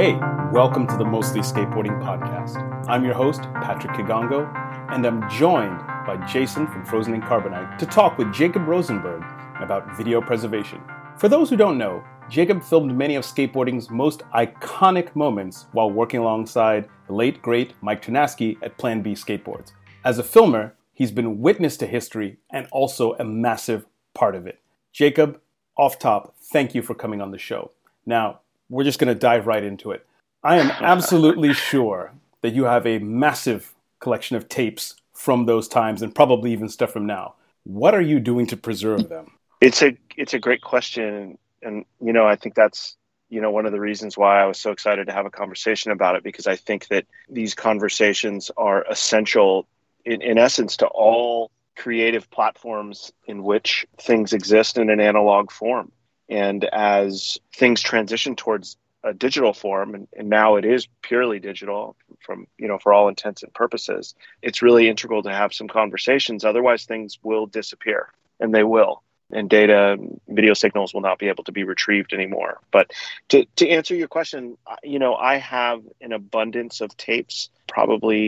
Hey, 0.00 0.14
welcome 0.52 0.86
to 0.86 0.96
the 0.96 1.04
Mostly 1.04 1.40
Skateboarding 1.40 2.00
Podcast. 2.00 2.86
I'm 2.86 3.04
your 3.04 3.14
host, 3.14 3.42
Patrick 3.54 3.94
Kigongo, 3.94 4.48
and 4.92 5.04
I'm 5.04 5.28
joined 5.28 5.76
by 6.06 6.24
Jason 6.24 6.68
from 6.68 6.84
Frozen 6.84 7.14
in 7.14 7.20
Carbonite 7.20 7.78
to 7.78 7.84
talk 7.84 8.16
with 8.16 8.32
Jacob 8.32 8.68
Rosenberg 8.68 9.24
about 9.60 9.96
video 9.96 10.20
preservation. 10.20 10.80
For 11.16 11.28
those 11.28 11.50
who 11.50 11.56
don't 11.56 11.78
know, 11.78 12.04
Jacob 12.30 12.62
filmed 12.62 12.96
many 12.96 13.16
of 13.16 13.24
skateboarding's 13.24 13.90
most 13.90 14.20
iconic 14.36 15.16
moments 15.16 15.66
while 15.72 15.90
working 15.90 16.20
alongside 16.20 16.88
the 17.08 17.14
late 17.14 17.42
great 17.42 17.74
Mike 17.80 18.00
Ternasky 18.00 18.56
at 18.62 18.78
Plan 18.78 19.02
B 19.02 19.14
Skateboards. 19.14 19.72
As 20.04 20.20
a 20.20 20.22
filmer, 20.22 20.76
he's 20.94 21.10
been 21.10 21.40
witness 21.40 21.76
to 21.78 21.88
history 21.88 22.36
and 22.52 22.68
also 22.70 23.14
a 23.14 23.24
massive 23.24 23.84
part 24.14 24.36
of 24.36 24.46
it. 24.46 24.60
Jacob, 24.92 25.40
off 25.76 25.98
top, 25.98 26.36
thank 26.52 26.72
you 26.72 26.82
for 26.82 26.94
coming 26.94 27.20
on 27.20 27.32
the 27.32 27.36
show. 27.36 27.72
Now, 28.06 28.42
we're 28.68 28.84
just 28.84 28.98
going 28.98 29.12
to 29.12 29.18
dive 29.18 29.46
right 29.46 29.64
into 29.64 29.90
it. 29.90 30.06
I 30.42 30.58
am 30.58 30.70
absolutely 30.70 31.52
sure 31.70 32.12
that 32.42 32.54
you 32.54 32.64
have 32.64 32.86
a 32.86 32.98
massive 32.98 33.74
collection 34.00 34.36
of 34.36 34.48
tapes 34.48 34.94
from 35.12 35.46
those 35.46 35.66
times 35.68 36.02
and 36.02 36.14
probably 36.14 36.52
even 36.52 36.68
stuff 36.68 36.92
from 36.92 37.06
now. 37.06 37.34
What 37.64 37.94
are 37.94 38.00
you 38.00 38.20
doing 38.20 38.46
to 38.46 38.56
preserve 38.56 39.08
them? 39.08 39.32
It's 39.60 39.82
a 39.82 39.96
it's 40.16 40.34
a 40.34 40.38
great 40.38 40.62
question 40.62 41.38
and 41.62 41.84
you 42.00 42.12
know, 42.12 42.26
I 42.26 42.36
think 42.36 42.54
that's 42.54 42.96
you 43.28 43.40
know 43.40 43.50
one 43.50 43.66
of 43.66 43.72
the 43.72 43.80
reasons 43.80 44.16
why 44.16 44.40
I 44.40 44.46
was 44.46 44.58
so 44.58 44.70
excited 44.70 45.06
to 45.06 45.12
have 45.12 45.26
a 45.26 45.30
conversation 45.30 45.90
about 45.90 46.16
it 46.16 46.22
because 46.22 46.46
I 46.46 46.56
think 46.56 46.88
that 46.88 47.06
these 47.28 47.54
conversations 47.54 48.50
are 48.56 48.84
essential 48.88 49.66
in, 50.04 50.22
in 50.22 50.38
essence 50.38 50.76
to 50.78 50.86
all 50.86 51.50
creative 51.76 52.30
platforms 52.30 53.12
in 53.26 53.42
which 53.42 53.86
things 54.00 54.32
exist 54.32 54.78
in 54.78 54.90
an 54.90 55.00
analog 55.00 55.50
form. 55.50 55.92
And 56.28 56.64
as 56.64 57.38
things 57.54 57.80
transition 57.80 58.36
towards 58.36 58.76
a 59.04 59.14
digital 59.14 59.52
form, 59.52 59.94
and, 59.94 60.08
and, 60.16 60.28
now 60.28 60.56
it 60.56 60.64
is 60.64 60.88
purely 61.02 61.38
digital 61.38 61.96
from, 62.20 62.46
you 62.58 62.68
know, 62.68 62.78
for 62.78 62.92
all 62.92 63.08
intents 63.08 63.42
and 63.42 63.54
purposes, 63.54 64.14
it's 64.42 64.60
really 64.60 64.88
integral 64.88 65.22
to 65.22 65.32
have 65.32 65.54
some 65.54 65.68
conversations. 65.68 66.44
Otherwise, 66.44 66.84
things 66.84 67.18
will 67.22 67.46
disappear, 67.46 68.12
and 68.40 68.54
they 68.54 68.64
will. 68.64 69.02
And 69.30 69.48
data, 69.48 69.98
video 70.26 70.54
signals 70.54 70.94
will 70.94 71.02
not 71.02 71.18
be 71.18 71.28
able 71.28 71.44
to 71.44 71.52
be 71.52 71.62
retrieved 71.62 72.12
anymore. 72.12 72.60
But 72.70 72.92
to, 73.28 73.44
to 73.56 73.68
answer 73.68 73.94
your 73.94 74.08
question, 74.08 74.56
you 74.82 74.98
know, 74.98 75.14
I 75.14 75.36
have 75.36 75.82
an 76.00 76.12
abundance 76.12 76.80
of 76.80 76.96
tapes, 76.96 77.50
probably, 77.66 78.20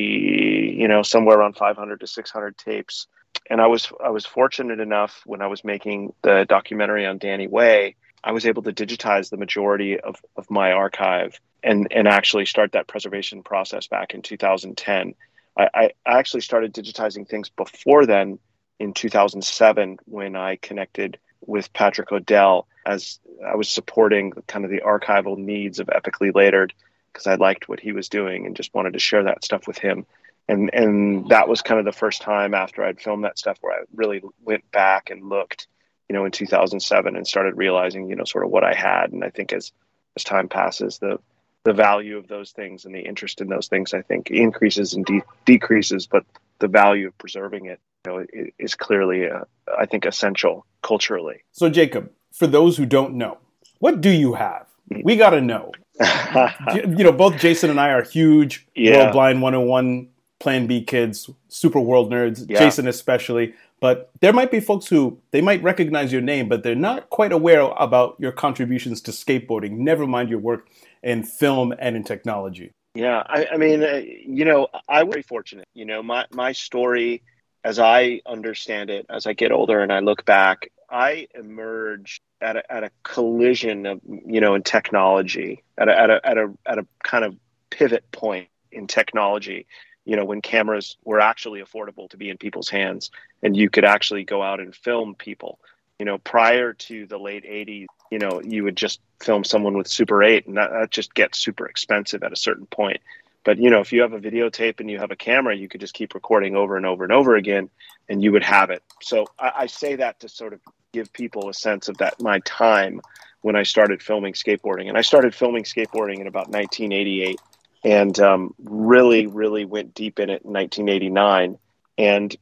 you 0.78 0.88
know, 0.88 1.02
somewhere 1.02 1.38
around 1.38 1.56
500 1.56 2.00
to 2.00 2.06
600 2.06 2.58
tapes 2.58 3.06
and 3.48 3.60
I 3.60 3.66
was 3.66 3.90
I 4.02 4.10
was 4.10 4.26
fortunate 4.26 4.80
enough 4.80 5.22
when 5.24 5.42
I 5.42 5.46
was 5.46 5.64
making 5.64 6.12
the 6.22 6.44
documentary 6.48 7.06
on 7.06 7.18
Danny 7.18 7.46
Way, 7.46 7.96
I 8.22 8.32
was 8.32 8.46
able 8.46 8.62
to 8.62 8.72
digitize 8.72 9.30
the 9.30 9.36
majority 9.36 9.98
of, 9.98 10.16
of 10.36 10.50
my 10.50 10.72
archive 10.72 11.40
and 11.62 11.88
and 11.90 12.06
actually 12.06 12.46
start 12.46 12.72
that 12.72 12.86
preservation 12.86 13.42
process 13.42 13.86
back 13.86 14.14
in 14.14 14.22
2010. 14.22 15.14
I, 15.58 15.68
I 15.74 15.90
actually 16.06 16.42
started 16.42 16.74
digitizing 16.74 17.28
things 17.28 17.50
before 17.50 18.06
then 18.06 18.38
in 18.78 18.94
2007 18.94 19.98
when 20.06 20.36
I 20.36 20.56
connected 20.56 21.18
with 21.46 21.72
Patrick 21.72 22.12
O'Dell 22.12 22.66
as 22.86 23.18
I 23.46 23.56
was 23.56 23.68
supporting 23.68 24.32
kind 24.46 24.64
of 24.64 24.70
the 24.70 24.80
archival 24.80 25.36
needs 25.36 25.80
of 25.80 25.88
Epicly 25.88 26.34
Later'd 26.34 26.72
because 27.12 27.26
I 27.26 27.34
liked 27.34 27.68
what 27.68 27.80
he 27.80 27.92
was 27.92 28.08
doing 28.08 28.46
and 28.46 28.56
just 28.56 28.74
wanted 28.74 28.92
to 28.92 28.98
share 28.98 29.24
that 29.24 29.44
stuff 29.44 29.66
with 29.66 29.78
him 29.78 30.06
and 30.50 30.70
and 30.72 31.28
that 31.28 31.48
was 31.48 31.62
kind 31.62 31.78
of 31.78 31.84
the 31.84 31.92
first 31.92 32.22
time 32.22 32.54
after 32.54 32.82
I'd 32.82 33.00
filmed 33.00 33.24
that 33.24 33.38
stuff 33.38 33.58
where 33.60 33.80
I 33.80 33.84
really 33.94 34.20
went 34.42 34.70
back 34.72 35.10
and 35.10 35.28
looked, 35.28 35.68
you 36.08 36.14
know, 36.14 36.24
in 36.24 36.32
2007 36.32 37.16
and 37.16 37.26
started 37.26 37.56
realizing, 37.56 38.08
you 38.08 38.16
know, 38.16 38.24
sort 38.24 38.44
of 38.44 38.50
what 38.50 38.64
I 38.64 38.74
had. 38.74 39.12
And 39.12 39.24
I 39.24 39.30
think 39.30 39.52
as 39.52 39.72
as 40.16 40.24
time 40.24 40.48
passes, 40.48 40.98
the 40.98 41.18
the 41.64 41.72
value 41.72 42.16
of 42.16 42.26
those 42.26 42.50
things 42.52 42.84
and 42.84 42.94
the 42.94 43.00
interest 43.00 43.40
in 43.40 43.48
those 43.48 43.68
things, 43.68 43.94
I 43.94 44.02
think, 44.02 44.30
increases 44.30 44.94
and 44.94 45.04
de- 45.04 45.22
decreases. 45.44 46.06
But 46.06 46.24
the 46.58 46.68
value 46.68 47.08
of 47.08 47.18
preserving 47.18 47.66
it, 47.66 47.78
you 48.06 48.12
know, 48.12 48.26
is 48.58 48.74
clearly, 48.74 49.28
uh, 49.28 49.44
I 49.78 49.86
think, 49.86 50.06
essential 50.06 50.66
culturally. 50.82 51.44
So, 51.52 51.68
Jacob, 51.68 52.10
for 52.32 52.46
those 52.46 52.76
who 52.76 52.86
don't 52.86 53.14
know, 53.14 53.38
what 53.78 54.00
do 54.00 54.10
you 54.10 54.34
have? 54.34 54.66
We 55.04 55.16
got 55.16 55.30
to 55.30 55.40
know. 55.40 55.72
you 56.74 57.04
know, 57.04 57.12
both 57.12 57.36
Jason 57.38 57.70
and 57.70 57.78
I 57.78 57.90
are 57.90 58.02
huge 58.02 58.66
yeah. 58.74 58.96
World 58.96 59.12
Blind 59.12 59.42
101 59.42 60.08
Plan 60.40 60.66
B 60.66 60.82
kids, 60.82 61.30
super 61.48 61.80
world 61.80 62.10
nerds, 62.10 62.46
yeah. 62.48 62.58
Jason 62.58 62.88
especially. 62.88 63.54
But 63.80 64.10
there 64.20 64.32
might 64.32 64.50
be 64.50 64.60
folks 64.60 64.86
who 64.86 65.18
they 65.30 65.40
might 65.40 65.62
recognize 65.62 66.12
your 66.12 66.20
name, 66.20 66.48
but 66.48 66.62
they're 66.62 66.74
not 66.74 67.08
quite 67.08 67.32
aware 67.32 67.62
about 67.62 68.16
your 68.18 68.32
contributions 68.32 69.00
to 69.02 69.10
skateboarding. 69.10 69.72
Never 69.78 70.06
mind 70.06 70.28
your 70.28 70.38
work 70.38 70.68
in 71.02 71.22
film 71.24 71.74
and 71.78 71.96
in 71.96 72.04
technology. 72.04 72.72
Yeah, 72.94 73.22
I, 73.26 73.46
I 73.52 73.56
mean, 73.56 73.82
uh, 73.82 74.02
you 74.04 74.44
know, 74.44 74.68
I 74.88 75.04
was 75.04 75.12
very 75.14 75.22
fortunate. 75.22 75.68
You 75.74 75.86
know, 75.86 76.02
my 76.02 76.26
my 76.30 76.52
story, 76.52 77.22
as 77.64 77.78
I 77.78 78.20
understand 78.26 78.90
it, 78.90 79.06
as 79.08 79.26
I 79.26 79.32
get 79.32 79.52
older 79.52 79.80
and 79.80 79.92
I 79.92 80.00
look 80.00 80.24
back, 80.24 80.70
I 80.90 81.28
emerged 81.34 82.20
at 82.40 82.56
a, 82.56 82.72
at 82.72 82.84
a 82.84 82.90
collision 83.02 83.86
of 83.86 84.00
you 84.04 84.40
know 84.40 84.54
in 84.54 84.62
technology, 84.62 85.62
at 85.78 85.88
a, 85.88 85.98
at 85.98 86.10
a 86.10 86.26
at 86.26 86.38
a 86.38 86.52
at 86.66 86.78
a 86.78 86.86
kind 87.02 87.24
of 87.24 87.36
pivot 87.70 88.04
point 88.10 88.48
in 88.72 88.86
technology 88.86 89.66
you 90.04 90.16
know 90.16 90.24
when 90.24 90.40
cameras 90.40 90.96
were 91.04 91.20
actually 91.20 91.62
affordable 91.62 92.08
to 92.10 92.16
be 92.16 92.30
in 92.30 92.38
people's 92.38 92.68
hands 92.68 93.10
and 93.42 93.56
you 93.56 93.70
could 93.70 93.84
actually 93.84 94.24
go 94.24 94.42
out 94.42 94.60
and 94.60 94.74
film 94.74 95.14
people. 95.14 95.58
You 95.98 96.06
know 96.06 96.18
prior 96.18 96.72
to 96.72 97.06
the 97.06 97.18
late 97.18 97.44
80s 97.44 97.86
you 98.10 98.18
know 98.18 98.40
you 98.42 98.64
would 98.64 98.76
just 98.76 99.00
film 99.22 99.44
someone 99.44 99.76
with 99.76 99.86
super 99.86 100.22
8 100.22 100.46
and 100.46 100.56
that, 100.56 100.70
that 100.70 100.90
just 100.90 101.14
gets 101.14 101.38
super 101.38 101.66
expensive 101.66 102.22
at 102.22 102.32
a 102.32 102.36
certain 102.36 102.66
point. 102.66 103.00
But 103.44 103.58
you 103.58 103.70
know 103.70 103.80
if 103.80 103.92
you 103.92 104.00
have 104.02 104.14
a 104.14 104.20
videotape 104.20 104.80
and 104.80 104.90
you 104.90 104.98
have 104.98 105.10
a 105.10 105.16
camera 105.16 105.54
you 105.54 105.68
could 105.68 105.80
just 105.80 105.94
keep 105.94 106.14
recording 106.14 106.56
over 106.56 106.76
and 106.76 106.86
over 106.86 107.04
and 107.04 107.12
over 107.12 107.36
again 107.36 107.68
and 108.08 108.22
you 108.22 108.32
would 108.32 108.44
have 108.44 108.70
it. 108.70 108.82
So 109.02 109.26
I, 109.38 109.52
I 109.58 109.66
say 109.66 109.96
that 109.96 110.20
to 110.20 110.28
sort 110.28 110.54
of 110.54 110.60
give 110.92 111.12
people 111.12 111.48
a 111.48 111.54
sense 111.54 111.88
of 111.88 111.98
that 111.98 112.20
my 112.20 112.40
time 112.40 113.00
when 113.42 113.56
i 113.56 113.62
started 113.62 114.02
filming 114.02 114.32
skateboarding. 114.32 114.88
And 114.88 114.96
i 114.96 115.02
started 115.02 115.34
filming 115.34 115.64
skateboarding 115.64 116.20
in 116.20 116.26
about 116.26 116.48
1988 116.48 117.38
and 117.84 118.18
um, 118.20 118.54
really, 118.62 119.26
really 119.26 119.64
went 119.64 119.94
deep 119.94 120.18
in 120.18 120.30
it 120.30 120.42
in 120.42 120.52
1989, 120.52 121.58
and 121.98 122.36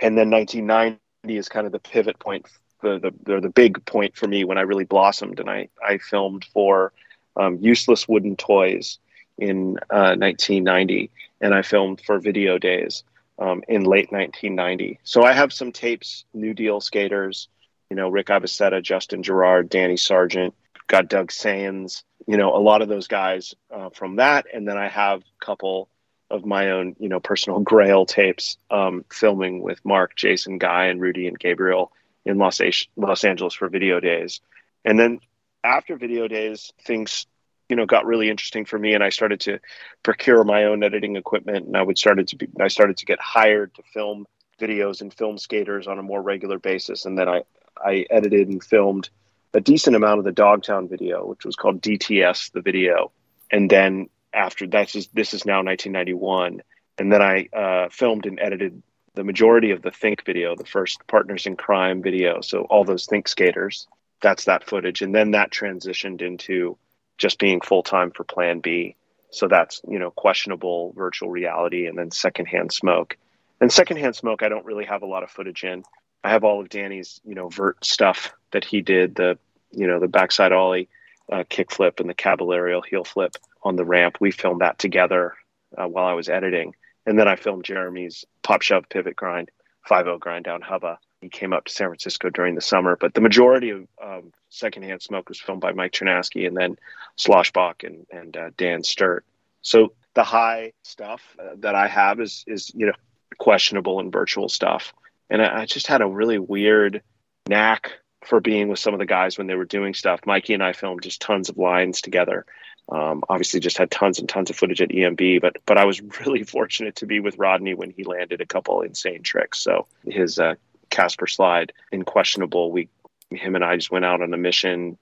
and 0.00 0.16
then 0.16 0.30
1990 0.30 0.98
is 1.24 1.48
kind 1.48 1.66
of 1.66 1.72
the 1.72 1.78
pivot 1.78 2.18
point, 2.18 2.46
the 2.82 3.12
the 3.24 3.40
the 3.40 3.50
big 3.50 3.84
point 3.84 4.16
for 4.16 4.26
me 4.26 4.44
when 4.44 4.58
I 4.58 4.62
really 4.62 4.84
blossomed, 4.84 5.40
and 5.40 5.50
I 5.50 5.68
I 5.86 5.98
filmed 5.98 6.44
for 6.52 6.92
um, 7.36 7.58
Useless 7.60 8.08
Wooden 8.08 8.36
Toys 8.36 8.98
in 9.38 9.78
uh, 9.90 10.16
1990, 10.18 11.10
and 11.40 11.54
I 11.54 11.62
filmed 11.62 12.00
for 12.00 12.18
Video 12.18 12.58
Days 12.58 13.04
um, 13.38 13.62
in 13.68 13.84
late 13.84 14.10
1990. 14.10 14.98
So 15.04 15.22
I 15.22 15.32
have 15.32 15.52
some 15.52 15.72
tapes, 15.72 16.24
New 16.34 16.54
Deal 16.54 16.80
skaters, 16.80 17.48
you 17.90 17.96
know, 17.96 18.08
Rick 18.08 18.26
Ibaseta, 18.26 18.82
Justin 18.82 19.22
Girard, 19.22 19.68
Danny 19.68 19.96
Sargent, 19.96 20.54
got 20.88 21.08
Doug 21.08 21.30
Sands, 21.30 22.04
you 22.26 22.36
know, 22.36 22.56
a 22.56 22.58
lot 22.58 22.82
of 22.82 22.88
those 22.88 23.06
guys 23.06 23.54
uh, 23.70 23.90
from 23.90 24.16
that. 24.16 24.46
And 24.52 24.66
then 24.66 24.76
I 24.76 24.88
have 24.88 25.20
a 25.20 25.44
couple 25.44 25.88
of 26.30 26.44
my 26.44 26.70
own, 26.70 26.96
you 26.98 27.08
know, 27.08 27.20
personal 27.20 27.60
grail 27.60 28.04
tapes 28.04 28.58
um, 28.70 29.04
filming 29.12 29.62
with 29.62 29.84
Mark, 29.84 30.16
Jason, 30.16 30.58
Guy, 30.58 30.86
and 30.86 31.00
Rudy 31.00 31.26
and 31.26 31.38
Gabriel 31.38 31.92
in 32.24 32.38
Los, 32.38 32.60
A- 32.60 32.72
Los 32.96 33.24
Angeles 33.24 33.54
for 33.54 33.68
video 33.68 34.00
days. 34.00 34.40
And 34.84 34.98
then 34.98 35.20
after 35.62 35.96
video 35.96 36.28
days, 36.28 36.72
things, 36.84 37.26
you 37.68 37.76
know, 37.76 37.86
got 37.86 38.06
really 38.06 38.30
interesting 38.30 38.64
for 38.64 38.78
me 38.78 38.94
and 38.94 39.04
I 39.04 39.10
started 39.10 39.40
to 39.40 39.58
procure 40.02 40.44
my 40.44 40.64
own 40.64 40.82
editing 40.82 41.16
equipment 41.16 41.66
and 41.66 41.76
I 41.76 41.82
would 41.82 41.98
started 41.98 42.28
to 42.28 42.36
be, 42.36 42.48
I 42.60 42.68
started 42.68 42.98
to 42.98 43.06
get 43.06 43.20
hired 43.20 43.74
to 43.74 43.82
film 43.94 44.26
videos 44.60 45.00
and 45.00 45.12
film 45.12 45.38
skaters 45.38 45.86
on 45.86 45.98
a 45.98 46.02
more 46.02 46.20
regular 46.20 46.58
basis. 46.58 47.04
And 47.04 47.16
then 47.18 47.28
I, 47.28 47.42
I 47.82 48.06
edited 48.10 48.48
and 48.48 48.62
filmed 48.62 49.08
a 49.54 49.60
decent 49.60 49.96
amount 49.96 50.18
of 50.18 50.24
the 50.24 50.32
Dogtown 50.32 50.88
video, 50.88 51.26
which 51.26 51.44
was 51.44 51.56
called 51.56 51.80
DTS, 51.80 52.52
the 52.52 52.60
video. 52.60 53.12
And 53.50 53.70
then 53.70 54.08
after 54.32 54.66
that, 54.68 54.88
this 55.14 55.34
is 55.34 55.46
now 55.46 55.62
1991. 55.62 56.62
And 56.98 57.12
then 57.12 57.22
I 57.22 57.48
uh, 57.52 57.88
filmed 57.90 58.26
and 58.26 58.38
edited 58.40 58.82
the 59.14 59.24
majority 59.24 59.70
of 59.70 59.82
the 59.82 59.90
Think 59.90 60.24
video, 60.24 60.54
the 60.54 60.64
first 60.64 61.06
Partners 61.06 61.46
in 61.46 61.56
Crime 61.56 62.02
video. 62.02 62.40
So 62.40 62.62
all 62.62 62.84
those 62.84 63.06
Think 63.06 63.26
skaters, 63.26 63.88
that's 64.20 64.44
that 64.44 64.64
footage. 64.64 65.02
And 65.02 65.14
then 65.14 65.32
that 65.32 65.50
transitioned 65.50 66.22
into 66.22 66.76
just 67.16 67.38
being 67.38 67.60
full 67.60 67.82
time 67.82 68.10
for 68.10 68.24
Plan 68.24 68.60
B. 68.60 68.96
So 69.30 69.48
that's, 69.48 69.80
you 69.88 69.98
know, 69.98 70.10
questionable 70.10 70.92
virtual 70.96 71.30
reality 71.30 71.86
and 71.86 71.98
then 71.98 72.10
secondhand 72.10 72.72
smoke. 72.72 73.16
And 73.60 73.72
secondhand 73.72 74.14
smoke, 74.14 74.42
I 74.42 74.48
don't 74.48 74.64
really 74.64 74.84
have 74.84 75.02
a 75.02 75.06
lot 75.06 75.22
of 75.22 75.30
footage 75.30 75.64
in. 75.64 75.82
I 76.24 76.30
have 76.30 76.44
all 76.44 76.60
of 76.60 76.68
Danny's, 76.68 77.20
you 77.24 77.34
know, 77.34 77.48
vert 77.48 77.84
stuff 77.84 78.32
that 78.50 78.64
he 78.64 78.80
did, 78.80 79.14
the, 79.14 79.38
you 79.70 79.86
know, 79.86 80.00
the 80.00 80.08
backside 80.08 80.52
ollie, 80.52 80.88
uh, 81.30 81.44
kick 81.48 81.70
flip 81.70 82.00
and 82.00 82.08
the 82.08 82.14
caballerial 82.14 82.84
heel 82.84 83.04
flip 83.04 83.36
on 83.62 83.76
the 83.76 83.84
ramp. 83.84 84.18
We 84.20 84.30
filmed 84.30 84.60
that 84.60 84.78
together 84.78 85.34
uh, 85.76 85.86
while 85.86 86.06
I 86.06 86.14
was 86.14 86.28
editing. 86.28 86.74
And 87.06 87.18
then 87.18 87.28
I 87.28 87.36
filmed 87.36 87.64
Jeremy's 87.64 88.24
pop 88.42 88.62
shove 88.62 88.88
pivot 88.88 89.16
grind, 89.16 89.50
5 89.86 90.20
grind 90.20 90.44
down 90.44 90.60
hubba 90.60 90.98
he 91.20 91.28
came 91.28 91.52
up 91.52 91.64
to 91.64 91.72
San 91.72 91.88
Francisco 91.88 92.30
during 92.30 92.54
the 92.54 92.60
summer. 92.60 92.96
But 92.96 93.14
the 93.14 93.20
majority 93.20 93.70
of 93.70 93.86
um, 94.02 94.32
Secondhand 94.50 95.02
Smoke 95.02 95.28
was 95.28 95.40
filmed 95.40 95.60
by 95.60 95.72
Mike 95.72 95.92
Ternasky 95.92 96.46
and 96.46 96.56
then 96.56 96.76
Sloshbach 97.18 97.84
and 97.84 98.06
and 98.10 98.36
uh, 98.36 98.50
Dan 98.56 98.84
Sturt. 98.84 99.24
So 99.62 99.92
the 100.14 100.22
high 100.22 100.72
stuff 100.82 101.22
uh, 101.38 101.56
that 101.58 101.74
I 101.74 101.88
have 101.88 102.20
is 102.20 102.44
is 102.46 102.72
you 102.74 102.86
know 102.86 102.92
questionable 103.38 104.00
and 104.00 104.12
virtual 104.12 104.48
stuff, 104.48 104.94
and 105.30 105.42
I, 105.42 105.62
I 105.62 105.66
just 105.66 105.86
had 105.86 106.00
a 106.00 106.06
really 106.06 106.38
weird 106.38 107.02
knack 107.48 107.92
for 108.24 108.40
being 108.40 108.68
with 108.68 108.78
some 108.78 108.94
of 108.94 108.98
the 108.98 109.06
guys 109.06 109.38
when 109.38 109.46
they 109.46 109.54
were 109.54 109.64
doing 109.64 109.94
stuff. 109.94 110.20
Mikey 110.26 110.54
and 110.54 110.62
I 110.62 110.72
filmed 110.72 111.02
just 111.02 111.20
tons 111.20 111.48
of 111.48 111.56
lines 111.56 112.00
together. 112.00 112.44
Um, 112.90 113.22
obviously, 113.28 113.60
just 113.60 113.78
had 113.78 113.90
tons 113.90 114.18
and 114.18 114.28
tons 114.28 114.50
of 114.50 114.56
footage 114.56 114.80
at 114.80 114.88
EMB, 114.88 115.40
but 115.40 115.56
but 115.66 115.78
I 115.78 115.84
was 115.84 116.00
really 116.20 116.42
fortunate 116.42 116.96
to 116.96 117.06
be 117.06 117.20
with 117.20 117.38
Rodney 117.38 117.74
when 117.74 117.90
he 117.90 118.04
landed 118.04 118.40
a 118.40 118.46
couple 118.46 118.80
insane 118.82 119.22
tricks. 119.22 119.58
So 119.58 119.86
his 120.06 120.38
uh, 120.38 120.54
Casper 120.90 121.26
slide 121.26 121.72
in 121.92 122.04
questionable. 122.04 122.72
We 122.72 122.88
him 123.30 123.54
and 123.54 123.64
I 123.64 123.76
just 123.76 123.90
went 123.90 124.06
out 124.06 124.22
on 124.22 124.32
a 124.32 124.38
mission. 124.38 124.96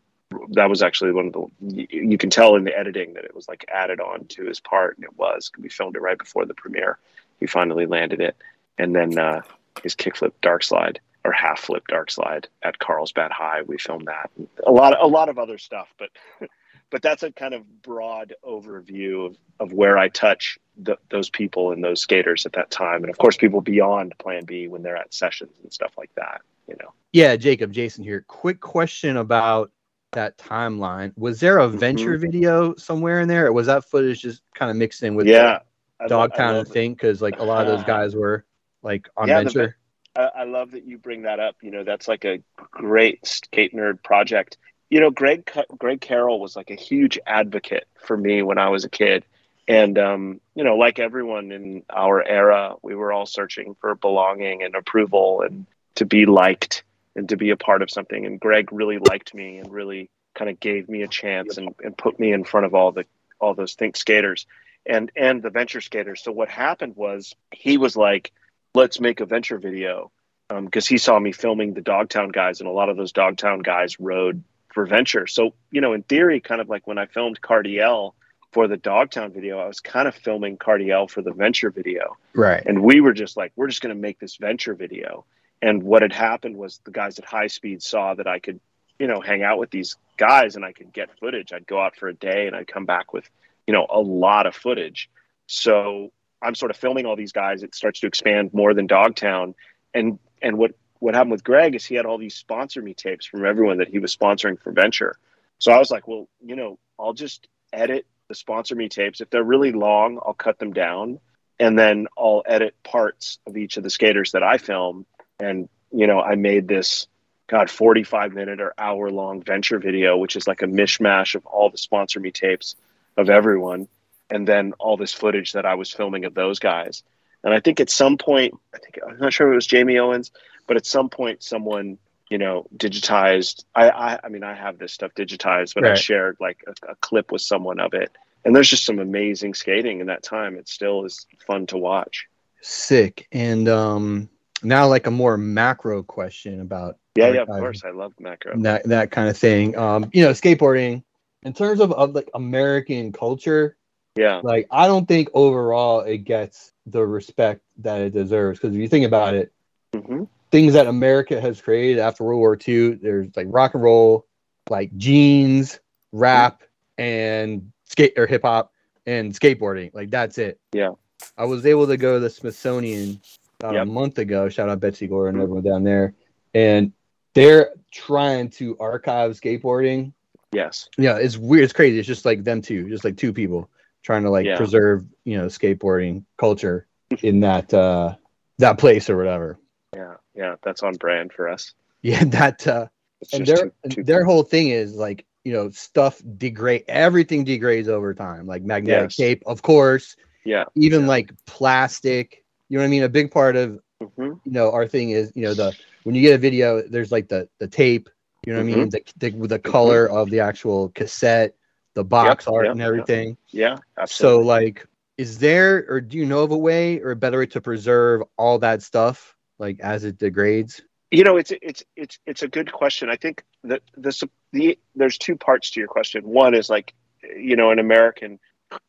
That 0.50 0.68
was 0.68 0.82
actually 0.82 1.12
one 1.12 1.28
of 1.28 1.32
the 1.32 1.86
you 1.88 2.18
can 2.18 2.30
tell 2.30 2.56
in 2.56 2.64
the 2.64 2.76
editing 2.76 3.14
that 3.14 3.24
it 3.24 3.34
was 3.34 3.48
like 3.48 3.64
added 3.72 4.00
on 4.00 4.24
to 4.30 4.46
his 4.46 4.58
part, 4.58 4.96
and 4.96 5.04
it 5.04 5.16
was. 5.16 5.52
We 5.56 5.68
filmed 5.68 5.96
it 5.96 6.02
right 6.02 6.18
before 6.18 6.44
the 6.44 6.54
premiere. 6.54 6.98
He 7.38 7.46
finally 7.46 7.86
landed 7.86 8.20
it, 8.20 8.36
and 8.78 8.96
then 8.96 9.16
uh, 9.16 9.42
his 9.82 9.94
kickflip 9.94 10.32
dark 10.42 10.62
slide 10.62 11.00
or 11.24 11.32
half 11.32 11.60
flip 11.60 11.84
dark 11.88 12.10
slide 12.10 12.48
at 12.62 12.78
Carlsbad 12.78 13.32
High. 13.32 13.62
We 13.62 13.78
filmed 13.78 14.06
that. 14.06 14.30
A 14.66 14.70
lot, 14.70 14.94
of, 14.94 15.02
a 15.02 15.06
lot 15.06 15.28
of 15.28 15.38
other 15.38 15.58
stuff, 15.58 15.92
but 15.98 16.10
but 16.90 17.02
that's 17.02 17.22
a 17.22 17.32
kind 17.32 17.54
of 17.54 17.82
broad 17.82 18.34
overview 18.44 19.26
of, 19.26 19.36
of 19.58 19.72
where 19.72 19.98
I 19.98 20.08
touch 20.08 20.58
the, 20.76 20.96
those 21.10 21.28
people 21.30 21.72
and 21.72 21.82
those 21.82 22.00
skaters 22.00 22.46
at 22.46 22.52
that 22.52 22.70
time, 22.70 23.02
and 23.02 23.10
of 23.10 23.18
course, 23.18 23.36
people 23.36 23.60
beyond 23.60 24.16
Plan 24.18 24.44
B 24.44 24.68
when 24.68 24.82
they're 24.82 24.96
at 24.96 25.12
sessions 25.12 25.52
and 25.62 25.72
stuff 25.72 25.92
like 25.96 26.14
that. 26.14 26.42
You 26.68 26.76
know. 26.80 26.92
Yeah, 27.12 27.36
Jacob, 27.36 27.72
Jason 27.72 28.04
here. 28.04 28.24
Quick 28.28 28.60
question 28.60 29.16
about 29.16 29.70
that 30.12 30.38
timeline. 30.38 31.12
Was 31.16 31.40
there 31.40 31.58
a 31.58 31.66
mm-hmm. 31.66 31.78
venture 31.78 32.12
mm-hmm. 32.12 32.22
video 32.22 32.74
somewhere 32.76 33.20
in 33.20 33.28
there, 33.28 33.46
or 33.46 33.52
was 33.52 33.66
that 33.66 33.84
footage 33.84 34.22
just 34.22 34.42
kind 34.54 34.70
of 34.70 34.76
mixed 34.76 35.02
in 35.02 35.14
with 35.14 35.26
yeah, 35.26 35.60
Dogtown 36.08 36.56
and 36.56 36.68
Think? 36.68 36.98
Because 36.98 37.22
like 37.22 37.38
a 37.38 37.44
lot 37.44 37.66
of 37.66 37.76
those 37.76 37.84
guys 37.86 38.14
were 38.14 38.44
like 38.86 39.08
on 39.16 39.28
yeah, 39.28 39.42
venture. 39.42 39.76
The, 40.14 40.32
I 40.34 40.44
love 40.44 40.70
that 40.70 40.86
you 40.86 40.96
bring 40.96 41.22
that 41.22 41.40
up. 41.40 41.56
You 41.60 41.70
know, 41.70 41.84
that's 41.84 42.08
like 42.08 42.24
a 42.24 42.42
great 42.72 43.26
skate 43.26 43.74
nerd 43.74 44.02
project 44.02 44.56
you 44.88 45.00
know, 45.00 45.10
Greg 45.10 45.50
Greg 45.78 46.00
Carroll 46.00 46.40
was 46.40 46.56
like 46.56 46.70
a 46.70 46.76
huge 46.76 47.18
advocate 47.26 47.86
for 48.04 48.16
me 48.16 48.42
when 48.42 48.58
I 48.58 48.68
was 48.68 48.84
a 48.84 48.88
kid, 48.88 49.24
and 49.66 49.98
um, 49.98 50.40
you 50.54 50.64
know, 50.64 50.76
like 50.76 50.98
everyone 50.98 51.50
in 51.52 51.82
our 51.90 52.22
era, 52.22 52.74
we 52.82 52.94
were 52.94 53.12
all 53.12 53.26
searching 53.26 53.74
for 53.80 53.94
belonging 53.94 54.62
and 54.62 54.74
approval 54.74 55.42
and 55.42 55.66
to 55.96 56.04
be 56.04 56.26
liked 56.26 56.84
and 57.16 57.28
to 57.30 57.36
be 57.36 57.50
a 57.50 57.56
part 57.56 57.82
of 57.82 57.90
something. 57.90 58.26
And 58.26 58.38
Greg 58.38 58.72
really 58.72 58.98
liked 58.98 59.34
me 59.34 59.58
and 59.58 59.72
really 59.72 60.10
kind 60.34 60.50
of 60.50 60.60
gave 60.60 60.88
me 60.88 61.02
a 61.02 61.08
chance 61.08 61.56
and, 61.56 61.74
and 61.82 61.96
put 61.96 62.20
me 62.20 62.32
in 62.32 62.44
front 62.44 62.66
of 62.66 62.74
all 62.74 62.92
the 62.92 63.06
all 63.40 63.54
those 63.54 63.74
think 63.74 63.96
skaters 63.96 64.46
and 64.84 65.10
and 65.16 65.42
the 65.42 65.50
venture 65.50 65.80
skaters. 65.80 66.22
So 66.22 66.30
what 66.30 66.48
happened 66.48 66.94
was 66.94 67.34
he 67.50 67.76
was 67.76 67.96
like, 67.96 68.32
"Let's 68.76 69.00
make 69.00 69.20
a 69.20 69.26
venture 69.26 69.58
video." 69.58 70.12
because 70.48 70.86
um, 70.86 70.88
he 70.88 70.98
saw 70.98 71.18
me 71.18 71.32
filming 71.32 71.74
the 71.74 71.80
Dogtown 71.80 72.28
guys, 72.28 72.60
and 72.60 72.68
a 72.68 72.72
lot 72.72 72.88
of 72.88 72.96
those 72.96 73.12
Dogtown 73.12 73.60
guys 73.60 73.98
rode 73.98 74.42
for 74.72 74.86
venture. 74.86 75.26
So, 75.26 75.54
you 75.70 75.80
know, 75.80 75.92
in 75.92 76.02
theory, 76.02 76.40
kind 76.40 76.60
of 76.60 76.68
like 76.68 76.86
when 76.86 76.98
I 76.98 77.06
filmed 77.06 77.40
Cardiel 77.40 78.14
for 78.52 78.68
the 78.68 78.76
Dogtown 78.76 79.32
video, 79.32 79.58
I 79.58 79.66
was 79.66 79.80
kind 79.80 80.06
of 80.06 80.14
filming 80.14 80.56
Cardiel 80.56 81.10
for 81.10 81.22
the 81.22 81.32
venture 81.32 81.70
video. 81.70 82.16
Right. 82.34 82.62
And 82.64 82.82
we 82.82 83.00
were 83.00 83.12
just 83.12 83.36
like, 83.36 83.52
we're 83.56 83.66
just 83.66 83.80
going 83.80 83.94
to 83.94 84.00
make 84.00 84.18
this 84.18 84.36
venture 84.36 84.74
video. 84.74 85.24
And 85.60 85.82
what 85.82 86.02
had 86.02 86.12
happened 86.12 86.56
was 86.56 86.80
the 86.84 86.90
guys 86.90 87.18
at 87.18 87.24
High 87.24 87.48
Speed 87.48 87.82
saw 87.82 88.14
that 88.14 88.26
I 88.26 88.38
could, 88.38 88.60
you 88.98 89.06
know, 89.06 89.20
hang 89.20 89.42
out 89.42 89.58
with 89.58 89.70
these 89.70 89.96
guys 90.16 90.54
and 90.54 90.64
I 90.64 90.72
could 90.72 90.92
get 90.92 91.18
footage. 91.18 91.52
I'd 91.52 91.66
go 91.66 91.80
out 91.80 91.96
for 91.96 92.08
a 92.08 92.14
day 92.14 92.46
and 92.46 92.54
I'd 92.54 92.68
come 92.68 92.84
back 92.84 93.12
with, 93.12 93.28
you 93.66 93.72
know, 93.72 93.86
a 93.88 94.00
lot 94.00 94.46
of 94.46 94.54
footage. 94.54 95.10
So 95.46 96.12
I'm 96.42 96.54
sort 96.54 96.70
of 96.70 96.76
filming 96.76 97.06
all 97.06 97.16
these 97.16 97.32
guys. 97.32 97.62
It 97.62 97.74
starts 97.74 98.00
to 98.00 98.06
expand 98.06 98.52
more 98.52 98.74
than 98.74 98.86
Dogtown. 98.86 99.54
And 99.94 100.18
and 100.42 100.58
what 100.58 100.72
what 100.98 101.14
happened 101.14 101.32
with 101.32 101.44
Greg 101.44 101.74
is 101.74 101.84
he 101.84 101.94
had 101.94 102.06
all 102.06 102.18
these 102.18 102.34
sponsor 102.34 102.80
me 102.80 102.94
tapes 102.94 103.26
from 103.26 103.44
everyone 103.44 103.78
that 103.78 103.88
he 103.88 103.98
was 103.98 104.16
sponsoring 104.16 104.60
for 104.60 104.72
Venture. 104.72 105.18
So 105.58 105.72
I 105.72 105.78
was 105.78 105.90
like, 105.90 106.06
well, 106.08 106.28
you 106.44 106.56
know, 106.56 106.78
I'll 106.98 107.14
just 107.14 107.48
edit 107.72 108.06
the 108.28 108.34
sponsor 108.34 108.74
me 108.74 108.88
tapes. 108.88 109.20
If 109.20 109.30
they're 109.30 109.44
really 109.44 109.72
long, 109.72 110.18
I'll 110.24 110.34
cut 110.34 110.58
them 110.58 110.72
down 110.72 111.20
and 111.58 111.78
then 111.78 112.06
I'll 112.18 112.42
edit 112.46 112.74
parts 112.82 113.38
of 113.46 113.56
each 113.56 113.76
of 113.76 113.82
the 113.82 113.90
skaters 113.90 114.32
that 114.32 114.42
I 114.42 114.58
film. 114.58 115.06
And, 115.38 115.68
you 115.92 116.06
know, 116.06 116.20
I 116.20 116.34
made 116.34 116.68
this, 116.68 117.06
God, 117.46 117.70
45 117.70 118.32
minute 118.32 118.60
or 118.60 118.74
hour 118.76 119.10
long 119.10 119.42
venture 119.42 119.78
video, 119.78 120.16
which 120.16 120.36
is 120.36 120.46
like 120.46 120.62
a 120.62 120.66
mishmash 120.66 121.34
of 121.34 121.46
all 121.46 121.70
the 121.70 121.78
sponsor 121.78 122.20
me 122.20 122.30
tapes 122.30 122.76
of 123.16 123.30
everyone. 123.30 123.88
And 124.30 124.46
then 124.46 124.72
all 124.78 124.96
this 124.96 125.12
footage 125.12 125.52
that 125.52 125.66
I 125.66 125.74
was 125.74 125.92
filming 125.92 126.24
of 126.24 126.34
those 126.34 126.58
guys. 126.58 127.02
And 127.44 127.54
I 127.54 127.60
think 127.60 127.78
at 127.80 127.90
some 127.90 128.18
point, 128.18 128.54
I 128.74 128.78
think 128.78 128.98
I'm 129.06 129.18
not 129.18 129.32
sure 129.32 129.48
if 129.48 129.52
it 129.52 129.56
was 129.56 129.66
Jamie 129.66 129.98
Owens, 129.98 130.32
but 130.66 130.76
at 130.76 130.86
some 130.86 131.08
point 131.08 131.42
someone 131.42 131.98
you 132.28 132.38
know 132.38 132.66
digitized 132.76 133.64
i 133.74 133.88
i, 133.88 134.18
I 134.24 134.28
mean 134.28 134.42
i 134.42 134.54
have 134.54 134.78
this 134.78 134.92
stuff 134.92 135.12
digitized 135.14 135.74
but 135.74 135.84
right. 135.84 135.92
i 135.92 135.94
shared 135.94 136.36
like 136.40 136.64
a, 136.66 136.90
a, 136.90 136.96
clip 136.96 137.30
with 137.30 137.42
someone 137.42 137.80
of 137.80 137.94
it. 137.94 138.10
And 138.44 138.54
there's 138.54 138.70
just 138.70 138.86
some 138.86 139.00
amazing 139.00 139.54
skating 139.54 139.98
in 139.98 140.06
that 140.06 140.22
time. 140.22 140.56
It 140.56 140.68
still 140.68 141.04
is 141.04 141.26
fun 141.48 141.66
to 141.66 141.78
watch. 141.78 142.28
Sick. 142.62 143.26
And 143.32 143.68
um 143.68 144.28
now 144.62 144.86
like 144.86 145.08
a 145.08 145.10
more 145.10 145.36
macro 145.36 146.04
question 146.04 146.60
about 146.60 146.96
yeah 147.16 147.32
yeah 147.32 147.42
of 147.42 147.48
course. 147.48 147.82
I 147.84 147.90
love 147.90 148.12
macro. 148.20 148.56
That 148.60 148.84
that 148.84 149.10
kind 149.10 149.28
of 149.28 149.36
thing. 149.36 149.76
Um 149.76 150.10
you 150.12 150.22
know 150.22 150.30
skateboarding 150.30 151.02
in 151.42 151.54
terms 151.54 151.80
of, 151.80 151.92
of 151.92 152.14
like 152.14 152.30
american 152.34 153.12
culture 153.12 153.75
yeah 154.16 154.40
like 154.42 154.66
i 154.70 154.86
don't 154.86 155.06
think 155.06 155.28
overall 155.34 156.00
it 156.00 156.18
gets 156.18 156.72
the 156.86 157.04
respect 157.04 157.60
that 157.78 158.00
it 158.00 158.12
deserves 158.12 158.58
because 158.58 158.74
if 158.74 158.80
you 158.80 158.88
think 158.88 159.04
about 159.04 159.34
it 159.34 159.52
mm-hmm 159.92 160.24
things 160.50 160.74
that 160.74 160.86
America 160.86 161.40
has 161.40 161.60
created 161.60 161.98
after 161.98 162.24
World 162.24 162.38
War 162.38 162.58
II. 162.66 162.94
There's 162.94 163.28
like 163.36 163.46
rock 163.50 163.74
and 163.74 163.82
roll, 163.82 164.26
like 164.70 164.96
jeans, 164.96 165.80
rap, 166.12 166.62
and 166.98 167.72
skate 167.84 168.14
or 168.16 168.26
hip 168.26 168.42
hop 168.42 168.72
and 169.06 169.32
skateboarding. 169.32 169.92
Like 169.94 170.10
that's 170.10 170.38
it. 170.38 170.58
Yeah. 170.72 170.92
I 171.36 171.44
was 171.44 171.66
able 171.66 171.86
to 171.86 171.96
go 171.96 172.14
to 172.14 172.20
the 172.20 172.30
Smithsonian 172.30 173.20
about 173.60 173.74
yep. 173.74 173.82
a 173.82 173.86
month 173.86 174.18
ago. 174.18 174.48
Shout 174.48 174.68
out 174.68 174.80
Betsy 174.80 175.06
Gore 175.06 175.28
and 175.28 175.40
everyone 175.40 175.62
down 175.62 175.82
there. 175.82 176.14
And 176.54 176.92
they're 177.34 177.70
trying 177.90 178.50
to 178.50 178.76
archive 178.78 179.32
skateboarding. 179.32 180.12
Yes. 180.52 180.88
Yeah, 180.96 181.16
it's 181.16 181.36
weird. 181.36 181.64
It's 181.64 181.72
crazy. 181.72 181.98
It's 181.98 182.08
just 182.08 182.24
like 182.24 182.44
them 182.44 182.62
two, 182.62 182.88
just 182.88 183.04
like 183.04 183.16
two 183.16 183.32
people 183.32 183.68
trying 184.06 184.22
to 184.22 184.30
like 184.30 184.46
yeah. 184.46 184.56
preserve, 184.56 185.04
you 185.24 185.36
know, 185.36 185.46
skateboarding 185.46 186.24
culture 186.38 186.86
in 187.22 187.40
that 187.40 187.74
uh 187.74 188.14
that 188.58 188.78
place 188.78 189.10
or 189.10 189.18
whatever. 189.18 189.58
Yeah 189.94 190.14
yeah, 190.36 190.56
that's 190.62 190.82
on 190.82 190.94
brand 190.94 191.32
for 191.32 191.48
us. 191.48 191.72
Yeah, 192.02 192.24
that 192.24 192.66
uh, 192.68 192.86
and 193.32 193.46
their 193.46 193.56
too, 193.56 193.72
too 193.90 194.04
their 194.04 194.24
whole 194.24 194.42
thing 194.42 194.68
is 194.68 194.94
like 194.94 195.24
you 195.44 195.52
know 195.52 195.70
stuff 195.70 196.22
degrade 196.36 196.84
everything 196.86 197.42
degrades 197.42 197.88
over 197.88 198.14
time, 198.14 198.46
like 198.46 198.62
magnetic 198.62 199.10
yes. 199.10 199.16
tape, 199.16 199.42
of 199.46 199.62
course. 199.62 200.14
Yeah. 200.44 200.64
Even 200.76 201.02
yeah. 201.02 201.08
like 201.08 201.32
plastic. 201.46 202.44
You 202.68 202.78
know 202.78 202.84
what 202.84 202.88
I 202.88 202.90
mean? 202.90 203.02
A 203.02 203.08
big 203.08 203.32
part 203.32 203.56
of 203.56 203.80
mm-hmm. 204.00 204.22
you 204.22 204.52
know 204.52 204.70
our 204.70 204.86
thing 204.86 205.10
is 205.10 205.32
you 205.34 205.42
know 205.42 205.54
the 205.54 205.74
when 206.04 206.14
you 206.14 206.22
get 206.22 206.34
a 206.34 206.38
video, 206.38 206.82
there's 206.82 207.10
like 207.10 207.28
the 207.28 207.48
the 207.58 207.66
tape. 207.66 208.08
You 208.46 208.52
know 208.52 208.60
what 208.60 208.68
mm-hmm. 208.68 208.74
I 208.74 208.82
mean? 208.82 208.90
The, 208.90 209.30
the 209.30 209.46
the 209.48 209.58
color 209.58 210.06
mm-hmm. 210.06 210.16
of 210.16 210.30
the 210.30 210.40
actual 210.40 210.90
cassette, 210.90 211.56
the 211.96 212.04
box 212.04 212.46
yep, 212.46 212.54
art, 212.54 212.64
yep, 212.66 212.72
and 212.72 212.82
everything. 212.82 213.36
Yeah. 213.48 213.78
absolutely. 213.98 214.44
So 214.44 214.46
like, 214.46 214.86
is 215.18 215.38
there 215.38 215.84
or 215.88 216.00
do 216.00 216.16
you 216.16 216.26
know 216.26 216.44
of 216.44 216.52
a 216.52 216.56
way 216.56 217.00
or 217.00 217.10
a 217.10 217.16
better 217.16 217.38
way 217.38 217.46
to 217.46 217.60
preserve 217.60 218.22
all 218.36 218.60
that 218.60 218.82
stuff? 218.82 219.36
like 219.58 219.80
as 219.80 220.04
it 220.04 220.18
degrades? 220.18 220.82
You 221.10 221.24
know, 221.24 221.36
it's 221.36 221.52
it's 221.62 221.84
it's 221.94 222.18
it's 222.26 222.42
a 222.42 222.48
good 222.48 222.72
question. 222.72 223.08
I 223.10 223.16
think 223.16 223.44
that 223.64 223.82
the 223.96 224.28
the 224.52 224.78
there's 224.94 225.18
two 225.18 225.36
parts 225.36 225.70
to 225.72 225.80
your 225.80 225.88
question. 225.88 226.24
One 226.24 226.54
is 226.54 226.68
like, 226.68 226.94
you 227.22 227.56
know, 227.56 227.70
an 227.70 227.78
American 227.78 228.38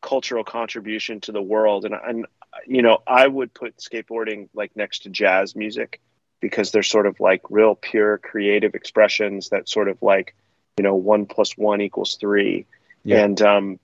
cultural 0.02 0.44
contribution 0.44 1.20
to 1.22 1.32
the 1.32 1.42
world, 1.42 1.84
and 1.84 1.94
and 1.94 2.26
you 2.66 2.82
know, 2.82 3.02
I 3.06 3.26
would 3.26 3.54
put 3.54 3.76
skateboarding 3.78 4.48
like 4.52 4.74
next 4.74 5.04
to 5.04 5.10
jazz 5.10 5.54
music 5.54 6.00
because 6.40 6.70
they're 6.70 6.82
sort 6.82 7.06
of 7.06 7.20
like 7.20 7.42
real 7.50 7.74
pure 7.74 8.18
creative 8.18 8.74
expressions 8.74 9.48
that 9.50 9.68
sort 9.68 9.88
of 9.88 10.00
like, 10.02 10.34
you 10.76 10.84
know, 10.84 10.94
one 10.94 11.26
plus 11.26 11.56
one 11.56 11.80
equals 11.80 12.16
three, 12.16 12.66
yeah. 13.04 13.24
and 13.24 13.40
um, 13.42 13.80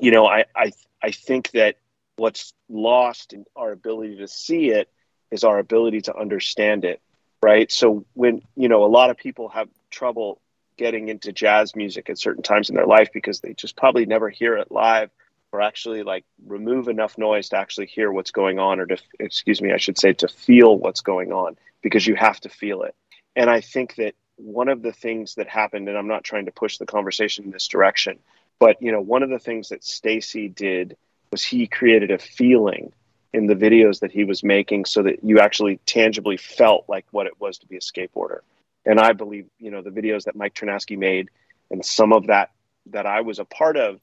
you 0.00 0.10
know, 0.10 0.26
I 0.26 0.44
I 0.54 0.72
I 1.02 1.10
think 1.10 1.50
that 1.52 1.76
what's 2.16 2.52
lost 2.68 3.32
in 3.32 3.44
our 3.56 3.72
ability 3.72 4.16
to 4.16 4.28
see 4.28 4.70
it 4.70 4.90
is 5.30 5.44
our 5.44 5.58
ability 5.58 6.02
to 6.02 6.16
understand 6.16 6.84
it 6.84 7.00
right 7.42 7.72
so 7.72 8.04
when 8.12 8.42
you 8.54 8.68
know 8.68 8.84
a 8.84 8.86
lot 8.86 9.10
of 9.10 9.16
people 9.16 9.48
have 9.48 9.68
trouble 9.90 10.40
getting 10.76 11.08
into 11.08 11.32
jazz 11.32 11.74
music 11.74 12.10
at 12.10 12.18
certain 12.18 12.42
times 12.42 12.68
in 12.68 12.76
their 12.76 12.86
life 12.86 13.08
because 13.12 13.40
they 13.40 13.54
just 13.54 13.76
probably 13.76 14.04
never 14.04 14.28
hear 14.28 14.56
it 14.56 14.70
live 14.70 15.10
or 15.52 15.62
actually 15.62 16.02
like 16.02 16.24
remove 16.46 16.86
enough 16.88 17.16
noise 17.16 17.48
to 17.48 17.56
actually 17.56 17.86
hear 17.86 18.12
what's 18.12 18.30
going 18.30 18.58
on 18.58 18.78
or 18.78 18.86
to 18.86 18.98
excuse 19.18 19.62
me 19.62 19.72
i 19.72 19.78
should 19.78 19.98
say 19.98 20.12
to 20.12 20.28
feel 20.28 20.78
what's 20.78 21.00
going 21.00 21.32
on 21.32 21.56
because 21.82 22.06
you 22.06 22.14
have 22.14 22.40
to 22.40 22.48
feel 22.48 22.82
it. 22.82 22.94
And 23.36 23.50
I 23.50 23.60
think 23.60 23.96
that 23.96 24.14
one 24.36 24.68
of 24.68 24.82
the 24.82 24.92
things 24.92 25.34
that 25.34 25.48
happened, 25.48 25.88
and 25.88 25.98
I'm 25.98 26.08
not 26.08 26.24
trying 26.24 26.46
to 26.46 26.52
push 26.52 26.78
the 26.78 26.86
conversation 26.86 27.44
in 27.44 27.50
this 27.50 27.68
direction, 27.68 28.18
but 28.62 28.80
you 28.80 28.92
know, 28.92 29.00
one 29.00 29.24
of 29.24 29.28
the 29.28 29.40
things 29.40 29.70
that 29.70 29.82
Stacy 29.82 30.48
did 30.48 30.96
was 31.32 31.42
he 31.42 31.66
created 31.66 32.12
a 32.12 32.18
feeling 32.18 32.92
in 33.32 33.48
the 33.48 33.56
videos 33.56 33.98
that 33.98 34.12
he 34.12 34.22
was 34.22 34.44
making 34.44 34.84
so 34.84 35.02
that 35.02 35.24
you 35.24 35.40
actually 35.40 35.80
tangibly 35.84 36.36
felt 36.36 36.84
like 36.86 37.04
what 37.10 37.26
it 37.26 37.40
was 37.40 37.58
to 37.58 37.66
be 37.66 37.76
a 37.76 37.80
skateboarder. 37.80 38.38
And 38.86 39.00
I 39.00 39.14
believe, 39.14 39.48
you 39.58 39.72
know, 39.72 39.82
the 39.82 39.90
videos 39.90 40.26
that 40.26 40.36
Mike 40.36 40.54
Ternasky 40.54 40.96
made 40.96 41.28
and 41.72 41.84
some 41.84 42.12
of 42.12 42.28
that 42.28 42.52
that 42.86 43.04
I 43.04 43.22
was 43.22 43.40
a 43.40 43.44
part 43.44 43.76
of, 43.76 43.98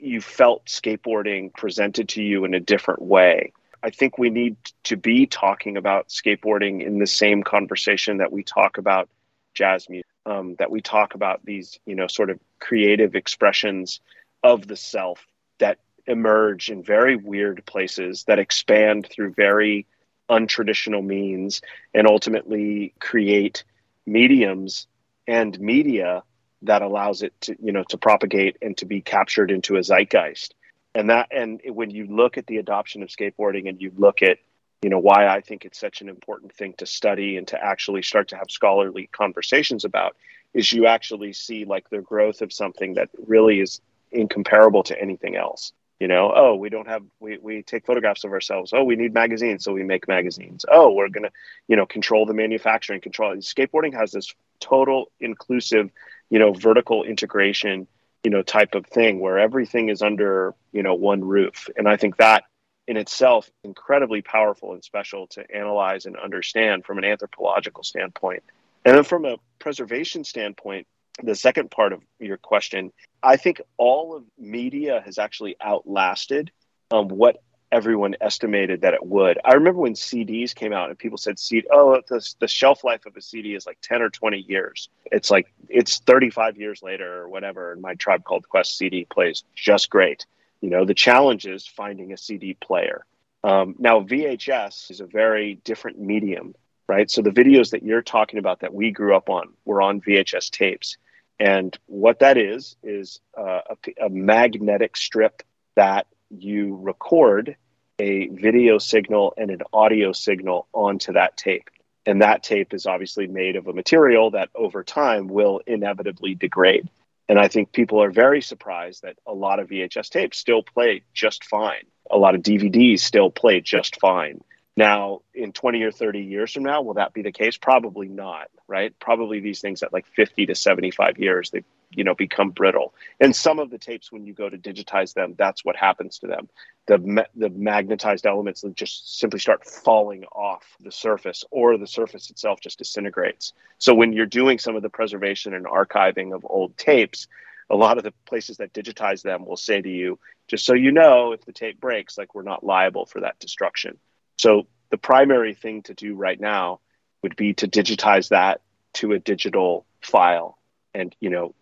you 0.00 0.20
felt 0.20 0.66
skateboarding 0.66 1.54
presented 1.54 2.08
to 2.08 2.24
you 2.24 2.44
in 2.44 2.54
a 2.54 2.60
different 2.60 3.02
way. 3.02 3.52
I 3.84 3.90
think 3.90 4.18
we 4.18 4.30
need 4.30 4.56
to 4.82 4.96
be 4.96 5.26
talking 5.26 5.76
about 5.76 6.08
skateboarding 6.08 6.84
in 6.84 6.98
the 6.98 7.06
same 7.06 7.44
conversation 7.44 8.16
that 8.16 8.32
we 8.32 8.42
talk 8.42 8.78
about 8.78 9.08
jazz 9.54 9.88
music, 9.88 10.06
um, 10.26 10.56
that 10.58 10.70
we 10.70 10.80
talk 10.80 11.14
about 11.14 11.44
these, 11.44 11.78
you 11.86 11.94
know, 11.94 12.06
sort 12.06 12.30
of 12.30 12.38
creative 12.60 13.14
expressions 13.14 14.00
of 14.42 14.66
the 14.66 14.76
self 14.76 15.24
that 15.58 15.78
emerge 16.06 16.68
in 16.68 16.82
very 16.82 17.16
weird 17.16 17.64
places, 17.66 18.24
that 18.24 18.38
expand 18.38 19.06
through 19.06 19.32
very 19.32 19.86
untraditional 20.30 21.04
means, 21.04 21.60
and 21.94 22.06
ultimately 22.06 22.94
create 22.98 23.64
mediums 24.06 24.86
and 25.26 25.58
media 25.60 26.22
that 26.62 26.82
allows 26.82 27.22
it 27.22 27.32
to, 27.40 27.56
you 27.62 27.72
know, 27.72 27.84
to 27.88 27.98
propagate 27.98 28.56
and 28.62 28.76
to 28.76 28.86
be 28.86 29.00
captured 29.00 29.50
into 29.50 29.76
a 29.76 29.80
zeitgeist. 29.80 30.54
And 30.94 31.10
that 31.10 31.28
and 31.30 31.60
when 31.66 31.90
you 31.90 32.06
look 32.06 32.38
at 32.38 32.46
the 32.46 32.58
adoption 32.58 33.02
of 33.02 33.08
skateboarding 33.08 33.68
and 33.68 33.80
you 33.80 33.92
look 33.96 34.22
at 34.22 34.38
you 34.82 34.90
know 34.90 34.98
why 34.98 35.26
i 35.28 35.40
think 35.40 35.64
it's 35.64 35.78
such 35.78 36.00
an 36.00 36.08
important 36.08 36.52
thing 36.52 36.74
to 36.76 36.86
study 36.86 37.36
and 37.36 37.48
to 37.48 37.64
actually 37.64 38.02
start 38.02 38.28
to 38.28 38.36
have 38.36 38.50
scholarly 38.50 39.08
conversations 39.12 39.84
about 39.84 40.16
is 40.54 40.72
you 40.72 40.86
actually 40.86 41.32
see 41.32 41.64
like 41.64 41.88
the 41.90 42.00
growth 42.00 42.42
of 42.42 42.52
something 42.52 42.94
that 42.94 43.08
really 43.26 43.60
is 43.60 43.80
incomparable 44.10 44.82
to 44.82 45.00
anything 45.00 45.36
else. 45.36 45.72
You 46.00 46.08
know 46.08 46.32
oh 46.34 46.56
we 46.56 46.68
don't 46.68 46.88
have 46.88 47.04
we, 47.20 47.38
we 47.38 47.62
take 47.62 47.86
photographs 47.86 48.24
of 48.24 48.32
ourselves. 48.32 48.72
Oh 48.74 48.82
we 48.82 48.96
need 48.96 49.14
magazines 49.14 49.62
so 49.64 49.72
we 49.72 49.84
make 49.84 50.08
magazines. 50.08 50.64
Oh 50.68 50.92
we're 50.92 51.08
gonna 51.08 51.30
you 51.68 51.76
know 51.76 51.86
control 51.86 52.26
the 52.26 52.34
manufacturing 52.34 53.00
control 53.00 53.34
skateboarding 53.36 53.94
has 53.94 54.10
this 54.10 54.34
total 54.58 55.12
inclusive 55.20 55.90
you 56.28 56.40
know 56.40 56.52
vertical 56.52 57.04
integration 57.04 57.86
you 58.24 58.30
know 58.30 58.42
type 58.42 58.74
of 58.74 58.84
thing 58.86 59.20
where 59.20 59.38
everything 59.38 59.90
is 59.90 60.02
under 60.02 60.54
you 60.72 60.82
know 60.82 60.94
one 60.94 61.24
roof. 61.24 61.68
And 61.76 61.88
i 61.88 61.96
think 61.96 62.16
that 62.16 62.44
in 62.86 62.96
itself 62.96 63.50
incredibly 63.64 64.22
powerful 64.22 64.72
and 64.72 64.84
special 64.84 65.26
to 65.28 65.44
analyze 65.54 66.06
and 66.06 66.16
understand 66.16 66.84
from 66.84 66.98
an 66.98 67.04
anthropological 67.04 67.82
standpoint 67.82 68.42
and 68.84 68.96
then 68.96 69.04
from 69.04 69.24
a 69.24 69.36
preservation 69.58 70.24
standpoint 70.24 70.86
the 71.22 71.34
second 71.34 71.70
part 71.70 71.92
of 71.92 72.02
your 72.18 72.36
question 72.36 72.92
i 73.22 73.36
think 73.36 73.60
all 73.76 74.16
of 74.16 74.24
media 74.38 75.02
has 75.04 75.18
actually 75.18 75.56
outlasted 75.60 76.50
um, 76.90 77.08
what 77.08 77.42
everyone 77.72 78.14
estimated 78.20 78.82
that 78.82 78.92
it 78.92 79.04
would. 79.04 79.38
I 79.42 79.54
remember 79.54 79.80
when 79.80 79.94
CDs 79.94 80.54
came 80.54 80.72
out 80.72 80.90
and 80.90 80.98
people 80.98 81.16
said, 81.16 81.38
"CD, 81.38 81.66
oh, 81.72 82.00
the, 82.08 82.34
the 82.38 82.46
shelf 82.46 82.84
life 82.84 83.06
of 83.06 83.16
a 83.16 83.22
CD 83.22 83.54
is 83.54 83.66
like 83.66 83.78
ten 83.80 84.02
or 84.02 84.10
twenty 84.10 84.44
years." 84.46 84.90
It's 85.06 85.30
like 85.30 85.52
it's 85.68 85.98
thirty 85.98 86.30
five 86.30 86.58
years 86.58 86.82
later 86.82 87.22
or 87.22 87.28
whatever, 87.28 87.72
and 87.72 87.80
my 87.80 87.94
Tribe 87.94 88.22
Called 88.24 88.48
Quest 88.48 88.76
CD 88.76 89.06
plays 89.06 89.42
just 89.56 89.90
great. 89.90 90.26
You 90.62 90.70
know, 90.70 90.86
the 90.86 90.94
challenge 90.94 91.46
is 91.46 91.66
finding 91.66 92.12
a 92.12 92.16
CD 92.16 92.54
player. 92.54 93.04
Um, 93.44 93.74
now, 93.78 94.00
VHS 94.00 94.90
is 94.90 95.00
a 95.00 95.06
very 95.06 95.56
different 95.64 96.00
medium, 96.00 96.54
right? 96.88 97.10
So 97.10 97.20
the 97.20 97.30
videos 97.30 97.70
that 97.72 97.82
you're 97.82 98.02
talking 98.02 98.38
about 98.38 98.60
that 98.60 98.72
we 98.72 98.92
grew 98.92 99.14
up 99.14 99.28
on 99.28 99.52
were 99.64 99.82
on 99.82 100.00
VHS 100.00 100.50
tapes. 100.50 100.96
And 101.40 101.76
what 101.86 102.20
that 102.20 102.38
is, 102.38 102.76
is 102.84 103.20
uh, 103.36 103.60
a, 103.70 104.06
a 104.06 104.08
magnetic 104.08 104.96
strip 104.96 105.42
that 105.74 106.06
you 106.30 106.76
record 106.80 107.56
a 107.98 108.28
video 108.28 108.78
signal 108.78 109.34
and 109.36 109.50
an 109.50 109.62
audio 109.72 110.12
signal 110.12 110.68
onto 110.72 111.12
that 111.14 111.36
tape. 111.36 111.68
And 112.06 112.22
that 112.22 112.42
tape 112.42 112.72
is 112.72 112.86
obviously 112.86 113.26
made 113.26 113.56
of 113.56 113.66
a 113.66 113.72
material 113.72 114.30
that 114.32 114.50
over 114.54 114.82
time 114.84 115.28
will 115.28 115.60
inevitably 115.66 116.34
degrade. 116.34 116.88
And 117.28 117.38
I 117.38 117.48
think 117.48 117.72
people 117.72 118.02
are 118.02 118.10
very 118.10 118.42
surprised 118.42 119.02
that 119.02 119.16
a 119.26 119.32
lot 119.32 119.60
of 119.60 119.68
VHS 119.68 120.10
tapes 120.10 120.38
still 120.38 120.62
play 120.62 121.02
just 121.14 121.44
fine. 121.44 121.84
A 122.10 122.18
lot 122.18 122.34
of 122.34 122.42
DVDs 122.42 123.00
still 123.00 123.30
play 123.30 123.60
just 123.60 124.00
fine. 124.00 124.42
Now, 124.76 125.20
in 125.34 125.52
20 125.52 125.82
or 125.82 125.92
30 125.92 126.20
years 126.20 126.52
from 126.52 126.64
now, 126.64 126.82
will 126.82 126.94
that 126.94 127.12
be 127.12 127.22
the 127.22 127.32
case? 127.32 127.56
Probably 127.56 128.08
not, 128.08 128.48
right? 128.66 128.98
Probably 128.98 129.40
these 129.40 129.60
things 129.60 129.82
at 129.82 129.92
like 129.92 130.06
50 130.06 130.46
to 130.46 130.54
75 130.54 131.18
years, 131.18 131.50
they 131.50 131.62
you 131.94 132.04
know 132.04 132.14
become 132.14 132.50
brittle. 132.50 132.94
And 133.20 133.34
some 133.34 133.58
of 133.58 133.70
the 133.70 133.78
tapes, 133.78 134.10
when 134.12 134.26
you 134.26 134.32
go 134.32 134.48
to 134.48 134.58
digitize 134.58 135.14
them, 135.14 135.34
that's 135.36 135.64
what 135.64 135.76
happens 135.76 136.18
to 136.20 136.26
them. 136.26 136.48
The 136.86 137.26
the 137.34 137.50
magnetized 137.50 138.26
elements 138.26 138.64
just 138.74 139.18
simply 139.18 139.38
start 139.38 139.64
falling 139.64 140.24
off 140.32 140.64
the 140.80 140.92
surface, 140.92 141.44
or 141.50 141.78
the 141.78 141.86
surface 141.86 142.30
itself 142.30 142.60
just 142.60 142.78
disintegrates. 142.78 143.52
So 143.78 143.94
when 143.94 144.12
you're 144.12 144.26
doing 144.26 144.58
some 144.58 144.76
of 144.76 144.82
the 144.82 144.90
preservation 144.90 145.54
and 145.54 145.66
archiving 145.66 146.34
of 146.34 146.46
old 146.48 146.76
tapes, 146.76 147.28
a 147.70 147.76
lot 147.76 147.98
of 147.98 148.04
the 148.04 148.12
places 148.26 148.58
that 148.58 148.72
digitize 148.72 149.22
them 149.22 149.46
will 149.46 149.56
say 149.56 149.80
to 149.80 149.88
you, 149.88 150.18
just 150.48 150.66
so 150.66 150.74
you 150.74 150.92
know, 150.92 151.32
if 151.32 151.44
the 151.44 151.52
tape 151.52 151.80
breaks, 151.80 152.18
like 152.18 152.34
we're 152.34 152.42
not 152.42 152.64
liable 152.64 153.06
for 153.06 153.20
that 153.20 153.38
destruction. 153.38 153.98
So 154.36 154.66
the 154.90 154.98
primary 154.98 155.54
thing 155.54 155.82
to 155.84 155.94
do 155.94 156.14
right 156.14 156.38
now 156.38 156.80
would 157.22 157.36
be 157.36 157.54
to 157.54 157.68
digitize 157.68 158.28
that 158.28 158.60
to 158.94 159.12
a 159.12 159.18
digital 159.18 159.86
file. 160.02 160.58
And, 160.94 161.14
you 161.20 161.30
know, 161.30 161.54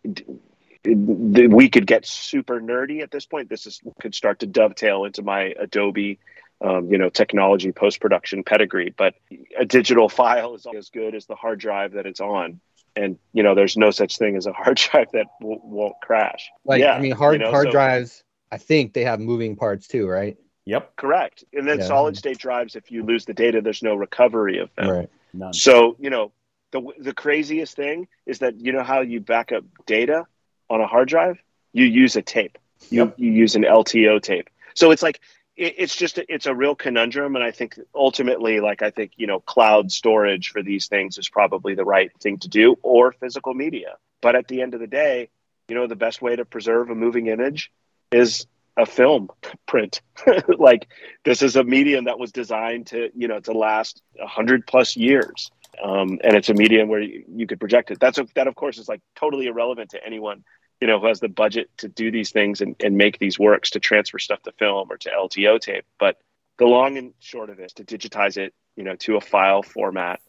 we 0.85 1.69
could 1.69 1.87
get 1.87 2.07
super 2.07 2.61
nerdy 2.61 3.03
at 3.03 3.11
this 3.11 3.27
point. 3.27 3.49
This 3.49 3.67
is 3.67 3.81
could 4.01 4.15
start 4.15 4.41
to 4.41 4.47
dovetail 4.47 5.05
into 5.05 5.23
my 5.23 5.55
Adobe, 5.59 6.19
um, 6.61 6.91
you 6.91 6.99
know, 6.99 7.11
technology 7.11 7.73
post 7.73 8.01
production 8.01 8.43
pedigree. 8.45 8.95
But 8.97 9.15
a 9.59 9.65
digital 9.65 10.09
file 10.09 10.55
is 10.55 10.67
as 10.77 10.89
good 10.91 11.15
as 11.15 11.27
the 11.27 11.35
hard 11.37 11.61
drive 11.61 11.93
that 11.93 12.07
it's 12.07 12.21
on, 12.21 12.61
and 12.97 13.19
you 13.33 13.43
know, 13.43 13.55
there's 13.55 13.77
no 13.77 13.91
such 13.91 14.17
thing 14.19 14.37
as 14.37 14.47
a 14.47 14.53
hard 14.55 14.77
drive 14.79 15.09
that 15.13 15.27
w- 15.41 15.61
won't 15.63 15.97
crash. 16.03 16.51
Like, 16.65 16.81
yeah, 16.81 16.95
I 16.95 17.01
mean, 17.01 17.13
hard 17.13 17.35
you 17.35 17.39
know, 17.41 17.51
hard 17.51 17.67
so- 17.67 17.73
drives. 17.73 18.25
I 18.53 18.59
think 18.59 18.95
they 18.95 19.05
have 19.05 19.21
moving 19.21 19.55
parts 19.55 19.87
too, 19.87 20.09
right? 20.09 20.37
Yep. 20.65 20.97
Correct. 20.97 21.45
And 21.53 21.69
then 21.69 21.79
Yeah. 21.79 21.85
solid 21.87 22.17
state 22.17 22.39
drives, 22.39 22.75
if 22.75 22.91
you 22.91 23.05
lose 23.05 23.25
the 23.25 23.33
data, 23.33 23.61
there's 23.61 23.83
no 23.83 23.95
recovery 23.95 24.59
of 24.59 24.71
them. 24.75 24.91
Right. 24.91 25.11
None. 25.33 25.53
So, 25.53 25.95
you 26.01 26.11
know, 26.11 26.33
the 26.73 26.83
the 26.99 27.15
craziest 27.15 27.77
thing 27.77 28.09
is 28.27 28.41
that 28.41 28.61
you 28.61 28.73
know 28.73 28.83
how 28.83 29.01
you 29.01 29.21
back 29.21 29.53
up 29.53 29.65
data 29.87 30.27
on 30.69 30.81
a 30.81 30.87
hard 30.87 31.09
drive? 31.09 31.39
You 31.73 31.85
use 31.85 32.17
a 32.17 32.23
tape. 32.23 32.59
You 32.91 33.05
Yep. 33.05 33.15
you 33.19 33.31
use 33.33 33.55
an 33.57 33.63
LTO 33.63 34.23
tape. 34.23 34.49
So 34.75 34.91
it's 34.91 35.03
like 35.03 35.21
it, 35.57 35.75
it's 35.79 35.97
just 35.97 36.19
a, 36.19 36.33
it's 36.33 36.47
a 36.47 36.55
real 36.55 36.75
conundrum 36.75 37.37
and 37.37 37.45
I 37.45 37.51
think 37.51 37.79
ultimately 37.95 38.61
like 38.61 38.83
I 38.83 38.91
think, 38.91 39.13
you 39.17 39.27
know, 39.27 39.41
cloud 39.41 39.93
storage 39.93 40.51
for 40.51 40.63
these 40.63 40.89
things 40.89 41.19
is 41.19 41.29
probably 41.29 41.75
the 41.75 41.85
right 41.85 42.11
thing 42.21 42.39
to 42.39 42.49
do 42.49 42.77
or 42.83 43.13
physical 43.13 43.55
media. 43.55 43.97
But 44.23 44.35
at 44.37 44.49
the 44.49 44.63
end 44.63 44.75
of 44.75 44.81
the 44.81 44.87
day, 44.87 45.29
you 45.69 45.75
know, 45.75 45.87
the 45.87 45.97
best 45.97 46.21
way 46.23 46.37
to 46.37 46.45
preserve 46.45 46.91
a 46.91 46.95
moving 46.95 47.27
image 47.29 47.71
is 48.13 48.47
a 48.77 48.87
film 48.87 49.29
print. 49.67 50.01
like 50.59 50.89
this 51.25 51.43
is 51.43 51.57
a 51.57 51.65
medium 51.65 52.05
that 52.05 52.19
was 52.19 52.33
designed 52.33 52.89
to, 52.89 53.11
you 53.15 53.29
know, 53.29 53.41
to 53.41 53.53
last 53.53 54.03
a 54.21 54.27
hundred 54.27 54.67
plus 54.67 54.97
years. 54.97 55.51
Um, 55.83 56.19
and 56.23 56.37
it's 56.37 56.49
a 56.49 56.55
medium 56.55 56.89
where 56.89 57.01
you, 57.01 57.25
you 57.29 57.47
could 57.47 57.61
project 57.61 57.91
it. 57.91 58.01
That's 58.01 58.19
a, 58.19 58.27
that, 58.35 58.47
of 58.47 58.55
course, 58.55 58.79
is 58.79 58.89
like 58.89 59.01
totally 59.17 59.47
irrelevant 59.47 59.91
to 59.91 60.05
anyone, 60.05 60.45
you 60.81 60.87
know, 60.87 60.99
who 61.01 61.07
has 61.07 61.21
the 61.21 61.29
budget 61.29 61.71
to 61.79 61.89
do 61.89 62.11
these 62.11 62.31
things 62.31 62.61
and, 62.61 62.77
and 62.81 62.97
make 62.97 63.19
these 63.19 63.39
works 63.39 63.71
to 63.71 63.81
transfer 63.81 64.19
stuff 64.19 64.43
to 64.43 64.53
film 64.53 64.89
or 64.91 64.97
to 64.99 65.11
LTO 65.11 65.61
tape. 65.61 65.85
But 65.99 66.19
the 66.59 66.67
long 66.67 66.99
and 66.99 67.15
short 67.21 67.51
of 67.51 67.59
it 67.61 67.65
is 67.65 67.73
to 67.75 67.85
digitize 67.85 68.37
it, 68.37 68.53
you 68.77 68.85
know, 68.85 68.97
to 68.97 69.17
a 69.17 69.21
file 69.21 69.63
format 69.63 70.21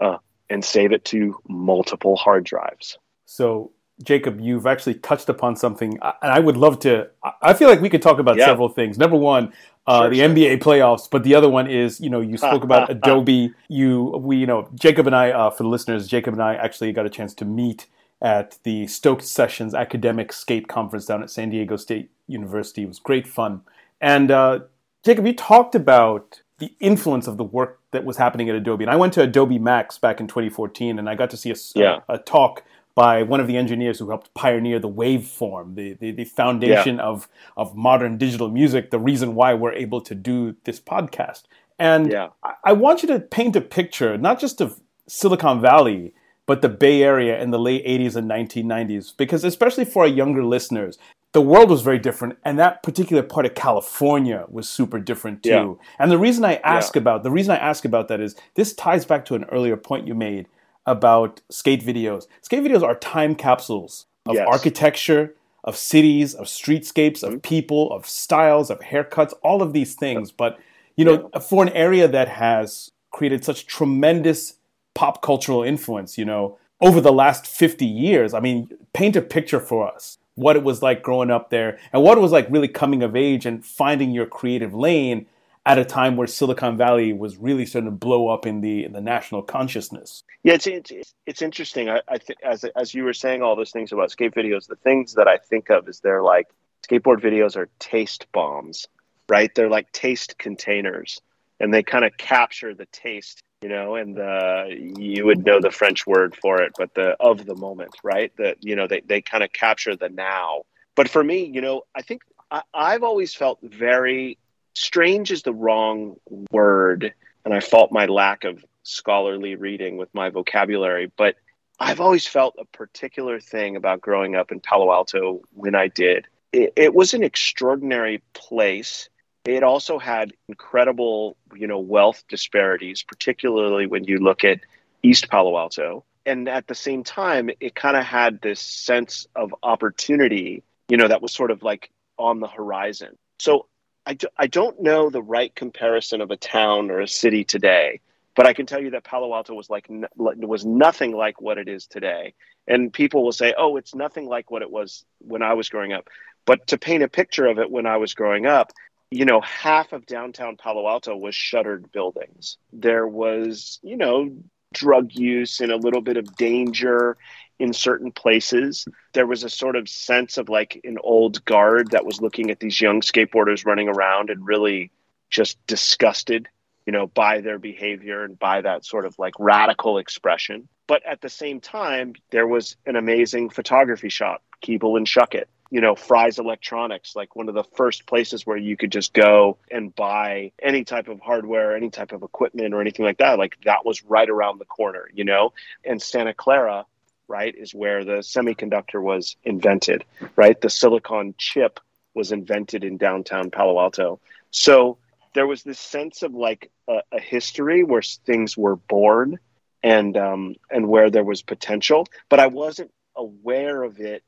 uh, 0.00 0.18
and 0.48 0.64
save 0.64 0.92
it 0.92 1.04
to 1.06 1.36
multiple 1.48 2.16
hard 2.16 2.44
drives. 2.44 2.98
So, 3.24 3.72
Jacob, 4.02 4.40
you've 4.40 4.66
actually 4.66 4.94
touched 4.94 5.28
upon 5.28 5.56
something, 5.56 5.98
and 6.02 6.32
I 6.32 6.38
would 6.38 6.56
love 6.56 6.78
to. 6.80 7.08
I- 7.24 7.32
I 7.42 7.54
feel 7.54 7.68
like 7.68 7.80
we 7.80 7.88
could 7.88 8.02
talk 8.02 8.18
about 8.18 8.36
Yeah. 8.36 8.46
several 8.46 8.68
things. 8.68 8.98
Number 8.98 9.16
one, 9.16 9.52
uh, 9.86 10.02
Sure, 10.02 10.10
the 10.10 10.16
sure. 10.16 10.28
NBA 10.28 10.58
playoffs, 10.62 11.08
but 11.10 11.22
the 11.24 11.34
other 11.34 11.48
one 11.48 11.70
is, 11.70 12.00
you 12.00 12.10
know, 12.10 12.20
you 12.20 12.36
spoke 12.36 12.64
about 12.64 12.90
Adobe. 12.96 13.52
You, 13.68 14.02
we, 14.20 14.36
you 14.36 14.46
know, 14.46 14.68
Jacob 14.74 15.06
and 15.06 15.14
I, 15.16 15.30
uh, 15.30 15.50
for 15.50 15.62
the 15.62 15.68
listeners, 15.68 16.06
Jacob 16.08 16.34
and 16.34 16.42
I 16.42 16.54
actually 16.54 16.92
got 16.92 17.06
a 17.06 17.10
chance 17.10 17.34
to 17.34 17.44
meet 17.44 17.86
at 18.22 18.58
the 18.62 18.86
Stoked 18.86 19.22
Sessions 19.24 19.74
Academic 19.74 20.32
Skate 20.32 20.68
Conference 20.68 21.06
down 21.06 21.22
at 21.22 21.30
San 21.30 21.50
Diego 21.50 21.76
State 21.76 22.10
University. 22.26 22.82
It 22.82 22.88
was 22.88 22.98
great 22.98 23.26
fun. 23.26 23.60
And 24.00 24.30
uh, 24.30 24.60
Jacob, 25.04 25.26
you 25.26 25.34
talked 25.34 25.74
about 25.74 26.40
the 26.58 26.72
influence 26.80 27.26
of 27.26 27.36
the 27.36 27.44
work 27.44 27.80
that 27.90 28.04
was 28.04 28.16
happening 28.16 28.48
at 28.48 28.54
Adobe. 28.56 28.82
And 28.84 28.90
I 28.90 28.96
went 28.96 29.12
to 29.14 29.22
Adobe 29.22 29.58
Max 29.58 29.98
back 29.98 30.20
in 30.20 30.26
2014, 30.26 30.98
and 30.98 31.08
I 31.08 31.14
got 31.14 31.28
to 31.30 31.36
see 31.36 31.50
a, 31.50 31.56
Yeah. 31.74 32.00
a 32.08 32.16
talk 32.18 32.62
by 32.96 33.22
one 33.22 33.40
of 33.40 33.46
the 33.46 33.58
engineers 33.58 33.98
who 33.98 34.08
helped 34.08 34.32
pioneer 34.32 34.78
the 34.80 34.88
waveform, 34.88 35.76
the, 35.76 35.92
the, 35.92 36.10
the 36.10 36.24
foundation 36.24 36.98
of, 36.98 37.28
of 37.54 37.76
modern 37.76 38.16
digital 38.16 38.50
music, 38.50 38.90
the 38.90 38.98
reason 38.98 39.34
why 39.34 39.52
we're 39.52 39.74
able 39.74 40.00
to 40.00 40.14
do 40.14 40.56
this 40.64 40.80
podcast. 40.80 41.42
And 41.78 42.10
yeah. 42.10 42.30
I, 42.42 42.54
I 42.64 42.72
want 42.72 43.02
you 43.02 43.08
to 43.08 43.20
paint 43.20 43.54
a 43.54 43.60
picture, 43.60 44.16
not 44.16 44.40
just 44.40 44.62
of 44.62 44.80
Silicon 45.06 45.60
Valley, 45.60 46.14
but 46.46 46.62
the 46.62 46.70
Bay 46.70 47.02
Area 47.02 47.40
in 47.40 47.50
the 47.50 47.58
late 47.58 47.84
80s 47.86 48.16
and 48.16 48.30
1990s, 48.30 49.14
because 49.14 49.44
especially 49.44 49.84
for 49.84 50.04
our 50.04 50.08
younger 50.08 50.42
listeners, 50.42 50.96
the 51.32 51.42
world 51.42 51.68
was 51.68 51.82
very 51.82 51.98
different, 51.98 52.38
and 52.46 52.58
that 52.58 52.82
particular 52.82 53.22
part 53.22 53.44
of 53.44 53.54
California 53.54 54.46
was 54.48 54.70
super 54.70 54.98
different 54.98 55.42
too. 55.42 55.50
Yeah. 55.50 55.74
And 55.98 56.10
the 56.10 56.16
reason 56.16 56.46
I 56.46 56.54
ask 56.64 56.94
yeah. 56.94 57.00
about 57.00 57.24
the 57.24 57.30
reason 57.30 57.52
I 57.52 57.58
ask 57.58 57.84
about 57.84 58.08
that 58.08 58.20
is 58.20 58.36
this 58.54 58.72
ties 58.72 59.04
back 59.04 59.26
to 59.26 59.34
an 59.34 59.44
earlier 59.44 59.76
point 59.76 60.06
you 60.06 60.14
made 60.14 60.46
about 60.86 61.40
skate 61.50 61.84
videos. 61.84 62.26
Skate 62.42 62.62
videos 62.62 62.82
are 62.82 62.94
time 62.96 63.34
capsules 63.34 64.06
of 64.26 64.36
yes. 64.36 64.46
architecture, 64.48 65.34
of 65.64 65.76
cities, 65.76 66.34
of 66.34 66.46
streetscapes, 66.46 67.22
of 67.22 67.30
mm-hmm. 67.30 67.38
people, 67.40 67.92
of 67.92 68.06
styles, 68.06 68.70
of 68.70 68.80
haircuts, 68.80 69.32
all 69.42 69.62
of 69.62 69.72
these 69.72 69.94
things. 69.94 70.30
But 70.30 70.58
you 70.96 71.04
know, 71.04 71.30
yeah. 71.32 71.40
for 71.40 71.62
an 71.62 71.70
area 71.70 72.08
that 72.08 72.28
has 72.28 72.90
created 73.10 73.44
such 73.44 73.66
tremendous 73.66 74.54
pop 74.94 75.22
cultural 75.22 75.62
influence, 75.62 76.16
you 76.16 76.24
know, 76.24 76.58
over 76.80 77.00
the 77.00 77.12
last 77.12 77.46
50 77.46 77.84
years, 77.84 78.34
I 78.34 78.40
mean, 78.40 78.70
paint 78.92 79.16
a 79.16 79.22
picture 79.22 79.60
for 79.60 79.90
us 79.90 80.18
what 80.36 80.54
it 80.54 80.62
was 80.62 80.82
like 80.82 81.02
growing 81.02 81.30
up 81.30 81.50
there 81.50 81.78
and 81.92 82.02
what 82.02 82.16
it 82.16 82.20
was 82.20 82.30
like 82.30 82.46
really 82.50 82.68
coming 82.68 83.02
of 83.02 83.16
age 83.16 83.44
and 83.44 83.64
finding 83.64 84.10
your 84.10 84.26
creative 84.26 84.74
lane 84.74 85.26
at 85.66 85.78
a 85.78 85.84
time 85.84 86.16
where 86.16 86.28
Silicon 86.28 86.76
Valley 86.76 87.12
was 87.12 87.36
really 87.36 87.66
starting 87.66 87.90
to 87.90 87.96
blow 87.96 88.28
up 88.28 88.46
in 88.46 88.60
the 88.60 88.84
in 88.84 88.92
the 88.92 89.00
national 89.00 89.42
consciousness. 89.42 90.22
Yeah, 90.44 90.54
it's 90.54 90.66
it's, 90.66 91.14
it's 91.26 91.42
interesting. 91.42 91.90
I, 91.90 92.00
I 92.08 92.18
th- 92.18 92.38
as 92.42 92.64
as 92.76 92.94
you 92.94 93.02
were 93.02 93.12
saying 93.12 93.42
all 93.42 93.56
those 93.56 93.72
things 93.72 93.92
about 93.92 94.12
skate 94.12 94.32
videos, 94.34 94.68
the 94.68 94.76
things 94.76 95.14
that 95.14 95.26
I 95.26 95.36
think 95.36 95.68
of 95.68 95.88
is 95.88 96.00
they're 96.00 96.22
like 96.22 96.46
skateboard 96.88 97.20
videos 97.20 97.56
are 97.56 97.68
taste 97.80 98.28
bombs, 98.32 98.86
right? 99.28 99.52
They're 99.54 99.68
like 99.68 99.90
taste 99.90 100.38
containers, 100.38 101.20
and 101.58 101.74
they 101.74 101.82
kind 101.82 102.04
of 102.04 102.16
capture 102.16 102.72
the 102.72 102.86
taste 102.86 103.42
you 103.62 103.70
know, 103.70 103.96
and 103.96 104.14
the 104.14 104.94
you 104.98 105.24
would 105.24 105.44
know 105.44 105.60
the 105.60 105.70
French 105.70 106.06
word 106.06 106.36
for 106.36 106.62
it, 106.62 106.72
but 106.78 106.94
the 106.94 107.16
of 107.18 107.46
the 107.46 107.56
moment, 107.56 107.96
right? 108.04 108.30
That 108.38 108.58
you 108.60 108.76
know 108.76 108.86
they 108.86 109.00
they 109.00 109.20
kind 109.20 109.42
of 109.42 109.52
capture 109.52 109.96
the 109.96 110.10
now. 110.10 110.62
But 110.94 111.08
for 111.08 111.24
me, 111.24 111.44
you 111.44 111.60
know, 111.60 111.82
I 111.94 112.02
think 112.02 112.22
I, 112.50 112.62
I've 112.72 113.02
always 113.02 113.34
felt 113.34 113.58
very 113.62 114.38
strange 114.76 115.30
is 115.30 115.42
the 115.42 115.52
wrong 115.52 116.16
word, 116.50 117.14
and 117.44 117.54
I 117.54 117.60
fault 117.60 117.92
my 117.92 118.06
lack 118.06 118.44
of 118.44 118.64
scholarly 118.82 119.56
reading 119.56 119.96
with 119.96 120.12
my 120.14 120.30
vocabulary, 120.30 121.10
but 121.16 121.36
I've 121.78 122.00
always 122.00 122.26
felt 122.26 122.56
a 122.58 122.64
particular 122.64 123.40
thing 123.40 123.76
about 123.76 124.00
growing 124.00 124.36
up 124.36 124.52
in 124.52 124.60
Palo 124.60 124.92
Alto 124.92 125.42
when 125.52 125.74
I 125.74 125.88
did. 125.88 126.26
It, 126.52 126.72
it 126.76 126.94
was 126.94 127.12
an 127.12 127.22
extraordinary 127.22 128.22
place 128.32 129.08
it 129.46 129.62
also 129.62 129.98
had 129.98 130.32
incredible, 130.48 131.36
you 131.54 131.66
know, 131.66 131.78
wealth 131.78 132.24
disparities, 132.28 133.02
particularly 133.02 133.86
when 133.86 134.04
you 134.04 134.18
look 134.18 134.44
at 134.44 134.60
East 135.02 135.30
Palo 135.30 135.56
Alto. 135.56 136.04
And 136.24 136.48
at 136.48 136.66
the 136.66 136.74
same 136.74 137.04
time, 137.04 137.50
it 137.60 137.74
kind 137.74 137.96
of 137.96 138.04
had 138.04 138.40
this 138.40 138.58
sense 138.58 139.28
of 139.36 139.54
opportunity, 139.62 140.64
you 140.88 140.96
know, 140.96 141.06
that 141.06 141.22
was 141.22 141.32
sort 141.32 141.52
of 141.52 141.62
like 141.62 141.90
on 142.18 142.40
the 142.40 142.48
horizon. 142.48 143.16
So 143.38 143.66
I, 144.06 144.14
do, 144.14 144.28
I 144.38 144.46
don't 144.46 144.80
know 144.80 145.10
the 145.10 145.22
right 145.22 145.54
comparison 145.54 146.20
of 146.20 146.30
a 146.30 146.36
town 146.36 146.90
or 146.90 147.00
a 147.00 147.08
city 147.08 147.44
today, 147.44 148.00
but 148.36 148.46
I 148.46 148.52
can 148.52 148.66
tell 148.66 148.80
you 148.80 148.90
that 148.90 149.04
Palo 149.04 149.34
Alto 149.34 149.54
was 149.54 149.68
like 149.68 149.88
was 150.16 150.64
nothing 150.64 151.12
like 151.12 151.40
what 151.40 151.58
it 151.58 151.68
is 151.68 151.86
today. 151.86 152.34
And 152.68 152.92
people 152.92 153.24
will 153.24 153.32
say, 153.32 153.54
"Oh, 153.56 153.76
it's 153.76 153.94
nothing 153.94 154.26
like 154.26 154.50
what 154.50 154.62
it 154.62 154.70
was 154.70 155.04
when 155.18 155.42
I 155.42 155.54
was 155.54 155.68
growing 155.68 155.92
up." 155.92 156.08
But 156.44 156.68
to 156.68 156.78
paint 156.78 157.02
a 157.02 157.08
picture 157.08 157.46
of 157.46 157.58
it 157.58 157.70
when 157.70 157.86
I 157.86 157.96
was 157.96 158.14
growing 158.14 158.46
up, 158.46 158.72
you 159.10 159.24
know, 159.24 159.40
half 159.40 159.92
of 159.92 160.06
downtown 160.06 160.56
Palo 160.56 160.86
Alto 160.88 161.16
was 161.16 161.34
shuttered 161.34 161.90
buildings. 161.92 162.58
There 162.72 163.06
was, 163.06 163.80
you 163.82 163.96
know, 163.96 164.36
drug 164.72 165.12
use 165.12 165.60
and 165.60 165.72
a 165.72 165.76
little 165.76 166.00
bit 166.00 166.16
of 166.16 166.36
danger 166.36 167.16
in 167.58 167.72
certain 167.72 168.12
places. 168.12 168.86
There 169.12 169.26
was 169.26 169.44
a 169.44 169.50
sort 169.50 169.76
of 169.76 169.88
sense 169.88 170.38
of 170.38 170.48
like 170.48 170.80
an 170.84 170.98
old 171.02 171.44
guard 171.44 171.92
that 171.92 172.04
was 172.04 172.20
looking 172.20 172.50
at 172.50 172.60
these 172.60 172.80
young 172.80 173.00
skateboarders 173.00 173.66
running 173.66 173.88
around 173.88 174.30
and 174.30 174.46
really 174.46 174.90
just 175.30 175.58
disgusted, 175.66 176.48
you 176.86 176.92
know, 176.92 177.06
by 177.06 177.40
their 177.40 177.58
behavior 177.58 178.24
and 178.24 178.38
by 178.38 178.60
that 178.60 178.84
sort 178.84 179.06
of 179.06 179.18
like 179.18 179.34
radical 179.38 179.98
expression. 179.98 180.68
But 180.86 181.04
at 181.04 181.20
the 181.20 181.28
same 181.28 181.60
time, 181.60 182.14
there 182.30 182.46
was 182.46 182.76
an 182.86 182.96
amazing 182.96 183.50
photography 183.50 184.08
shop, 184.08 184.42
Keeble 184.62 184.96
and 184.96 185.06
Shuchat, 185.06 185.46
you 185.70 185.80
know, 185.80 185.96
Fry's 185.96 186.38
Electronics, 186.38 187.16
like 187.16 187.34
one 187.34 187.48
of 187.48 187.54
the 187.54 187.64
first 187.64 188.06
places 188.06 188.46
where 188.46 188.56
you 188.56 188.76
could 188.76 188.92
just 188.92 189.12
go 189.12 189.58
and 189.70 189.94
buy 189.94 190.52
any 190.62 190.84
type 190.84 191.08
of 191.08 191.20
hardware, 191.20 191.76
any 191.76 191.90
type 191.90 192.12
of 192.12 192.22
equipment 192.22 192.72
or 192.72 192.80
anything 192.80 193.04
like 193.04 193.18
that. 193.18 193.38
Like 193.38 193.56
that 193.64 193.84
was 193.84 194.04
right 194.04 194.28
around 194.28 194.58
the 194.58 194.64
corner, 194.64 195.08
you 195.12 195.24
know? 195.24 195.52
And 195.84 196.00
Santa 196.00 196.34
Clara, 196.34 196.86
right, 197.28 197.54
is 197.56 197.74
where 197.74 198.04
the 198.04 198.18
semiconductor 198.18 199.02
was 199.02 199.36
invented, 199.44 200.04
right? 200.36 200.60
The 200.60 200.70
silicon 200.70 201.34
chip 201.38 201.80
was 202.14 202.32
invented 202.32 202.84
in 202.84 202.96
downtown 202.96 203.50
Palo 203.50 203.80
Alto. 203.80 204.20
So 204.50 204.98
there 205.34 205.46
was 205.46 205.62
this 205.62 205.78
sense 205.78 206.22
of 206.22 206.34
like 206.34 206.70
a, 206.88 207.00
a 207.12 207.20
history 207.20 207.84
where 207.84 208.02
things 208.02 208.56
were 208.56 208.76
born 208.76 209.38
and 209.82 210.16
um, 210.16 210.54
and 210.70 210.88
where 210.88 211.10
there 211.10 211.24
was 211.24 211.42
potential, 211.42 212.06
but 212.28 212.40
I 212.40 212.46
wasn't 212.46 212.90
aware 213.14 213.82
of 213.82 214.00
it 214.00 214.24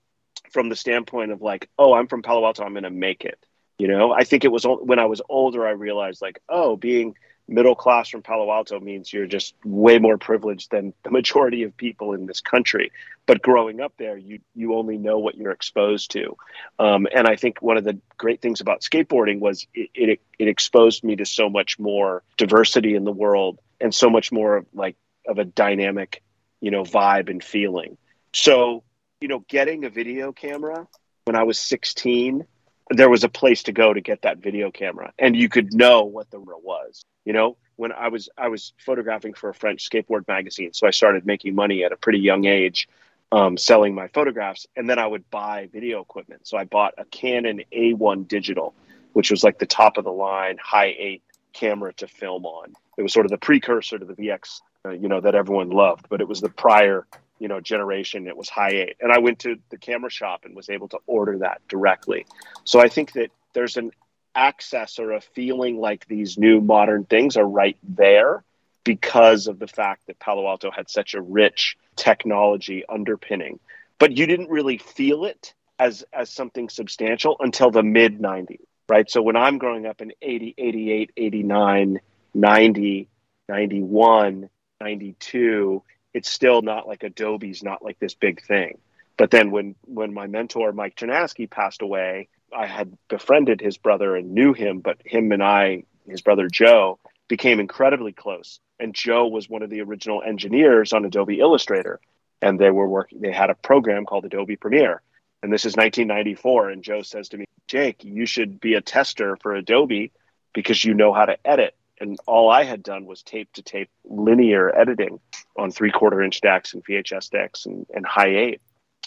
from 0.53 0.69
the 0.69 0.77
standpoint 0.77 1.33
of 1.33 1.43
like, 1.43 1.69
oh, 1.79 1.95
I'm 1.95 2.07
from 2.07 2.23
Palo 2.23 2.45
Alto, 2.45 2.63
I'm 2.63 2.73
going 2.73 2.85
to 2.85 2.91
make 2.91 3.25
it. 3.25 3.39
You 3.79 3.89
know, 3.89 4.13
I 4.13 4.25
think 4.25 4.45
it 4.45 4.53
was 4.53 4.65
when 4.65 4.99
I 4.99 5.07
was 5.07 5.23
older, 5.29 5.67
I 5.67 5.71
realized 5.71 6.21
like, 6.21 6.41
oh, 6.49 6.77
being 6.77 7.15
middle 7.49 7.75
class 7.75 8.09
from 8.09 8.23
Palo 8.23 8.53
Alto 8.53 8.79
means 8.79 9.13
you're 9.13 9.27
just 9.27 9.55
way 9.65 9.99
more 9.99 10.19
privileged 10.19 10.71
than 10.71 10.93
the 11.03 11.11
majority 11.11 11.63
of 11.63 11.77
people 11.77 12.13
in 12.13 12.27
this 12.27 12.41
country. 12.41 12.93
But 13.27 13.43
growing 13.43 13.81
up 13.81 13.95
there, 13.99 14.17
you 14.17 14.41
you 14.55 14.75
only 14.75 14.99
know 14.99 15.19
what 15.19 15.37
you're 15.37 15.53
exposed 15.53 16.13
to, 16.13 16.37
um, 16.79 17.07
and 17.13 17.27
I 17.27 17.37
think 17.37 17.61
one 17.61 17.77
of 17.77 17.85
the 17.85 17.99
great 18.17 18.41
things 18.41 18.61
about 18.61 18.83
skateboarding 18.83 19.41
was 19.41 19.67
it, 19.75 19.91
it, 19.95 20.21
it 20.39 20.49
exposed 20.49 21.05
me 21.05 21.17
to 21.17 21.25
so 21.25 21.49
much 21.49 21.79
more 21.79 22.23
diversity 22.37 22.95
in 22.95 23.05
the 23.05 23.13
world 23.13 23.59
and 23.81 23.95
so 23.95 24.11
much 24.11 24.31
more 24.31 24.59
of 24.59 24.67
like 24.73 24.97
of 25.27 25.39
a 25.39 25.45
dynamic, 25.45 26.23
you 26.61 26.71
know, 26.71 26.85
vibe 26.85 27.31
and 27.31 27.43
feeling. 27.43 27.97
So 28.33 28.85
you 29.21 29.29
know, 29.29 29.45
getting 29.49 29.85
a 29.85 29.91
video 29.91 30.33
camera 30.33 30.87
when 31.25 31.37
I 31.37 31.43
was 31.43 31.59
16, 31.59 32.47
there 32.91 33.11
was 33.11 33.25
a 33.25 33.29
place 33.29 33.63
to 33.65 33.73
go 33.73 33.93
to 33.93 34.01
get 34.01 34.23
that 34.23 34.39
video 34.39 34.71
camera 34.71 35.13
and 35.19 35.37
you 35.37 35.49
could 35.49 35.75
know 35.75 36.05
what 36.05 36.31
the 36.31 36.39
real 36.39 36.61
was. 36.63 37.05
You 37.25 37.33
know, 37.33 37.57
when 37.77 37.93
I 37.93 38.09
was 38.09 38.29
I 38.39 38.49
was 38.49 38.73
photographing 38.79 39.35
for 39.35 39.51
a 39.51 39.55
French 39.55 39.89
skateboard 39.89 40.27
magazine, 40.27 40.73
so 40.73 40.87
I 40.87 40.91
started 40.91 41.27
making 41.27 41.55
money 41.55 41.85
at 41.85 41.93
a 41.93 41.97
pretty 41.97 42.21
young 42.21 42.47
age 42.47 42.89
um, 43.31 43.57
selling 43.57 43.95
my 43.95 44.09
photographs, 44.09 44.67
and 44.77 44.89
then 44.89 44.99
I 44.99 45.07
would 45.07 45.29
buy 45.31 45.69
video 45.73 46.01
equipment. 46.01 46.47
So 46.47 46.57
I 46.57 46.65
bought 46.65 46.95
a 46.97 47.05
Canon 47.05 47.63
A1 47.73 48.27
digital, 48.27 48.75
which 49.13 49.31
was 49.31 49.45
like 49.45 49.59
the 49.59 49.67
top 49.67 49.99
of 49.99 50.05
the 50.05 50.13
line 50.13 50.57
high 50.63 50.95
eight 50.99 51.23
camera 51.53 51.93
to 51.95 52.07
film 52.07 52.47
on. 52.47 52.73
It 52.97 53.03
was 53.03 53.13
sort 53.13 53.27
of 53.27 53.31
the 53.31 53.39
precursor 53.39 53.99
to 53.99 54.05
the 54.05 54.15
VX, 54.15 54.61
uh, 54.87 54.91
you 54.91 55.09
know, 55.09 55.21
that 55.21 55.35
everyone 55.35 55.71
loved, 55.71 56.07
but 56.09 56.21
it 56.21 56.29
was 56.29 56.41
the 56.41 56.49
prior 56.49 57.07
you 57.39 57.49
know 57.49 57.61
generation 57.61 58.27
it 58.27 58.37
was 58.37 58.49
high 58.49 58.71
eight. 58.71 58.97
And 59.01 59.13
i 59.13 59.19
went 59.19 59.41
to 59.41 59.57
the 59.71 59.79
camera 59.79 60.11
shop 60.11 60.45
and 60.45 60.55
was 60.55 60.71
able 60.71 60.89
to 60.89 60.99
order 61.07 61.39
that 61.39 61.61
directly. 61.69 62.27
So 62.65 62.81
i 62.81 62.89
think 62.89 63.13
that 63.13 63.31
there's 63.55 63.77
an 63.77 63.91
access 64.35 64.99
or 64.99 65.13
a 65.13 65.21
feeling 65.21 65.79
like 65.79 66.07
these 66.07 66.39
new 66.39 66.61
modern 66.61 67.05
things 67.05 67.37
are 67.37 67.49
right 67.49 67.77
there 67.83 68.45
because 68.85 69.47
of 69.47 69.59
the 69.59 69.67
fact 69.67 70.07
that 70.07 70.19
palo 70.19 70.47
alto 70.47 70.71
had 70.71 70.89
such 70.89 71.15
a 71.15 71.21
rich 71.21 71.77
technology 71.97 72.85
underpinning. 72.89 73.59
But 73.99 74.17
you 74.17 74.27
didn't 74.27 74.51
really 74.51 74.79
feel 74.79 75.25
it 75.25 75.55
as 75.79 76.05
as 76.13 76.31
something 76.31 76.69
substantial 76.69 77.37
until 77.41 77.71
the 77.71 77.83
mid 77.83 78.21
90s 78.21 78.61
right? 78.89 79.11
So 79.11 79.23
when 79.23 79.37
i'm 79.37 79.59
growing 79.59 79.87
up 79.87 80.01
in 80.01 80.13
80 80.21 80.55
88 80.59 81.11
89 81.17 82.01
90 82.35 83.09
91 83.49 84.51
92 84.81 85.83
it's 86.19 86.29
still 86.29 86.63
not 86.63 86.89
like 86.89 87.05
Adobe's 87.05 87.63
not 87.63 87.83
like 87.83 88.01
this 88.01 88.15
big 88.15 88.43
thing. 88.43 88.79
But 89.17 89.31
then 89.31 89.53
when 89.53 89.77
when 89.85 90.13
my 90.13 90.27
mentor 90.27 90.73
Mike 90.73 90.97
Ternasky 90.97 91.49
passed 91.49 91.81
away, 91.81 92.29
I 92.53 92.67
had 92.67 92.99
befriended 93.09 93.61
his 93.61 93.79
brother 93.79 94.17
and 94.17 94.35
knew 94.35 94.53
him, 94.53 94.81
but 94.81 94.99
him 95.05 95.31
and 95.31 95.43
I, 95.43 95.85
his 96.09 96.21
brother 96.21 96.49
Joe, 96.49 96.99
became 97.29 97.61
incredibly 97.61 98.13
close. 98.13 98.59
And 98.81 98.95
Joe 98.95 99.29
was 99.29 99.49
one 99.49 99.63
of 99.63 99.71
the 99.71 99.81
original 99.81 100.23
engineers 100.23 100.93
on 100.93 101.05
Adobe 101.05 101.39
Illustrator, 101.39 102.01
and 102.43 102.59
they 102.59 102.71
were 102.71 102.89
working. 102.89 103.21
They 103.21 103.33
had 103.33 103.51
a 103.51 103.55
program 103.55 104.05
called 104.05 104.25
Adobe 104.25 104.57
Premiere, 104.57 105.03
and 105.43 105.53
this 105.53 105.67
is 105.67 105.77
1994. 105.77 106.71
And 106.71 106.83
Joe 106.83 107.03
says 107.03 107.29
to 107.29 107.39
me, 107.39 107.45
"Jake, 107.69 108.03
you 108.03 108.27
should 108.27 108.61
be 108.61 108.75
a 108.75 108.81
tester 108.81 109.37
for 109.37 109.55
Adobe 109.55 110.11
because 110.53 110.85
you 110.85 110.95
know 110.95 111.13
how 111.13 111.27
to 111.27 111.39
edit." 111.47 111.77
And 112.01 112.19
all 112.27 112.51
I 112.51 112.65
had 112.65 112.83
done 112.83 113.07
was 113.07 113.23
tape 113.23 113.53
to 113.55 113.63
tape 113.63 113.91
linear 114.05 114.77
editing 114.77 115.21
on 115.57 115.71
three 115.71 115.91
quarter 115.91 116.23
inch 116.23 116.41
decks 116.41 116.75
and 116.75 116.85
VHS 116.85 117.31
decks 117.31 117.67
and, 117.67 117.87
and 117.95 118.07
high 118.07 118.37
eight. 118.37 118.61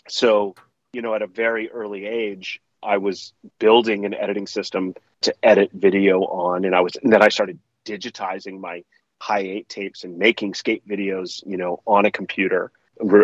So, 0.08 0.56
you 0.94 1.02
know, 1.02 1.14
at 1.14 1.22
a 1.22 1.28
very 1.28 1.70
early 1.70 2.06
age, 2.06 2.62
I 2.84 2.98
was 2.98 3.34
building 3.60 4.06
an 4.06 4.14
editing 4.14 4.48
system 4.48 4.96
to 5.22 5.36
edit 5.44 5.72
video 5.72 6.22
on, 6.22 6.66
and 6.66 6.76
I 6.76 6.82
was, 6.82 6.96
and 6.96 7.14
then 7.14 7.22
I 7.22 7.30
started 7.30 7.60
digitizing 7.86 8.60
my 8.60 8.84
high 9.20 9.42
eight 9.42 9.70
tapes 9.70 10.04
and 10.04 10.18
making 10.18 10.56
skate 10.56 10.88
videos, 10.88 11.46
you 11.46 11.58
know, 11.58 11.82
on 11.86 12.06
a 12.06 12.12
computer 12.12 12.72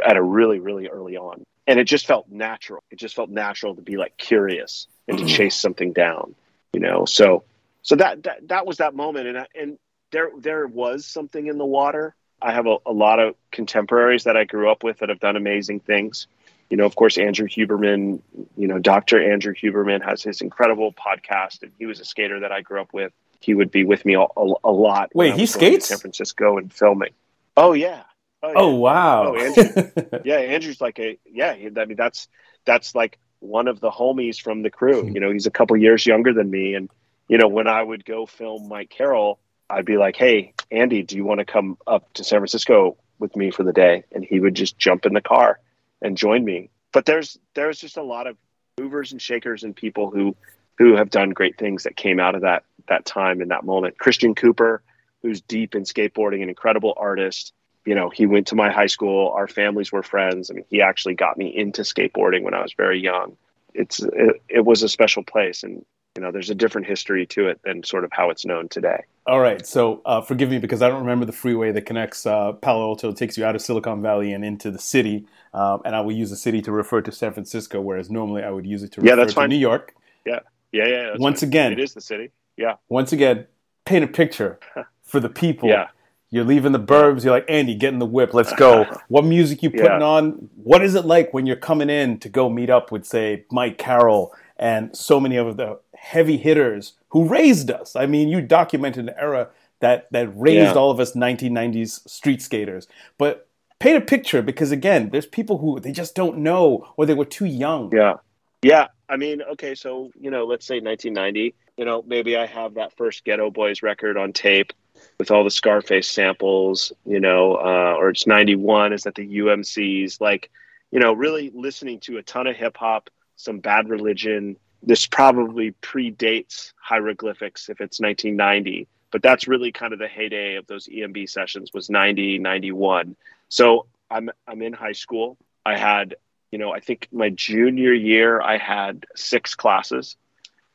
at 0.06 0.18
a 0.18 0.22
really, 0.22 0.60
really 0.60 0.88
early 0.88 1.18
on. 1.18 1.44
And 1.66 1.80
it 1.80 1.86
just 1.86 2.06
felt 2.06 2.30
natural. 2.30 2.84
It 2.92 3.00
just 3.00 3.16
felt 3.16 3.30
natural 3.30 3.76
to 3.76 3.82
be 3.82 3.98
like 3.98 4.16
curious 4.18 4.88
and 5.08 5.18
to 5.18 5.24
mm-hmm. 5.24 5.34
chase 5.34 5.56
something 5.56 5.94
down, 5.94 6.36
you 6.74 6.80
know? 6.80 7.06
So, 7.06 7.44
so 7.88 7.96
that, 7.96 8.24
that, 8.24 8.48
that 8.50 8.66
was 8.66 8.78
that 8.78 8.94
moment. 8.94 9.28
And, 9.28 9.48
and 9.56 9.80
there, 10.12 10.30
there 10.38 10.68
was 10.68 11.06
something 11.06 11.48
in 11.48 11.58
the 11.58 11.66
water. 11.66 12.16
I 12.42 12.52
have 12.52 12.68
a, 12.68 12.78
a 12.86 12.92
lot 12.92 13.20
of 13.20 13.36
contemporaries 13.52 14.26
that 14.26 14.38
I 14.38 14.44
grew 14.44 14.72
up 14.72 14.84
with 14.84 15.00
that 15.00 15.10
have 15.10 15.20
done 15.20 15.36
amazing 15.36 15.80
things 15.80 16.28
you 16.70 16.76
know, 16.76 16.86
of 16.86 16.96
course, 16.96 17.18
Andrew 17.18 17.48
Huberman, 17.48 18.22
you 18.58 18.68
know, 18.68 18.78
Dr. 18.78 19.32
Andrew 19.32 19.54
Huberman 19.54 20.04
has 20.04 20.22
his 20.22 20.42
incredible 20.42 20.94
podcast, 20.94 21.64
and 21.64 21.72
he 21.80 21.86
was 21.86 22.00
a 22.00 22.06
skater 22.06 22.42
that 22.42 22.52
I 22.52 22.62
grew 22.62 22.82
up 22.82 22.94
with. 22.94 23.14
He 23.40 23.54
would 23.54 23.72
be 23.72 23.84
with 23.86 24.04
me 24.04 24.16
a, 24.16 24.22
a, 24.22 24.54
a 24.64 24.72
lot. 24.72 25.12
Wait, 25.14 25.36
he 25.36 25.46
skates 25.46 25.90
In 25.90 25.96
San 25.96 25.98
Francisco 26.00 26.58
and 26.58 26.74
filming. 26.74 27.12
Oh 27.56 27.74
yeah. 27.74 28.04
Oh, 28.44 28.50
yeah. 28.50 28.54
oh 28.58 28.76
wow. 28.76 29.34
Oh, 29.34 29.38
Andrew, 29.38 29.92
yeah, 30.26 30.38
Andrew's 30.38 30.82
like 30.82 31.00
a 31.00 31.18
yeah. 31.26 31.52
I 31.52 31.86
mean, 31.86 31.96
that's 31.96 32.28
that's 32.66 32.94
like 32.94 33.18
one 33.40 33.68
of 33.68 33.80
the 33.80 33.90
homies 33.90 34.42
from 34.42 34.62
the 34.62 34.70
crew. 34.70 35.10
You 35.14 35.20
know, 35.20 35.32
he's 35.32 35.46
a 35.46 35.52
couple 35.52 35.78
years 35.78 36.06
younger 36.06 36.34
than 36.34 36.50
me, 36.50 36.74
and 36.74 36.90
you 37.28 37.38
know, 37.38 37.48
when 37.48 37.68
I 37.68 37.82
would 37.82 38.06
go 38.06 38.26
film 38.26 38.68
Mike 38.68 38.90
Carroll, 38.90 39.40
I'd 39.70 39.86
be 39.86 39.98
like, 39.98 40.16
"Hey, 40.16 40.54
Andy, 40.72 41.04
do 41.04 41.16
you 41.16 41.26
want 41.26 41.40
to 41.40 41.46
come 41.46 41.78
up 41.86 42.12
to 42.14 42.24
San 42.24 42.40
Francisco 42.40 42.98
with 43.20 43.36
me 43.36 43.52
for 43.52 43.64
the 43.64 43.74
day?" 43.74 44.04
And 44.12 44.24
he 44.24 44.40
would 44.40 44.56
just 44.56 44.78
jump 44.78 45.06
in 45.06 45.14
the 45.14 45.22
car 45.22 45.60
and 46.02 46.18
join 46.18 46.46
me. 46.46 46.70
But 46.94 47.06
there's 47.06 47.38
there's 47.54 47.80
just 47.80 47.98
a 47.98 48.04
lot 48.04 48.28
of 48.28 48.38
movers 48.80 49.12
and 49.12 49.22
shakers 49.22 49.64
and 49.64 49.76
people 49.76 50.10
who 50.10 50.36
who 50.78 50.96
have 50.96 51.10
done 51.10 51.32
great 51.32 51.58
things 51.58 51.84
that 51.84 51.96
came 51.96 52.20
out 52.20 52.36
of 52.36 52.42
that 52.42 52.64
that 52.88 53.06
time 53.06 53.42
in 53.42 53.50
that 53.50 53.66
moment. 53.66 53.98
Christian 53.98 54.36
Cooper, 54.36 54.82
who's 55.22 55.42
deep 55.42 55.76
in 55.76 55.84
skateboarding, 55.84 56.42
an 56.42 56.50
incredible 56.50 56.94
artist. 56.96 57.54
You 57.86 57.96
know, 57.96 58.10
he 58.10 58.26
went 58.26 58.48
to 58.48 58.56
my 58.56 58.70
high 58.72 58.88
school. 58.88 59.30
Our 59.30 59.48
families 59.48 59.92
were 59.92 60.04
friends. 60.04 60.52
I 60.52 60.56
mean, 60.56 60.66
he 60.70 60.82
actually 60.82 61.16
got 61.16 61.38
me 61.38 61.56
into 61.56 61.82
skateboarding 61.82 62.44
when 62.44 62.54
I 62.54 62.62
was 62.62 62.74
very 62.74 63.00
young. 63.02 63.38
It's 63.74 64.02
it, 64.02 64.42
it 64.48 64.66
was 64.66 64.84
a 64.84 64.90
special 64.90 65.24
place, 65.24 65.64
and 65.64 65.86
you 66.18 66.24
know, 66.24 66.32
there's 66.32 66.50
a 66.50 66.56
different 66.56 66.88
history 66.88 67.28
to 67.28 67.48
it 67.48 67.62
than 67.64 67.84
sort 67.84 68.04
of 68.04 68.10
how 68.12 68.32
it's 68.32 68.44
known 68.44 68.68
today. 68.70 69.04
All 69.28 69.40
right. 69.40 69.66
So 69.66 70.02
uh, 70.04 70.20
forgive 70.20 70.50
me 70.50 70.58
because 70.58 70.82
I 70.82 70.90
don't 70.90 71.02
remember 71.02 71.26
the 71.26 71.32
freeway 71.32 71.72
that 71.72 71.84
connects 71.84 72.26
uh, 72.26 72.54
Palo 72.54 72.88
Alto, 72.88 73.12
takes 73.12 73.38
you 73.38 73.46
out 73.46 73.56
of 73.56 73.62
Silicon 73.62 74.02
Valley 74.02 74.34
and 74.34 74.44
into 74.44 74.72
the 74.72 74.80
city. 74.80 75.28
Um, 75.54 75.82
and 75.86 75.96
I 75.96 76.02
will 76.02 76.14
use 76.14 76.32
the 76.32 76.36
city 76.36 76.60
to 76.64 76.72
refer 76.72 77.02
to 77.02 77.12
San 77.12 77.34
Francisco, 77.34 77.80
whereas 77.80 78.10
normally 78.10 78.44
I 78.44 78.50
would 78.50 78.66
use 78.66 78.82
it 78.82 78.92
to 78.94 79.02
refer 79.02 79.12
yeah, 79.12 79.16
that's 79.16 79.34
to 79.34 79.36
fine. 79.36 79.50
New 79.50 79.58
York. 79.58 79.94
Yeah. 80.26 80.40
Yeah. 80.72 80.88
Yeah. 80.88 81.16
Once 81.20 81.42
fine. 81.42 81.50
again, 81.50 81.72
it 81.72 81.80
is 81.80 81.94
the 81.94 82.02
city. 82.02 82.32
Yeah. 82.58 82.78
Once 82.90 83.14
again, 83.14 83.46
paint 83.86 84.04
a 84.04 84.08
picture 84.08 84.60
for 85.04 85.20
the 85.20 85.30
people. 85.30 85.70
yeah. 85.70 85.90
You're 86.30 86.44
leaving 86.44 86.74
the 86.74 86.80
burbs. 86.80 87.24
You're 87.24 87.32
like, 87.32 87.46
Andy, 87.48 87.74
get 87.74 87.94
in 87.94 88.00
the 88.00 88.06
whip. 88.06 88.34
Let's 88.34 88.52
go. 88.52 88.84
what 89.08 89.24
music 89.24 89.64
you 89.64 89.70
putting 89.70 89.86
yeah. 89.86 90.02
on? 90.02 90.50
What 90.56 90.84
is 90.84 90.94
it 90.94 91.06
like 91.06 91.34
when 91.34 91.46
you're 91.46 91.56
coming 91.56 91.90
in 91.90 92.20
to 92.20 92.28
go 92.28 92.50
meet 92.50 92.70
up 92.70 92.92
with, 92.92 93.06
say, 93.06 93.46
Mike 93.50 93.78
Carroll 93.78 94.34
and 94.60 94.96
so 94.96 95.20
many 95.20 95.38
of 95.38 95.58
the 95.58 95.80
heavy 95.98 96.38
hitters 96.38 96.94
who 97.10 97.28
raised 97.28 97.70
us. 97.72 97.96
I 97.96 98.06
mean, 98.06 98.30
you 98.30 98.42
documented 98.42 99.10
an 99.10 99.16
era 99.18 99.50
that 99.80 100.08
that 100.12 100.30
raised 100.38 100.74
yeah. 100.74 100.74
all 100.74 100.92
of 100.92 101.00
us 101.00 101.14
1990s 101.14 102.08
street 102.08 102.42
skaters. 102.42 102.88
But 103.18 103.48
paint 103.80 103.98
a 103.98 104.02
picture 104.02 104.42
because 104.42 104.72
again, 104.72 105.10
there's 105.10 105.26
people 105.26 105.58
who 105.58 105.80
they 105.80 105.92
just 105.92 106.16
don't 106.16 106.40
know 106.40 106.88
or 106.98 107.06
they 107.06 107.14
were 107.14 107.26
too 107.26 107.46
young. 107.46 107.92
Yeah. 107.94 108.16
Yeah. 108.62 108.88
I 109.10 109.18
mean, 109.18 109.42
okay, 109.42 109.76
so, 109.76 110.12
you 110.20 110.32
know, 110.32 110.46
let's 110.46 110.66
say 110.66 110.80
1990, 110.80 111.54
you 111.78 111.86
know, 111.86 112.04
maybe 112.06 112.36
I 112.36 112.46
have 112.46 112.74
that 112.74 112.96
first 112.98 113.24
Geto 113.24 113.54
Boys 113.54 113.82
record 113.82 114.18
on 114.18 114.34
tape 114.34 114.74
with 115.20 115.32
all 115.32 115.44
the 115.44 115.52
Scarface 115.52 116.10
samples, 116.10 116.92
you 117.06 117.20
know, 117.20 117.56
uh, 117.56 117.96
or 117.98 118.10
it's 118.10 118.28
91 118.28 118.94
is 118.94 119.04
that 119.04 119.16
the 119.16 119.38
UMCs 119.40 120.20
like, 120.20 120.50
you 120.92 121.00
know, 121.00 121.14
really 121.14 121.52
listening 121.54 122.00
to 122.02 122.18
a 122.18 122.24
ton 122.24 122.48
of 122.48 122.56
hip 122.56 122.76
hop, 122.78 123.10
some 123.36 123.60
bad 123.60 123.90
religion, 123.90 124.58
this 124.84 125.08
probably 125.08 125.72
predates 125.82 126.74
hieroglyphics 126.78 127.70
if 127.70 127.82
it's 127.82 128.00
1990 128.00 128.88
but 129.12 129.22
that's 129.22 129.48
really 129.48 129.72
kind 129.72 129.94
of 129.94 130.00
the 130.00 130.08
heyday 130.08 130.56
of 130.56 130.68
those 130.68 130.88
emb 130.88 131.30
sessions 131.30 131.72
was 131.74 131.90
90 131.90 132.40
91 132.40 133.16
so 133.50 133.86
i'm 134.10 134.30
i'm 134.48 134.62
in 134.62 134.74
high 134.74 134.94
school. 134.94 135.38
I 135.66 135.78
had 135.78 136.16
you 136.52 136.60
know 136.60 136.72
i 136.72 136.80
think 136.80 137.08
my 137.12 137.30
junior 137.30 137.94
year 137.94 138.42
i 138.42 138.58
had 138.58 139.06
six 139.16 139.56
classes. 139.56 140.16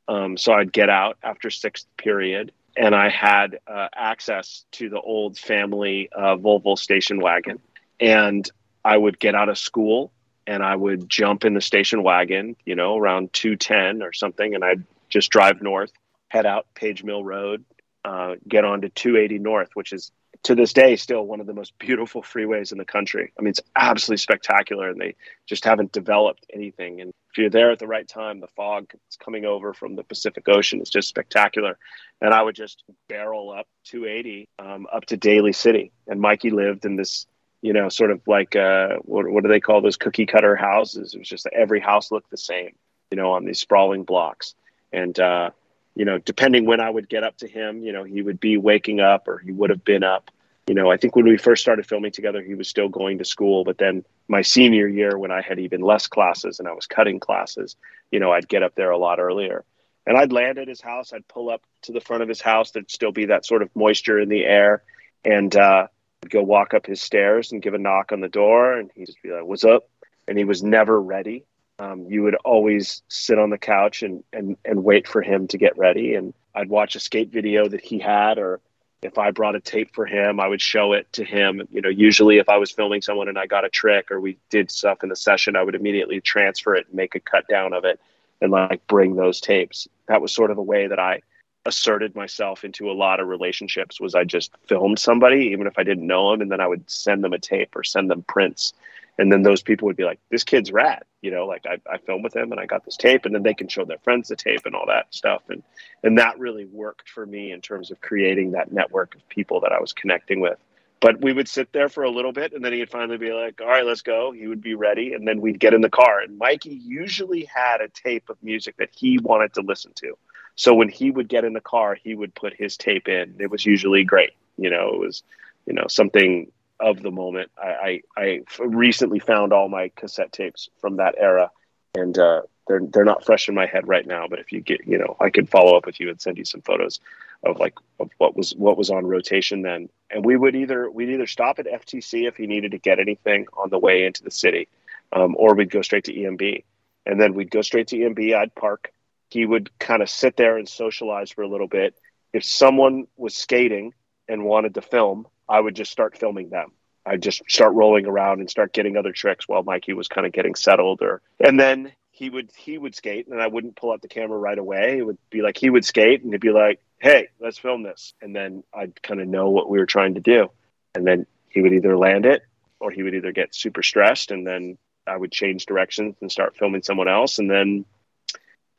Um, 0.08 0.36
so 0.36 0.52
i'd 0.52 0.72
get 0.72 0.90
out 0.90 1.16
after 1.22 1.50
sixth 1.50 1.86
period 1.96 2.52
and 2.76 2.94
i 2.94 3.08
had 3.08 3.58
uh, 3.66 3.88
access 3.94 4.64
to 4.72 4.88
the 4.88 5.00
old 5.00 5.38
family 5.38 6.08
uh, 6.14 6.36
volvo 6.36 6.76
station 6.78 7.20
wagon. 7.20 7.60
And 8.00 8.48
i 8.84 8.96
would 8.96 9.18
get 9.18 9.34
out 9.34 9.48
of 9.48 9.58
school 9.58 10.12
and 10.46 10.62
I 10.62 10.74
would 10.74 11.08
jump 11.08 11.44
in 11.44 11.54
the 11.54 11.60
station 11.60 12.02
wagon, 12.02 12.56
you 12.64 12.74
know, 12.74 12.96
around 12.96 13.32
210 13.32 14.02
or 14.02 14.12
something, 14.12 14.54
and 14.54 14.64
I'd 14.64 14.84
just 15.08 15.30
drive 15.30 15.62
north, 15.62 15.92
head 16.28 16.46
out 16.46 16.66
Page 16.74 17.04
Mill 17.04 17.22
Road, 17.24 17.64
uh, 18.04 18.34
get 18.48 18.64
on 18.64 18.80
to 18.82 18.88
280 18.88 19.38
North, 19.38 19.70
which 19.74 19.92
is 19.92 20.10
to 20.44 20.54
this 20.56 20.72
day 20.72 20.96
still 20.96 21.24
one 21.24 21.40
of 21.40 21.46
the 21.46 21.54
most 21.54 21.76
beautiful 21.78 22.22
freeways 22.22 22.72
in 22.72 22.78
the 22.78 22.84
country. 22.84 23.32
I 23.38 23.42
mean, 23.42 23.50
it's 23.50 23.60
absolutely 23.76 24.18
spectacular, 24.18 24.88
and 24.88 25.00
they 25.00 25.14
just 25.46 25.64
haven't 25.64 25.92
developed 25.92 26.46
anything. 26.52 27.00
And 27.00 27.12
if 27.30 27.38
you're 27.38 27.50
there 27.50 27.70
at 27.70 27.78
the 27.78 27.86
right 27.86 28.06
time, 28.06 28.40
the 28.40 28.48
fog 28.48 28.92
is 28.92 29.16
coming 29.16 29.44
over 29.44 29.72
from 29.72 29.96
the 29.96 30.02
Pacific 30.02 30.48
Ocean. 30.48 30.80
It's 30.80 30.90
just 30.90 31.08
spectacular. 31.08 31.78
And 32.20 32.34
I 32.34 32.42
would 32.42 32.54
just 32.54 32.82
barrel 33.08 33.50
up 33.50 33.66
280 33.84 34.48
um, 34.58 34.86
up 34.92 35.06
to 35.06 35.16
Daly 35.16 35.52
City. 35.52 35.92
And 36.06 36.20
Mikey 36.20 36.50
lived 36.50 36.84
in 36.84 36.96
this 36.96 37.26
you 37.62 37.72
know, 37.72 37.88
sort 37.88 38.10
of 38.10 38.20
like 38.26 38.56
uh, 38.56 38.96
what, 39.02 39.26
what 39.28 39.44
do 39.44 39.48
they 39.48 39.60
call 39.60 39.80
those 39.80 39.96
cookie 39.96 40.26
cutter 40.26 40.56
houses? 40.56 41.14
It 41.14 41.18
was 41.18 41.28
just 41.28 41.46
every 41.52 41.80
house 41.80 42.10
looked 42.10 42.30
the 42.30 42.36
same, 42.36 42.74
you 43.10 43.16
know, 43.16 43.32
on 43.32 43.44
these 43.44 43.60
sprawling 43.60 44.02
blocks. 44.02 44.54
And, 44.92 45.18
uh, 45.18 45.50
you 45.94 46.04
know, 46.04 46.18
depending 46.18 46.66
when 46.66 46.80
I 46.80 46.90
would 46.90 47.08
get 47.08 47.22
up 47.22 47.38
to 47.38 47.48
him, 47.48 47.82
you 47.82 47.92
know, 47.92 48.02
he 48.02 48.20
would 48.20 48.40
be 48.40 48.56
waking 48.56 49.00
up 49.00 49.28
or 49.28 49.38
he 49.38 49.52
would 49.52 49.70
have 49.70 49.84
been 49.84 50.02
up. 50.02 50.30
You 50.66 50.74
know, 50.74 50.90
I 50.90 50.96
think 50.96 51.14
when 51.16 51.24
we 51.24 51.36
first 51.36 51.62
started 51.62 51.86
filming 51.86 52.12
together, 52.12 52.42
he 52.42 52.54
was 52.54 52.68
still 52.68 52.88
going 52.88 53.18
to 53.18 53.24
school. 53.24 53.64
But 53.64 53.78
then 53.78 54.04
my 54.28 54.42
senior 54.42 54.88
year, 54.88 55.16
when 55.16 55.30
I 55.30 55.40
had 55.40 55.58
even 55.58 55.80
less 55.80 56.08
classes 56.08 56.58
and 56.58 56.68
I 56.68 56.72
was 56.72 56.86
cutting 56.86 57.20
classes, 57.20 57.76
you 58.10 58.18
know, 58.18 58.32
I'd 58.32 58.48
get 58.48 58.62
up 58.62 58.74
there 58.74 58.90
a 58.90 58.98
lot 58.98 59.20
earlier. 59.20 59.64
And 60.04 60.16
I'd 60.16 60.32
land 60.32 60.58
at 60.58 60.66
his 60.66 60.80
house. 60.80 61.12
I'd 61.12 61.28
pull 61.28 61.48
up 61.48 61.62
to 61.82 61.92
the 61.92 62.00
front 62.00 62.24
of 62.24 62.28
his 62.28 62.40
house. 62.40 62.72
There'd 62.72 62.90
still 62.90 63.12
be 63.12 63.26
that 63.26 63.46
sort 63.46 63.62
of 63.62 63.70
moisture 63.76 64.18
in 64.18 64.28
the 64.28 64.44
air. 64.44 64.82
And, 65.24 65.54
uh, 65.54 65.86
go 66.28 66.42
walk 66.42 66.74
up 66.74 66.86
his 66.86 67.00
stairs 67.00 67.52
and 67.52 67.62
give 67.62 67.74
a 67.74 67.78
knock 67.78 68.12
on 68.12 68.20
the 68.20 68.28
door, 68.28 68.74
and 68.74 68.90
he'd 68.94 69.06
just 69.06 69.22
be 69.22 69.30
like, 69.30 69.44
"What's 69.44 69.64
up?" 69.64 69.88
And 70.28 70.38
he 70.38 70.44
was 70.44 70.62
never 70.62 71.00
ready. 71.00 71.44
Um, 71.78 72.06
you 72.08 72.22
would 72.22 72.36
always 72.44 73.02
sit 73.08 73.38
on 73.38 73.50
the 73.50 73.58
couch 73.58 74.02
and, 74.02 74.22
and 74.32 74.56
and 74.64 74.84
wait 74.84 75.08
for 75.08 75.22
him 75.22 75.48
to 75.48 75.58
get 75.58 75.76
ready. 75.76 76.14
And 76.14 76.34
I'd 76.54 76.68
watch 76.68 76.96
a 76.96 77.00
skate 77.00 77.30
video 77.30 77.68
that 77.68 77.80
he 77.80 77.98
had, 77.98 78.38
or 78.38 78.60
if 79.02 79.18
I 79.18 79.32
brought 79.32 79.56
a 79.56 79.60
tape 79.60 79.94
for 79.94 80.06
him, 80.06 80.38
I 80.38 80.46
would 80.46 80.62
show 80.62 80.92
it 80.92 81.12
to 81.14 81.24
him. 81.24 81.66
You 81.70 81.80
know, 81.80 81.88
usually 81.88 82.38
if 82.38 82.48
I 82.48 82.56
was 82.58 82.70
filming 82.70 83.02
someone 83.02 83.28
and 83.28 83.38
I 83.38 83.46
got 83.46 83.64
a 83.64 83.68
trick 83.68 84.10
or 84.10 84.20
we 84.20 84.38
did 84.48 84.70
stuff 84.70 85.02
in 85.02 85.08
the 85.08 85.16
session, 85.16 85.56
I 85.56 85.62
would 85.62 85.74
immediately 85.74 86.20
transfer 86.20 86.74
it 86.76 86.86
and 86.86 86.94
make 86.94 87.14
a 87.14 87.20
cut 87.20 87.48
down 87.48 87.72
of 87.72 87.84
it 87.84 88.00
and 88.40 88.52
like 88.52 88.86
bring 88.86 89.16
those 89.16 89.40
tapes. 89.40 89.88
That 90.06 90.22
was 90.22 90.32
sort 90.32 90.50
of 90.50 90.58
a 90.58 90.62
way 90.62 90.86
that 90.86 91.00
I 91.00 91.22
asserted 91.64 92.14
myself 92.16 92.64
into 92.64 92.90
a 92.90 92.92
lot 92.92 93.20
of 93.20 93.28
relationships 93.28 94.00
was 94.00 94.14
I 94.14 94.24
just 94.24 94.52
filmed 94.66 94.98
somebody, 94.98 95.48
even 95.52 95.66
if 95.66 95.78
I 95.78 95.82
didn't 95.82 96.06
know 96.06 96.30
them, 96.30 96.40
and 96.40 96.50
then 96.50 96.60
I 96.60 96.66
would 96.66 96.88
send 96.90 97.22
them 97.22 97.32
a 97.32 97.38
tape 97.38 97.76
or 97.76 97.84
send 97.84 98.10
them 98.10 98.24
prints. 98.28 98.72
And 99.18 99.30
then 99.30 99.42
those 99.42 99.62
people 99.62 99.86
would 99.86 99.96
be 99.96 100.04
like, 100.04 100.18
this 100.30 100.42
kid's 100.42 100.72
rad, 100.72 101.02
you 101.20 101.30
know, 101.30 101.46
like 101.46 101.66
I, 101.66 101.78
I 101.90 101.98
filmed 101.98 102.24
with 102.24 102.34
him 102.34 102.50
and 102.50 102.60
I 102.60 102.66
got 102.66 102.84
this 102.84 102.96
tape 102.96 103.26
and 103.26 103.34
then 103.34 103.42
they 103.42 103.54
can 103.54 103.68
show 103.68 103.84
their 103.84 103.98
friends 103.98 104.28
the 104.28 104.36
tape 104.36 104.62
and 104.64 104.74
all 104.74 104.86
that 104.86 105.14
stuff. 105.14 105.42
And, 105.50 105.62
and 106.02 106.18
that 106.18 106.38
really 106.38 106.64
worked 106.64 107.10
for 107.10 107.26
me 107.26 107.52
in 107.52 107.60
terms 107.60 107.90
of 107.90 108.00
creating 108.00 108.52
that 108.52 108.72
network 108.72 109.14
of 109.14 109.28
people 109.28 109.60
that 109.60 109.72
I 109.72 109.80
was 109.80 109.92
connecting 109.92 110.40
with. 110.40 110.58
But 111.00 111.20
we 111.20 111.32
would 111.32 111.48
sit 111.48 111.72
there 111.72 111.88
for 111.88 112.04
a 112.04 112.10
little 112.10 112.32
bit 112.32 112.52
and 112.52 112.64
then 112.64 112.72
he'd 112.72 112.88
finally 112.88 113.18
be 113.18 113.32
like, 113.32 113.60
all 113.60 113.66
right, 113.66 113.84
let's 113.84 114.02
go. 114.02 114.32
He 114.32 114.46
would 114.46 114.62
be 114.62 114.74
ready. 114.74 115.12
And 115.12 115.28
then 115.28 115.40
we'd 115.40 115.60
get 115.60 115.74
in 115.74 115.82
the 115.82 115.90
car. 115.90 116.20
And 116.20 116.38
Mikey 116.38 116.80
usually 116.82 117.44
had 117.44 117.80
a 117.80 117.88
tape 117.88 118.30
of 118.30 118.38
music 118.42 118.76
that 118.78 118.90
he 118.94 119.18
wanted 119.18 119.52
to 119.54 119.60
listen 119.60 119.92
to. 119.96 120.16
So 120.54 120.74
when 120.74 120.88
he 120.88 121.10
would 121.10 121.28
get 121.28 121.44
in 121.44 121.52
the 121.52 121.60
car, 121.60 121.94
he 121.94 122.14
would 122.14 122.34
put 122.34 122.54
his 122.54 122.76
tape 122.76 123.08
in. 123.08 123.36
It 123.38 123.50
was 123.50 123.64
usually 123.64 124.04
great. 124.04 124.32
You 124.56 124.70
know, 124.70 124.90
it 124.94 125.00
was, 125.00 125.22
you 125.66 125.72
know, 125.72 125.86
something 125.88 126.50
of 126.78 127.02
the 127.02 127.10
moment. 127.10 127.50
I, 127.56 128.02
I, 128.16 128.20
I 128.20 128.40
recently 128.58 129.18
found 129.18 129.52
all 129.52 129.68
my 129.68 129.90
cassette 129.96 130.32
tapes 130.32 130.68
from 130.80 130.96
that 130.96 131.14
era, 131.16 131.50
and 131.94 132.18
uh, 132.18 132.42
they're 132.66 132.80
they're 132.80 133.04
not 133.04 133.24
fresh 133.24 133.48
in 133.48 133.54
my 133.54 133.66
head 133.66 133.88
right 133.88 134.06
now. 134.06 134.26
But 134.28 134.40
if 134.40 134.52
you 134.52 134.60
get, 134.60 134.86
you 134.86 134.98
know, 134.98 135.16
I 135.20 135.30
could 135.30 135.48
follow 135.48 135.76
up 135.76 135.86
with 135.86 136.00
you 136.00 136.10
and 136.10 136.20
send 136.20 136.38
you 136.38 136.44
some 136.44 136.62
photos 136.62 137.00
of 137.44 137.58
like 137.58 137.74
of 137.98 138.10
what 138.18 138.36
was 138.36 138.54
what 138.54 138.76
was 138.76 138.90
on 138.90 139.06
rotation 139.06 139.62
then. 139.62 139.88
And 140.10 140.24
we 140.24 140.36
would 140.36 140.54
either 140.54 140.90
we'd 140.90 141.10
either 141.10 141.26
stop 141.26 141.58
at 141.58 141.66
FTC 141.66 142.28
if 142.28 142.36
he 142.36 142.46
needed 142.46 142.72
to 142.72 142.78
get 142.78 142.98
anything 142.98 143.46
on 143.54 143.70
the 143.70 143.78
way 143.78 144.04
into 144.04 144.22
the 144.22 144.30
city, 144.30 144.68
um, 145.12 145.34
or 145.38 145.54
we'd 145.54 145.70
go 145.70 145.82
straight 145.82 146.04
to 146.04 146.14
EMB. 146.14 146.64
And 147.04 147.20
then 147.20 147.34
we'd 147.34 147.50
go 147.50 147.62
straight 147.62 147.88
to 147.88 147.96
EMB. 147.96 148.36
I'd 148.36 148.54
park 148.54 148.92
he 149.32 149.46
would 149.46 149.70
kind 149.78 150.02
of 150.02 150.10
sit 150.10 150.36
there 150.36 150.58
and 150.58 150.68
socialize 150.68 151.30
for 151.30 151.40
a 151.40 151.48
little 151.48 151.66
bit 151.66 151.94
if 152.34 152.44
someone 152.44 153.06
was 153.16 153.34
skating 153.34 153.94
and 154.28 154.44
wanted 154.44 154.74
to 154.74 154.82
film, 154.82 155.26
I 155.48 155.58
would 155.58 155.74
just 155.74 155.90
start 155.90 156.18
filming 156.18 156.50
them. 156.50 156.72
I'd 157.06 157.22
just 157.22 157.42
start 157.48 157.72
rolling 157.72 158.06
around 158.06 158.40
and 158.40 158.50
start 158.50 158.74
getting 158.74 158.96
other 158.96 159.12
tricks 159.12 159.48
while 159.48 159.62
Mikey 159.62 159.94
was 159.94 160.06
kind 160.06 160.26
of 160.26 160.32
getting 160.32 160.54
settled 160.54 161.00
or 161.00 161.22
and 161.40 161.58
then 161.58 161.92
he 162.10 162.28
would 162.28 162.50
he 162.56 162.76
would 162.76 162.94
skate 162.94 163.26
and 163.26 163.40
I 163.40 163.46
wouldn't 163.46 163.74
pull 163.74 163.90
out 163.90 164.02
the 164.02 164.08
camera 164.08 164.38
right 164.38 164.58
away. 164.58 164.98
It 164.98 165.06
would 165.06 165.18
be 165.30 165.40
like 165.40 165.56
he 165.56 165.70
would 165.70 165.84
skate 165.84 166.22
and 166.22 166.32
he'd 166.32 166.40
be 166.40 166.50
like, 166.50 166.80
Hey, 167.00 167.28
let's 167.40 167.58
film 167.58 167.82
this 167.82 168.12
and 168.20 168.36
then 168.36 168.62
I'd 168.72 169.02
kind 169.02 169.20
of 169.20 169.28
know 169.28 169.48
what 169.48 169.68
we 169.68 169.78
were 169.78 169.86
trying 169.86 170.14
to 170.14 170.20
do. 170.20 170.50
And 170.94 171.06
then 171.06 171.26
he 171.48 171.62
would 171.62 171.72
either 171.72 171.96
land 171.96 172.26
it 172.26 172.42
or 172.80 172.90
he 172.90 173.02
would 173.02 173.14
either 173.14 173.32
get 173.32 173.54
super 173.54 173.82
stressed 173.82 174.30
and 174.30 174.46
then 174.46 174.76
I 175.06 175.16
would 175.16 175.32
change 175.32 175.66
directions 175.66 176.16
and 176.20 176.30
start 176.30 176.56
filming 176.56 176.82
someone 176.82 177.08
else 177.08 177.38
and 177.38 177.50
then 177.50 177.86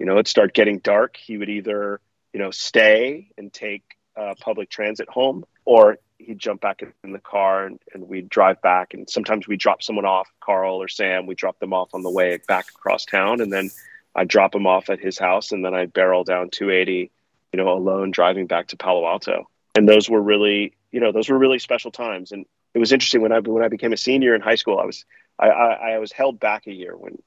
you 0.03 0.07
know, 0.07 0.15
it'd 0.15 0.27
start 0.27 0.53
getting 0.53 0.79
dark. 0.79 1.15
He 1.15 1.37
would 1.37 1.47
either, 1.47 2.01
you 2.33 2.39
know, 2.41 2.51
stay 2.51 3.29
and 3.37 3.53
take 3.53 3.83
uh, 4.17 4.33
public 4.37 4.69
transit 4.69 5.07
home 5.07 5.45
or 5.63 5.97
he'd 6.17 6.39
jump 6.39 6.59
back 6.59 6.83
in 7.05 7.13
the 7.13 7.19
car 7.19 7.67
and, 7.67 7.79
and, 7.93 8.09
we'd 8.09 8.27
drive 8.27 8.61
back. 8.61 8.93
And 8.93 9.09
sometimes 9.09 9.47
we'd 9.47 9.61
drop 9.61 9.81
someone 9.81 10.03
off, 10.03 10.27
Carl 10.41 10.75
or 10.75 10.89
Sam. 10.89 11.25
We'd 11.25 11.37
drop 11.37 11.57
them 11.59 11.71
off 11.71 11.93
on 11.93 12.01
the 12.01 12.09
way 12.09 12.37
back 12.49 12.67
across 12.75 13.05
town, 13.05 13.39
and 13.39 13.51
then 13.51 13.71
I'd 14.13 14.27
drop 14.27 14.51
them 14.51 14.67
off 14.67 14.89
at 14.89 14.99
his 14.99 15.17
house, 15.17 15.53
and 15.53 15.63
then 15.63 15.73
I'd 15.73 15.93
barrel 15.93 16.25
down 16.25 16.49
280, 16.49 17.09
you 17.53 17.57
know, 17.57 17.71
alone 17.71 18.11
driving 18.11 18.45
back 18.45 18.67
to 18.67 18.77
Palo 18.77 19.07
Alto. 19.07 19.49
And 19.73 19.87
those 19.87 20.09
were 20.09 20.21
really, 20.21 20.73
you 20.91 20.99
know, 20.99 21.13
those 21.13 21.29
were 21.29 21.37
really 21.37 21.59
special 21.59 21.91
times. 21.91 22.33
And 22.33 22.45
it 22.73 22.79
was 22.79 22.91
interesting 22.91 23.21
when 23.21 23.31
I 23.31 23.39
when 23.39 23.63
I 23.63 23.69
became 23.69 23.93
a 23.93 23.97
senior 23.97 24.35
in 24.35 24.41
high 24.41 24.55
school. 24.55 24.79
I 24.79 24.85
was 24.85 25.05
I, 25.39 25.47
I, 25.47 25.91
I 25.93 25.99
was 25.99 26.11
held 26.11 26.41
back 26.41 26.67
a 26.67 26.73
year 26.73 26.97
when 26.97 27.19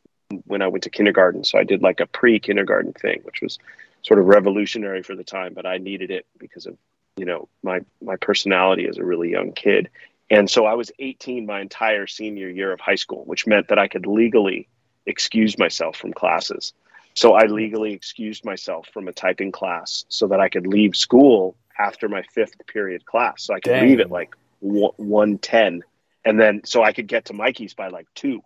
when 0.44 0.62
I 0.62 0.68
went 0.68 0.84
to 0.84 0.90
kindergarten. 0.90 1.44
So 1.44 1.58
I 1.58 1.64
did 1.64 1.82
like 1.82 2.00
a 2.00 2.06
pre 2.06 2.38
kindergarten 2.38 2.92
thing, 2.92 3.20
which 3.22 3.40
was 3.40 3.58
sort 4.02 4.20
of 4.20 4.26
revolutionary 4.26 5.02
for 5.02 5.14
the 5.14 5.24
time, 5.24 5.54
but 5.54 5.66
I 5.66 5.78
needed 5.78 6.10
it 6.10 6.26
because 6.38 6.66
of 6.66 6.76
you 7.16 7.24
know 7.24 7.48
my 7.62 7.80
my 8.02 8.16
personality 8.16 8.86
as 8.86 8.98
a 8.98 9.04
really 9.04 9.30
young 9.30 9.52
kid. 9.52 9.88
And 10.28 10.50
so 10.50 10.66
i 10.66 10.74
was 10.74 10.90
18 10.98 11.46
my 11.46 11.60
entire 11.60 12.06
senior 12.06 12.48
year 12.48 12.72
of 12.72 12.80
high 12.80 12.96
school 12.96 13.24
which 13.26 13.46
meant 13.46 13.68
that 13.68 13.78
i 13.78 13.86
could 13.86 14.06
legally 14.06 14.68
excuse 15.06 15.58
myself 15.58 15.96
from 15.96 16.12
classes. 16.12 16.72
So 17.14 17.34
i 17.34 17.44
legally 17.44 17.92
excused 17.92 18.44
myself 18.44 18.88
from 18.92 19.08
a 19.08 19.12
typing 19.12 19.52
class 19.52 20.04
so 20.08 20.26
that 20.28 20.40
i 20.40 20.48
could 20.48 20.66
leave 20.66 20.96
school 20.96 21.56
after 21.78 22.08
my 22.08 22.22
fifth 22.34 22.54
period 22.66 23.06
class. 23.06 23.44
So 23.44 23.54
i 23.54 23.60
could 23.60 23.70
Dang. 23.70 23.88
leave 23.88 24.00
at 24.00 24.10
like 24.10 24.34
110 24.60 25.82
and 26.24 26.40
then 26.40 26.62
so 26.64 26.82
i 26.82 26.92
could 26.92 27.06
get 27.06 27.26
to 27.26 27.32
mikey's 27.32 27.74
by 27.74 27.88
like 27.88 28.06
2 28.14 28.42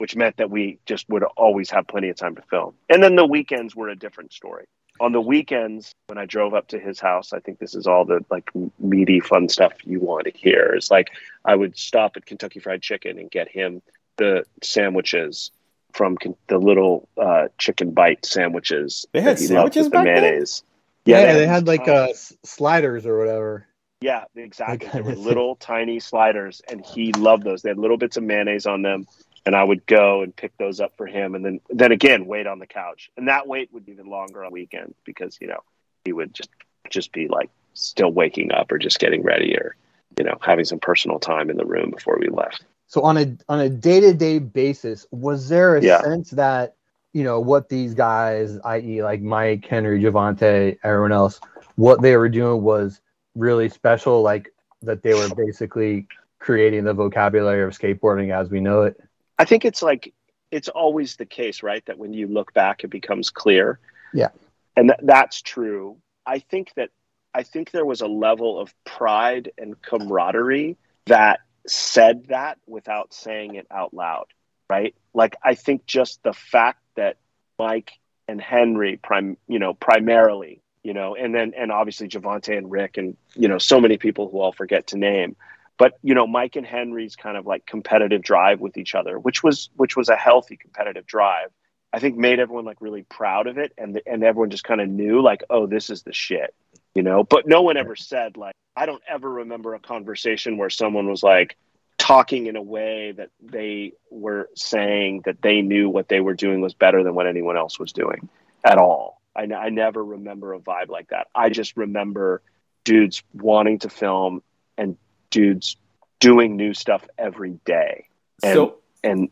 which 0.00 0.16
meant 0.16 0.36
that 0.38 0.50
we 0.50 0.78
just 0.86 1.08
would 1.08 1.22
always 1.36 1.70
have 1.70 1.86
plenty 1.86 2.08
of 2.08 2.16
time 2.16 2.34
to 2.34 2.42
film 2.42 2.74
and 2.88 3.02
then 3.02 3.16
the 3.16 3.26
weekends 3.26 3.76
were 3.76 3.88
a 3.88 3.96
different 3.96 4.32
story 4.32 4.64
on 5.00 5.12
the 5.12 5.20
weekends 5.20 5.94
when 6.08 6.18
I 6.18 6.26
drove 6.26 6.52
up 6.52 6.68
to 6.68 6.78
his 6.78 7.00
house, 7.00 7.32
I 7.32 7.40
think 7.40 7.58
this 7.58 7.74
is 7.74 7.86
all 7.86 8.04
the 8.04 8.22
like 8.30 8.50
meaty, 8.78 9.18
fun 9.18 9.48
stuff 9.48 9.72
you 9.84 9.98
want 9.98 10.26
to 10.26 10.30
hear. 10.30 10.74
Is 10.76 10.90
like 10.90 11.10
I 11.44 11.56
would 11.56 11.76
stop 11.76 12.16
at 12.16 12.26
Kentucky 12.26 12.60
Fried 12.60 12.82
Chicken 12.82 13.18
and 13.18 13.30
get 13.30 13.48
him 13.48 13.80
the 14.16 14.44
sandwiches 14.62 15.50
from 15.92 16.18
the 16.46 16.58
little 16.58 17.08
uh, 17.16 17.48
chicken 17.58 17.92
bite 17.92 18.24
sandwiches. 18.24 19.06
They 19.12 19.22
had 19.22 19.38
sandwiches 19.38 19.88
the 19.88 20.02
mayonnaise. 20.02 20.62
Then? 21.04 21.14
Yeah, 21.14 21.20
yeah, 21.26 21.32
they, 21.32 21.46
had, 21.46 21.66
like 21.66 21.88
uh, 21.88 22.08
sliders 22.44 23.06
or 23.06 23.18
whatever. 23.18 23.66
Yeah, 24.02 24.24
exactly. 24.36 24.88
They 24.92 25.00
were 25.00 25.14
little 25.14 25.56
tiny 25.56 25.98
sliders, 25.98 26.60
and 26.70 26.84
he 26.84 27.12
loved 27.12 27.42
those. 27.42 27.62
They 27.62 27.70
had 27.70 27.78
little 27.78 27.96
bits 27.96 28.18
of 28.18 28.22
mayonnaise 28.22 28.66
on 28.66 28.82
them 28.82 29.06
and 29.46 29.56
I 29.56 29.64
would 29.64 29.86
go 29.86 30.22
and 30.22 30.34
pick 30.34 30.56
those 30.58 30.80
up 30.80 30.96
for 30.96 31.06
him, 31.06 31.34
and 31.34 31.44
then 31.44 31.60
then 31.70 31.92
again 31.92 32.26
wait 32.26 32.46
on 32.46 32.58
the 32.58 32.66
couch, 32.66 33.10
and 33.16 33.28
that 33.28 33.46
wait 33.46 33.72
would 33.72 33.86
be 33.86 33.92
even 33.92 34.06
longer 34.06 34.44
on 34.44 34.52
weekends 34.52 34.94
because 35.04 35.38
you 35.40 35.46
know 35.46 35.60
he 36.04 36.12
would 36.12 36.34
just 36.34 36.50
just 36.88 37.12
be 37.12 37.28
like 37.28 37.50
still 37.74 38.10
waking 38.10 38.52
up 38.52 38.72
or 38.72 38.78
just 38.78 38.98
getting 38.98 39.22
ready 39.22 39.56
or 39.56 39.76
you 40.18 40.24
know 40.24 40.36
having 40.40 40.64
some 40.64 40.78
personal 40.78 41.18
time 41.18 41.50
in 41.50 41.56
the 41.56 41.64
room 41.64 41.90
before 41.90 42.18
we 42.20 42.28
left. 42.28 42.64
So 42.86 43.02
on 43.02 43.16
a 43.16 43.36
on 43.48 43.60
a 43.60 43.68
day 43.68 44.00
to 44.00 44.12
day 44.12 44.38
basis, 44.38 45.06
was 45.10 45.48
there 45.48 45.76
a 45.76 45.82
yeah. 45.82 46.00
sense 46.00 46.30
that 46.30 46.74
you 47.12 47.24
know 47.24 47.40
what 47.40 47.68
these 47.68 47.94
guys, 47.94 48.58
i.e., 48.64 49.02
like 49.02 49.20
Mike, 49.20 49.64
Henry, 49.66 50.00
Jovontae, 50.00 50.78
everyone 50.82 51.12
else, 51.12 51.40
what 51.76 52.02
they 52.02 52.16
were 52.16 52.28
doing 52.28 52.62
was 52.62 53.00
really 53.34 53.68
special, 53.68 54.22
like 54.22 54.52
that 54.82 55.02
they 55.02 55.14
were 55.14 55.32
basically 55.34 56.06
creating 56.38 56.84
the 56.84 56.94
vocabulary 56.94 57.62
of 57.62 57.70
skateboarding 57.70 58.34
as 58.34 58.50
we 58.50 58.60
know 58.60 58.82
it. 58.82 59.00
I 59.40 59.44
think 59.46 59.64
it's 59.64 59.82
like 59.82 60.12
it's 60.50 60.68
always 60.68 61.16
the 61.16 61.24
case, 61.24 61.62
right? 61.62 61.84
That 61.86 61.96
when 61.96 62.12
you 62.12 62.26
look 62.26 62.52
back, 62.52 62.84
it 62.84 62.88
becomes 62.88 63.30
clear. 63.30 63.78
Yeah, 64.12 64.28
and 64.76 64.90
th- 64.90 65.00
that's 65.02 65.40
true. 65.40 65.96
I 66.26 66.40
think 66.40 66.74
that 66.74 66.90
I 67.34 67.42
think 67.42 67.70
there 67.70 67.86
was 67.86 68.02
a 68.02 68.06
level 68.06 68.60
of 68.60 68.74
pride 68.84 69.52
and 69.56 69.80
camaraderie 69.80 70.76
that 71.06 71.40
said 71.66 72.26
that 72.28 72.58
without 72.66 73.14
saying 73.14 73.54
it 73.54 73.66
out 73.70 73.94
loud, 73.94 74.26
right? 74.68 74.94
Like 75.14 75.36
I 75.42 75.54
think 75.54 75.86
just 75.86 76.22
the 76.22 76.34
fact 76.34 76.82
that 76.96 77.16
Mike 77.58 77.92
and 78.28 78.42
Henry, 78.42 78.98
prime, 78.98 79.38
you 79.48 79.58
know, 79.58 79.72
primarily, 79.72 80.60
you 80.82 80.92
know, 80.92 81.14
and 81.14 81.34
then 81.34 81.54
and 81.56 81.72
obviously 81.72 82.08
Jovontae 82.08 82.58
and 82.58 82.70
Rick 82.70 82.98
and 82.98 83.16
you 83.34 83.48
know 83.48 83.56
so 83.56 83.80
many 83.80 83.96
people 83.96 84.28
who 84.28 84.42
I'll 84.42 84.52
forget 84.52 84.88
to 84.88 84.98
name 84.98 85.36
but 85.80 85.98
you 86.02 86.14
know 86.14 86.26
mike 86.26 86.54
and 86.54 86.66
henry's 86.66 87.16
kind 87.16 87.36
of 87.36 87.46
like 87.46 87.66
competitive 87.66 88.22
drive 88.22 88.60
with 88.60 88.76
each 88.76 88.94
other 88.94 89.18
which 89.18 89.42
was 89.42 89.70
which 89.74 89.96
was 89.96 90.08
a 90.08 90.16
healthy 90.16 90.56
competitive 90.56 91.06
drive 91.06 91.48
i 91.92 91.98
think 91.98 92.16
made 92.16 92.38
everyone 92.38 92.64
like 92.64 92.80
really 92.80 93.02
proud 93.02 93.48
of 93.48 93.58
it. 93.58 93.72
And 93.76 94.00
and 94.06 94.22
everyone 94.22 94.50
just 94.50 94.62
kind 94.62 94.80
of 94.80 94.88
knew 94.88 95.20
like 95.22 95.42
oh 95.50 95.66
this 95.66 95.90
is 95.90 96.02
the 96.02 96.12
shit 96.12 96.54
you 96.92 97.04
know? 97.04 97.22
But 97.22 97.46
no 97.46 97.62
one 97.62 97.76
ever 97.76 97.96
said 97.96 98.36
like 98.36 98.54
i 98.76 98.86
don't 98.86 99.02
ever 99.08 99.28
remember 99.28 99.74
a 99.74 99.80
conversation 99.80 100.58
where 100.58 100.70
someone 100.70 101.08
was 101.08 101.22
like 101.22 101.56
talking 101.98 102.46
in 102.46 102.56
a 102.56 102.62
way 102.62 103.12
that 103.12 103.30
they 103.40 103.92
were 104.10 104.48
saying 104.56 105.22
that 105.26 105.42
they 105.42 105.60
knew 105.60 105.88
what 105.88 106.08
they 106.08 106.20
were 106.20 106.34
doing 106.34 106.60
was 106.60 106.74
better 106.74 107.04
than 107.04 107.14
what 107.14 107.26
anyone 107.26 107.56
else 107.56 107.78
was 107.78 107.92
doing 107.92 108.28
at 108.64 108.78
all. 108.78 109.20
I, 109.36 109.42
I 109.42 109.68
never 109.68 110.02
remember 110.02 110.54
a 110.54 110.58
vibe 110.58 110.88
like 110.88 111.08
that. 111.10 111.28
I 111.34 111.50
just 111.50 111.76
remember 111.76 112.42
dudes 112.84 113.22
wanting 113.34 113.80
to 113.80 113.90
film 113.90 114.42
and 114.78 114.96
dudes 115.30 115.76
doing 116.18 116.56
new 116.56 116.74
stuff 116.74 117.06
every 117.18 117.58
day 117.64 118.06
and 118.42 118.54
so, 118.54 118.76
and 119.02 119.28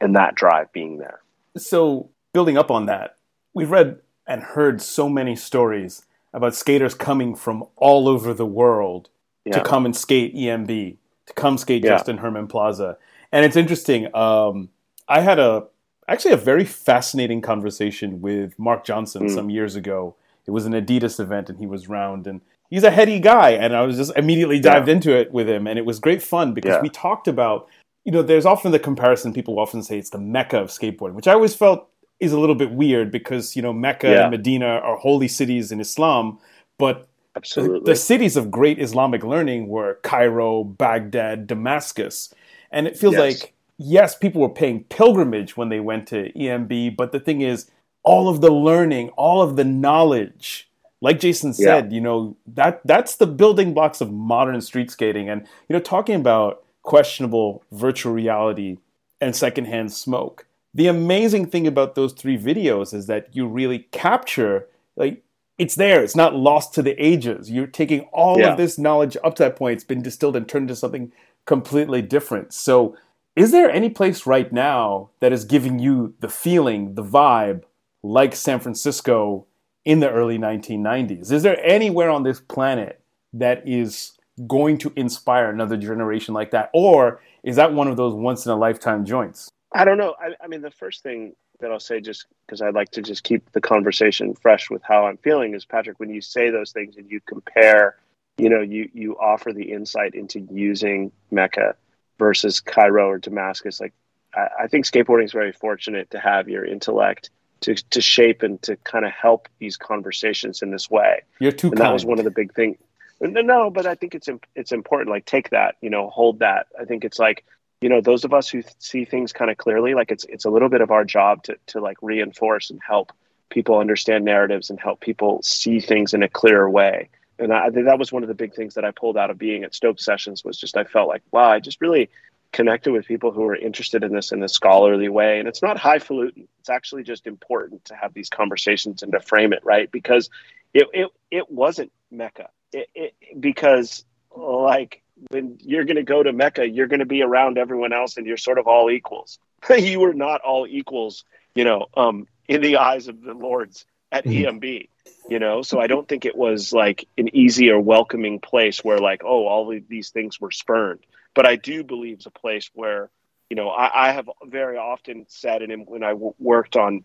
and 0.00 0.16
that 0.16 0.34
drive 0.34 0.72
being 0.72 0.98
there 0.98 1.20
so 1.56 2.08
building 2.32 2.56
up 2.56 2.70
on 2.70 2.86
that 2.86 3.16
we've 3.54 3.70
read 3.70 3.98
and 4.26 4.42
heard 4.42 4.80
so 4.80 5.08
many 5.08 5.34
stories 5.34 6.06
about 6.32 6.54
skaters 6.54 6.94
coming 6.94 7.34
from 7.34 7.64
all 7.76 8.08
over 8.08 8.32
the 8.32 8.46
world 8.46 9.08
yeah. 9.44 9.54
to 9.54 9.64
come 9.64 9.84
and 9.84 9.96
skate 9.96 10.34
EMB, 10.34 10.96
to 11.26 11.32
come 11.34 11.58
skate 11.58 11.84
yeah. 11.84 11.90
Justin 11.90 12.18
Herman 12.18 12.46
Plaza. 12.46 12.96
And 13.32 13.44
it's 13.44 13.56
interesting. 13.56 14.14
Um, 14.14 14.68
I 15.08 15.20
had 15.20 15.38
a 15.38 15.66
actually 16.08 16.32
a 16.32 16.38
very 16.38 16.64
fascinating 16.64 17.40
conversation 17.40 18.20
with 18.20 18.58
Mark 18.58 18.84
Johnson 18.84 19.28
mm. 19.28 19.34
some 19.34 19.50
years 19.50 19.76
ago. 19.76 20.14
It 20.46 20.52
was 20.52 20.66
an 20.66 20.72
Adidas 20.72 21.20
event, 21.20 21.48
and 21.48 21.58
he 21.58 21.66
was 21.66 21.88
round, 21.88 22.26
and 22.26 22.40
he's 22.70 22.84
a 22.84 22.90
heady 22.90 23.20
guy, 23.20 23.50
and 23.50 23.76
I 23.76 23.82
was 23.82 23.96
just 23.96 24.16
immediately 24.16 24.60
dived 24.60 24.88
yeah. 24.88 24.94
into 24.94 25.16
it 25.16 25.32
with 25.32 25.48
him, 25.48 25.66
and 25.66 25.78
it 25.78 25.84
was 25.84 25.98
great 25.98 26.22
fun 26.22 26.54
because 26.54 26.70
yeah. 26.70 26.80
we 26.80 26.88
talked 26.88 27.28
about, 27.28 27.68
you 28.04 28.12
know, 28.12 28.22
there's 28.22 28.46
often 28.46 28.72
the 28.72 28.78
comparison 28.78 29.32
people 29.32 29.58
often 29.58 29.82
say 29.82 29.98
it's 29.98 30.10
the 30.10 30.18
mecca 30.18 30.58
of 30.58 30.68
skateboarding, 30.68 31.14
which 31.14 31.28
I 31.28 31.32
always 31.32 31.54
felt 31.54 31.88
is 32.20 32.32
a 32.32 32.38
little 32.38 32.54
bit 32.54 32.70
weird 32.70 33.10
because 33.10 33.56
you 33.56 33.62
know 33.62 33.72
Mecca 33.72 34.08
yeah. 34.08 34.22
and 34.22 34.30
Medina 34.30 34.66
are 34.66 34.96
holy 34.96 35.28
cities 35.28 35.72
in 35.72 35.80
Islam, 35.80 36.38
but 36.78 37.08
Absolutely. 37.36 37.92
The, 37.92 37.96
cities 37.96 38.36
of 38.36 38.50
great 38.50 38.80
Islamic 38.80 39.22
learning 39.22 39.68
were 39.68 40.00
Cairo, 40.02 40.64
Baghdad, 40.64 41.46
Damascus, 41.46 42.34
and 42.72 42.86
it 42.86 42.96
feels 42.96 43.14
yes. 43.14 43.42
like 43.42 43.54
yes, 43.78 44.14
people 44.14 44.40
were 44.42 44.50
paying 44.50 44.84
pilgrimage 44.84 45.56
when 45.56 45.70
they 45.70 45.80
went 45.80 46.06
to 46.08 46.32
EMB, 46.32 46.96
but 46.96 47.12
the 47.12 47.20
thing 47.20 47.40
is, 47.40 47.70
all 48.02 48.28
of 48.28 48.40
the 48.40 48.50
learning, 48.50 49.08
all 49.10 49.42
of 49.42 49.56
the 49.56 49.64
knowledge 49.64 50.69
like 51.00 51.20
Jason 51.20 51.52
said, 51.52 51.90
yeah. 51.90 51.94
you 51.94 52.00
know, 52.00 52.36
that 52.46 52.80
that's 52.84 53.16
the 53.16 53.26
building 53.26 53.74
blocks 53.74 54.00
of 54.00 54.12
modern 54.12 54.60
street 54.60 54.90
skating. 54.90 55.28
And, 55.28 55.46
you 55.68 55.74
know, 55.74 55.80
talking 55.80 56.14
about 56.14 56.62
questionable 56.82 57.62
virtual 57.72 58.12
reality 58.12 58.78
and 59.20 59.34
secondhand 59.34 59.92
smoke. 59.92 60.46
The 60.72 60.86
amazing 60.86 61.46
thing 61.46 61.66
about 61.66 61.94
those 61.94 62.12
three 62.12 62.38
videos 62.38 62.94
is 62.94 63.06
that 63.06 63.28
you 63.32 63.46
really 63.46 63.80
capture 63.90 64.66
like 64.96 65.22
it's 65.58 65.74
there. 65.74 66.02
It's 66.02 66.16
not 66.16 66.34
lost 66.34 66.72
to 66.74 66.82
the 66.82 66.96
ages. 67.02 67.50
You're 67.50 67.66
taking 67.66 68.02
all 68.12 68.38
yeah. 68.38 68.52
of 68.52 68.56
this 68.56 68.78
knowledge 68.78 69.16
up 69.22 69.34
to 69.34 69.42
that 69.42 69.56
point. 69.56 69.74
It's 69.74 69.84
been 69.84 70.00
distilled 70.00 70.36
and 70.36 70.48
turned 70.48 70.70
into 70.70 70.76
something 70.76 71.12
completely 71.44 72.00
different. 72.00 72.54
So, 72.54 72.96
is 73.36 73.52
there 73.52 73.70
any 73.70 73.90
place 73.90 74.26
right 74.26 74.50
now 74.50 75.10
that 75.20 75.32
is 75.32 75.44
giving 75.44 75.78
you 75.78 76.14
the 76.20 76.30
feeling, 76.30 76.94
the 76.94 77.04
vibe, 77.04 77.64
like 78.02 78.34
San 78.34 78.58
Francisco 78.58 79.46
in 79.84 80.00
the 80.00 80.10
early 80.10 80.38
1990s. 80.38 81.32
Is 81.32 81.42
there 81.42 81.58
anywhere 81.64 82.10
on 82.10 82.22
this 82.22 82.40
planet 82.40 83.00
that 83.32 83.66
is 83.66 84.12
going 84.46 84.78
to 84.78 84.92
inspire 84.96 85.50
another 85.50 85.76
generation 85.76 86.34
like 86.34 86.50
that? 86.50 86.70
Or 86.72 87.20
is 87.42 87.56
that 87.56 87.72
one 87.72 87.88
of 87.88 87.96
those 87.96 88.14
once 88.14 88.44
in 88.46 88.52
a 88.52 88.56
lifetime 88.56 89.04
joints? 89.04 89.50
I 89.74 89.84
don't 89.84 89.98
know. 89.98 90.14
I, 90.20 90.34
I 90.42 90.48
mean, 90.48 90.62
the 90.62 90.70
first 90.70 91.02
thing 91.02 91.34
that 91.60 91.70
I'll 91.70 91.80
say 91.80 92.00
just 92.00 92.26
because 92.46 92.62
I'd 92.62 92.74
like 92.74 92.90
to 92.92 93.02
just 93.02 93.22
keep 93.22 93.52
the 93.52 93.60
conversation 93.60 94.34
fresh 94.34 94.70
with 94.70 94.82
how 94.82 95.06
I'm 95.06 95.18
feeling 95.18 95.54
is 95.54 95.64
Patrick, 95.64 96.00
when 96.00 96.10
you 96.10 96.20
say 96.20 96.50
those 96.50 96.72
things 96.72 96.96
and 96.96 97.10
you 97.10 97.20
compare, 97.26 97.96
you 98.38 98.48
know, 98.48 98.60
you 98.60 98.88
you 98.92 99.16
offer 99.18 99.52
the 99.52 99.70
insight 99.72 100.14
into 100.14 100.40
using 100.50 101.12
Mecca 101.30 101.76
versus 102.18 102.60
Cairo 102.60 103.08
or 103.08 103.18
Damascus. 103.18 103.80
Like 103.80 103.92
I, 104.34 104.48
I 104.62 104.66
think 104.66 104.86
skateboarding 104.86 105.24
is 105.24 105.32
very 105.32 105.52
fortunate 105.52 106.10
to 106.10 106.18
have 106.18 106.48
your 106.48 106.64
intellect 106.64 107.30
to 107.60 107.74
to 107.74 108.00
shape 108.00 108.42
and 108.42 108.60
to 108.62 108.76
kind 108.76 109.04
of 109.04 109.12
help 109.12 109.48
these 109.58 109.76
conversations 109.76 110.62
in 110.62 110.70
this 110.70 110.90
way. 110.90 111.22
You're 111.38 111.52
too 111.52 111.68
and 111.68 111.76
kind. 111.76 111.88
that 111.88 111.92
was 111.92 112.04
one 112.04 112.18
of 112.18 112.24
the 112.24 112.30
big 112.30 112.54
things. 112.54 112.76
No, 113.20 113.42
no, 113.42 113.70
but 113.70 113.86
I 113.86 113.94
think 113.94 114.14
it's 114.14 114.28
it's 114.54 114.72
important. 114.72 115.10
Like 115.10 115.26
take 115.26 115.50
that, 115.50 115.76
you 115.80 115.90
know, 115.90 116.08
hold 116.08 116.38
that. 116.38 116.68
I 116.78 116.84
think 116.84 117.04
it's 117.04 117.18
like 117.18 117.44
you 117.80 117.88
know 117.88 118.00
those 118.00 118.24
of 118.24 118.32
us 118.32 118.48
who 118.48 118.62
see 118.78 119.04
things 119.04 119.32
kind 119.32 119.50
of 119.50 119.56
clearly 119.56 119.94
like 119.94 120.10
it's 120.10 120.24
it's 120.28 120.44
a 120.44 120.50
little 120.50 120.68
bit 120.68 120.80
of 120.80 120.90
our 120.90 121.04
job 121.04 121.42
to 121.44 121.56
to 121.68 121.80
like 121.80 121.96
reinforce 122.02 122.70
and 122.70 122.80
help 122.86 123.12
people 123.48 123.78
understand 123.78 124.24
narratives 124.24 124.70
and 124.70 124.78
help 124.78 125.00
people 125.00 125.40
see 125.42 125.80
things 125.80 126.14
in 126.14 126.22
a 126.22 126.28
clearer 126.28 126.68
way 126.68 127.08
and 127.38 127.54
I, 127.54 127.70
think 127.70 127.86
that 127.86 127.98
was 127.98 128.12
one 128.12 128.22
of 128.22 128.28
the 128.28 128.34
big 128.34 128.54
things 128.54 128.74
that 128.74 128.84
I 128.84 128.90
pulled 128.90 129.16
out 129.16 129.30
of 129.30 129.38
being 129.38 129.64
at 129.64 129.74
Stoked 129.74 130.00
sessions 130.00 130.44
was 130.44 130.58
just 130.58 130.76
I 130.76 130.84
felt 130.84 131.08
like 131.08 131.22
wow 131.30 131.50
I 131.50 131.58
just 131.58 131.80
really 131.80 132.10
connected 132.52 132.92
with 132.92 133.06
people 133.06 133.30
who 133.30 133.44
are 133.44 133.56
interested 133.56 134.02
in 134.02 134.12
this 134.12 134.32
in 134.32 134.42
a 134.42 134.48
scholarly 134.48 135.08
way 135.08 135.38
and 135.38 135.46
it's 135.46 135.62
not 135.62 135.78
highfalutin 135.78 136.48
it's 136.58 136.68
actually 136.68 137.02
just 137.02 137.26
important 137.26 137.84
to 137.84 137.94
have 137.94 138.12
these 138.12 138.28
conversations 138.28 139.02
and 139.02 139.12
to 139.12 139.20
frame 139.20 139.52
it 139.52 139.64
right 139.64 139.90
because 139.92 140.30
it 140.74 140.86
it, 140.92 141.08
it 141.30 141.50
wasn't 141.50 141.92
Mecca 142.10 142.48
it, 142.72 142.88
it 142.94 143.14
because 143.40 144.04
like 144.36 145.02
when 145.28 145.58
you're 145.60 145.84
going 145.84 145.96
to 145.96 146.02
go 146.02 146.22
to 146.22 146.32
Mecca, 146.32 146.68
you're 146.68 146.86
going 146.86 147.00
to 147.00 147.06
be 147.06 147.22
around 147.22 147.58
everyone 147.58 147.92
else 147.92 148.16
and 148.16 148.26
you're 148.26 148.36
sort 148.36 148.58
of 148.58 148.66
all 148.66 148.90
equals. 148.90 149.38
you 149.78 150.00
were 150.00 150.14
not 150.14 150.40
all 150.40 150.66
equals, 150.66 151.24
you 151.54 151.64
know, 151.64 151.86
um, 151.96 152.26
in 152.48 152.62
the 152.62 152.78
eyes 152.78 153.08
of 153.08 153.20
the 153.22 153.34
lords 153.34 153.84
at 154.10 154.24
mm-hmm. 154.24 154.58
EMB, 154.58 154.88
you 155.28 155.38
know? 155.38 155.62
So 155.62 155.78
I 155.78 155.86
don't 155.86 156.08
think 156.08 156.24
it 156.24 156.36
was 156.36 156.72
like 156.72 157.06
an 157.18 157.34
easy 157.34 157.70
or 157.70 157.80
welcoming 157.80 158.40
place 158.40 158.82
where 158.82 158.98
like, 158.98 159.22
oh, 159.24 159.46
all 159.46 159.72
of 159.72 159.88
these 159.88 160.10
things 160.10 160.40
were 160.40 160.50
spurned. 160.50 161.00
But 161.34 161.46
I 161.46 161.56
do 161.56 161.84
believe 161.84 162.18
it's 162.18 162.26
a 162.26 162.30
place 162.30 162.70
where, 162.74 163.10
you 163.48 163.56
know, 163.56 163.68
I, 163.68 164.08
I 164.08 164.12
have 164.12 164.28
very 164.44 164.76
often 164.76 165.26
said, 165.28 165.62
and 165.62 165.86
when 165.86 166.02
I 166.02 166.10
w- 166.10 166.34
worked 166.38 166.76
on 166.76 167.04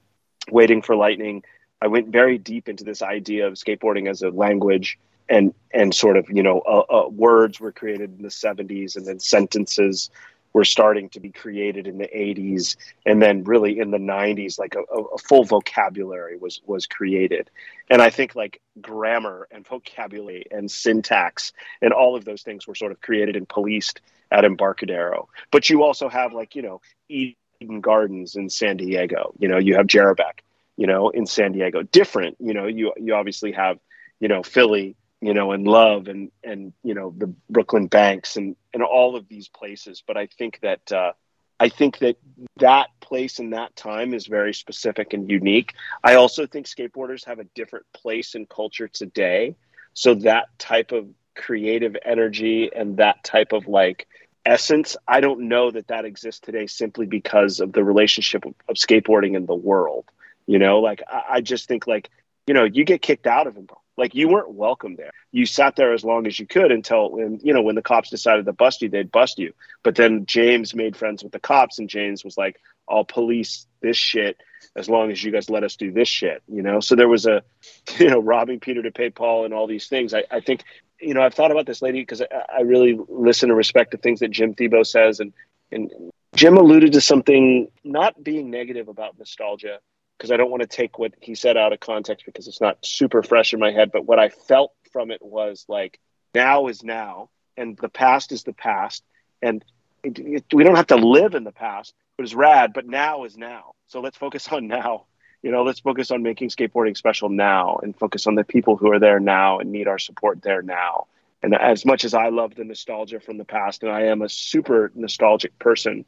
Waiting 0.49 0.81
for 0.81 0.95
Lightning, 0.95 1.43
I 1.81 1.87
went 1.87 2.09
very 2.09 2.37
deep 2.37 2.69
into 2.69 2.83
this 2.83 3.01
idea 3.01 3.47
of 3.47 3.53
skateboarding 3.53 4.09
as 4.09 4.21
a 4.21 4.29
language 4.29 4.97
and 5.29 5.53
and 5.73 5.93
sort 5.93 6.17
of 6.17 6.29
you 6.29 6.43
know 6.43 6.59
uh, 6.59 6.83
uh, 6.89 7.09
words 7.09 7.59
were 7.59 7.71
created 7.71 8.15
in 8.17 8.21
the 8.21 8.29
70s 8.29 8.95
and 8.95 9.05
then 9.05 9.19
sentences 9.19 10.09
were 10.55 10.63
starting 10.63 11.09
to 11.09 11.19
be 11.19 11.31
created 11.31 11.85
in 11.85 11.97
the 11.97 12.07
80s 12.07 12.77
and 13.05 13.21
then 13.21 13.43
really 13.43 13.77
in 13.77 13.91
the 13.91 13.97
90s 13.97 14.57
like 14.57 14.73
a, 14.75 14.79
a, 14.93 15.17
full 15.17 15.43
vocabulary 15.43 16.37
was 16.37 16.61
was 16.65 16.87
created. 16.87 17.51
And 17.89 18.01
i 18.01 18.09
think 18.09 18.35
like 18.35 18.61
grammar 18.79 19.49
and 19.51 19.67
vocabulary 19.67 20.45
and 20.49 20.71
syntax 20.71 21.51
and 21.81 21.91
all 21.91 22.15
of 22.15 22.23
those 22.23 22.41
things 22.41 22.65
were 22.65 22.73
sort 22.73 22.93
of 22.93 23.01
created 23.01 23.35
and 23.35 23.49
policed 23.49 23.99
at 24.31 24.45
embarcadero. 24.45 25.27
But 25.51 25.69
you 25.69 25.83
also 25.83 26.07
have 26.07 26.31
like 26.31 26.55
you 26.55 26.61
know 26.61 26.79
eden 27.09 27.81
gardens 27.81 28.37
in 28.37 28.49
san 28.49 28.77
diego. 28.77 29.33
You 29.37 29.49
know 29.49 29.57
you 29.57 29.75
have 29.75 29.87
Jerabek, 29.87 30.39
you 30.77 30.87
know 30.87 31.09
in 31.09 31.25
san 31.25 31.51
diego. 31.51 31.83
Different 31.83 32.37
you 32.39 32.53
know 32.53 32.65
you 32.65 32.93
you 32.95 33.13
obviously 33.13 33.51
have 33.51 33.77
you 34.21 34.29
know 34.29 34.41
philly 34.41 34.95
you 35.25 35.33
know, 35.33 35.51
and 35.51 35.67
Love 35.67 36.07
and 36.07 36.31
and 36.43 36.73
you 36.83 36.93
know 36.93 37.13
the 37.17 37.33
Brooklyn 37.49 37.87
Banks 37.87 38.37
and 38.37 38.55
and 38.73 38.83
all 38.83 39.15
of 39.15 39.27
these 39.27 39.47
places. 39.47 40.03
But 40.05 40.17
I 40.17 40.27
think 40.27 40.59
that 40.61 40.91
uh, 40.91 41.13
I 41.59 41.69
think 41.69 41.99
that 41.99 42.17
that 42.57 42.89
place 42.99 43.39
in 43.39 43.51
that 43.51 43.75
time 43.75 44.13
is 44.13 44.27
very 44.27 44.53
specific 44.53 45.13
and 45.13 45.29
unique. 45.29 45.73
I 46.03 46.15
also 46.15 46.45
think 46.45 46.67
skateboarders 46.67 47.25
have 47.25 47.39
a 47.39 47.45
different 47.55 47.85
place 47.93 48.35
in 48.35 48.45
culture 48.45 48.87
today. 48.87 49.55
So 49.93 50.15
that 50.15 50.47
type 50.59 50.91
of 50.91 51.07
creative 51.35 51.95
energy 52.03 52.69
and 52.73 52.97
that 52.97 53.23
type 53.23 53.53
of 53.53 53.67
like 53.67 54.07
essence, 54.45 54.97
I 55.07 55.21
don't 55.21 55.47
know 55.47 55.71
that 55.71 55.87
that 55.87 56.05
exists 56.05 56.41
today 56.41 56.67
simply 56.67 57.05
because 57.05 57.59
of 57.59 57.73
the 57.73 57.83
relationship 57.83 58.45
of, 58.45 58.53
of 58.67 58.75
skateboarding 58.75 59.35
in 59.35 59.45
the 59.45 59.55
world. 59.55 60.05
You 60.47 60.59
know, 60.59 60.79
like 60.79 61.01
I, 61.09 61.23
I 61.29 61.41
just 61.41 61.67
think 61.67 61.87
like 61.87 62.09
you 62.47 62.53
know 62.53 62.65
you 62.65 62.83
get 62.83 63.01
kicked 63.01 63.27
out 63.27 63.47
of 63.47 63.55
like 63.97 64.15
you 64.15 64.27
weren't 64.27 64.51
welcome 64.51 64.95
there. 64.95 65.11
You 65.31 65.45
sat 65.45 65.75
there 65.75 65.93
as 65.93 66.03
long 66.03 66.27
as 66.27 66.39
you 66.39 66.45
could 66.45 66.71
until 66.71 67.11
when 67.11 67.39
you 67.41 67.53
know 67.53 67.61
when 67.61 67.75
the 67.75 67.81
cops 67.81 68.09
decided 68.09 68.45
to 68.45 68.53
bust 68.53 68.81
you, 68.81 68.89
they'd 68.89 69.11
bust 69.11 69.39
you. 69.39 69.53
But 69.83 69.95
then 69.95 70.25
James 70.25 70.75
made 70.75 70.97
friends 70.97 71.23
with 71.23 71.31
the 71.31 71.39
cops, 71.39 71.79
and 71.79 71.89
James 71.89 72.23
was 72.23 72.37
like, 72.37 72.59
"I'll 72.89 73.05
police 73.05 73.67
this 73.81 73.97
shit 73.97 74.37
as 74.75 74.89
long 74.89 75.11
as 75.11 75.23
you 75.23 75.31
guys 75.31 75.49
let 75.49 75.63
us 75.63 75.75
do 75.75 75.91
this 75.91 76.07
shit." 76.07 76.43
You 76.47 76.61
know. 76.61 76.79
So 76.79 76.95
there 76.95 77.07
was 77.07 77.25
a, 77.25 77.43
you 77.97 78.09
know, 78.09 78.19
robbing 78.19 78.59
Peter 78.59 78.83
to 78.83 78.91
pay 78.91 79.09
Paul 79.09 79.45
and 79.45 79.53
all 79.53 79.67
these 79.67 79.87
things. 79.87 80.13
I, 80.13 80.23
I 80.29 80.41
think 80.41 80.63
you 80.99 81.13
know 81.13 81.21
I've 81.21 81.33
thought 81.33 81.51
about 81.51 81.65
this 81.65 81.81
lady 81.81 82.01
because 82.01 82.21
I, 82.21 82.27
I 82.57 82.61
really 82.61 82.99
listen 83.07 83.49
and 83.49 83.57
respect 83.57 83.91
the 83.91 83.97
things 83.97 84.19
that 84.19 84.31
Jim 84.31 84.53
Thiebaud 84.53 84.87
says, 84.87 85.19
and 85.19 85.33
and 85.71 85.89
Jim 86.35 86.57
alluded 86.57 86.91
to 86.93 87.01
something 87.01 87.69
not 87.83 88.21
being 88.21 88.49
negative 88.49 88.89
about 88.89 89.17
nostalgia 89.17 89.79
because 90.17 90.31
I 90.31 90.37
don't 90.37 90.51
want 90.51 90.61
to 90.61 90.67
take 90.67 90.97
what 90.97 91.13
he 91.21 91.35
said 91.35 91.57
out 91.57 91.73
of 91.73 91.79
context 91.79 92.25
because 92.25 92.47
it's 92.47 92.61
not 92.61 92.85
super 92.85 93.21
fresh 93.23 93.53
in 93.53 93.59
my 93.59 93.71
head. 93.71 93.91
But 93.91 94.05
what 94.05 94.19
I 94.19 94.29
felt 94.29 94.73
from 94.91 95.11
it 95.11 95.21
was 95.21 95.65
like, 95.67 95.99
now 96.33 96.67
is 96.67 96.83
now, 96.83 97.29
and 97.57 97.77
the 97.77 97.89
past 97.89 98.31
is 98.31 98.43
the 98.43 98.53
past, 98.53 99.03
and 99.41 99.63
it, 100.03 100.19
it, 100.19 100.45
we 100.53 100.63
don't 100.63 100.75
have 100.75 100.87
to 100.87 100.97
live 100.97 101.35
in 101.35 101.43
the 101.43 101.51
past. 101.51 101.93
It 102.17 102.21
was 102.21 102.35
rad, 102.35 102.73
but 102.73 102.85
now 102.85 103.23
is 103.25 103.37
now. 103.37 103.73
So 103.87 104.01
let's 104.01 104.17
focus 104.17 104.47
on 104.49 104.67
now. 104.67 105.05
You 105.41 105.51
know, 105.51 105.63
let's 105.63 105.79
focus 105.79 106.11
on 106.11 106.23
making 106.23 106.49
skateboarding 106.49 106.97
special 106.97 107.29
now, 107.29 107.79
and 107.83 107.97
focus 107.97 108.27
on 108.27 108.35
the 108.35 108.43
people 108.43 108.77
who 108.77 108.91
are 108.91 108.99
there 108.99 109.19
now 109.19 109.59
and 109.59 109.71
need 109.71 109.87
our 109.87 109.99
support 109.99 110.41
there 110.41 110.61
now. 110.61 111.07
And 111.43 111.53
as 111.53 111.85
much 111.85 112.05
as 112.05 112.13
I 112.13 112.29
love 112.29 112.55
the 112.55 112.63
nostalgia 112.63 113.19
from 113.19 113.37
the 113.37 113.45
past, 113.45 113.83
and 113.83 113.91
I 113.91 114.05
am 114.05 114.21
a 114.21 114.29
super 114.29 114.91
nostalgic 114.95 115.59
person, 115.59 116.05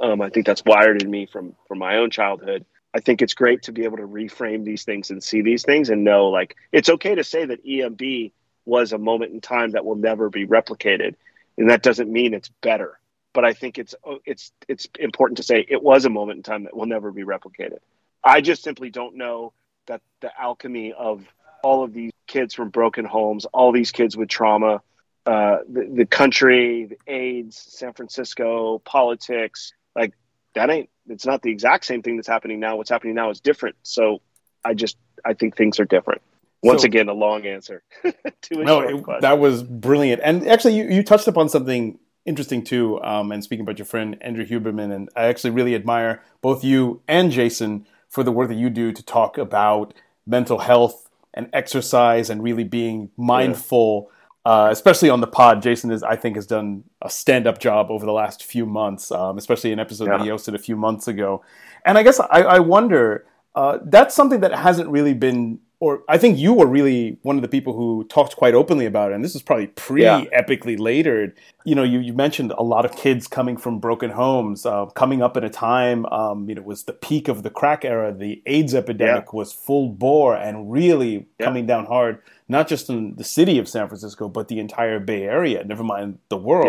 um, 0.00 0.22
I 0.22 0.30
think 0.30 0.46
that's 0.46 0.64
wired 0.64 1.02
in 1.02 1.10
me 1.10 1.26
from 1.26 1.54
from 1.68 1.78
my 1.78 1.96
own 1.96 2.10
childhood. 2.10 2.64
I 2.94 3.00
think 3.00 3.22
it's 3.22 3.34
great 3.34 3.62
to 3.64 3.72
be 3.72 3.84
able 3.84 3.98
to 3.98 4.06
reframe 4.06 4.64
these 4.64 4.84
things 4.84 5.10
and 5.10 5.22
see 5.22 5.42
these 5.42 5.62
things 5.62 5.90
and 5.90 6.02
know 6.02 6.28
like 6.28 6.56
it's 6.72 6.88
okay 6.88 7.14
to 7.14 7.24
say 7.24 7.44
that 7.44 7.64
EMB 7.64 8.32
was 8.64 8.92
a 8.92 8.98
moment 8.98 9.32
in 9.32 9.40
time 9.40 9.72
that 9.72 9.84
will 9.84 9.96
never 9.96 10.28
be 10.28 10.46
replicated, 10.46 11.14
and 11.56 11.70
that 11.70 11.82
doesn't 11.82 12.10
mean 12.10 12.34
it's 12.34 12.50
better. 12.60 12.98
But 13.32 13.44
I 13.44 13.52
think 13.52 13.78
it's 13.78 13.94
it's 14.24 14.52
it's 14.68 14.88
important 14.98 15.38
to 15.38 15.42
say 15.42 15.64
it 15.68 15.82
was 15.82 16.04
a 16.04 16.10
moment 16.10 16.38
in 16.38 16.42
time 16.42 16.64
that 16.64 16.76
will 16.76 16.86
never 16.86 17.12
be 17.12 17.22
replicated. 17.22 17.78
I 18.22 18.40
just 18.40 18.62
simply 18.62 18.90
don't 18.90 19.16
know 19.16 19.52
that 19.86 20.02
the 20.20 20.30
alchemy 20.38 20.92
of 20.92 21.24
all 21.62 21.84
of 21.84 21.92
these 21.92 22.12
kids 22.26 22.54
from 22.54 22.70
broken 22.70 23.04
homes, 23.04 23.44
all 23.46 23.72
these 23.72 23.92
kids 23.92 24.16
with 24.16 24.28
trauma, 24.28 24.82
uh, 25.26 25.58
the, 25.68 25.90
the 25.92 26.06
country, 26.06 26.86
the 26.86 26.98
AIDS, 27.12 27.56
San 27.56 27.92
Francisco, 27.92 28.78
politics, 28.78 29.72
like 29.94 30.14
that 30.54 30.70
ain't 30.70 30.90
it's 31.10 31.26
not 31.26 31.42
the 31.42 31.50
exact 31.50 31.84
same 31.84 32.02
thing 32.02 32.16
that's 32.16 32.28
happening 32.28 32.60
now. 32.60 32.76
What's 32.76 32.90
happening 32.90 33.14
now 33.14 33.30
is 33.30 33.40
different. 33.40 33.76
So 33.82 34.20
I 34.64 34.74
just 34.74 34.96
I 35.24 35.34
think 35.34 35.56
things 35.56 35.80
are 35.80 35.84
different. 35.84 36.22
Once 36.62 36.82
so, 36.82 36.86
again, 36.86 37.08
a 37.08 37.14
long 37.14 37.46
answer 37.46 37.82
to 38.02 38.60
a 38.60 38.64
no, 38.64 38.80
it, 38.80 39.20
that 39.22 39.38
was 39.38 39.62
brilliant. 39.62 40.20
And 40.22 40.46
actually, 40.46 40.76
you, 40.76 40.88
you 40.88 41.02
touched 41.02 41.26
upon 41.26 41.48
something 41.48 41.98
interesting 42.26 42.62
too. 42.62 43.02
Um, 43.02 43.32
and 43.32 43.42
speaking 43.42 43.62
about 43.62 43.78
your 43.78 43.86
friend 43.86 44.16
Andrew 44.20 44.46
Huberman, 44.46 44.94
and 44.94 45.08
I 45.16 45.24
actually 45.24 45.50
really 45.50 45.74
admire 45.74 46.22
both 46.42 46.62
you 46.62 47.02
and 47.08 47.32
Jason 47.32 47.86
for 48.08 48.22
the 48.22 48.32
work 48.32 48.48
that 48.48 48.56
you 48.56 48.68
do 48.68 48.92
to 48.92 49.02
talk 49.02 49.38
about 49.38 49.94
mental 50.26 50.58
health 50.58 51.08
and 51.32 51.48
exercise 51.52 52.28
and 52.28 52.42
really 52.42 52.64
being 52.64 53.10
mindful. 53.16 54.08
Yeah 54.10 54.16
uh, 54.44 54.68
especially 54.70 55.10
on 55.10 55.20
the 55.20 55.26
pod. 55.26 55.62
Jason 55.62 55.90
is, 55.90 56.02
I 56.02 56.16
think, 56.16 56.36
has 56.36 56.46
done 56.46 56.84
a 57.02 57.10
stand-up 57.10 57.58
job 57.58 57.90
over 57.90 58.06
the 58.06 58.12
last 58.12 58.44
few 58.44 58.66
months, 58.66 59.10
um, 59.10 59.38
especially 59.38 59.72
an 59.72 59.78
episode 59.78 60.06
yeah. 60.06 60.18
that 60.18 60.24
he 60.24 60.30
hosted 60.30 60.54
a 60.54 60.58
few 60.58 60.76
months 60.76 61.08
ago. 61.08 61.42
And 61.84 61.98
I 61.98 62.02
guess 62.02 62.20
I, 62.20 62.42
I 62.42 62.58
wonder 62.60 63.26
uh, 63.54 63.78
that's 63.84 64.14
something 64.14 64.40
that 64.40 64.52
hasn't 64.54 64.88
really 64.88 65.14
been 65.14 65.60
or 65.80 66.04
I 66.10 66.18
think 66.18 66.38
you 66.38 66.52
were 66.52 66.66
really 66.66 67.18
one 67.22 67.36
of 67.36 67.42
the 67.42 67.48
people 67.48 67.72
who 67.72 68.04
talked 68.04 68.36
quite 68.36 68.52
openly 68.52 68.84
about 68.84 69.12
it. 69.12 69.14
And 69.14 69.24
this 69.24 69.34
is 69.34 69.40
probably 69.40 69.68
pre 69.68 70.02
Epicly 70.02 70.76
yeah. 70.76 70.82
later. 70.82 71.34
You 71.64 71.74
know, 71.74 71.82
you, 71.82 72.00
you 72.00 72.12
mentioned 72.12 72.52
a 72.52 72.62
lot 72.62 72.84
of 72.84 72.94
kids 72.94 73.26
coming 73.26 73.56
from 73.56 73.80
broken 73.80 74.10
homes, 74.10 74.66
uh, 74.66 74.86
coming 74.86 75.22
up 75.22 75.38
at 75.38 75.44
a 75.44 75.48
time, 75.48 76.04
um, 76.06 76.48
you 76.50 76.54
know, 76.54 76.60
it 76.60 76.66
was 76.66 76.84
the 76.84 76.92
peak 76.92 77.28
of 77.28 77.42
the 77.42 77.50
crack 77.50 77.86
era. 77.86 78.12
The 78.12 78.42
AIDS 78.44 78.74
epidemic 78.74 79.24
yeah. 79.24 79.36
was 79.36 79.54
full 79.54 79.88
bore 79.88 80.36
and 80.36 80.70
really 80.70 81.26
coming 81.40 81.64
down 81.64 81.86
hard, 81.86 82.22
not 82.50 82.68
just 82.68 82.90
in 82.90 83.16
the 83.16 83.24
city 83.24 83.58
of 83.58 83.68
San 83.68 83.88
Francisco, 83.88 84.28
but 84.28 84.48
the 84.48 84.58
entire 84.58 84.98
Bay 84.98 85.22
Area, 85.22 85.64
never 85.64 85.84
mind 85.84 86.18
the 86.28 86.36
world. 86.36 86.66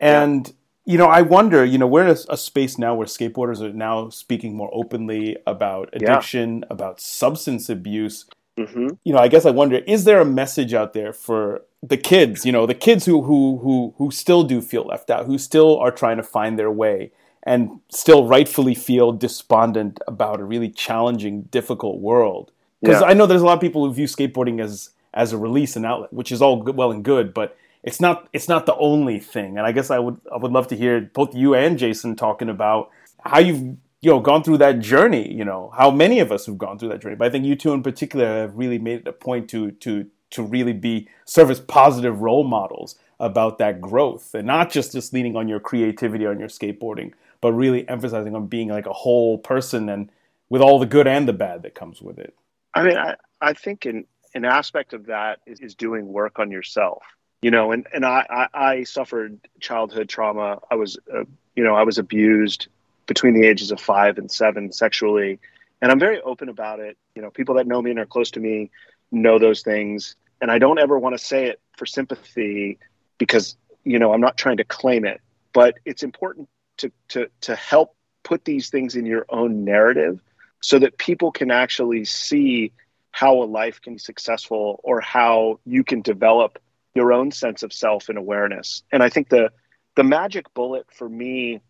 And, 0.00 0.52
you 0.84 0.98
know, 0.98 1.06
I 1.06 1.22
wonder, 1.22 1.64
you 1.64 1.78
know, 1.78 1.86
we're 1.86 2.06
in 2.08 2.16
a, 2.16 2.32
a, 2.34 2.36
space 2.36 2.76
now 2.76 2.94
where 2.94 3.06
skateboarders 3.06 3.60
are 3.60 3.72
now 3.72 4.08
speaking 4.08 4.56
more 4.56 4.68
openly 4.72 5.36
about 5.46 5.90
addiction, 5.92 6.64
about 6.68 7.00
substance 7.00 7.68
abuse 7.68 8.26
Mm-hmm. 8.58 8.88
You 9.04 9.12
know, 9.14 9.18
I 9.18 9.28
guess 9.28 9.46
I 9.46 9.50
wonder: 9.50 9.76
is 9.78 10.04
there 10.04 10.20
a 10.20 10.24
message 10.24 10.74
out 10.74 10.92
there 10.92 11.12
for 11.12 11.62
the 11.82 11.96
kids? 11.96 12.44
You 12.44 12.52
know, 12.52 12.66
the 12.66 12.74
kids 12.74 13.06
who 13.06 13.22
who 13.22 13.58
who 13.62 13.94
who 13.96 14.10
still 14.10 14.42
do 14.42 14.60
feel 14.60 14.84
left 14.84 15.10
out, 15.10 15.26
who 15.26 15.38
still 15.38 15.78
are 15.78 15.90
trying 15.90 16.18
to 16.18 16.22
find 16.22 16.58
their 16.58 16.70
way, 16.70 17.12
and 17.44 17.80
still 17.90 18.26
rightfully 18.26 18.74
feel 18.74 19.12
despondent 19.12 20.00
about 20.06 20.40
a 20.40 20.44
really 20.44 20.68
challenging, 20.68 21.42
difficult 21.42 22.00
world. 22.00 22.52
Because 22.82 23.00
yeah. 23.00 23.06
I 23.06 23.14
know 23.14 23.26
there's 23.26 23.42
a 23.42 23.46
lot 23.46 23.54
of 23.54 23.60
people 23.60 23.86
who 23.86 23.94
view 23.94 24.06
skateboarding 24.06 24.60
as 24.62 24.90
as 25.14 25.32
a 25.32 25.38
release 25.38 25.76
and 25.76 25.86
outlet, 25.86 26.12
which 26.12 26.32
is 26.32 26.40
all 26.42 26.62
good, 26.62 26.76
well 26.76 26.90
and 26.90 27.04
good, 27.04 27.34
but 27.34 27.56
it's 27.82 28.00
not 28.00 28.28
it's 28.32 28.48
not 28.48 28.66
the 28.66 28.76
only 28.76 29.18
thing. 29.18 29.58
And 29.58 29.66
I 29.66 29.72
guess 29.72 29.90
I 29.90 29.98
would 29.98 30.20
I 30.32 30.36
would 30.36 30.52
love 30.52 30.68
to 30.68 30.76
hear 30.76 31.00
both 31.00 31.34
you 31.34 31.54
and 31.54 31.78
Jason 31.78 32.16
talking 32.16 32.48
about 32.48 32.90
how 33.24 33.40
you've 33.40 33.76
you 34.00 34.10
know 34.10 34.20
gone 34.20 34.42
through 34.42 34.58
that 34.58 34.80
journey. 34.80 35.32
You 35.32 35.44
know 35.44 35.72
how 35.76 35.90
many 35.90 36.20
of 36.20 36.32
us 36.32 36.46
have 36.46 36.58
gone 36.58 36.78
through 36.78 36.90
that 36.90 37.02
journey, 37.02 37.16
but 37.16 37.26
I 37.26 37.30
think 37.30 37.44
you 37.44 37.56
two 37.56 37.72
in 37.72 37.82
particular 37.82 38.26
have 38.26 38.56
really 38.56 38.78
made 38.78 39.00
it 39.00 39.08
a 39.08 39.12
point 39.12 39.48
to 39.50 39.72
to 39.72 40.06
to 40.30 40.42
really 40.42 40.72
be 40.72 41.08
serve 41.24 41.50
as 41.50 41.60
positive 41.60 42.20
role 42.20 42.44
models 42.44 42.96
about 43.20 43.58
that 43.58 43.80
growth 43.80 44.34
and 44.34 44.46
not 44.46 44.70
just 44.70 44.92
just 44.92 45.12
leaning 45.12 45.36
on 45.36 45.48
your 45.48 45.60
creativity 45.60 46.26
on 46.26 46.38
your 46.38 46.48
skateboarding, 46.48 47.12
but 47.40 47.52
really 47.52 47.88
emphasizing 47.88 48.34
on 48.34 48.46
being 48.46 48.68
like 48.68 48.86
a 48.86 48.92
whole 48.92 49.38
person 49.38 49.88
and 49.88 50.10
with 50.48 50.60
all 50.60 50.78
the 50.78 50.86
good 50.86 51.06
and 51.06 51.28
the 51.28 51.32
bad 51.32 51.62
that 51.62 51.74
comes 51.74 52.02
with 52.02 52.18
it. 52.18 52.34
I 52.74 52.82
mean, 52.82 52.96
I, 52.96 53.16
I 53.40 53.52
think 53.52 53.86
an, 53.86 54.06
an 54.34 54.44
aspect 54.44 54.92
of 54.92 55.06
that 55.06 55.40
is, 55.46 55.60
is 55.60 55.74
doing 55.74 56.06
work 56.06 56.38
on 56.38 56.50
yourself 56.50 57.02
you 57.42 57.50
know 57.50 57.72
and 57.72 57.86
and 57.92 58.06
i 58.06 58.26
i, 58.30 58.68
I 58.70 58.84
suffered 58.84 59.38
childhood 59.60 60.08
trauma. 60.08 60.60
I 60.70 60.76
was 60.76 60.98
uh, 61.14 61.24
you 61.54 61.64
know 61.64 61.74
i 61.74 61.82
was 61.82 61.98
abused 61.98 62.68
between 63.06 63.34
the 63.34 63.46
ages 63.46 63.70
of 63.70 63.80
five 63.80 64.16
and 64.16 64.30
seven 64.30 64.72
sexually 64.72 65.38
and 65.82 65.90
i'm 65.90 65.98
very 65.98 66.20
open 66.22 66.48
about 66.48 66.80
it. 66.80 66.96
You 67.14 67.22
know 67.22 67.30
people 67.30 67.56
that 67.56 67.66
know 67.66 67.82
me 67.82 67.90
and 67.90 67.98
are 67.98 68.06
close 68.06 68.30
to 68.32 68.40
me 68.40 68.70
know 69.10 69.38
those 69.38 69.62
things 69.62 70.16
and 70.40 70.50
i 70.50 70.58
don't 70.58 70.78
ever 70.78 70.98
want 70.98 71.16
to 71.16 71.22
say 71.22 71.46
it 71.46 71.60
for 71.76 71.84
sympathy 71.84 72.78
because 73.18 73.56
you 73.84 73.98
know 73.98 74.12
i'm 74.14 74.20
not 74.20 74.38
trying 74.38 74.56
to 74.56 74.64
claim 74.64 75.04
it 75.04 75.20
but 75.52 75.78
it's 75.84 76.02
important 76.02 76.48
to 76.78 76.90
to 77.08 77.28
to 77.42 77.54
help 77.54 77.94
put 78.22 78.44
these 78.44 78.70
things 78.70 78.94
in 78.94 79.04
your 79.04 79.26
own 79.28 79.64
narrative 79.64 80.22
so 80.62 80.78
that 80.78 80.96
people 80.96 81.32
can 81.32 81.50
actually 81.50 82.04
see 82.04 82.72
how 83.12 83.42
a 83.42 83.44
life 83.44 83.80
can 83.80 83.94
be 83.94 83.98
successful 83.98 84.80
or 84.82 85.00
how 85.00 85.60
you 85.64 85.84
can 85.84 86.02
develop 86.02 86.58
your 86.94 87.12
own 87.12 87.30
sense 87.30 87.62
of 87.62 87.72
self 87.72 88.08
and 88.08 88.18
awareness. 88.18 88.82
And 88.90 89.02
I 89.02 89.08
think 89.08 89.28
the 89.28 89.52
the 89.94 90.02
magic 90.02 90.52
bullet 90.54 90.86
for 90.92 91.08
me, 91.08 91.60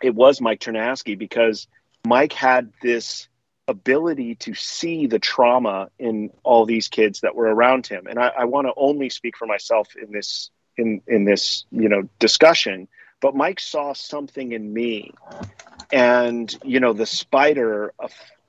it 0.00 0.14
was 0.14 0.40
Mike 0.40 0.60
Ternasky 0.60 1.18
because 1.18 1.66
Mike 2.06 2.32
had 2.32 2.72
this 2.80 3.28
ability 3.68 4.36
to 4.36 4.54
see 4.54 5.06
the 5.06 5.18
trauma 5.18 5.88
in 5.98 6.30
all 6.42 6.64
these 6.64 6.88
kids 6.88 7.20
that 7.20 7.34
were 7.34 7.52
around 7.52 7.86
him. 7.86 8.06
And 8.06 8.18
I, 8.18 8.28
I 8.38 8.44
want 8.44 8.66
to 8.66 8.72
only 8.76 9.08
speak 9.08 9.36
for 9.36 9.46
myself 9.46 9.88
in 10.00 10.12
this 10.12 10.50
in 10.76 11.02
in 11.06 11.24
this 11.24 11.64
you 11.70 11.88
know 11.88 12.08
discussion. 12.18 12.88
But 13.20 13.36
Mike 13.36 13.60
saw 13.60 13.92
something 13.92 14.52
in 14.52 14.72
me, 14.72 15.12
and 15.92 16.56
you 16.64 16.80
know 16.80 16.92
the 16.92 17.06
spider 17.06 17.92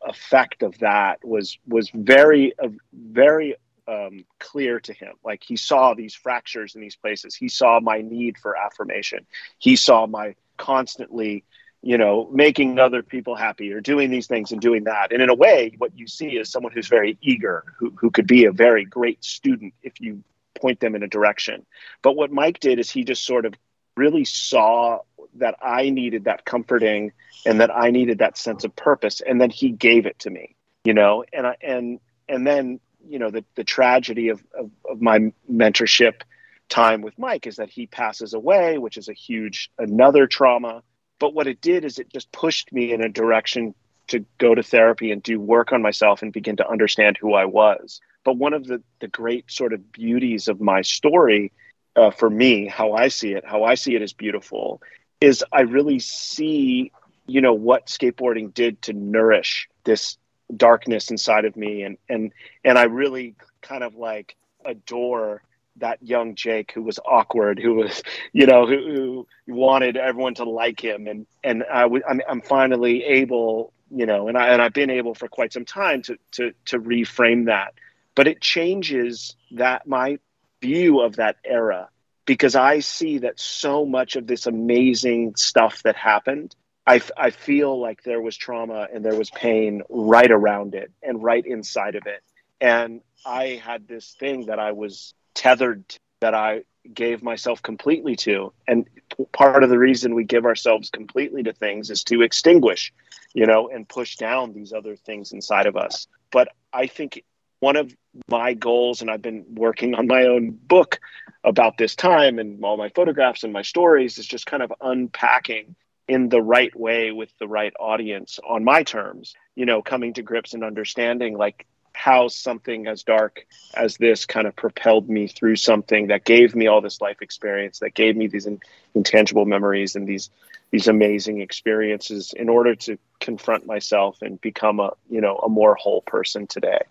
effect 0.07 0.63
of 0.63 0.77
that 0.79 1.23
was 1.23 1.57
was 1.67 1.89
very 1.93 2.53
uh, 2.57 2.69
very 2.93 3.55
um, 3.87 4.25
clear 4.39 4.79
to 4.81 4.93
him. 4.93 5.13
Like 5.23 5.43
he 5.43 5.55
saw 5.55 5.93
these 5.93 6.13
fractures 6.13 6.75
in 6.75 6.81
these 6.81 6.95
places. 6.95 7.35
He 7.35 7.49
saw 7.49 7.79
my 7.79 8.01
need 8.01 8.37
for 8.37 8.57
affirmation. 8.57 9.25
He 9.59 9.75
saw 9.75 10.05
my 10.07 10.35
constantly, 10.57 11.43
you 11.81 11.97
know, 11.97 12.29
making 12.31 12.79
other 12.79 13.03
people 13.03 13.35
happy 13.35 13.73
or 13.73 13.81
doing 13.81 14.09
these 14.09 14.27
things 14.27 14.51
and 14.51 14.61
doing 14.61 14.85
that. 14.85 15.11
And 15.11 15.21
in 15.21 15.29
a 15.29 15.35
way, 15.35 15.75
what 15.77 15.97
you 15.97 16.07
see 16.07 16.37
is 16.37 16.49
someone 16.49 16.71
who's 16.71 16.87
very 16.87 17.17
eager, 17.21 17.63
who, 17.77 17.91
who 17.91 18.11
could 18.11 18.27
be 18.27 18.45
a 18.45 18.51
very 18.51 18.85
great 18.85 19.23
student 19.23 19.73
if 19.81 19.99
you 19.99 20.23
point 20.59 20.79
them 20.79 20.95
in 20.95 21.03
a 21.03 21.07
direction. 21.07 21.65
But 22.01 22.15
what 22.15 22.31
Mike 22.31 22.59
did 22.59 22.79
is 22.79 22.89
he 22.89 23.03
just 23.03 23.25
sort 23.25 23.45
of 23.45 23.53
really 23.97 24.25
saw 24.25 24.99
that 25.35 25.55
I 25.61 25.89
needed 25.89 26.25
that 26.25 26.45
comforting 26.45 27.11
and 27.45 27.59
that 27.59 27.71
I 27.75 27.91
needed 27.91 28.19
that 28.19 28.37
sense 28.37 28.63
of 28.63 28.75
purpose. 28.75 29.21
And 29.21 29.39
then 29.39 29.49
he 29.49 29.71
gave 29.71 30.05
it 30.05 30.19
to 30.19 30.29
me, 30.29 30.55
you 30.83 30.93
know, 30.93 31.23
and 31.33 31.47
I, 31.47 31.55
and, 31.61 31.99
and 32.29 32.45
then 32.45 32.79
you 33.07 33.19
know 33.19 33.29
the 33.29 33.43
the 33.55 33.63
tragedy 33.63 34.29
of, 34.29 34.43
of, 34.57 34.71
of 34.89 35.01
my 35.01 35.33
mentorship 35.51 36.21
time 36.69 37.01
with 37.01 37.17
Mike 37.19 37.45
is 37.45 37.57
that 37.57 37.69
he 37.69 37.85
passes 37.85 38.33
away, 38.33 38.77
which 38.77 38.97
is 38.97 39.09
a 39.09 39.13
huge 39.13 39.69
another 39.77 40.27
trauma. 40.27 40.81
But 41.19 41.33
what 41.33 41.47
it 41.47 41.61
did 41.61 41.85
is 41.85 41.99
it 41.99 42.11
just 42.11 42.31
pushed 42.31 42.71
me 42.73 42.91
in 42.91 43.01
a 43.01 43.09
direction 43.09 43.75
to 44.07 44.25
go 44.37 44.53
to 44.53 44.63
therapy 44.63 45.11
and 45.11 45.23
do 45.23 45.39
work 45.39 45.71
on 45.71 45.81
myself 45.81 46.21
and 46.21 46.33
begin 46.33 46.57
to 46.57 46.67
understand 46.67 47.17
who 47.17 47.33
I 47.33 47.45
was. 47.45 48.01
But 48.25 48.37
one 48.37 48.53
of 48.53 48.65
the, 48.65 48.81
the 48.99 49.07
great 49.07 49.49
sort 49.49 49.73
of 49.73 49.91
beauties 49.91 50.47
of 50.47 50.59
my 50.59 50.81
story, 50.81 51.51
uh, 51.95 52.11
for 52.11 52.29
me, 52.29 52.67
how 52.67 52.93
I 52.93 53.07
see 53.07 53.33
it, 53.33 53.45
how 53.45 53.63
I 53.63 53.75
see 53.75 53.95
it 53.95 54.01
as 54.01 54.11
beautiful, 54.11 54.81
is 55.23 55.41
I 55.53 55.61
really 55.61 55.99
see, 55.99 56.91
you 57.27 57.39
know, 57.39 57.53
what 57.53 57.87
skateboarding 57.87 58.53
did 58.53 58.81
to 58.83 58.93
nourish 58.93 59.69
this 59.85 60.17
darkness 60.55 61.09
inside 61.09 61.45
of 61.45 61.55
me. 61.55 61.83
And 61.83 61.97
and 62.09 62.33
and 62.65 62.77
I 62.77 62.83
really 62.83 63.35
kind 63.61 63.83
of 63.83 63.95
like 63.95 64.35
adore 64.65 65.41
that 65.77 66.03
young 66.03 66.35
Jake 66.35 66.73
who 66.73 66.83
was 66.83 66.99
awkward, 67.05 67.57
who 67.57 67.75
was, 67.75 68.03
you 68.33 68.45
know, 68.45 68.67
who, 68.67 69.25
who 69.47 69.53
wanted 69.53 69.95
everyone 69.95 70.35
to 70.35 70.43
like 70.43 70.83
him, 70.83 71.07
and 71.07 71.25
and 71.41 71.63
I 71.71 71.83
w- 71.83 72.03
I'm, 72.07 72.19
I'm 72.29 72.41
finally 72.41 73.03
able, 73.05 73.71
you 73.89 74.05
know, 74.05 74.27
and 74.27 74.37
I 74.37 74.49
and 74.49 74.61
I've 74.61 74.73
been 74.73 74.89
able 74.89 75.15
for 75.15 75.29
quite 75.29 75.53
some 75.53 75.65
time 75.65 76.01
to 76.03 76.17
to 76.33 76.51
to 76.65 76.79
reframe 76.79 77.45
that, 77.45 77.75
but 78.13 78.27
it 78.27 78.41
changes 78.41 79.37
that 79.51 79.87
my 79.87 80.19
view 80.61 80.99
of 80.99 81.15
that 81.15 81.37
era 81.45 81.89
because 82.25 82.55
I 82.55 82.79
see 82.79 83.19
that 83.19 83.39
so 83.39 83.85
much 83.85 84.15
of 84.15 84.27
this 84.27 84.45
amazing 84.45 85.35
stuff 85.35 85.83
that 85.83 85.95
happened 85.95 86.55
I, 86.85 87.01
I 87.17 87.29
feel 87.29 87.79
like 87.79 88.03
there 88.03 88.21
was 88.21 88.35
trauma 88.35 88.87
and 88.93 89.05
there 89.05 89.15
was 89.15 89.29
pain 89.29 89.83
right 89.89 90.29
around 90.29 90.75
it 90.75 90.91
and 91.01 91.23
right 91.23 91.45
inside 91.45 91.95
of 91.95 92.03
it. 92.07 92.21
And 92.59 93.01
I 93.25 93.61
had 93.63 93.87
this 93.87 94.15
thing 94.19 94.47
that 94.47 94.59
I 94.59 94.73
was 94.73 95.13
tethered 95.33 95.87
to, 95.89 95.99
that 96.19 96.33
I 96.33 96.63
gave 96.93 97.23
myself 97.23 97.61
completely 97.61 98.15
to. 98.17 98.53
And 98.67 98.89
part 99.31 99.63
of 99.63 99.69
the 99.69 99.79
reason 99.79 100.15
we 100.15 100.25
give 100.25 100.45
ourselves 100.45 100.89
completely 100.89 101.43
to 101.43 101.53
things 101.53 101.89
is 101.89 102.03
to 102.05 102.21
extinguish, 102.21 102.93
you 103.33 103.45
know, 103.45 103.69
and 103.69 103.87
push 103.87 104.17
down 104.17 104.53
these 104.53 104.73
other 104.73 104.95
things 104.95 105.31
inside 105.31 105.67
of 105.67 105.77
us. 105.77 106.07
But 106.31 106.49
I 106.71 106.87
think 106.87 107.23
one 107.59 107.77
of 107.77 107.93
my 108.29 108.53
goals, 108.53 109.01
and 109.01 109.09
I've 109.09 109.21
been 109.21 109.45
working 109.55 109.95
on 109.95 110.07
my 110.07 110.25
own 110.25 110.51
book 110.51 110.99
about 111.43 111.77
this 111.77 111.95
time 111.95 112.39
and 112.39 112.63
all 112.63 112.77
my 112.77 112.89
photographs 112.89 113.43
and 113.43 113.51
my 113.51 113.63
stories, 113.63 114.17
is 114.17 114.27
just 114.27 114.45
kind 114.45 114.63
of 114.63 114.71
unpacking 114.81 115.75
in 116.07 116.29
the 116.29 116.41
right 116.41 116.75
way 116.75 117.11
with 117.11 117.31
the 117.39 117.47
right 117.47 117.73
audience 117.79 118.39
on 118.47 118.63
my 118.63 118.83
terms 118.83 119.35
you 119.55 119.65
know 119.65 119.81
coming 119.81 120.13
to 120.13 120.21
grips 120.21 120.53
and 120.53 120.63
understanding 120.63 121.37
like 121.37 121.65
how 121.93 122.27
something 122.27 122.87
as 122.87 123.03
dark 123.03 123.45
as 123.75 123.97
this 123.97 124.25
kind 124.25 124.47
of 124.47 124.55
propelled 124.55 125.07
me 125.07 125.27
through 125.27 125.55
something 125.55 126.07
that 126.07 126.25
gave 126.25 126.55
me 126.55 126.67
all 126.67 126.81
this 126.81 126.99
life 126.99 127.21
experience 127.21 127.79
that 127.79 127.93
gave 127.93 128.17
me 128.17 128.27
these 128.27 128.47
in, 128.47 128.59
intangible 128.95 129.45
memories 129.45 129.95
and 129.95 130.07
these 130.07 130.29
these 130.71 130.87
amazing 130.87 131.39
experiences 131.39 132.33
in 132.35 132.49
order 132.49 132.75
to 132.75 132.97
confront 133.19 133.65
myself 133.65 134.21
and 134.21 134.41
become 134.41 134.79
a 134.79 134.91
you 135.09 135.21
know 135.21 135.37
a 135.37 135.49
more 135.49 135.75
whole 135.75 136.01
person 136.01 136.47
today 136.47 136.81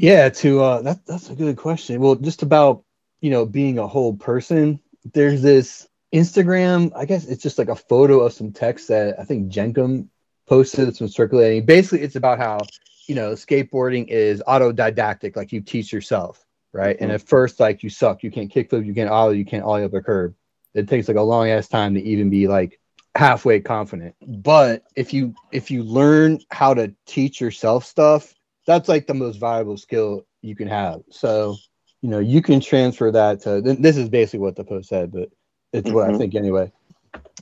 yeah 0.00 0.28
to 0.28 0.62
uh 0.62 0.82
that, 0.82 1.04
that's 1.06 1.30
a 1.30 1.34
good 1.34 1.56
question 1.56 2.00
well 2.00 2.14
just 2.14 2.42
about 2.42 2.84
you 3.20 3.30
know 3.30 3.44
being 3.44 3.78
a 3.78 3.86
whole 3.86 4.14
person 4.14 4.80
there's 5.12 5.42
this 5.42 5.88
Instagram, 6.12 6.92
I 6.96 7.04
guess 7.04 7.26
it's 7.26 7.42
just 7.42 7.58
like 7.58 7.68
a 7.68 7.76
photo 7.76 8.20
of 8.20 8.32
some 8.32 8.52
text 8.52 8.88
that 8.88 9.18
I 9.18 9.24
think 9.24 9.52
Jenkem 9.52 10.08
posted. 10.46 10.88
It's 10.88 10.98
been 10.98 11.08
circulating. 11.08 11.64
Basically, 11.64 12.02
it's 12.02 12.16
about 12.16 12.38
how 12.38 12.58
you 13.06 13.14
know 13.14 13.32
skateboarding 13.32 14.08
is 14.08 14.42
autodidactic, 14.46 15.36
like 15.36 15.52
you 15.52 15.60
teach 15.60 15.92
yourself, 15.92 16.44
right? 16.72 16.96
Mm-hmm. 16.96 17.04
And 17.04 17.12
at 17.12 17.22
first, 17.22 17.60
like 17.60 17.82
you 17.82 17.90
suck, 17.90 18.22
you 18.22 18.30
can't 18.30 18.52
kickflip, 18.52 18.84
you 18.84 18.94
can't 18.94 19.10
ollie, 19.10 19.38
you 19.38 19.44
can't 19.44 19.64
ollie 19.64 19.84
up 19.84 19.94
a 19.94 20.00
curb. 20.00 20.34
It 20.74 20.88
takes 20.88 21.06
like 21.06 21.16
a 21.16 21.22
long 21.22 21.48
ass 21.48 21.68
time 21.68 21.94
to 21.94 22.02
even 22.02 22.30
be 22.30 22.48
like 22.48 22.80
halfway 23.14 23.60
confident. 23.60 24.16
But 24.20 24.82
if 24.96 25.12
you 25.12 25.34
if 25.52 25.70
you 25.70 25.84
learn 25.84 26.40
how 26.50 26.74
to 26.74 26.92
teach 27.06 27.40
yourself 27.40 27.84
stuff, 27.84 28.34
that's 28.70 28.88
like 28.88 29.06
the 29.06 29.14
most 29.14 29.38
valuable 29.38 29.76
skill 29.76 30.26
you 30.42 30.54
can 30.54 30.68
have. 30.68 31.02
So 31.10 31.56
you 32.02 32.08
know 32.08 32.18
you 32.18 32.42
can 32.42 32.60
transfer 32.60 33.10
that 33.10 33.40
to. 33.42 33.60
This 33.60 33.96
is 33.96 34.08
basically 34.08 34.40
what 34.40 34.56
the 34.56 34.64
post 34.64 34.88
said, 34.88 35.12
but 35.12 35.30
it's 35.72 35.86
mm-hmm. 35.86 35.94
what 35.94 36.04
I 36.04 36.08
mm-hmm. 36.10 36.18
think 36.18 36.34
anyway. 36.34 36.72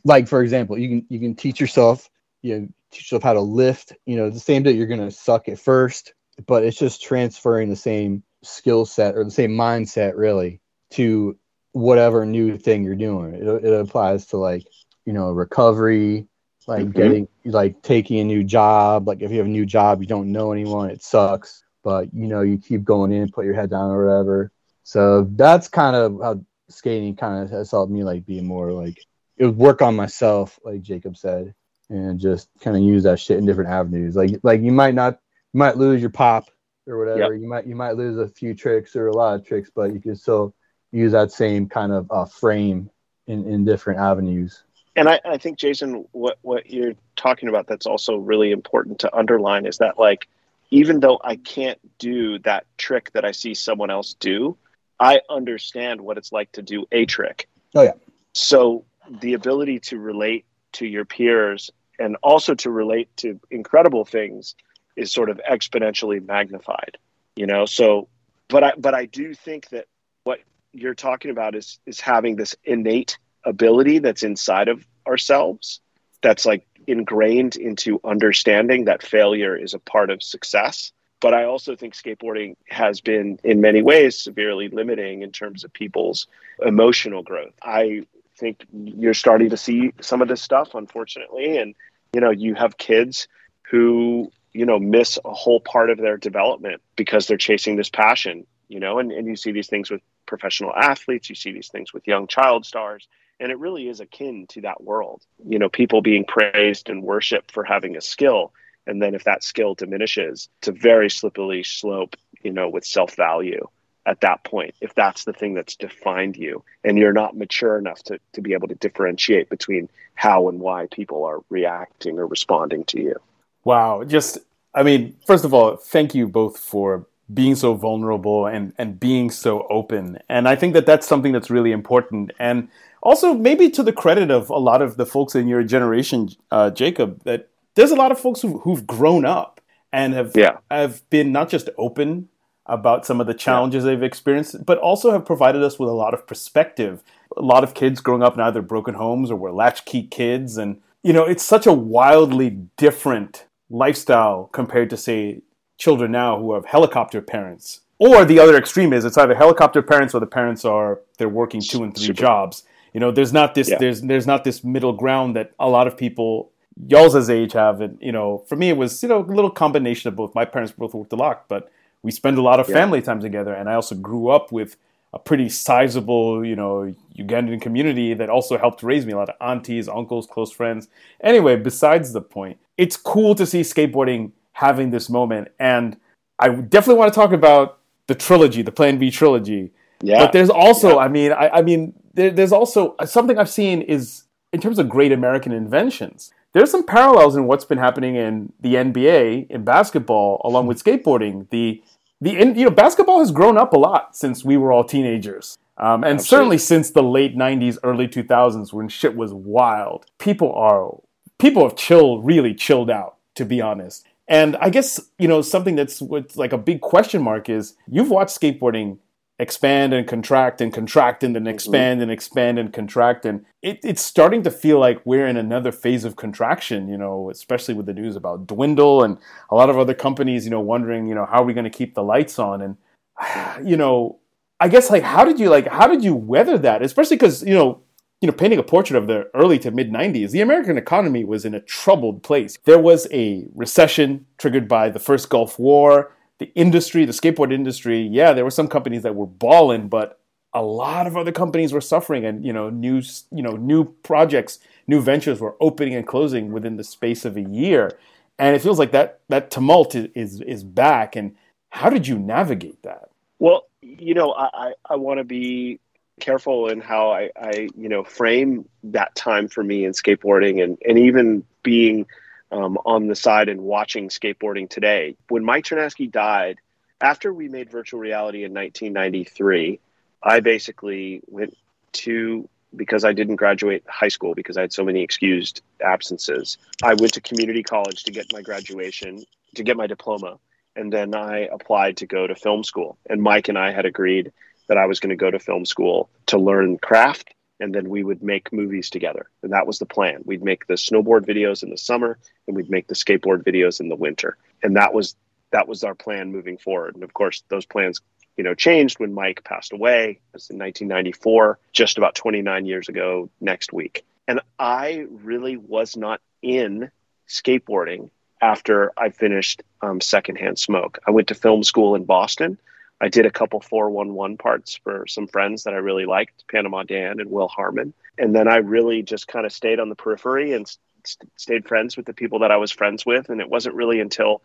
Like 0.05 0.29
for 0.29 0.43
example, 0.43 0.79
you 0.79 0.89
can 0.89 1.07
you 1.09 1.21
can 1.21 1.35
teach 1.35 1.61
yourself 1.61 2.09
you 2.43 2.59
know 2.59 2.69
teach 2.91 3.03
yourself 3.03 3.23
how 3.23 3.35
to 3.35 3.41
lift. 3.41 3.93
You 4.07 4.17
know, 4.17 4.31
the 4.31 4.41
same 4.41 4.63
day 4.63 4.73
you're 4.73 4.87
gonna 4.87 5.11
suck 5.11 5.49
at 5.49 5.59
first, 5.59 6.15
but 6.47 6.65
it's 6.65 6.79
just 6.79 7.03
transferring 7.03 7.69
the 7.69 7.77
same 7.77 8.23
skill 8.43 8.87
set 8.87 9.17
or 9.17 9.25
the 9.25 9.31
same 9.31 9.51
mindset 9.51 10.17
really 10.17 10.61
to 10.93 11.37
whatever 11.73 12.25
new 12.25 12.57
thing 12.57 12.85
you're 12.85 12.95
doing. 12.95 13.35
It, 13.35 13.47
it 13.65 13.81
applies 13.81 14.27
to 14.27 14.37
like 14.37 14.67
you 15.05 15.13
know 15.13 15.31
recovery, 15.33 16.28
like 16.69 16.83
mm-hmm. 16.83 16.91
getting 16.93 17.29
like 17.47 17.83
taking 17.83 18.21
a 18.21 18.25
new 18.25 18.45
job. 18.45 19.09
Like 19.09 19.23
if 19.23 19.31
you 19.33 19.39
have 19.39 19.47
a 19.47 19.51
new 19.51 19.67
job, 19.67 20.01
you 20.01 20.07
don't 20.07 20.31
know 20.31 20.53
anyone, 20.53 20.91
it 20.91 21.03
sucks. 21.03 21.65
But 21.83 22.13
you 22.13 22.27
know 22.27 22.43
you 22.43 22.59
keep 22.59 22.85
going 22.85 23.11
in, 23.11 23.31
put 23.31 23.47
your 23.47 23.55
head 23.55 23.71
down 23.71 23.91
or 23.91 24.05
whatever. 24.05 24.53
So 24.85 25.27
that's 25.35 25.69
kind 25.69 25.97
of 25.97 26.21
how 26.23 26.45
skating 26.69 27.17
kind 27.17 27.43
of 27.43 27.51
has 27.51 27.71
helped 27.71 27.91
me 27.91 28.05
like 28.05 28.27
be 28.27 28.43
more 28.43 28.73
like 28.73 28.99
it 29.39 29.47
would 29.47 29.57
work 29.57 29.81
on 29.81 29.97
myself, 29.97 30.59
like 30.63 30.83
Jacob 30.83 31.17
said. 31.17 31.55
and 31.89 32.21
just 32.21 32.51
kind 32.61 32.77
of 32.77 32.83
use 32.83 33.05
that 33.05 33.19
shit 33.19 33.39
in 33.39 33.47
different 33.47 33.71
avenues. 33.71 34.15
Like 34.15 34.39
like 34.43 34.61
you 34.61 34.73
might 34.73 34.95
not 34.95 35.19
you 35.55 35.59
might 35.59 35.79
lose 35.79 36.03
your 36.03 36.11
pop 36.11 36.51
or 36.87 36.99
whatever. 36.99 37.33
Yep. 37.33 37.41
You 37.41 37.49
might 37.49 37.67
you 37.67 37.77
might 37.77 37.97
lose 37.97 38.19
a 38.19 38.29
few 38.29 38.55
tricks 38.55 38.95
or 38.95 39.09
a 39.09 39.17
lot 39.17 39.41
of 39.41 39.47
tricks, 39.47 39.71
but 39.75 39.95
you 39.95 40.01
can 40.01 40.17
still 40.17 40.55
use 40.93 41.13
that 41.13 41.33
same 41.33 41.67
kind 41.69 41.93
of 41.93 42.11
uh, 42.11 42.27
frame 42.27 42.91
in, 43.27 43.47
in 43.47 43.65
different 43.65 44.01
avenues. 44.01 44.65
And 44.99 45.09
I, 45.09 45.21
I 45.25 45.39
think 45.39 45.59
Jason, 45.59 46.07
what 46.13 46.39
what 46.43 46.71
you're 46.71 46.95
talking 47.17 47.49
about 47.49 47.69
that's 47.69 47.87
also 47.87 48.17
really 48.17 48.51
important 48.51 48.99
to 49.01 49.17
underline 49.17 49.65
is 49.65 49.79
that 49.79 49.99
like 49.99 50.29
even 50.71 51.01
though 51.01 51.21
I 51.23 51.37
can't 51.37 51.79
do 51.99 52.39
that 52.41 52.67
trick 52.77 53.13
that 53.13 53.25
I 53.25 53.31
see 53.31 53.55
someone 53.55 53.91
else 53.91 54.15
do, 54.15 54.57
I 55.01 55.21
understand 55.31 56.01
what 56.01 56.19
it's 56.19 56.33
like 56.33 56.51
to 56.53 56.63
do 56.63 56.85
a 56.93 57.07
trick. 57.07 57.49
Oh 57.75 57.83
yeah. 57.83 57.93
So 58.33 58.85
the 59.21 59.35
ability 59.35 59.81
to 59.81 59.99
relate 59.99 60.45
to 60.73 60.87
your 60.87 61.05
peers 61.05 61.71
and 61.99 62.17
also 62.23 62.55
to 62.57 62.71
relate 62.71 63.09
to 63.19 63.41
incredible 63.51 64.05
things 64.05 64.55
is 64.97 65.13
sort 65.13 65.31
of 65.31 65.41
exponentially 65.49 66.25
magnified 66.25 66.99
you 67.39 67.47
know 67.47 67.65
so 67.65 68.09
but 68.49 68.65
i 68.65 68.73
but 68.77 68.95
i 68.95 69.07
do 69.07 69.33
think 69.33 69.69
that 69.71 69.87
what 70.25 70.41
you're 70.73 70.95
talking 70.95 71.31
about 71.31 71.55
is 71.55 71.79
is 71.87 72.01
having 72.01 72.37
this 72.37 72.57
innate 72.65 73.17
ability 73.45 73.99
that's 73.99 74.23
inside 74.23 74.69
of 74.69 74.85
ourselves 75.07 75.81
that's 76.23 76.45
like 76.45 76.67
ingrained 76.87 77.57
into 77.57 78.01
understanding 78.05 78.87
that 78.87 79.03
failure 79.03 79.57
is 79.57 79.75
a 79.75 79.79
part 79.79 80.11
of 80.11 80.23
success 80.23 80.93
but 81.21 81.35
i 81.35 81.45
also 81.45 81.77
think 81.77 81.95
skateboarding 81.95 82.57
has 82.69 83.01
been 83.01 83.39
in 83.45 83.61
many 83.61 83.83
ways 83.83 84.19
severely 84.19 84.69
limiting 84.69 85.23
in 85.23 85.31
terms 85.31 85.65
of 85.65 85.73
people's 85.73 86.27
emotional 86.63 87.23
growth 87.23 87.55
i 87.63 88.03
think 88.39 88.65
you're 88.73 89.15
starting 89.15 89.51
to 89.51 89.57
see 89.57 89.93
some 90.01 90.23
of 90.23 90.29
this 90.29 90.41
stuff, 90.41 90.75
unfortunately. 90.75 91.59
And, 91.59 91.75
you 92.13 92.21
know, 92.21 92.31
you 92.31 92.55
have 92.55 92.79
kids 92.79 93.29
who, 93.71 94.31
you 94.53 94.65
know, 94.65 94.79
miss 94.79 95.19
a 95.25 95.35
whole 95.35 95.61
part 95.61 95.91
of 95.91 95.99
their 95.99 96.17
development 96.17 96.81
because 96.97 97.27
they're 97.27 97.37
chasing 97.37 97.77
this 97.77 97.91
passion, 97.91 98.47
you 98.69 98.81
know, 98.81 98.99
and, 98.99 99.13
and 99.13 99.27
you 99.27 99.37
see 99.37 99.53
these 99.53 99.69
things 99.69 99.91
with 99.91 100.01
professional 100.25 100.73
athletes, 100.75 101.29
you 101.29 101.35
see 101.35 101.53
these 101.53 101.69
things 101.69 101.93
with 101.93 102.07
young 102.07 102.27
child 102.27 102.65
stars. 102.65 103.09
And 103.41 103.53
it 103.53 103.59
really 103.59 103.89
is 103.89 104.01
akin 104.01 104.47
to 104.49 104.63
that 104.63 104.83
world, 104.83 105.23
you 105.47 105.59
know, 105.59 105.69
people 105.69 106.03
being 106.03 106.25
praised 106.25 106.91
and 106.91 107.03
worshiped 107.03 107.53
for 107.53 107.65
having 107.65 107.97
a 107.97 108.01
skill. 108.01 108.53
And 108.87 109.01
then 109.01 109.15
if 109.15 109.25
that 109.25 109.45
skill 109.45 109.75
diminishes, 109.75 110.49
it's 110.59 110.69
a 110.69 110.73
very 110.73 111.11
slippery 111.11 111.63
slope, 111.63 112.17
you 112.43 112.53
know, 112.53 112.69
with 112.69 112.85
self 112.85 113.15
value 113.15 113.67
at 114.07 114.23
that 114.23 114.43
point 114.43 114.75
if 114.81 114.95
that's 114.95 115.25
the 115.25 115.35
thing 115.35 115.53
that's 115.55 115.77
defined 115.77 116.37
you. 116.37 116.65
And 116.83 116.97
you're 116.99 117.13
not 117.13 117.37
mature 117.37 117.79
enough 117.79 118.03
to, 118.05 118.19
to 118.33 118.41
be 118.41 118.55
able 118.55 118.69
to 118.69 118.75
differentiate 118.75 119.51
between 119.51 119.89
how 120.15 120.49
and 120.49 120.59
why 120.59 120.87
people 120.91 121.25
are 121.25 121.41
reacting 121.51 122.19
or 122.19 122.27
responding 122.27 122.85
to 122.85 123.01
you. 123.01 123.17
Wow. 123.65 124.05
Just 124.05 124.39
i 124.75 124.83
mean 124.83 125.17
first 125.27 125.45
of 125.45 125.55
all 125.55 125.77
thank 125.77 126.15
you 126.15 126.29
both 126.29 126.59
for 126.59 127.07
being 127.33 127.55
so 127.55 127.75
vulnerable 127.75 128.47
and 128.47 128.73
and 128.79 128.99
being 128.99 129.31
so 129.31 129.67
open 129.71 130.19
and 130.29 130.49
i 130.49 130.57
think 130.57 130.75
that 130.75 130.87
that's 130.87 131.07
something 131.07 131.33
that's 131.33 131.51
really 131.51 131.73
important 131.73 132.33
and 132.39 132.69
also 133.03 133.35
maybe 133.35 133.69
to 133.71 133.83
the 133.83 133.93
credit 133.93 134.31
of 134.31 134.51
a 134.51 134.59
lot 134.59 134.83
of 134.83 134.97
the 134.97 135.07
folks 135.07 135.35
in 135.35 135.47
your 135.47 135.63
generation 135.63 136.29
uh, 136.51 136.71
jacob 136.71 137.23
that 137.25 137.49
there's 137.75 137.91
a 137.91 137.97
lot 137.97 138.11
of 138.11 138.19
folks 138.19 138.43
who, 138.43 138.59
who've 138.61 138.87
grown 138.87 139.25
up 139.25 139.61
and 139.93 140.15
have 140.15 140.33
yeah. 140.35 140.59
have 140.71 141.09
been 141.11 141.33
not 141.33 141.49
just 141.49 141.69
open 141.79 142.29
about 142.69 143.07
some 143.07 143.21
of 143.21 143.27
the 143.27 143.35
challenges 143.35 143.85
yeah. 143.85 143.91
they've 143.91 144.03
experienced, 144.03 144.65
but 144.67 144.79
also 144.79 145.11
have 145.11 145.25
provided 145.25 145.63
us 145.63 145.79
with 145.79 145.89
a 145.89 145.93
lot 145.93 146.15
of 146.15 146.27
perspective. 146.27 147.03
A 147.37 147.43
lot 147.43 147.65
of 147.65 147.75
kids 147.75 148.01
growing 148.01 148.23
up 148.23 148.35
in 148.35 148.41
either 148.41 148.63
broken 148.63 148.95
homes 148.95 149.31
or 149.31 149.37
were 149.37 149.53
latchkey 149.53 150.05
kids. 150.05 150.59
And, 150.59 150.81
you 151.03 151.13
know, 151.13 151.25
it's 151.25 151.43
such 151.43 151.67
a 151.67 151.73
wildly 151.73 152.51
different 152.77 153.47
lifestyle 153.71 154.51
compared 154.53 154.91
to, 154.91 154.97
say, 154.97 155.41
children 155.79 156.13
now 156.13 156.39
who 156.39 156.53
have 156.55 156.67
helicopter 156.67 157.23
parents. 157.23 157.81
Or 157.99 158.25
the 158.25 158.39
other 158.39 158.57
extreme 158.57 158.93
is 158.93 159.05
it's 159.05 159.19
either 159.19 159.35
helicopter 159.35 159.83
parents 159.83 160.15
or 160.15 160.21
the 160.21 160.27
parents 160.27 160.65
are 160.65 161.01
they're 161.17 161.29
working 161.29 161.61
two 161.61 161.83
and 161.83 161.95
three 161.95 162.07
Super. 162.07 162.21
jobs. 162.21 162.65
You 162.93 163.01
know, 163.01 163.11
there's 163.11 163.33
not 163.33 163.55
this 163.55 163.69
yeah. 163.69 163.79
there's 163.79 164.03
there's 164.03 164.27
not 164.27 164.45
this 164.45 164.63
middle 164.63 164.93
ground 164.93 165.35
that 165.37 165.53
a 165.59 165.69
lot 165.69 165.87
of 165.87 165.97
people 165.97 166.51
y'all's 166.87 167.29
age 167.29 167.55
have. 167.55 167.81
And 167.81 167.99
you 168.01 168.13
know, 168.13 168.45
for 168.49 168.57
me 168.57 168.69
it 168.69 168.77
was 168.77 169.03
you 169.03 169.09
know 169.09 169.21
a 169.21 169.27
little 169.27 169.51
combination 169.51 170.09
of 170.09 170.17
both. 170.17 170.35
My 170.35 170.45
parents 170.45 170.73
both 170.73 170.95
worked 170.95 171.13
a 171.13 171.17
lot, 171.17 171.47
but 171.49 171.73
we 172.03 172.13
spend 172.13 172.39
a 172.39 172.43
lot 172.43 172.61
of 172.61 172.69
yeah. 172.69 172.75
family 172.75 173.03
time 173.03 173.21
together. 173.21 173.53
And 173.53 173.69
I 173.69 173.75
also 173.75 173.97
grew 173.97 174.29
up 174.29 174.53
with 174.53 174.77
a 175.13 175.19
pretty 175.19 175.49
sizable, 175.49 176.45
you 176.45 176.55
know, 176.55 176.95
Ugandan 177.19 177.61
community 177.61 178.15
that 178.15 178.29
also 178.29 178.59
helped 178.59 178.83
raise 178.83 179.07
me. 179.07 179.13
A 179.13 179.17
lot 179.17 179.31
of 179.31 179.37
aunties, 179.41 179.89
uncles, 179.89 180.27
close 180.27 180.53
friends. 180.53 180.89
Anyway, 181.21 181.57
besides 181.57 182.13
the 182.13 182.21
point, 182.21 182.59
it's 182.77 182.97
cool 182.97 183.35
to 183.35 183.47
see 183.47 183.63
skateboarding 183.63 184.33
having 184.59 184.91
this 184.91 185.09
moment. 185.09 185.49
And 185.59 185.97
I 186.39 186.49
definitely 186.49 186.99
want 186.99 187.13
to 187.13 187.19
talk 187.19 187.33
about 187.33 187.79
the 188.07 188.15
trilogy, 188.15 188.63
the 188.63 188.73
Plan 188.73 188.99
B 188.99 189.11
trilogy. 189.11 189.73
Yeah. 190.01 190.21
But 190.21 190.33
there's 190.33 190.51
also, 190.51 190.97
yeah. 190.97 191.05
I 191.05 191.09
mean, 191.09 191.33
I, 191.33 191.49
I 191.49 191.63
mean, 191.63 191.95
there, 192.15 192.31
there's 192.31 192.53
also 192.53 192.95
something 193.05 193.39
I've 193.39 193.51
seen 193.51 193.83
is 193.83 194.25
in 194.53 194.61
terms 194.61 194.79
of 194.79 194.89
great 194.89 195.13
American 195.13 195.53
inventions 195.53 196.33
there's 196.53 196.71
some 196.71 196.85
parallels 196.85 197.37
in 197.37 197.47
what's 197.47 197.65
been 197.65 197.79
happening 197.79 198.17
in 198.17 198.53
the 198.61 198.75
NBA 198.75 199.51
in 199.51 199.65
basketball 199.65 200.41
along 200.45 200.67
with 200.67 200.83
skateboarding. 200.83 201.49
The 201.51 201.83
the 202.21 202.33
you 202.33 202.65
know 202.65 202.71
basketball 202.71 203.21
has 203.21 203.31
grown 203.31 203.57
up 203.57 203.73
a 203.73 203.79
lot 203.79 204.17
since 204.17 204.45
we 204.45 204.57
were 204.57 204.73
all 204.73 204.85
teenagers. 204.85 205.59
Um, 205.77 206.03
and 206.03 206.15
Absolutely. 206.15 206.25
certainly 206.25 206.59
since 206.59 206.91
the 206.91 207.05
late 207.05 207.37
90s 207.37 207.79
early 207.85 208.09
2000s 208.09 208.73
when 208.73 208.89
shit 208.89 209.15
was 209.15 209.33
wild 209.33 210.07
people 210.19 210.53
are 210.53 210.99
people 211.39 211.63
have 211.63 211.77
chilled 211.77 212.27
really 212.27 212.53
chilled 212.53 212.91
out 212.91 213.15
to 213.37 213.45
be 213.45 213.61
honest 213.61 214.05
and 214.29 214.57
i 214.57 214.71
guess 214.71 215.01
you 215.19 215.29
know 215.29 215.43
something 215.43 215.77
that's 215.77 216.01
what's 216.01 216.37
like 216.37 216.53
a 216.53 216.59
big 216.59 216.81
question 216.81 217.23
mark 217.23 217.49
is 217.49 217.75
you've 217.89 218.11
watched 218.11 218.39
skateboarding 218.39 218.99
expand 219.41 219.93
and 219.95 220.09
contract 220.09 220.61
and 220.61 220.73
contract 220.73 221.23
and 221.23 221.35
then 221.35 221.43
mm-hmm. 221.43 221.51
expand 221.51 222.03
and 222.03 222.11
expand 222.11 222.59
and 222.59 222.73
contract. 222.73 223.25
And 223.25 223.45
it, 223.63 223.79
it's 223.85 224.03
starting 224.03 224.43
to 224.43 224.51
feel 224.51 224.81
like 224.81 225.01
we're 225.05 225.27
in 225.27 225.37
another 225.37 225.71
phase 225.71 226.05
of 226.05 226.17
contraction 226.17 226.89
you 226.89 226.97
know 226.97 227.31
especially 227.31 227.75
with 227.75 227.87
the 227.87 227.93
news 227.93 228.17
about 228.17 228.47
dwindle 228.47 229.03
and 229.03 229.19
a 229.51 229.55
lot 229.55 229.71
of 229.71 229.79
other 229.79 229.95
companies 229.95 230.45
you 230.45 230.51
know 230.51 230.61
wondering 230.61 231.09
you 231.09 231.15
know 231.15 231.25
how 231.25 231.43
are 231.43 231.45
we 231.45 231.55
going 231.55 231.65
to 231.65 231.71
keep 231.71 231.95
the 231.95 232.03
lights 232.03 232.39
on? 232.39 232.63
And 232.63 232.77
you 233.67 233.77
know 233.77 234.19
i 234.61 234.69
guess 234.69 234.91
like 234.91 235.05
how 235.05 235.25
did 235.25 235.39
you 235.39 235.49
like 235.49 235.69
how 235.69 235.87
did 235.87 236.03
you 236.03 236.15
weather 236.15 236.59
that? 236.59 236.83
Especially 236.83 237.17
because 237.17 237.45
you 237.45 237.55
know 237.55 237.81
you 238.21 238.27
know, 238.27 238.33
painting 238.33 238.59
a 238.59 238.65
portrait 238.65 238.97
of 238.97 239.07
the 239.07 239.31
early 239.35 239.59
to 239.61 239.71
mid 239.71 239.91
90s, 239.93 240.31
the 240.31 240.41
American 240.41 240.77
economy 240.77 241.25
was 241.25 241.45
in 241.45 241.55
a 241.55 241.61
troubled 241.61 242.23
place. 242.23 242.59
There 242.65 242.79
was 242.79 243.07
a 243.13 243.47
recession 243.55 244.27
triggered 244.39 244.69
by 244.69 244.91
the 244.91 244.99
first 244.99 245.31
Gulf 245.31 245.59
War 245.59 246.13
the 246.39 246.53
industry, 246.55 247.05
the 247.05 247.13
skateboard 247.13 247.53
industry, 247.53 248.01
yeah, 248.01 248.33
there 248.33 248.45
were 248.45 248.51
some 248.51 248.69
companies 248.69 249.03
that 249.03 249.15
were 249.15 249.27
balling, 249.27 249.89
but 249.89 250.21
a 250.55 250.63
lot 250.63 251.07
of 251.07 251.17
other 251.17 251.33
companies 251.33 251.73
were 251.73 251.81
suffering, 251.81 252.25
and 252.25 252.45
you 252.45 252.53
know, 252.53 252.71
new 252.71 253.03
you 253.31 253.43
know, 253.43 253.57
new 253.57 253.85
projects, 253.85 254.61
new 254.87 255.01
ventures 255.01 255.41
were 255.41 255.57
opening 255.61 255.95
and 255.95 256.07
closing 256.07 256.53
within 256.53 256.77
the 256.77 256.85
space 256.85 257.25
of 257.25 257.37
a 257.37 257.43
year, 257.43 257.99
and 258.39 258.57
it 258.57 258.63
feels 258.63 258.79
like 258.79 258.93
that 258.93 259.21
that 259.29 259.51
tumult 259.51 259.95
is 259.95 260.09
is, 260.15 260.41
is 260.41 260.65
back. 260.65 261.17
And 261.17 261.35
how 261.71 261.91
did 261.91 262.07
you 262.07 262.19
navigate 262.19 262.83
that? 262.83 263.11
Well, 263.39 263.67
you 263.83 264.15
know, 264.15 264.33
I 264.33 264.49
I, 264.53 264.73
I 264.91 264.97
want 264.97 265.19
to 265.19 265.25
be 265.25 265.81
careful 266.19 266.69
in 266.69 266.81
how 266.81 267.11
I, 267.11 267.31
I 267.37 267.69
you 267.77 267.89
know 267.89 268.05
frame 268.05 268.69
that 268.85 269.15
time 269.15 269.49
for 269.49 269.63
me 269.63 269.85
in 269.85 269.93
skateboarding 269.93 270.63
and 270.63 270.79
and 270.87 270.99
even 270.99 271.45
being 271.63 272.07
um, 272.51 272.79
on 272.85 273.07
the 273.07 273.17
side 273.17 273.49
and 273.49 273.61
watching 273.63 274.09
skateboarding 274.09 274.69
today. 274.69 275.17
When 275.29 275.45
Mike 275.45 275.65
Ternasky 275.65 276.11
died, 276.11 276.59
after 277.01 277.33
we 277.33 277.49
made 277.49 277.71
virtual 277.71 278.01
reality 278.01 278.45
in 278.45 278.53
1993, 278.55 279.81
I 280.23 280.41
basically 280.41 281.21
went 281.27 281.57
to 281.93 282.49
because 282.77 283.05
I 283.05 283.13
didn't 283.13 283.37
graduate 283.37 283.85
high 283.89 284.09
school 284.09 284.35
because 284.35 284.57
I 284.57 284.63
had 284.63 284.73
so 284.73 284.85
many 284.85 285.03
excused 285.03 285.63
absences. 285.83 286.59
I 286.83 286.95
went 286.95 287.15
to 287.15 287.21
community 287.21 287.63
college 287.63 288.05
to 288.05 288.13
get 288.13 288.33
my 288.33 288.43
graduation, 288.43 289.25
to 289.55 289.63
get 289.63 289.77
my 289.77 289.87
diploma, 289.87 290.39
and 290.77 290.93
then 290.93 291.15
I 291.15 291.49
applied 291.51 291.99
to 291.99 292.07
go 292.07 292.27
to 292.27 292.35
film 292.35 292.65
school. 292.65 292.99
And 293.09 293.23
Mike 293.23 293.49
and 293.49 293.59
I 293.59 293.73
had 293.73 293.87
agreed 293.87 294.33
that 294.69 294.79
I 294.79 294.87
was 294.87 295.01
going 295.01 295.11
to 295.11 295.17
go 295.17 295.31
to 295.31 295.39
film 295.39 295.65
school 295.65 296.09
to 296.27 296.39
learn 296.39 296.79
craft 296.79 297.35
and 297.61 297.75
then 297.75 297.89
we 297.89 298.05
would 298.05 298.23
make 298.23 298.53
movies 298.53 298.91
together. 298.91 299.29
And 299.43 299.53
that 299.53 299.67
was 299.67 299.79
the 299.79 299.87
plan. 299.87 300.23
We'd 300.25 300.45
make 300.45 300.67
the 300.67 300.75
snowboard 300.75 301.27
videos 301.27 301.63
in 301.63 301.71
the 301.71 301.79
summer 301.79 302.19
and 302.47 302.57
we'd 302.57 302.71
make 302.71 302.87
the 302.87 302.95
skateboard 302.95 303.43
videos 303.43 303.81
in 303.81 303.89
the 303.89 303.97
winter. 303.97 304.37
And 304.63 304.77
that 304.77 304.95
was 304.95 305.17
that 305.51 305.67
was 305.67 305.83
our 305.83 305.95
plan 305.95 306.31
moving 306.31 306.59
forward. 306.59 306.95
And 306.95 307.03
of 307.03 307.15
course, 307.15 307.43
those 307.49 307.65
plans, 307.65 308.01
you 308.37 308.45
know, 308.45 308.55
changed 308.55 309.01
when 309.01 309.15
Mike 309.15 309.43
passed 309.45 309.73
away. 309.73 310.11
It 310.11 310.35
was 310.35 310.51
in 310.51 310.59
1994, 310.59 311.59
just 311.73 311.97
about 311.97 312.15
29 312.15 312.67
years 312.67 312.89
ago 312.89 313.31
next 313.41 313.73
week. 313.73 314.05
And 314.27 314.41
I 314.59 315.07
really 315.11 315.57
was 315.57 315.97
not 315.97 316.21
in 316.43 316.91
skateboarding 317.29 318.11
after 318.43 318.93
I 318.97 319.09
finished 319.09 319.63
um, 319.81 320.03
Secondhand 320.03 320.59
Smoke. 320.59 320.99
I 321.07 321.13
went 321.13 321.29
to 321.29 321.35
film 321.35 321.63
school 321.63 321.95
in 321.95 322.05
Boston 322.05 322.59
I 323.01 323.09
did 323.09 323.27
a 323.27 323.31
couple 323.31 323.61
411 323.61 324.39
parts 324.39 324.77
for 324.83 325.07
some 325.07 325.29
friends 325.29 325.65
that 325.65 325.75
I 325.75 325.79
really 325.79 326.07
liked, 326.07 326.45
Panama 326.51 326.83
Dan 326.83 327.21
and 327.21 327.31
Will 327.31 327.49
Harmon. 327.49 327.95
And 328.19 328.35
then 328.35 328.49
I 328.49 328.57
really 328.57 329.03
just 329.03 329.29
kind 329.29 329.47
of 329.47 329.53
stayed 329.53 329.79
on 329.79 329.89
the 329.89 329.95
periphery 329.95 330.53
and 330.53 330.67
st- 331.05 331.31
stayed 331.37 331.69
friends 331.69 331.97
with 331.97 332.07
the 332.07 332.13
people 332.13 332.41
that 332.41 332.51
I 332.51 332.57
was 332.57 332.73
friends 332.73 333.07
with. 333.07 333.29
And 333.29 333.41
it 333.41 333.49
wasn't 333.49 333.77
really 333.77 334.01
until 334.01 334.43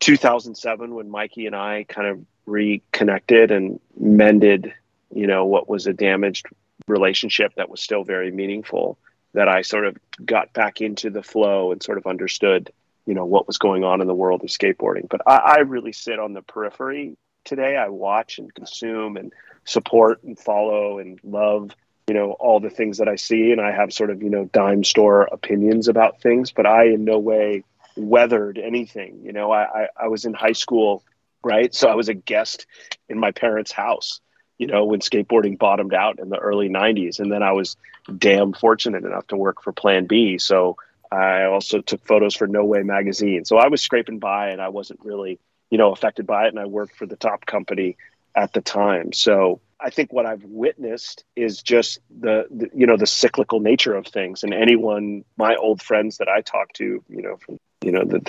2007 0.00 0.94
when 0.94 1.10
Mikey 1.10 1.46
and 1.46 1.56
I 1.56 1.86
kind 1.88 2.06
of 2.06 2.20
reconnected 2.44 3.50
and 3.50 3.80
mended, 3.98 4.74
you 5.14 5.26
know, 5.26 5.46
what 5.46 5.68
was 5.68 5.86
a 5.86 5.94
damaged 5.94 6.46
relationship 6.86 7.54
that 7.54 7.70
was 7.70 7.80
still 7.80 8.04
very 8.04 8.30
meaningful 8.30 8.98
that 9.32 9.48
I 9.48 9.62
sort 9.62 9.86
of 9.86 9.96
got 10.24 10.52
back 10.52 10.80
into 10.80 11.08
the 11.08 11.22
flow 11.22 11.72
and 11.72 11.82
sort 11.82 11.98
of 11.98 12.06
understood, 12.06 12.72
you 13.06 13.14
know, 13.14 13.24
what 13.24 13.46
was 13.46 13.58
going 13.58 13.84
on 13.84 14.00
in 14.00 14.06
the 14.06 14.14
world 14.14 14.42
of 14.42 14.50
skateboarding. 14.50 15.08
But 15.08 15.22
I, 15.26 15.36
I 15.36 15.58
really 15.60 15.92
sit 15.92 16.18
on 16.18 16.34
the 16.34 16.42
periphery 16.42 17.16
today. 17.44 17.76
I 17.76 17.88
watch 17.88 18.38
and 18.38 18.54
consume 18.54 19.16
and 19.16 19.32
support 19.64 20.22
and 20.22 20.38
follow 20.38 20.98
and 20.98 21.20
love 21.22 21.70
you 22.10 22.14
know 22.14 22.32
all 22.32 22.58
the 22.58 22.70
things 22.70 22.98
that 22.98 23.06
I 23.06 23.14
see, 23.14 23.52
and 23.52 23.60
I 23.60 23.70
have 23.70 23.92
sort 23.92 24.10
of 24.10 24.20
you 24.20 24.30
know 24.30 24.44
dime 24.46 24.82
store 24.82 25.28
opinions 25.30 25.86
about 25.86 26.20
things, 26.20 26.50
but 26.50 26.66
I 26.66 26.86
in 26.86 27.04
no 27.04 27.20
way 27.20 27.62
weathered 27.96 28.58
anything. 28.58 29.20
You 29.22 29.32
know, 29.32 29.52
I, 29.52 29.82
I, 29.82 29.88
I 29.96 30.08
was 30.08 30.24
in 30.24 30.34
high 30.34 30.52
school, 30.52 31.04
right? 31.44 31.72
So 31.72 31.88
I 31.88 31.94
was 31.94 32.08
a 32.08 32.14
guest 32.14 32.66
in 33.08 33.20
my 33.20 33.30
parents' 33.30 33.70
house. 33.70 34.20
You 34.58 34.66
know, 34.66 34.86
when 34.86 34.98
skateboarding 34.98 35.56
bottomed 35.56 35.94
out 35.94 36.18
in 36.18 36.30
the 36.30 36.38
early 36.38 36.68
'90s, 36.68 37.20
and 37.20 37.30
then 37.30 37.44
I 37.44 37.52
was 37.52 37.76
damn 38.18 38.54
fortunate 38.54 39.04
enough 39.04 39.28
to 39.28 39.36
work 39.36 39.62
for 39.62 39.72
Plan 39.72 40.06
B. 40.06 40.38
So 40.38 40.78
I 41.12 41.44
also 41.44 41.80
took 41.80 42.04
photos 42.04 42.34
for 42.34 42.48
No 42.48 42.64
Way 42.64 42.82
magazine. 42.82 43.44
So 43.44 43.56
I 43.56 43.68
was 43.68 43.82
scraping 43.82 44.18
by, 44.18 44.50
and 44.50 44.60
I 44.60 44.70
wasn't 44.70 44.98
really 45.04 45.38
you 45.70 45.78
know 45.78 45.92
affected 45.92 46.26
by 46.26 46.46
it, 46.46 46.48
and 46.48 46.58
I 46.58 46.66
worked 46.66 46.96
for 46.96 47.06
the 47.06 47.16
top 47.16 47.46
company 47.46 47.96
at 48.34 48.52
the 48.52 48.60
time. 48.60 49.12
So 49.12 49.60
I 49.80 49.90
think 49.90 50.12
what 50.12 50.26
I've 50.26 50.44
witnessed 50.44 51.24
is 51.36 51.62
just 51.62 52.00
the, 52.20 52.46
the, 52.50 52.70
you 52.74 52.86
know 52.86 52.96
the 52.96 53.06
cyclical 53.06 53.60
nature 53.60 53.94
of 53.94 54.06
things. 54.06 54.42
And 54.42 54.52
anyone, 54.52 55.24
my 55.36 55.56
old 55.56 55.82
friends 55.82 56.18
that 56.18 56.28
I 56.28 56.42
talk 56.42 56.72
to, 56.74 56.84
you 57.08 57.22
know, 57.22 57.36
from 57.36 57.58
you 57.82 57.92
know 57.92 58.04
the 58.04 58.20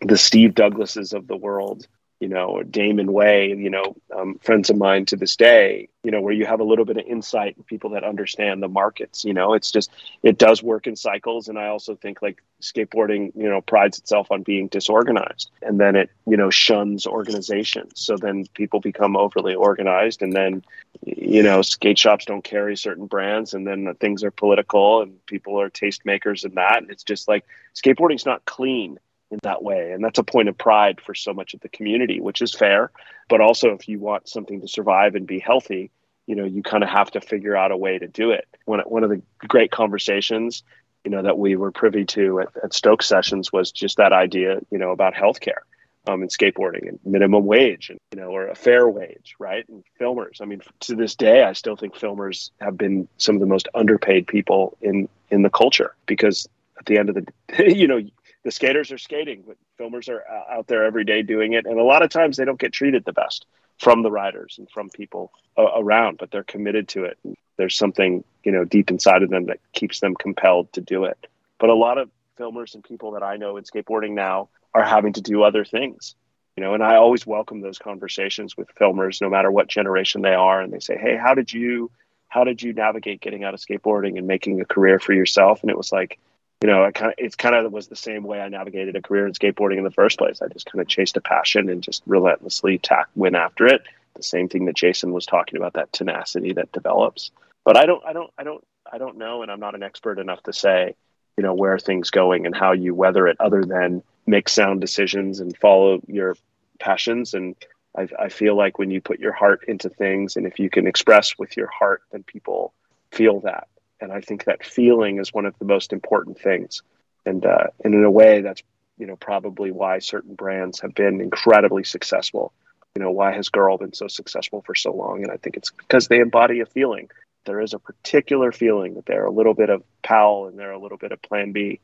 the 0.00 0.16
Steve 0.18 0.54
Douglases 0.54 1.12
of 1.12 1.26
the 1.26 1.36
world, 1.36 1.86
you 2.24 2.30
know, 2.30 2.62
Damon 2.62 3.12
Way, 3.12 3.48
you 3.48 3.68
know, 3.68 3.96
um, 4.16 4.38
friends 4.38 4.70
of 4.70 4.78
mine 4.78 5.04
to 5.06 5.16
this 5.16 5.36
day, 5.36 5.90
you 6.02 6.10
know, 6.10 6.22
where 6.22 6.32
you 6.32 6.46
have 6.46 6.60
a 6.60 6.64
little 6.64 6.86
bit 6.86 6.96
of 6.96 7.04
insight 7.04 7.54
and 7.54 7.66
people 7.66 7.90
that 7.90 8.02
understand 8.02 8.62
the 8.62 8.68
markets, 8.68 9.26
you 9.26 9.34
know, 9.34 9.52
it's 9.52 9.70
just, 9.70 9.90
it 10.22 10.38
does 10.38 10.62
work 10.62 10.86
in 10.86 10.96
cycles. 10.96 11.48
And 11.48 11.58
I 11.58 11.68
also 11.68 11.96
think 11.96 12.22
like 12.22 12.42
skateboarding, 12.62 13.32
you 13.36 13.50
know, 13.50 13.60
prides 13.60 13.98
itself 13.98 14.28
on 14.30 14.42
being 14.42 14.68
disorganized 14.68 15.50
and 15.60 15.78
then 15.78 15.96
it, 15.96 16.10
you 16.26 16.38
know, 16.38 16.48
shuns 16.48 17.06
organization. 17.06 17.94
So 17.94 18.16
then 18.16 18.46
people 18.54 18.80
become 18.80 19.18
overly 19.18 19.54
organized 19.54 20.22
and 20.22 20.32
then, 20.32 20.64
you 21.04 21.42
know, 21.42 21.60
skate 21.60 21.98
shops 21.98 22.24
don't 22.24 22.42
carry 22.42 22.74
certain 22.74 23.04
brands 23.04 23.52
and 23.52 23.66
then 23.66 23.94
things 24.00 24.24
are 24.24 24.30
political 24.30 25.02
and 25.02 25.26
people 25.26 25.60
are 25.60 25.68
tastemakers 25.68 26.46
and 26.46 26.54
that. 26.54 26.78
And 26.78 26.90
it's 26.90 27.04
just 27.04 27.28
like 27.28 27.44
skateboarding's 27.74 28.24
not 28.24 28.46
clean 28.46 28.98
in 29.34 29.40
that 29.42 29.62
way. 29.62 29.92
And 29.92 30.02
that's 30.02 30.18
a 30.18 30.24
point 30.24 30.48
of 30.48 30.56
pride 30.56 31.00
for 31.04 31.14
so 31.14 31.34
much 31.34 31.52
of 31.52 31.60
the 31.60 31.68
community, 31.68 32.20
which 32.20 32.40
is 32.40 32.54
fair. 32.54 32.90
But 33.28 33.40
also, 33.40 33.70
if 33.70 33.88
you 33.88 33.98
want 33.98 34.28
something 34.28 34.60
to 34.60 34.68
survive 34.68 35.14
and 35.14 35.26
be 35.26 35.38
healthy, 35.38 35.90
you 36.26 36.36
know, 36.36 36.44
you 36.44 36.62
kind 36.62 36.82
of 36.82 36.88
have 36.88 37.10
to 37.10 37.20
figure 37.20 37.56
out 37.56 37.72
a 37.72 37.76
way 37.76 37.98
to 37.98 38.06
do 38.06 38.30
it. 38.30 38.48
One, 38.64 38.80
one 38.80 39.04
of 39.04 39.10
the 39.10 39.20
great 39.46 39.70
conversations, 39.70 40.62
you 41.04 41.10
know, 41.10 41.22
that 41.22 41.38
we 41.38 41.56
were 41.56 41.70
privy 41.70 42.04
to 42.06 42.40
at, 42.40 42.48
at 42.62 42.72
Stoke 42.72 43.02
sessions 43.02 43.52
was 43.52 43.70
just 43.72 43.98
that 43.98 44.12
idea, 44.12 44.60
you 44.70 44.78
know, 44.78 44.90
about 44.90 45.14
healthcare. 45.14 45.62
Um, 46.06 46.20
and 46.20 46.30
skateboarding 46.30 46.86
and 46.86 47.00
minimum 47.06 47.46
wage 47.46 47.88
and 47.88 47.98
you 48.12 48.20
know 48.20 48.28
or 48.28 48.48
a 48.48 48.54
fair 48.54 48.86
wage 48.86 49.36
right 49.38 49.66
and 49.70 49.82
filmers 49.98 50.42
i 50.42 50.44
mean 50.44 50.60
to 50.80 50.94
this 50.94 51.14
day 51.14 51.44
i 51.44 51.54
still 51.54 51.76
think 51.76 51.94
filmers 51.94 52.50
have 52.60 52.76
been 52.76 53.08
some 53.16 53.36
of 53.36 53.40
the 53.40 53.46
most 53.46 53.68
underpaid 53.74 54.26
people 54.26 54.76
in 54.82 55.08
in 55.30 55.40
the 55.40 55.48
culture 55.48 55.94
because 56.04 56.46
at 56.78 56.84
the 56.84 56.98
end 56.98 57.08
of 57.08 57.14
the 57.14 57.22
day 57.22 57.74
you 57.74 57.88
know 57.88 57.98
the 58.44 58.50
skaters 58.50 58.92
are 58.92 58.98
skating, 58.98 59.42
but 59.46 59.56
filmers 59.78 60.08
are 60.08 60.22
uh, 60.30 60.58
out 60.58 60.66
there 60.66 60.84
every 60.84 61.04
day 61.04 61.22
doing 61.22 61.54
it. 61.54 61.66
And 61.66 61.80
a 61.80 61.82
lot 61.82 62.02
of 62.02 62.10
times 62.10 62.36
they 62.36 62.44
don't 62.44 62.60
get 62.60 62.72
treated 62.72 63.04
the 63.04 63.12
best 63.12 63.46
from 63.78 64.02
the 64.02 64.10
riders 64.10 64.56
and 64.58 64.70
from 64.70 64.90
people 64.90 65.32
uh, 65.58 65.66
around, 65.76 66.18
but 66.18 66.30
they're 66.30 66.44
committed 66.44 66.86
to 66.88 67.04
it. 67.04 67.18
There's 67.56 67.76
something, 67.76 68.22
you 68.44 68.52
know, 68.52 68.64
deep 68.64 68.90
inside 68.90 69.22
of 69.22 69.30
them 69.30 69.46
that 69.46 69.60
keeps 69.72 70.00
them 70.00 70.14
compelled 70.14 70.72
to 70.74 70.80
do 70.80 71.04
it. 71.04 71.26
But 71.58 71.70
a 71.70 71.74
lot 71.74 71.98
of 71.98 72.10
filmers 72.38 72.74
and 72.74 72.84
people 72.84 73.12
that 73.12 73.22
I 73.22 73.36
know 73.36 73.56
in 73.56 73.64
skateboarding 73.64 74.12
now 74.12 74.48
are 74.74 74.84
having 74.84 75.14
to 75.14 75.22
do 75.22 75.42
other 75.42 75.64
things, 75.64 76.14
you 76.56 76.62
know, 76.62 76.74
and 76.74 76.82
I 76.82 76.96
always 76.96 77.26
welcome 77.26 77.60
those 77.60 77.78
conversations 77.78 78.56
with 78.56 78.74
filmers, 78.74 79.20
no 79.20 79.30
matter 79.30 79.50
what 79.50 79.68
generation 79.68 80.22
they 80.22 80.34
are. 80.34 80.60
And 80.60 80.72
they 80.72 80.80
say, 80.80 80.98
Hey, 80.98 81.16
how 81.16 81.34
did 81.34 81.52
you, 81.52 81.90
how 82.28 82.44
did 82.44 82.62
you 82.62 82.72
navigate 82.72 83.20
getting 83.20 83.44
out 83.44 83.54
of 83.54 83.60
skateboarding 83.60 84.18
and 84.18 84.26
making 84.26 84.60
a 84.60 84.64
career 84.64 84.98
for 84.98 85.12
yourself? 85.12 85.62
And 85.62 85.70
it 85.70 85.76
was 85.76 85.92
like, 85.92 86.18
you 86.62 86.68
know, 86.68 86.84
I 86.84 86.92
kind 86.92 87.10
of 87.10 87.14
it's 87.18 87.36
kind 87.36 87.54
of 87.54 87.70
was 87.72 87.88
the 87.88 87.96
same 87.96 88.24
way 88.24 88.40
I 88.40 88.48
navigated 88.48 88.96
a 88.96 89.02
career 89.02 89.26
in 89.26 89.32
skateboarding 89.32 89.78
in 89.78 89.84
the 89.84 89.90
first 89.90 90.18
place. 90.18 90.40
I 90.40 90.48
just 90.48 90.66
kind 90.66 90.80
of 90.80 90.88
chased 90.88 91.16
a 91.16 91.20
passion 91.20 91.68
and 91.68 91.82
just 91.82 92.02
relentlessly 92.06 92.78
tack 92.78 93.08
went 93.14 93.36
after 93.36 93.66
it. 93.66 93.82
The 94.14 94.22
same 94.22 94.48
thing 94.48 94.66
that 94.66 94.76
Jason 94.76 95.12
was 95.12 95.26
talking 95.26 95.56
about, 95.56 95.74
that 95.74 95.92
tenacity 95.92 96.52
that 96.54 96.72
develops. 96.72 97.32
But 97.64 97.76
I 97.76 97.86
don't, 97.86 98.04
I 98.04 98.12
don't, 98.12 98.30
I 98.38 98.44
don't, 98.44 98.64
I 98.90 98.98
don't 98.98 99.18
know, 99.18 99.42
and 99.42 99.50
I'm 99.50 99.60
not 99.60 99.74
an 99.74 99.82
expert 99.82 100.18
enough 100.18 100.42
to 100.44 100.52
say, 100.52 100.94
you 101.36 101.42
know, 101.42 101.54
where 101.54 101.78
things 101.78 102.10
going 102.10 102.46
and 102.46 102.54
how 102.54 102.72
you 102.72 102.94
weather 102.94 103.26
it, 103.26 103.36
other 103.40 103.64
than 103.64 104.02
make 104.26 104.48
sound 104.48 104.80
decisions 104.80 105.40
and 105.40 105.56
follow 105.56 106.00
your 106.06 106.36
passions. 106.78 107.34
And 107.34 107.56
I, 107.96 108.08
I 108.18 108.28
feel 108.28 108.56
like 108.56 108.78
when 108.78 108.90
you 108.90 109.00
put 109.00 109.18
your 109.18 109.32
heart 109.32 109.64
into 109.66 109.88
things, 109.88 110.36
and 110.36 110.46
if 110.46 110.58
you 110.58 110.70
can 110.70 110.86
express 110.86 111.36
with 111.38 111.56
your 111.56 111.68
heart, 111.68 112.02
then 112.12 112.22
people 112.22 112.72
feel 113.10 113.40
that 113.40 113.66
and 114.04 114.12
I 114.12 114.20
think 114.20 114.44
that 114.44 114.64
feeling 114.64 115.18
is 115.18 115.32
one 115.32 115.46
of 115.46 115.58
the 115.58 115.64
most 115.64 115.92
important 115.92 116.38
things. 116.38 116.82
And 117.26 117.44
uh, 117.44 117.68
and 117.82 117.94
in 117.94 118.04
a 118.04 118.10
way, 118.10 118.42
that's 118.42 118.62
you 118.98 119.06
know 119.06 119.16
probably 119.16 119.72
why 119.72 119.98
certain 119.98 120.34
brands 120.34 120.78
have 120.80 120.94
been 120.94 121.20
incredibly 121.20 121.84
successful. 121.84 122.52
You 122.94 123.02
know, 123.02 123.10
why 123.10 123.32
has 123.32 123.48
Girl 123.48 123.76
been 123.78 123.94
so 123.94 124.06
successful 124.06 124.62
for 124.64 124.74
so 124.74 124.92
long? 124.92 125.22
And 125.22 125.32
I 125.32 125.36
think 125.38 125.56
it's 125.56 125.70
because 125.70 126.06
they 126.06 126.20
embody 126.20 126.60
a 126.60 126.66
feeling. 126.66 127.10
There 127.46 127.60
is 127.60 127.74
a 127.74 127.78
particular 127.78 128.52
feeling 128.52 128.94
that 128.94 129.06
they're 129.06 129.24
a 129.24 129.32
little 129.32 129.54
bit 129.54 129.68
of 129.68 129.82
Powell 130.02 130.46
and 130.46 130.58
they're 130.58 130.72
a 130.72 130.78
little 130.78 130.98
bit 130.98 131.12
of 131.12 131.20
Plan 131.22 131.52
B, 131.52 131.80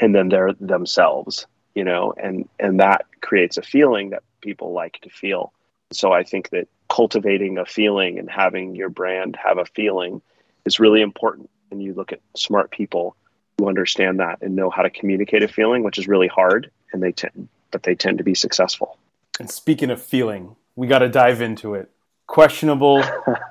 and 0.00 0.14
then 0.14 0.30
they're 0.30 0.54
themselves. 0.54 1.46
You 1.74 1.84
know, 1.84 2.14
and 2.16 2.48
and 2.58 2.80
that 2.80 3.04
creates 3.20 3.58
a 3.58 3.62
feeling 3.62 4.10
that 4.10 4.22
people 4.40 4.72
like 4.72 4.98
to 5.02 5.10
feel. 5.10 5.52
So 5.92 6.12
I 6.12 6.24
think 6.24 6.48
that 6.50 6.66
cultivating 6.88 7.58
a 7.58 7.66
feeling 7.66 8.18
and 8.18 8.30
having 8.30 8.74
your 8.74 8.88
brand 8.88 9.36
have 9.36 9.58
a 9.58 9.66
feeling 9.66 10.22
is 10.64 10.80
really 10.80 11.02
important. 11.02 11.50
And 11.70 11.82
you 11.82 11.94
look 11.94 12.12
at 12.12 12.20
smart 12.36 12.70
people 12.70 13.16
who 13.58 13.68
understand 13.68 14.20
that 14.20 14.38
and 14.40 14.56
know 14.56 14.70
how 14.70 14.82
to 14.82 14.90
communicate 14.90 15.42
a 15.42 15.48
feeling, 15.48 15.82
which 15.82 15.98
is 15.98 16.08
really 16.08 16.28
hard, 16.28 16.70
and 16.92 17.02
they 17.02 17.12
tend, 17.12 17.48
but 17.70 17.82
they 17.82 17.94
tend 17.94 18.18
to 18.18 18.24
be 18.24 18.34
successful. 18.34 18.98
And 19.38 19.50
speaking 19.50 19.90
of 19.90 20.02
feeling, 20.02 20.56
we 20.76 20.86
got 20.86 21.00
to 21.00 21.08
dive 21.08 21.40
into 21.40 21.74
it. 21.74 21.90
Questionable 22.26 23.02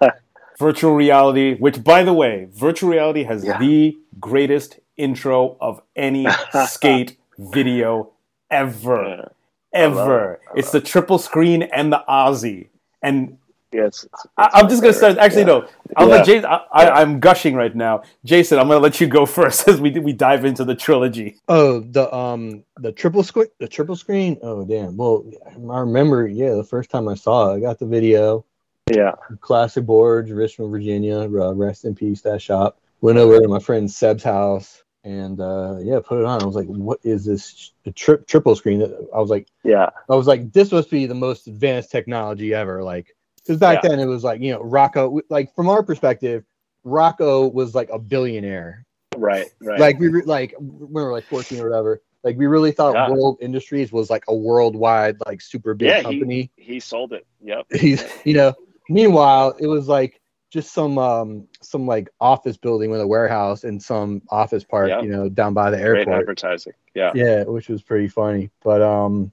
virtual 0.59 0.93
reality, 0.93 1.55
which, 1.57 1.83
by 1.83 2.03
the 2.03 2.13
way, 2.13 2.47
virtual 2.51 2.89
reality 2.89 3.23
has 3.23 3.43
yeah. 3.43 3.57
the 3.57 3.97
greatest 4.19 4.79
intro 4.95 5.57
of 5.61 5.81
any 5.95 6.27
skate 6.65 7.17
video 7.37 8.11
ever. 8.49 9.03
Yeah. 9.03 9.25
Ever. 9.73 10.39
It. 10.55 10.59
It's 10.59 10.71
the 10.71 10.81
triple 10.81 11.17
screen 11.19 11.61
and 11.61 11.91
the 11.91 12.03
Ozzy. 12.09 12.69
And 13.01 13.37
Yes. 13.73 14.07
I, 14.37 14.61
am 14.61 14.69
just 14.69 14.81
gonna 14.81 14.93
start. 14.93 15.17
Actually, 15.17 15.41
yeah. 15.41 15.47
no. 15.47 15.67
I'll 15.97 16.07
yeah. 16.07 16.15
let 16.15 16.25
Jason. 16.25 16.45
I, 16.45 17.01
am 17.01 17.19
gushing 17.19 17.53
right 17.53 17.75
now. 17.75 18.03
Jason, 18.23 18.59
I'm 18.59 18.67
gonna 18.67 18.79
let 18.79 19.01
you 19.01 19.07
go 19.07 19.25
first 19.37 19.67
as 19.67 19.81
we 19.81 19.91
we 19.91 20.13
dive 20.13 20.45
into 20.45 20.63
the 20.63 20.75
trilogy. 20.75 21.37
Oh, 21.47 21.81
the 21.81 22.13
um 22.13 22.63
the 22.77 22.91
triple 22.91 23.23
screen, 23.23 23.47
the 23.59 23.67
triple 23.67 23.95
screen. 23.95 24.37
Oh, 24.41 24.63
damn. 24.63 24.95
Well, 24.95 25.25
I 25.69 25.79
remember. 25.79 26.27
Yeah, 26.27 26.53
the 26.53 26.63
first 26.63 26.89
time 26.89 27.07
I 27.07 27.15
saw 27.15 27.51
it, 27.51 27.57
I 27.57 27.59
got 27.59 27.79
the 27.79 27.85
video. 27.85 28.45
Yeah. 28.89 29.15
Classic 29.41 29.85
boards, 29.85 30.31
Richmond, 30.31 30.71
Virginia. 30.71 31.19
Uh, 31.19 31.53
rest 31.53 31.83
in 31.83 31.93
peace. 31.93 32.21
That 32.21 32.41
shop. 32.41 32.79
Went 33.01 33.17
over 33.17 33.39
to 33.39 33.47
my 33.47 33.59
friend 33.59 33.91
Seb's 33.91 34.23
house 34.23 34.83
and 35.07 35.39
uh, 35.39 35.77
yeah, 35.79 35.99
put 36.03 36.19
it 36.19 36.25
on. 36.25 36.41
I 36.41 36.45
was 36.45 36.55
like, 36.55 36.67
"What 36.67 36.99
is 37.03 37.23
this 37.23 37.71
tri- 37.95 38.17
triple 38.27 38.55
screen?" 38.55 38.81
I 39.15 39.19
was 39.19 39.29
like, 39.29 39.47
"Yeah." 39.63 39.89
I 40.09 40.15
was 40.15 40.27
like, 40.27 40.51
"This 40.51 40.71
must 40.71 40.89
be 40.89 41.05
the 41.05 41.15
most 41.15 41.47
advanced 41.47 41.91
technology 41.91 42.53
ever." 42.53 42.83
Like, 42.83 43.15
because 43.47 43.59
back 43.59 43.83
yeah. 43.83 43.89
then 43.89 43.99
it 43.99 44.05
was 44.05 44.23
like 44.23 44.41
you 44.41 44.51
know 44.51 44.61
Rocco, 44.61 45.19
like 45.29 45.55
from 45.55 45.69
our 45.69 45.81
perspective, 45.81 46.43
Rocco 46.83 47.47
was 47.47 47.73
like 47.73 47.89
a 47.89 47.97
billionaire. 47.97 48.85
Right, 49.15 49.47
right. 49.61 49.79
Like 49.79 49.99
we 49.99 50.09
re- 50.09 50.23
like 50.23 50.53
when 50.59 50.91
we 50.91 51.01
were 51.01 51.11
like 51.11 51.25
fourteen 51.25 51.59
or 51.59 51.69
whatever. 51.69 52.01
Like 52.23 52.37
we 52.37 52.45
really 52.45 52.71
thought 52.71 52.93
yeah. 52.93 53.09
World 53.09 53.37
Industries 53.41 53.91
was 53.91 54.09
like 54.09 54.25
a 54.27 54.35
worldwide 54.35 55.17
like 55.25 55.39
super 55.39 55.73
big 55.73 55.87
yeah, 55.87 56.01
company. 56.01 56.51
He, 56.57 56.73
he 56.73 56.79
sold 56.79 57.13
it. 57.13 57.25
Yep. 57.41 57.67
He's 57.71 58.03
you 58.25 58.33
know. 58.33 58.53
Meanwhile, 58.89 59.55
it 59.59 59.67
was 59.67 59.87
like 59.87 60.21
just 60.49 60.73
some 60.73 60.97
um 60.97 61.47
some 61.61 61.85
like 61.85 62.09
office 62.19 62.57
building 62.57 62.89
with 62.89 63.01
a 63.01 63.07
warehouse 63.07 63.63
and 63.63 63.81
some 63.81 64.21
office 64.29 64.63
park, 64.63 64.89
yep. 64.89 65.03
you 65.03 65.09
know, 65.09 65.29
down 65.29 65.53
by 65.53 65.69
the 65.69 65.79
airport. 65.79 66.05
Great 66.05 66.17
advertising. 66.19 66.73
Yeah. 66.93 67.11
Yeah, 67.15 67.43
which 67.43 67.69
was 67.69 67.81
pretty 67.81 68.07
funny. 68.07 68.49
But 68.63 68.81
um 68.81 69.31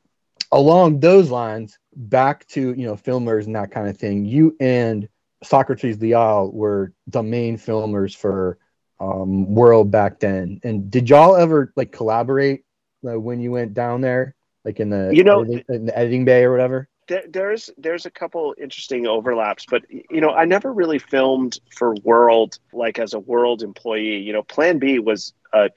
along 0.53 1.01
those 1.01 1.31
lines, 1.31 1.79
back 1.95 2.47
to 2.49 2.73
you 2.75 2.87
know 2.87 2.97
filmers 2.97 3.47
and 3.47 3.57
that 3.57 3.71
kind 3.71 3.89
of 3.89 3.97
thing. 3.97 4.25
You 4.25 4.57
and 4.61 5.09
Socrates 5.43 6.01
Leal 6.01 6.51
were 6.53 6.93
the 7.07 7.23
main 7.23 7.57
filmers 7.59 8.17
for 8.17 8.59
um, 9.01 9.55
world 9.55 9.91
back 9.91 10.21
then. 10.21 10.61
And 10.63 10.91
did 10.91 11.11
y'all 11.11 11.37
ever 11.37 11.73
like 11.77 11.93
collaborate 11.93 12.65
uh, 13.07 13.19
when 13.19 13.41
you 13.41 13.53
went 13.53 13.75
down 13.75 14.01
there, 14.01 14.35
like 14.65 14.81
in 14.81 14.91
the 14.91 15.11
you 15.13 15.25
know 15.25 15.43
editing, 15.43 15.65
in 15.69 15.87
the 15.87 15.99
editing 15.99 16.25
bay 16.25 16.45
or 16.45 16.53
whatever? 16.53 16.89
There, 17.07 17.25
there's 17.29 17.71
there's 17.77 18.07
a 18.07 18.11
couple 18.11 18.55
interesting 18.59 19.07
overlaps, 19.07 19.67
but 19.69 19.83
you 19.91 20.21
know 20.21 20.31
I 20.31 20.45
never 20.45 20.73
really 20.73 20.99
filmed 20.99 21.59
for 21.71 21.95
World 21.97 22.59
like 22.73 22.99
as 22.99 23.15
a 23.15 23.19
World 23.19 23.63
employee. 23.63 24.19
You 24.19 24.33
know, 24.33 24.43
Plan 24.43 24.79
B 24.79 24.99
was 24.99 25.35
a, 25.53 25.71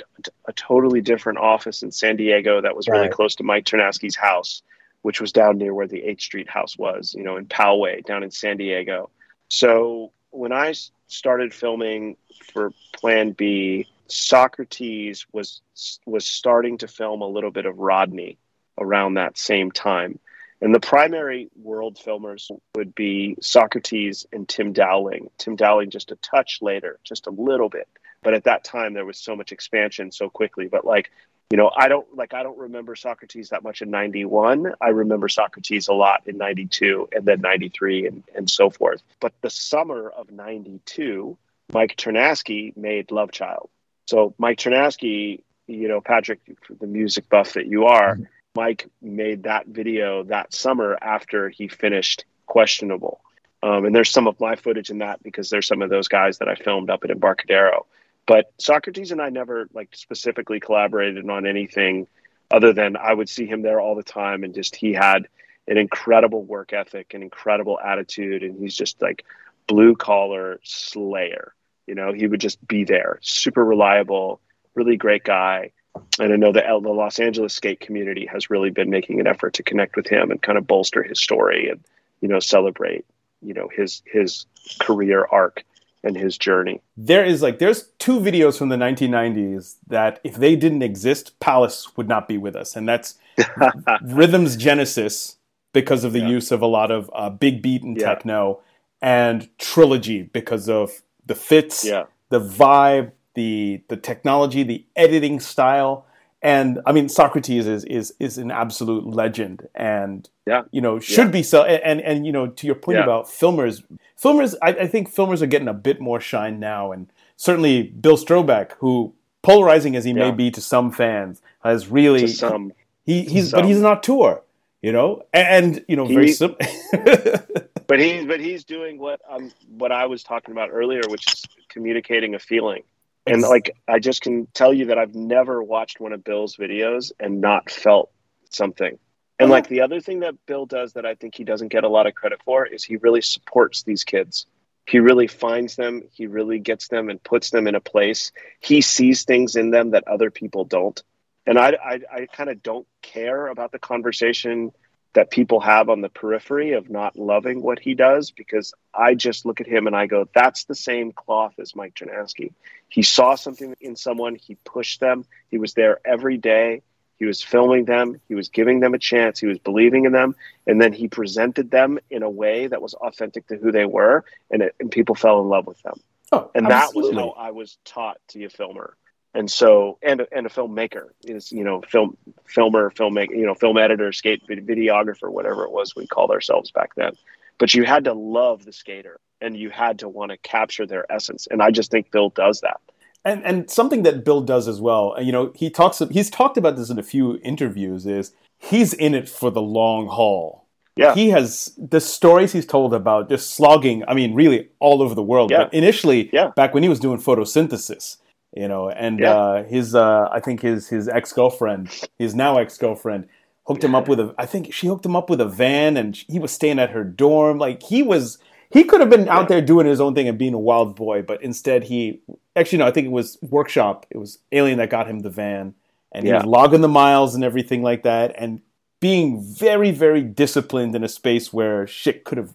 a 0.48 0.54
totally 0.54 1.02
different 1.02 1.40
office 1.40 1.84
in 1.84 1.92
San 1.92 2.16
Diego 2.16 2.62
that 2.62 2.76
was 2.76 2.88
really 2.88 3.10
close 3.10 3.36
to 3.36 3.44
Mike 3.44 3.66
Ternasky's 3.66 4.16
house, 4.16 4.64
which 5.04 5.22
was 5.22 5.32
down 5.32 5.58
near 5.58 5.74
where 5.74 5.88
the 5.88 6.04
H-Street 6.04 6.50
house 6.50 6.78
was, 6.78 7.14
you 7.16 7.24
know, 7.24 7.38
in 7.38 7.46
Poway, 7.46 8.04
down 8.04 8.24
in 8.24 8.32
San 8.32 8.58
Diego. 8.58 9.10
So 9.50 10.12
when 10.32 10.52
I 10.52 10.74
started 11.08 11.54
filming 11.54 12.18
for 12.54 12.72
Plan 12.94 13.32
B, 13.32 13.88
Socrates 14.08 15.26
was 15.32 15.62
was 16.06 16.26
starting 16.26 16.78
to 16.80 16.88
film 16.88 17.22
a 17.22 17.28
little 17.28 17.52
bit 17.52 17.66
of 17.66 17.78
Rodney 17.78 18.38
around 18.80 19.16
that 19.16 19.38
same 19.38 19.72
time. 19.72 20.20
And 20.62 20.74
the 20.74 20.80
primary 20.80 21.50
world 21.56 22.00
filmers 22.04 22.50
would 22.76 22.96
be 22.96 23.38
Socrates 23.42 24.26
and 24.34 24.48
Tim 24.50 24.74
Dowling. 24.74 25.30
Tim 25.38 25.56
Dowling 25.56 25.92
just 25.92 26.12
a 26.12 26.16
touch 26.18 26.60
later, 26.62 27.00
just 27.04 27.28
a 27.28 27.32
little 27.32 27.70
bit. 27.70 27.88
But 28.24 28.34
at 28.34 28.46
that 28.46 28.64
time, 28.64 28.94
there 28.94 29.06
was 29.06 29.20
so 29.20 29.36
much 29.36 29.52
expansion 29.52 30.12
so 30.12 30.30
quickly. 30.30 30.68
But 30.68 30.84
like, 30.84 31.12
you 31.52 31.58
know, 31.58 31.72
I 31.76 31.88
don't 31.88 32.08
like 32.16 32.34
I 32.34 32.44
don't 32.44 32.58
remember 32.58 32.96
Socrates 32.96 33.50
that 33.50 33.64
much 33.64 33.82
in 33.82 33.92
'91. 33.92 34.74
I 34.82 34.90
remember 34.90 35.30
Socrates 35.30 35.88
a 35.88 35.94
lot 35.94 36.24
in 36.26 36.38
'92 36.38 37.10
and 37.16 37.24
then 37.24 37.42
'93 37.42 38.08
and 38.08 38.24
and 38.36 38.50
so 38.50 38.70
forth. 38.70 39.02
But 39.20 39.34
the 39.42 39.50
summer 39.50 40.10
of 40.10 40.32
'92, 40.32 41.38
Mike 41.72 41.96
Ternasky 41.96 42.76
made 42.76 43.12
Love 43.12 43.32
Child. 43.32 43.70
So 44.08 44.34
Mike 44.38 44.58
Ternasky, 44.58 45.44
you 45.68 45.88
know, 45.88 46.02
Patrick, 46.02 46.40
the 46.80 46.88
music 46.88 47.30
buff 47.30 47.54
that 47.54 47.68
you 47.68 47.86
are, 47.86 48.20
Mike 48.58 48.90
made 49.04 49.44
that 49.44 49.68
video 49.68 50.24
that 50.24 50.52
summer 50.52 50.98
after 51.00 51.48
he 51.48 51.68
finished 51.68 52.26
Questionable. 52.48 53.22
Um, 53.62 53.86
and 53.86 53.94
there's 53.94 54.10
some 54.10 54.26
of 54.26 54.40
my 54.40 54.56
footage 54.56 54.90
in 54.90 54.98
that 55.00 55.22
because 55.22 55.52
there's 55.52 55.68
some 55.68 55.84
of 55.84 55.92
those 55.92 56.08
guys 56.08 56.40
that 56.40 56.48
I 56.48 56.56
filmed 56.56 56.90
up 56.90 57.04
at 57.04 57.12
Embarcadero. 57.12 57.86
But 58.26 58.52
Socrates 58.58 59.12
and 59.12 59.22
I 59.22 59.30
never 59.30 59.70
like 59.74 59.90
specifically 59.94 60.60
collaborated 60.60 61.30
on 61.30 61.46
anything 61.46 62.08
other 62.50 62.74
than 62.74 62.98
I 62.98 63.14
would 63.14 63.30
see 63.30 63.46
him 63.46 63.62
there 63.62 63.80
all 63.80 63.96
the 63.96 64.02
time 64.02 64.44
and 64.44 64.56
just 64.56 64.76
he 64.76 64.94
had 64.94 65.28
an 65.68 65.78
incredible 65.78 66.44
work 66.44 66.74
ethic, 66.74 67.14
an 67.14 67.22
incredible 67.22 67.80
attitude, 67.80 68.42
and 68.42 68.58
he's 68.58 68.76
just 68.76 69.02
like 69.02 69.24
blue 69.68 69.96
collar 69.96 70.60
slayer. 70.64 71.54
You 71.86 71.94
know, 71.94 72.12
he 72.12 72.26
would 72.26 72.42
just 72.42 72.66
be 72.68 72.86
there, 72.86 73.20
super 73.22 73.64
reliable, 73.64 74.40
really 74.74 74.98
great 74.98 75.24
guy. 75.24 75.74
And 76.20 76.34
I 76.34 76.36
know 76.36 76.52
the, 76.52 76.62
the 76.62 76.90
Los 76.90 77.20
Angeles 77.20 77.54
skate 77.54 77.80
community 77.80 78.26
has 78.26 78.50
really 78.50 78.70
been 78.70 78.90
making 78.90 79.20
an 79.20 79.28
effort 79.28 79.54
to 79.56 79.64
connect 79.64 79.96
with 79.96 80.08
him 80.08 80.32
and 80.32 80.42
kind 80.42 80.58
of 80.58 80.66
bolster 80.68 81.04
his 81.04 81.20
story 81.20 81.70
and, 81.70 81.80
you 82.22 82.28
know, 82.28 82.40
celebrate, 82.40 83.06
you 83.42 83.54
know, 83.54 83.68
his 83.76 84.02
his 84.12 84.46
career 84.80 85.28
arc 85.32 85.64
and 86.04 86.16
his 86.16 86.38
journey. 86.38 86.82
There 86.96 87.26
is 87.26 87.42
like 87.42 87.60
there's 87.60 87.90
two 88.00 88.20
videos 88.20 88.58
from 88.58 88.70
the 88.70 88.76
1990s 88.78 89.76
that 89.88 90.20
if 90.24 90.36
they 90.36 90.56
didn't 90.56 90.84
exist, 90.84 91.40
Palace 91.40 91.96
would 91.98 92.08
not 92.08 92.28
be 92.28 92.38
with 92.38 92.56
us, 92.56 92.76
and 92.76 92.88
that's 92.88 93.16
Rhythm's 94.04 94.56
Genesis 94.56 95.38
because 95.74 96.04
of 96.04 96.14
the 96.14 96.20
Yeah. 96.20 96.28
use 96.30 96.52
of 96.52 96.62
a 96.62 96.68
lot 96.68 96.92
of 96.92 97.10
uh, 97.14 97.30
big 97.30 97.62
beat 97.62 97.84
and 97.84 97.98
Yeah. 97.98 98.06
techno, 98.08 98.62
and 99.02 99.48
Trilogy 99.58 100.24
because 100.24 100.70
of 100.70 101.02
the 101.26 101.36
fits, 101.36 101.84
Yeah. 101.86 102.06
the 102.30 102.40
vibe, 102.40 103.12
the 103.38 103.82
the 103.88 103.98
technology, 103.98 104.64
the 104.64 104.84
editing 104.96 105.40
style, 105.40 106.06
and 106.42 106.80
I 106.86 106.92
mean 106.92 107.08
Socrates 107.08 107.66
is 107.68 107.84
is 107.86 108.14
is 108.20 108.38
an 108.38 108.52
absolute 108.52 109.06
legend, 109.06 109.68
and 109.76 110.28
Yeah. 110.48 110.64
you 110.72 110.82
know 110.82 111.00
should 111.00 111.28
Yeah. 111.30 111.40
be 111.40 111.44
so. 111.44 111.64
And, 111.64 111.82
and 111.90 112.02
and 112.10 112.26
you 112.26 112.32
know 112.32 112.48
to 112.60 112.64
your 112.70 112.76
point 112.86 112.98
Yeah. 112.98 113.04
about 113.10 113.26
filmers, 113.28 113.76
filmers, 114.22 114.56
I, 114.68 114.70
I 114.86 114.88
think 114.88 115.14
filmers 115.14 115.42
are 115.44 115.52
getting 115.56 115.68
a 115.70 115.74
bit 115.90 116.02
more 116.02 116.20
shine 116.20 116.60
now, 116.60 116.92
and 116.92 117.08
certainly 117.38 117.84
Bill 117.84 118.18
Strobeck, 118.18 118.72
who 118.80 119.14
polarizing 119.44 119.96
as 119.96 120.04
he 120.04 120.14
may 120.14 120.32
be 120.32 120.50
to 120.52 120.62
some 120.62 120.92
fans, 120.92 121.42
has 121.64 121.88
really 122.00 122.22
To 122.22 122.28
some, 122.28 122.74
he 123.06 123.22
he's 123.24 123.52
some. 123.52 123.62
but 123.62 123.66
he's 123.70 123.80
not 123.90 124.02
tour, 124.04 124.42
you 124.82 124.92
know, 124.92 125.10
and, 125.32 125.48
and, 125.78 125.86
you 125.88 125.96
know 125.96 126.06
very 126.08 126.32
simple. 126.42 126.58
but 127.92 128.00
he's 128.00 128.26
but 128.26 128.40
he's 128.48 128.64
doing 128.66 128.98
what 129.00 129.20
um 129.30 129.52
what 129.82 129.92
I 129.92 130.06
was 130.14 130.24
talking 130.24 130.52
about 130.52 130.70
earlier, 130.72 131.02
which 131.08 131.26
is 131.34 131.40
communicating 131.70 132.36
a 132.36 132.40
feeling. 132.40 132.84
And 133.28 133.42
like 133.42 133.76
I 133.88 134.00
just 134.00 134.22
can 134.22 134.48
tell 134.54 134.74
you 134.74 134.86
that 134.86 134.98
I've 134.98 135.16
never 135.16 135.62
watched 135.62 136.00
one 136.00 136.14
of 136.14 136.24
Bill's 136.24 136.56
videos 136.56 137.12
and 137.20 137.42
not 137.42 137.70
felt 137.70 138.12
something. 138.50 138.98
And 139.40 139.52
like 139.52 139.68
the 139.68 139.82
other 139.82 140.00
thing 140.00 140.22
that 140.22 140.34
Bill 140.48 140.66
does 140.66 140.94
that 140.94 141.06
I 141.06 141.14
think 141.14 141.36
he 141.36 141.44
doesn't 141.44 141.68
get 141.68 141.84
a 141.84 141.90
lot 141.90 142.08
of 142.08 142.16
credit 142.16 142.42
for 142.44 142.66
is 142.66 142.84
he 142.84 142.96
really 142.98 143.22
supports 143.22 143.84
these 143.84 144.04
kids. 144.04 144.48
He 144.88 145.00
really 145.00 145.28
finds 145.28 145.76
them, 145.76 146.04
he 146.12 146.28
really 146.28 146.60
gets 146.60 146.88
them 146.88 147.10
and 147.10 147.22
puts 147.22 147.50
them 147.52 147.68
in 147.68 147.76
a 147.76 147.82
place. 147.82 148.32
He 148.62 148.82
sees 148.82 149.26
things 149.26 149.56
in 149.56 149.70
them 149.70 149.92
that 149.92 150.08
other 150.08 150.32
people 150.32 150.64
don't. 150.64 151.02
And 151.46 151.60
I 151.60 151.78
I, 151.84 152.00
I 152.12 152.26
kind 152.26 152.50
of 152.50 152.64
don't 152.64 152.88
care 153.02 153.48
about 153.48 153.72
the 153.72 153.80
conversation 153.80 154.72
that 155.18 155.32
people 155.32 155.60
have 155.60 155.90
on 155.90 156.02
the 156.02 156.10
periphery 156.10 156.74
of 156.74 156.92
not 156.92 157.18
loving 157.18 157.64
what 157.64 157.80
he 157.80 157.96
does 157.96 158.30
because 158.30 158.72
I 158.94 159.16
just 159.16 159.48
look 159.48 159.60
at 159.60 159.66
him 159.66 159.88
and 159.88 159.96
I 159.96 160.06
go, 160.06 160.30
that's 160.32 160.66
the 160.66 160.76
same 160.76 161.12
cloth 161.12 161.56
as 161.58 161.76
Mike 161.76 161.96
Ternasky. 161.96 162.54
He 162.88 163.02
saw 163.02 163.34
something 163.34 163.76
in 163.82 163.96
someone, 163.96 164.36
he 164.36 164.60
pushed 164.64 165.00
them, 165.00 165.26
he 165.50 165.58
was 165.58 165.74
there 165.74 166.00
every 166.06 166.38
day, 166.38 166.84
he 167.18 167.26
was 167.26 167.42
filming 167.42 167.86
them, 167.86 168.22
he 168.28 168.36
was 168.36 168.50
giving 168.50 168.80
them 168.80 168.94
a 168.94 169.00
chance, 169.00 169.40
he 169.40 169.48
was 169.48 169.58
believing 169.58 170.06
in 170.06 170.12
them, 170.12 170.36
and 170.68 170.80
then 170.80 170.94
he 170.94 171.08
presented 171.08 171.72
them 171.72 171.98
in 172.12 172.22
a 172.22 172.30
way 172.30 172.68
that 172.68 172.84
was 172.84 172.94
authentic 172.94 173.48
to 173.48 173.58
who 173.58 173.72
they 173.72 173.86
were, 173.86 174.24
and, 174.52 174.62
it, 174.62 174.76
and 174.80 174.92
people 174.92 175.16
fell 175.16 175.42
in 175.42 175.50
love 175.50 175.66
with 175.66 175.82
them. 175.82 176.00
oh, 176.32 176.52
And 176.54 176.68
that 176.68 176.94
was 176.94 177.12
how 177.16 177.30
I 177.32 177.50
was 177.50 177.80
taught 177.86 178.20
to 178.28 178.38
be 178.38 178.46
a 178.46 178.52
filmer. 178.52 178.96
And 179.38 179.50
so, 179.52 179.98
and 180.02 180.22
a, 180.22 180.28
and 180.36 180.46
a 180.48 180.50
filmmaker 180.50 181.06
is, 181.24 181.52
you 181.52 181.64
know, 181.64 181.82
film 181.82 182.18
filmer, 182.56 182.90
filmmaker, 183.00 183.32
you 183.42 183.46
know, 183.46 183.54
film 183.54 183.78
editor, 183.78 184.12
skate 184.12 184.42
videographer, 184.48 185.30
whatever 185.32 185.64
it 185.64 185.72
was 185.72 185.96
we 185.96 186.08
called 186.08 186.32
ourselves 186.32 186.72
back 186.72 186.96
then. 186.96 187.14
But 187.60 187.74
you 187.76 187.84
had 187.86 188.04
to 188.06 188.14
love 188.14 188.66
the 188.66 188.74
skater, 188.74 189.20
and 189.42 189.56
you 189.56 189.70
had 189.70 190.00
to 190.00 190.08
want 190.10 190.32
to 190.32 190.38
capture 190.38 190.86
their 190.88 191.06
essence. 191.12 191.48
And 191.52 191.62
I 191.62 191.70
just 191.72 191.90
think 191.92 192.12
Bill 192.12 192.30
does 192.30 192.62
that. 192.62 192.80
and 193.26 193.40
and 193.46 193.70
something 193.70 194.02
that 194.04 194.24
Bill 194.28 194.42
does 194.42 194.68
as 194.68 194.80
well. 194.82 195.14
Uh, 195.18 195.22
you 195.22 195.32
know, 195.32 195.52
he 195.56 195.70
talks. 195.70 196.02
He's 196.18 196.30
talked 196.30 196.58
about 196.58 196.76
this 196.78 196.90
in 196.90 196.98
a 197.00 197.04
few 197.04 197.26
interviews. 197.44 198.06
Is 198.06 198.34
he's 198.72 198.92
in 199.06 199.14
it 199.20 199.28
for 199.30 199.50
the 199.52 199.62
long 199.62 200.08
haul. 200.08 200.66
Yeah. 200.96 201.14
he 201.14 201.30
has 201.30 201.50
the 201.78 202.02
stories 202.02 202.54
he's 202.54 202.66
told 202.66 202.92
about 203.02 203.30
just 203.30 203.52
slogging. 203.58 204.04
I 204.08 204.16
mean, 204.16 204.34
really 204.34 204.70
all 204.80 205.04
over 205.04 205.14
the 205.14 205.22
world. 205.34 205.52
Yeah. 205.52 205.66
But 205.66 205.74
initially, 205.76 206.32
Yeah. 206.34 206.48
back 206.56 206.74
when 206.74 206.82
he 206.82 206.90
was 206.90 207.00
doing 207.00 207.20
photosynthesis, 207.20 208.18
you 208.56 208.68
know, 208.68 208.90
and 208.90 209.20
Yeah. 209.20 209.34
uh, 209.36 209.64
his 209.64 209.96
uh, 209.96 210.30
I 210.32 210.40
think 210.40 210.62
his 210.62 210.88
his 210.88 211.08
ex 211.08 211.34
girlfriend, 211.34 211.90
his 212.18 212.34
now 212.36 212.58
ex 212.58 212.78
girlfriend, 212.78 213.28
hooked 213.66 213.84
him 213.84 213.96
up 213.96 214.08
with 214.08 214.20
a. 214.20 214.34
I 214.38 214.46
think 214.46 214.74
she 214.74 214.88
hooked 214.88 215.06
him 215.06 215.16
up 215.16 215.30
with 215.30 215.42
a 215.42 215.46
van, 215.46 215.98
and 215.98 216.16
he 216.28 216.40
was 216.40 216.52
staying 216.52 216.80
at 216.80 216.92
her 216.92 217.04
dorm. 217.04 217.58
Like 217.60 217.84
he 217.84 218.04
was. 218.04 218.38
He 218.70 218.84
could 218.84 219.00
have 219.00 219.10
been 219.10 219.30
out 219.30 219.48
there 219.48 219.62
doing 219.62 219.88
his 219.88 220.02
own 220.02 220.14
thing 220.14 220.28
and 220.28 220.38
being 220.38 220.54
a 220.54 220.60
wild 220.60 220.94
boy, 220.98 221.22
but 221.22 221.42
instead 221.42 221.84
he 221.86 222.20
actually 222.54 222.80
no, 222.80 222.88
I 222.88 222.92
think 222.92 223.06
it 223.08 223.12
was 223.14 223.38
workshop. 223.42 224.06
It 224.10 224.18
was 224.18 224.40
Alien 224.52 224.78
that 224.80 224.90
got 224.90 225.08
him 225.08 225.20
the 225.20 225.30
van, 225.30 225.74
and 226.12 226.26
he 226.26 226.30
Yeah. 226.32 226.38
was 226.40 226.46
logging 226.46 226.82
the 226.82 226.90
miles 226.90 227.34
and 227.34 227.46
everything 227.46 227.82
like 227.82 228.04
that, 228.04 228.36
and 228.38 228.60
being 229.00 229.42
very 229.42 229.92
very 229.92 230.22
disciplined 230.22 230.96
in 230.96 231.04
a 231.04 231.08
space 231.08 231.54
where 231.54 231.88
shit 231.88 232.26
could 232.26 232.38
have 232.38 232.54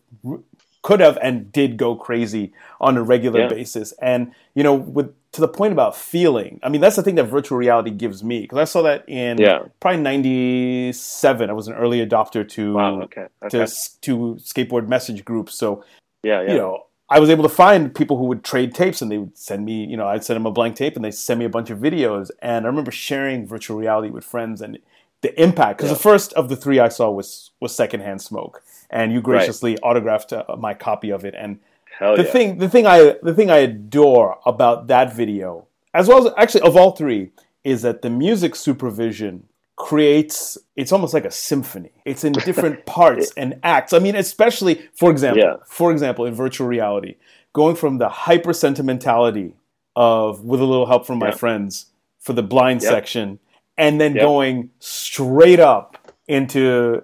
could 0.83 1.01
have 1.01 1.17
and 1.23 1.51
did 1.51 1.77
go 1.79 1.95
crazy 1.95 2.53
on 2.81 2.97
a 2.99 3.03
regular 3.03 3.41
Yeah. 3.43 3.49
basis. 3.49 3.93
And 4.03 4.33
you 4.55 4.63
know, 4.63 4.75
with 4.75 5.15
to 5.33 5.41
the 5.41 5.49
point 5.49 5.73
about 5.73 5.97
feeling, 5.97 6.61
I 6.63 6.69
mean, 6.69 6.81
that's 6.81 6.97
the 6.97 7.03
thing 7.03 7.15
that 7.15 7.25
virtual 7.25 7.57
reality 7.59 7.91
gives 7.91 8.23
me 8.23 8.43
because 8.43 8.59
I 8.59 8.65
saw 8.65 8.83
that 8.83 9.05
in 9.09 9.39
Yeah. 9.39 9.61
probably 9.81 10.03
'97. 10.03 11.51
I 11.51 11.53
was 11.53 11.69
an 11.69 11.75
early 11.75 12.05
adopter 12.07 12.47
to 12.51 12.75
Wow. 12.75 13.03
Okay. 13.03 13.27
to 13.41 13.47
Okay. 13.47 13.63
s- 13.63 13.97
to 14.03 14.37
skateboard 14.41 14.89
message 14.89 15.25
groups, 15.25 15.55
so 15.55 15.85
Yeah. 16.23 16.43
Yeah. 16.43 16.53
you 16.53 16.59
know, 16.59 16.85
I 17.09 17.19
was 17.19 17.29
able 17.31 17.43
to 17.43 17.49
find 17.49 17.95
people 17.95 18.17
who 18.17 18.25
would 18.25 18.43
trade 18.45 18.75
tapes 18.75 19.03
and 19.03 19.11
they 19.11 19.19
would 19.19 19.37
send 19.37 19.65
me, 19.65 19.85
you 19.85 19.97
know, 19.97 20.07
I'd 20.07 20.25
send 20.25 20.37
them 20.37 20.47
a 20.47 20.51
blank 20.51 20.77
tape 20.77 20.97
and 20.97 21.05
they 21.05 21.11
send 21.11 21.39
me 21.41 21.45
a 21.45 21.51
bunch 21.51 21.69
of 21.71 21.79
videos. 21.79 22.31
And 22.41 22.65
I 22.65 22.69
remember 22.69 22.91
sharing 22.91 23.47
virtual 23.47 23.77
reality 23.79 24.09
with 24.11 24.25
friends 24.25 24.63
and 24.63 24.79
the 25.21 25.39
impact. 25.41 25.79
Because 25.79 25.91
Yeah. 25.91 25.95
the 25.97 26.01
first 26.03 26.33
of 26.35 26.49
the 26.49 26.57
three 26.57 26.79
I 26.81 26.89
saw 26.89 27.11
was 27.11 27.51
was 27.61 27.75
Secondhand 27.75 28.21
Smoke, 28.23 28.63
and 28.91 29.13
you 29.13 29.21
graciously 29.21 29.79
autographed 29.79 30.33
uh, 30.33 30.45
my 30.59 30.75
copy 30.75 31.11
of 31.11 31.25
it. 31.25 31.35
And 31.37 31.59
Hell 31.99 32.17
the 32.17 32.25
yeah. 32.25 32.31
thing, 32.31 32.59
the 32.59 32.69
thing 32.69 32.87
I, 32.87 33.17
the 33.23 33.35
thing 33.35 33.51
I 33.51 33.59
adore 33.59 34.39
about 34.47 34.87
that 34.89 35.15
video, 35.15 35.67
as 35.95 36.09
well 36.09 36.27
as 36.27 36.35
actually 36.37 36.63
of 36.63 36.77
all 36.77 36.93
three, 36.93 37.31
is 37.65 37.83
that 37.83 38.03
the 38.03 38.11
music 38.11 38.57
supervision 38.57 39.45
creates. 39.77 40.59
It's 40.77 40.93
almost 40.93 41.15
like 41.15 41.25
a 41.25 41.31
symphony. 41.31 41.93
It's 42.05 42.25
in 42.25 42.33
different 42.33 42.87
parts 42.97 43.33
and 43.37 43.59
acts. 43.63 43.93
I 43.93 43.99
mean, 43.99 44.17
especially 44.17 44.83
for 44.95 45.11
example, 45.11 45.43
Yeah. 45.43 45.57
for 45.67 45.93
example, 45.93 46.25
in 46.25 46.35
virtual 46.35 46.67
reality, 46.67 47.17
going 47.53 47.77
from 47.77 47.99
the 47.99 48.09
hyper 48.09 48.53
sentimentality 48.53 49.55
of 49.95 50.45
with 50.45 50.61
a 50.61 50.65
little 50.65 50.87
help 50.87 51.07
from 51.07 51.19
my 51.19 51.29
Yeah. 51.29 51.35
friends 51.35 51.87
for 52.19 52.33
the 52.33 52.43
blind 52.43 52.83
section, 52.83 53.39
and 53.77 54.01
then 54.01 54.15
going 54.15 54.71
straight 54.79 55.61
up 55.61 55.99
into 56.29 57.03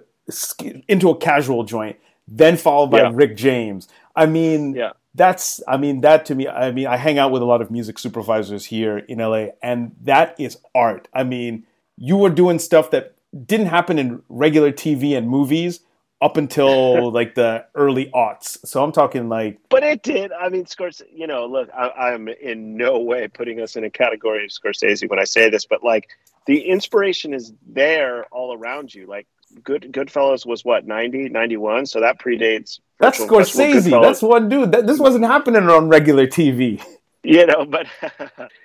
into 0.87 1.09
a 1.09 1.15
casual 1.17 1.63
joint, 1.63 1.97
then 2.27 2.55
followed 2.57 2.87
by. 2.91 3.01
Rick 3.09 3.35
James. 3.35 3.87
I 4.19 4.25
mean, 4.25 4.73
Yeah. 4.75 4.91
that's 5.15 5.61
I 5.67 5.77
mean 5.77 6.01
that 6.01 6.25
to 6.27 6.35
me. 6.35 6.47
I 6.47 6.71
mean, 6.71 6.87
I 6.87 6.97
hang 6.97 7.17
out 7.17 7.31
with 7.31 7.41
a 7.41 7.45
lot 7.45 7.61
of 7.61 7.71
music 7.71 7.97
supervisors 7.99 8.65
here 8.65 8.97
in 8.97 9.19
LA, 9.19 9.47
and 9.63 9.95
that 10.03 10.35
is 10.39 10.57
art. 10.75 11.07
I 11.13 11.23
mean, 11.23 11.65
you 11.97 12.15
were 12.17 12.29
doing 12.29 12.59
stuff 12.59 12.91
that 12.91 13.15
didn't 13.45 13.67
happen 13.67 13.99
in 13.99 14.21
regular 14.29 14.71
TV 14.71 15.17
and 15.17 15.27
movies 15.29 15.81
up 16.21 16.35
until 16.37 17.11
like 17.19 17.35
the 17.35 17.65
early 17.75 18.07
aughts. 18.13 18.57
So 18.67 18.83
I'm 18.83 18.91
talking 18.91 19.29
like 19.29 19.57
But 19.69 19.83
it 19.83 20.03
did. 20.03 20.31
I 20.31 20.49
mean, 20.49 20.65
Scorsese. 20.65 21.03
You 21.13 21.27
know, 21.27 21.45
look, 21.45 21.69
I, 21.73 21.89
I'm 22.11 22.27
in 22.27 22.75
no 22.75 22.99
way 22.99 23.27
putting 23.27 23.61
us 23.61 23.75
in 23.75 23.83
a 23.83 23.89
category 23.89 24.43
of 24.45 24.51
Scorsese 24.51 25.09
when 25.09 25.19
I 25.19 25.23
say 25.25 25.49
this, 25.49 25.65
but 25.65 25.83
like 25.83 26.09
the 26.45 26.61
inspiration 26.61 27.33
is 27.33 27.53
there 27.67 28.25
all 28.31 28.53
around 28.53 28.93
you. 28.93 29.05
Like 29.07 29.27
Good 29.63 29.89
Goodfellas 29.91 30.45
was 30.45 30.63
what 30.65 30.85
90, 30.87 31.29
91, 31.29 31.85
so 31.85 31.99
that 32.01 32.19
predates. 32.19 32.79
that's 32.99 33.19
Virtual 33.19 33.39
Scorsese. 33.39 33.73
Goodfellas. 33.89 34.01
That's 34.03 34.21
one 34.21 34.49
dude. 34.49 34.71
That, 34.71 34.87
this 34.87 34.99
wasn't 34.99 35.25
happening 35.25 35.69
on 35.69 35.89
regular 35.89 36.27
TV. 36.27 36.81
you 37.23 37.45
know, 37.45 37.65
but 37.65 37.85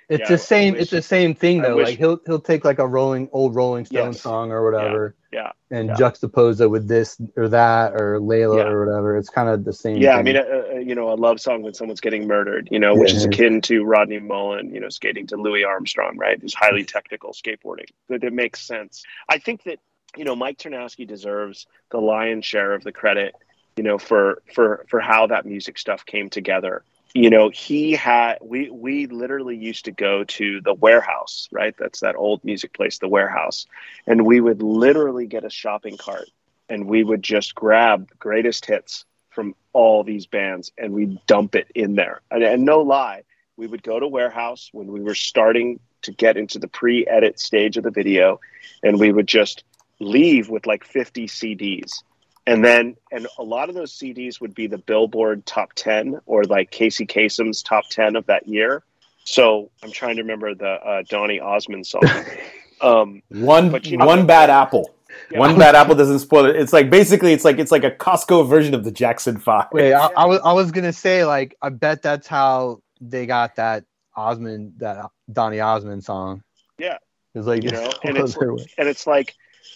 It's 0.07 0.21
Yeah, 0.21 0.29
the 0.29 0.37
same. 0.37 0.73
wish- 0.73 0.83
it's 0.83 0.91
the 0.91 1.01
same 1.01 1.35
thing 1.35 1.61
though. 1.61 1.75
wish- 1.75 1.89
Like 1.89 1.97
he'll 1.97 2.19
he'll 2.25 2.39
take 2.39 2.63
like 2.63 2.79
a 2.79 2.87
rolling 2.87 3.27
old 3.33 3.53
Rolling 3.55 3.85
Stone 3.85 4.13
Yes. 4.13 4.21
song 4.21 4.51
or 4.51 4.63
whatever, 4.63 5.15
yeah, 5.33 5.51
and 5.71 5.89
yeah. 5.89 5.95
juxtapose 5.95 6.61
it 6.61 6.67
with 6.67 6.87
this 6.87 7.19
or 7.35 7.49
that 7.49 7.93
or 7.99 8.19
Layla 8.21 8.59
Yeah. 8.59 8.67
or 8.69 8.85
whatever. 8.85 9.17
It's 9.17 9.29
kind 9.29 9.49
of 9.49 9.65
the 9.65 9.73
same. 9.73 9.97
yeah. 9.97 10.15
I 10.15 10.21
mean, 10.23 10.37
uh, 10.37 10.43
uh, 10.75 10.77
you 10.77 10.95
know, 10.95 11.11
a 11.11 11.15
love 11.15 11.41
song 11.41 11.63
when 11.63 11.73
someone's 11.73 11.99
getting 11.99 12.27
murdered, 12.27 12.69
you 12.71 12.79
know, 12.79 12.95
which 12.95 13.11
is 13.13 13.25
akin 13.25 13.59
to 13.63 13.83
Rodney 13.83 14.19
Mullen, 14.19 14.73
you 14.73 14.79
know, 14.79 14.89
skating 14.89 15.27
to 15.27 15.35
Louis 15.35 15.65
Armstrong, 15.65 16.15
right? 16.17 16.39
It's 16.41 16.53
highly 16.53 16.83
technical 16.95 17.31
skateboarding, 17.33 17.89
but 18.07 18.23
it 18.23 18.31
makes 18.31 18.61
sense. 18.61 19.03
I 19.27 19.37
think 19.39 19.63
that 19.63 19.79
you 20.17 20.25
know 20.25 20.35
Mike 20.35 20.57
Ternasky 20.57 21.07
deserves 21.07 21.67
the 21.91 21.99
lion's 21.99 22.45
share 22.45 22.73
of 22.73 22.83
the 22.83 22.91
credit, 22.91 23.35
you 23.75 23.83
know, 23.83 23.97
for 23.97 24.41
for 24.53 24.85
for 24.89 24.99
how 24.99 25.27
that 25.27 25.45
music 25.45 25.77
stuff 25.77 26.05
came 26.05 26.29
together. 26.29 26.83
You 27.13 27.29
know, 27.29 27.49
he 27.49 27.93
had 27.93 28.39
we 28.41 28.69
we 28.69 29.07
literally 29.07 29.55
used 29.55 29.85
to 29.85 29.91
go 29.91 30.23
to 30.23 30.61
the 30.61 30.73
Wherehouse, 30.73 31.47
right? 31.51 31.75
That's 31.77 32.01
that 32.01 32.15
old 32.15 32.43
music 32.43 32.73
place, 32.73 32.97
the 32.97 33.07
Wherehouse, 33.07 33.65
and 34.05 34.25
we 34.25 34.41
would 34.41 34.61
literally 34.61 35.25
get 35.25 35.45
a 35.45 35.49
shopping 35.49 35.97
cart 35.97 36.29
and 36.69 36.87
we 36.87 37.03
would 37.03 37.23
just 37.23 37.55
grab 37.55 38.09
greatest 38.19 38.65
hits 38.65 39.05
from 39.29 39.55
all 39.73 40.03
these 40.03 40.25
bands 40.25 40.71
and 40.77 40.93
we 40.93 41.19
dump 41.27 41.55
it 41.55 41.67
in 41.75 41.95
there. 41.95 42.21
And, 42.31 42.43
and 42.43 42.65
no 42.65 42.81
lie, 42.81 43.23
we 43.57 43.67
would 43.67 43.83
go 43.83 43.99
to 43.99 44.07
Wherehouse 44.07 44.69
when 44.71 44.87
we 44.87 45.01
were 45.01 45.15
starting 45.15 45.79
to 46.03 46.11
get 46.11 46.37
into 46.37 46.59
the 46.59 46.67
pre-edit 46.67 47.39
stage 47.39 47.77
of 47.77 47.83
the 47.83 47.91
video, 47.91 48.39
and 48.83 48.99
we 48.99 49.11
would 49.11 49.27
just 49.27 49.63
leave 49.99 50.49
with 50.49 50.65
like 50.65 50.83
50 50.83 51.27
CDs. 51.27 52.03
And 52.47 52.63
then, 52.63 52.95
and 53.11 53.27
a 53.39 53.43
lot 53.43 53.69
of 53.69 53.75
those 53.75 53.91
CDs 53.91 54.39
would 54.39 54.53
be 54.53 54.67
the 54.67 54.77
Billboard 54.77 55.45
top 55.45 55.73
10 55.73 56.19
or 56.27 56.43
like 56.43 56.69
Casey 56.69 57.05
Kasem's 57.05 57.63
top 57.63 57.85
10 57.89 58.15
of 58.15 58.25
that 58.27 58.47
year. 58.47 58.83
So 59.23 59.71
I'm 59.81 59.91
trying 59.91 60.17
to 60.17 60.21
remember 60.21 60.53
the 60.53 60.67
uh, 60.69 61.03
Donny 61.09 61.39
Osmond 61.39 61.87
song. 61.87 62.03
um, 62.81 63.23
One 63.29 63.71
But 63.71 63.87
you 63.87 63.97
know- 63.97 64.05
one 64.05 64.27
bad 64.27 64.49
apple. 64.51 64.91
Yeah. 65.31 65.39
One 65.39 65.57
bad 65.57 65.75
apple 65.75 65.95
doesn't 65.95 66.19
spoil 66.19 66.45
it. 66.45 66.57
It's 66.57 66.73
like 66.73 66.89
basically 66.89 67.31
it's 67.31 67.45
like 67.45 67.57
it's 67.57 67.71
like 67.71 67.85
a 67.85 67.91
Costco 67.91 68.49
version 68.49 68.73
of 68.73 68.83
the 68.83 68.91
Jackson 68.91 69.39
Five. 69.39 69.67
Wait, 69.71 69.93
I, 69.93 70.07
I 70.17 70.25
was 70.25 70.41
I 70.43 70.51
was 70.51 70.71
gonna 70.71 70.91
say 70.91 71.23
like 71.23 71.55
I 71.61 71.69
bet 71.69 72.01
that's 72.01 72.27
how 72.27 72.81
they 72.99 73.25
got 73.25 73.55
that 73.55 73.85
Osmond 74.13 74.73
that 74.79 75.09
Donny 75.31 75.61
Osmond 75.61 76.03
song. 76.03 76.43
Yeah. 76.77 76.97
it's 77.33 77.47
like 77.47 77.63
You 77.63 77.71
know, 77.71 77.91
and 78.03 78.17
and 78.17 78.27
it's- 78.27 78.67
and 78.77 78.89
it's 78.89 79.07
like 79.07 79.33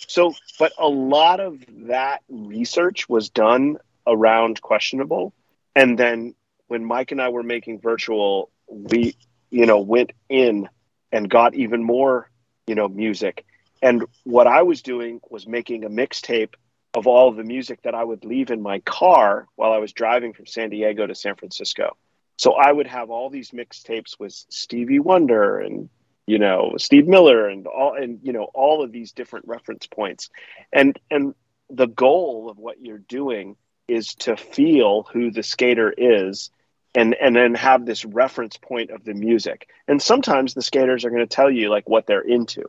so 0.07 0.33
but 0.57 0.73
a 0.77 0.87
lot 0.87 1.39
of 1.39 1.59
that 1.87 2.21
research 2.29 3.07
was 3.07 3.29
done 3.29 3.77
around 4.07 4.61
questionable. 4.61 5.33
And 5.75 5.97
then 5.97 6.35
when 6.67 6.85
mike 6.85 7.11
and 7.11 7.21
i 7.21 7.29
were 7.29 7.43
making 7.43 7.79
virtual 7.79 8.51
we 8.67 9.15
you 9.49 9.65
know 9.65 9.79
went 9.79 10.11
in 10.29 10.69
and 11.11 11.29
got 11.29 11.55
even 11.55 11.83
more 11.83 12.29
you 12.67 12.75
know 12.75 12.87
music. 12.87 13.45
And 13.81 14.05
what 14.23 14.47
i 14.47 14.63
was 14.63 14.81
doing 14.81 15.21
was 15.29 15.47
making 15.47 15.83
a 15.83 15.89
mixtape 15.89 16.53
of 16.93 17.05
all 17.05 17.29
of 17.29 17.35
the 17.35 17.43
music 17.43 17.81
that 17.83 17.95
i 17.95 18.03
would 18.03 18.25
leave 18.25 18.49
in 18.51 18.61
my 18.61 18.79
car 18.79 19.47
while 19.55 19.71
i 19.71 19.77
was 19.77 19.93
driving 19.93 20.33
from 20.33 20.45
san 20.45 20.69
diego 20.69 21.05
to 21.05 21.15
san 21.15 21.35
francisco. 21.35 21.95
So 22.37 22.53
i 22.53 22.71
would 22.71 22.87
have 22.87 23.09
all 23.09 23.29
these 23.29 23.51
mixtapes 23.51 24.19
with 24.19 24.33
stevie 24.49 24.99
wonder 24.99 25.59
and 25.59 25.89
you 26.29 26.39
know 26.39 26.75
Steve 26.77 27.07
Miller 27.07 27.47
and 27.47 27.67
all 27.67 27.95
and 27.95 28.19
you 28.23 28.33
know 28.33 28.45
all 28.53 28.83
of 28.83 28.91
these 28.91 29.11
different 29.11 29.47
reference 29.47 29.87
points. 29.87 30.29
And 30.71 30.99
and 31.09 31.33
the 31.69 31.87
goal 31.87 32.49
of 32.49 32.57
what 32.57 32.81
you're 32.81 32.97
doing 32.97 33.55
is 33.87 34.15
to 34.15 34.37
feel 34.37 35.07
who 35.11 35.31
the 35.31 35.43
skater 35.43 35.93
is 35.95 36.51
and 36.95 37.15
and 37.15 37.35
then 37.35 37.55
have 37.55 37.85
this 37.85 38.05
reference 38.05 38.57
point 38.57 38.91
of 38.91 39.03
the 39.03 39.13
music. 39.13 39.69
And 39.87 40.01
sometimes 40.01 40.53
the 40.53 40.61
skaters 40.61 41.05
are 41.05 41.09
going 41.09 41.27
to 41.27 41.35
tell 41.35 41.49
you 41.51 41.69
like 41.69 41.89
what 41.89 42.07
they're 42.07 42.21
into 42.21 42.65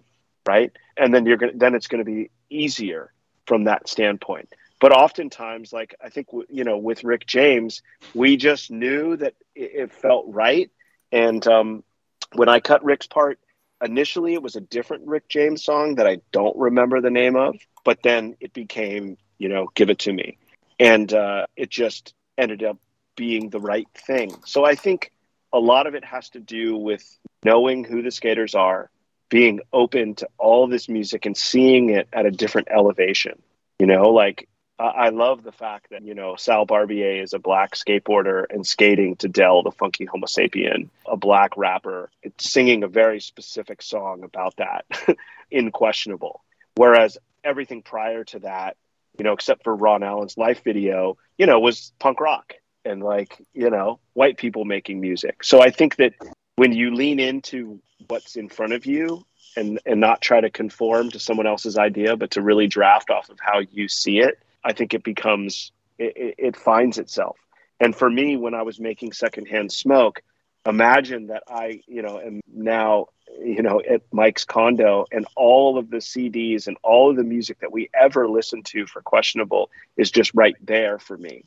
right? 0.46 0.72
And 0.96 1.12
then 1.14 1.26
you're 1.26 1.36
going 1.36 1.58
then 1.58 1.74
it's 1.74 1.86
going 1.86 2.04
to 2.04 2.11
be 2.11 2.30
easier 2.48 3.12
from 3.46 3.64
that 3.64 3.88
standpoint. 3.88 4.48
But 4.80 4.92
oftentimes 4.92 5.72
like 5.72 5.94
i 6.02 6.08
think 6.08 6.28
you 6.48 6.64
know 6.64 6.78
with 6.78 7.04
rick 7.04 7.26
james 7.26 7.82
we 8.14 8.36
just 8.36 8.70
knew 8.70 9.16
that 9.16 9.34
it, 9.54 9.70
it 9.74 9.92
felt 9.92 10.24
right. 10.28 10.70
And 11.12 11.46
um 11.46 11.84
when 12.32 12.48
i 12.48 12.61
cut 12.61 12.84
rick's 12.84 13.06
part 13.06 13.38
initially 13.82 14.34
it 14.34 14.42
was 14.42 14.56
a 14.56 14.60
different 14.60 15.06
Rick 15.06 15.28
James 15.28 15.64
song 15.64 15.96
that 15.96 16.06
I 16.06 16.18
don't 16.32 16.56
remember 16.56 17.00
the 17.00 17.10
name 17.10 17.36
of, 17.36 17.56
but 17.84 18.02
then 18.02 18.36
it 18.40 18.52
became, 18.52 19.16
you 19.38 19.48
know, 19.48 19.68
Give 19.74 19.90
It 19.90 20.00
to 20.00 20.12
Me. 20.12 20.38
And 20.78 21.12
uh, 21.12 21.46
it 21.56 21.70
just 21.70 22.14
ended 22.38 22.62
up 22.62 22.78
being 23.16 23.50
the 23.50 23.60
right 23.60 23.88
thing. 23.94 24.34
So 24.46 24.64
I 24.64 24.74
think 24.74 25.12
a 25.52 25.58
lot 25.58 25.86
of 25.86 25.94
it 25.94 26.04
has 26.04 26.30
to 26.30 26.40
do 26.40 26.76
with 26.76 27.04
knowing 27.44 27.84
who 27.84 28.02
the 28.02 28.10
skaters 28.10 28.54
are, 28.54 28.90
being 29.28 29.60
open 29.72 30.14
to 30.16 30.28
all 30.38 30.66
this 30.66 30.88
music 30.88 31.26
and 31.26 31.36
seeing 31.36 31.90
it 31.90 32.08
at 32.12 32.26
a 32.26 32.30
different 32.30 32.68
elevation. 32.70 33.40
You 33.78 33.86
know, 33.86 34.10
like 34.10 34.48
I 34.82 35.08
love 35.10 35.42
the 35.42 35.52
fact 35.52 35.90
that, 35.90 36.02
you 36.02 36.14
know, 36.14 36.36
Sal 36.36 36.64
Barbier 36.64 37.22
is 37.22 37.34
a 37.34 37.38
black 37.38 37.74
skateboarder 37.74 38.46
and 38.48 38.66
skating 38.66 39.16
to 39.16 39.28
Del, 39.28 39.62
the 39.62 39.70
funky 39.70 40.06
Homosapien, 40.06 40.88
a 41.06 41.16
black 41.16 41.56
rapper, 41.56 42.10
singing 42.38 42.82
a 42.82 42.88
very 42.88 43.20
specific 43.20 43.82
song 43.82 44.22
about 44.22 44.56
that 44.56 44.86
in 45.50 45.70
Questionable. 45.70 46.42
Whereas 46.76 47.18
everything 47.44 47.82
prior 47.82 48.24
to 48.24 48.38
that, 48.40 48.76
you 49.18 49.24
know, 49.24 49.32
except 49.32 49.64
for 49.64 49.74
Ron 49.74 50.02
Allen's 50.02 50.38
life 50.38 50.62
video, 50.64 51.18
you 51.36 51.46
know, 51.46 51.60
was 51.60 51.92
punk 51.98 52.20
rock 52.20 52.54
and 52.84 53.02
like, 53.02 53.36
you 53.52 53.68
know, 53.68 53.98
white 54.14 54.38
people 54.38 54.64
making 54.64 55.00
music. 55.00 55.44
So 55.44 55.60
I 55.60 55.70
think 55.70 55.96
that 55.96 56.14
when 56.56 56.72
you 56.72 56.94
lean 56.94 57.20
into 57.20 57.80
what's 58.08 58.36
in 58.36 58.48
front 58.48 58.72
of 58.72 58.86
you 58.86 59.26
and 59.56 59.78
and 59.84 60.00
not 60.00 60.22
try 60.22 60.40
to 60.40 60.48
conform 60.48 61.10
to 61.10 61.18
someone 61.18 61.46
else's 61.46 61.76
idea, 61.76 62.16
but 62.16 62.30
to 62.32 62.42
really 62.42 62.66
draft 62.66 63.10
off 63.10 63.28
of 63.28 63.38
how 63.40 63.58
you 63.58 63.88
see 63.88 64.20
it, 64.20 64.38
I 64.64 64.72
think 64.72 64.94
it 64.94 65.02
becomes 65.02 65.72
it, 65.98 66.34
it, 66.38 66.56
finds 66.56 66.98
itself. 66.98 67.36
And 67.78 67.94
for 67.94 68.11
me, 68.11 68.36
when 68.36 68.54
I 68.54 68.62
was 68.62 68.80
making 68.80 69.12
secondhand 69.12 69.72
smoke, 69.72 70.22
imagine 70.66 71.28
that 71.28 71.44
I, 71.48 71.82
you 71.86 72.02
know, 72.02 72.20
am 72.20 72.40
now, 72.52 73.06
you 73.38 73.62
know, 73.62 73.80
at 73.80 74.02
Mike's 74.12 74.44
condo 74.44 75.06
and 75.12 75.26
all 75.36 75.78
of 75.78 75.90
the 75.90 75.98
CDs 75.98 76.66
and 76.66 76.76
all 76.82 77.11
of 77.11 77.16
the 77.16 77.24
music 77.24 77.61
that 77.61 77.72
we 77.72 77.88
ever 77.94 78.28
listened 78.28 78.66
to 78.66 78.86
for 78.86 79.02
questionable 79.02 79.70
is 79.96 80.11
just 80.11 80.32
right 80.34 80.56
there 80.61 80.98
for 80.98 81.16
me. 81.16 81.44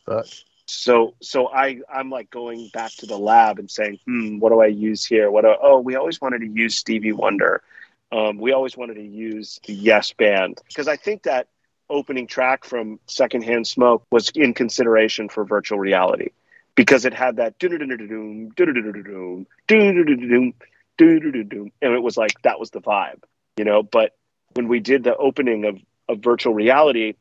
So, 0.65 1.13
so 1.21 1.49
I, 1.49 1.81
I'm 1.93 2.09
like 2.09 2.29
going 2.29 2.69
back 2.73 2.91
to 2.93 3.05
the 3.05 3.17
lab 3.17 3.59
and 3.59 3.69
saying, 3.69 3.99
hmm, 4.05 4.39
what 4.39 4.49
do 4.49 4.61
I 4.61 4.67
use 4.67 5.05
here? 5.05 5.29
What 5.29 5.41
do, 5.41 5.53
oh, 5.61 5.79
we 5.79 5.95
always 5.95 6.21
wanted 6.21 6.39
to 6.39 6.47
use 6.47 6.75
Stevie 6.75 7.11
Wonder. 7.11 7.61
Um, 8.11 8.37
we 8.37 8.53
always 8.53 8.77
wanted 8.77 8.95
to 8.95 9.05
use 9.05 9.59
the 9.65 9.73
Yes 9.73 10.13
Band 10.13 10.61
because 10.67 10.87
I 10.87 10.95
think 10.95 11.23
that 11.23 11.47
opening 11.93 12.27
track 12.27 12.65
from 12.65 12.99
Secondhand 13.07 13.67
Smoke 13.67 14.03
was 14.11 14.29
in 14.35 14.53
consideration 14.53 15.29
for 15.29 15.45
virtual 15.45 15.79
reality 15.79 16.29
because 16.75 17.05
it 17.05 17.13
had 17.13 17.37
that 17.37 17.59
doo-doo-doo-doo-doom, 17.59 18.49
doo-doo-doo-doo-doom, 18.49 19.45
doo-doo-doo-doo-doom, 19.67 20.53
doo-doo-doo-doom, 20.97 21.71
and 21.81 21.93
it 21.93 22.01
was 22.01 22.17
like 22.17 22.41
that 22.41 22.59
was 22.59 22.71
the 22.71 22.81
vibe, 22.81 23.23
you 23.57 23.63
know. 23.63 23.83
But 23.83 24.15
when 24.53 24.67
we 24.67 24.79
did 24.79 25.03
the 25.03 25.15
opening 25.15 25.65
of, 25.65 25.79
of 26.09 26.19
virtual 26.19 26.53
reality, 26.53 27.13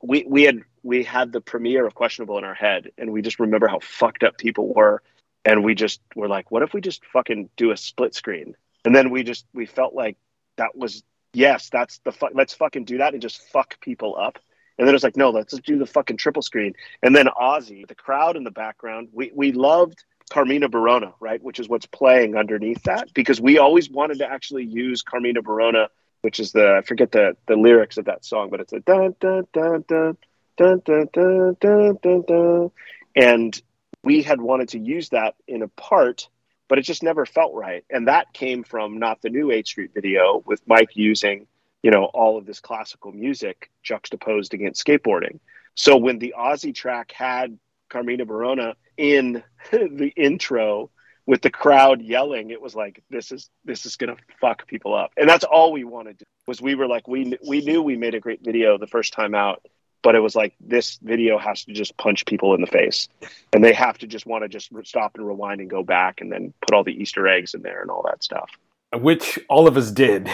we 0.00 0.24
we 0.26 0.44
had 0.44 0.60
we 0.82 1.02
had 1.02 1.32
the 1.32 1.40
premiere 1.40 1.86
of 1.86 1.94
Questionable 1.94 2.38
in 2.38 2.44
our 2.44 2.54
head, 2.54 2.90
and 2.96 3.12
we 3.12 3.22
just 3.22 3.40
remember 3.40 3.66
how 3.66 3.80
fucked 3.80 4.22
up 4.22 4.38
people 4.38 4.72
were, 4.72 5.02
and 5.44 5.64
we 5.64 5.74
just 5.74 6.00
were 6.14 6.28
like, 6.28 6.50
what 6.50 6.62
if 6.62 6.72
we 6.72 6.80
just 6.80 7.04
fucking 7.06 7.50
do 7.56 7.72
a 7.72 7.76
split 7.76 8.14
screen? 8.14 8.54
And 8.84 8.94
then 8.94 9.10
we 9.10 9.22
just 9.22 9.46
we 9.52 9.66
felt 9.66 9.94
like 9.94 10.16
that 10.56 10.76
was 10.76 11.02
yes, 11.32 11.68
that's 11.70 11.98
the 11.98 12.12
fu- 12.12 12.30
let's 12.34 12.54
fucking 12.54 12.84
do 12.84 12.98
that 12.98 13.12
and 13.12 13.22
just 13.22 13.42
fuck 13.50 13.80
people 13.80 14.16
up. 14.18 14.38
And 14.78 14.86
then 14.86 14.94
it 14.94 14.96
was 14.96 15.04
like, 15.04 15.16
no, 15.16 15.30
let's 15.30 15.52
just 15.52 15.64
do 15.64 15.78
the 15.78 15.86
fucking 15.86 16.16
triple 16.16 16.42
screen. 16.42 16.74
And 17.02 17.14
then 17.14 17.26
Ozzy, 17.26 17.86
the 17.86 17.94
crowd 17.94 18.36
in 18.36 18.44
the 18.44 18.50
background, 18.50 19.08
we, 19.12 19.30
we 19.34 19.52
loved 19.52 20.04
Carmina 20.30 20.68
Burana, 20.68 21.12
right? 21.20 21.42
Which 21.42 21.60
is 21.60 21.68
what's 21.68 21.86
playing 21.86 22.36
underneath 22.36 22.82
that 22.84 23.12
because 23.14 23.40
we 23.40 23.58
always 23.58 23.90
wanted 23.90 24.18
to 24.18 24.26
actually 24.26 24.64
use 24.64 25.02
Carmina 25.02 25.42
Burana, 25.42 25.88
which 26.22 26.40
is 26.40 26.52
the, 26.52 26.76
I 26.78 26.86
forget 26.86 27.12
the, 27.12 27.36
the 27.46 27.56
lyrics 27.56 27.98
of 27.98 28.06
that 28.06 28.24
song, 28.24 28.48
but 28.50 28.60
it's 28.60 28.72
a 28.72 28.80
dun, 28.80 29.14
dun, 29.20 29.46
dun, 29.52 29.84
dun, 29.86 30.16
dun, 30.56 30.80
dun, 30.84 31.08
dun, 31.12 31.56
dun, 31.60 31.98
dun, 32.02 32.22
dun. 32.26 32.70
And 33.14 33.62
we 34.02 34.22
had 34.22 34.40
wanted 34.40 34.70
to 34.70 34.78
use 34.78 35.10
that 35.10 35.34
in 35.46 35.62
a 35.62 35.68
part, 35.68 36.28
but 36.72 36.78
it 36.78 36.86
just 36.86 37.02
never 37.02 37.26
felt 37.26 37.52
right. 37.52 37.84
And 37.90 38.08
that 38.08 38.32
came 38.32 38.64
from 38.64 38.98
not 38.98 39.20
the 39.20 39.28
new 39.28 39.50
H-Street 39.50 39.90
video 39.92 40.42
with 40.46 40.62
Mike 40.66 40.96
using, 40.96 41.46
you 41.82 41.90
know, 41.90 42.04
all 42.04 42.38
of 42.38 42.46
this 42.46 42.60
classical 42.60 43.12
music 43.12 43.70
juxtaposed 43.82 44.54
against 44.54 44.82
skateboarding. 44.82 45.38
So 45.74 45.98
when 45.98 46.18
the 46.18 46.32
Ozzy 46.34 46.74
track 46.74 47.12
had 47.12 47.58
Carmina 47.90 48.24
Burana 48.24 48.72
in 48.96 49.42
the 49.70 50.14
intro 50.16 50.88
with 51.26 51.42
the 51.42 51.50
crowd 51.50 52.00
yelling, 52.00 52.48
it 52.48 52.62
was 52.62 52.74
like 52.74 53.02
this 53.10 53.32
is 53.32 53.50
this 53.66 53.84
is 53.84 53.96
gonna 53.96 54.16
fuck 54.40 54.66
people 54.66 54.94
up, 54.94 55.12
and 55.18 55.28
that's 55.28 55.44
all 55.44 55.72
we 55.72 55.84
wanted. 55.84 56.20
To, 56.20 56.24
do 56.24 56.30
was 56.46 56.62
we 56.62 56.74
were 56.74 56.86
like 56.86 57.06
we 57.06 57.36
we 57.46 57.60
knew 57.60 57.82
we 57.82 57.98
made 57.98 58.14
a 58.14 58.20
great 58.20 58.40
video 58.42 58.78
the 58.78 58.86
first 58.86 59.12
time 59.12 59.34
out, 59.34 59.62
but 60.02 60.14
it 60.14 60.20
was 60.20 60.34
like 60.34 60.54
this 60.60 60.98
video 61.02 61.38
has 61.38 61.64
to 61.64 61.72
just 61.72 61.96
punch 61.96 62.26
people 62.26 62.54
in 62.54 62.60
the 62.60 62.66
face, 62.66 63.08
and 63.52 63.64
they 63.64 63.72
have 63.72 63.98
to 63.98 64.06
just 64.06 64.26
want 64.26 64.44
to 64.44 64.48
just 64.48 64.70
stop 64.84 65.12
and 65.16 65.26
rewind 65.26 65.60
and 65.60 65.70
go 65.70 65.82
back 65.82 66.20
and 66.20 66.30
then 66.30 66.52
put 66.66 66.74
all 66.74 66.84
the 66.84 66.92
Easter 66.92 67.26
eggs 67.26 67.54
in 67.54 67.62
there 67.62 67.82
and 67.82 67.90
all 67.90 68.02
that 68.04 68.22
stuff, 68.22 68.50
which 68.94 69.38
all 69.48 69.66
of 69.66 69.76
us 69.76 69.90
did. 69.90 70.30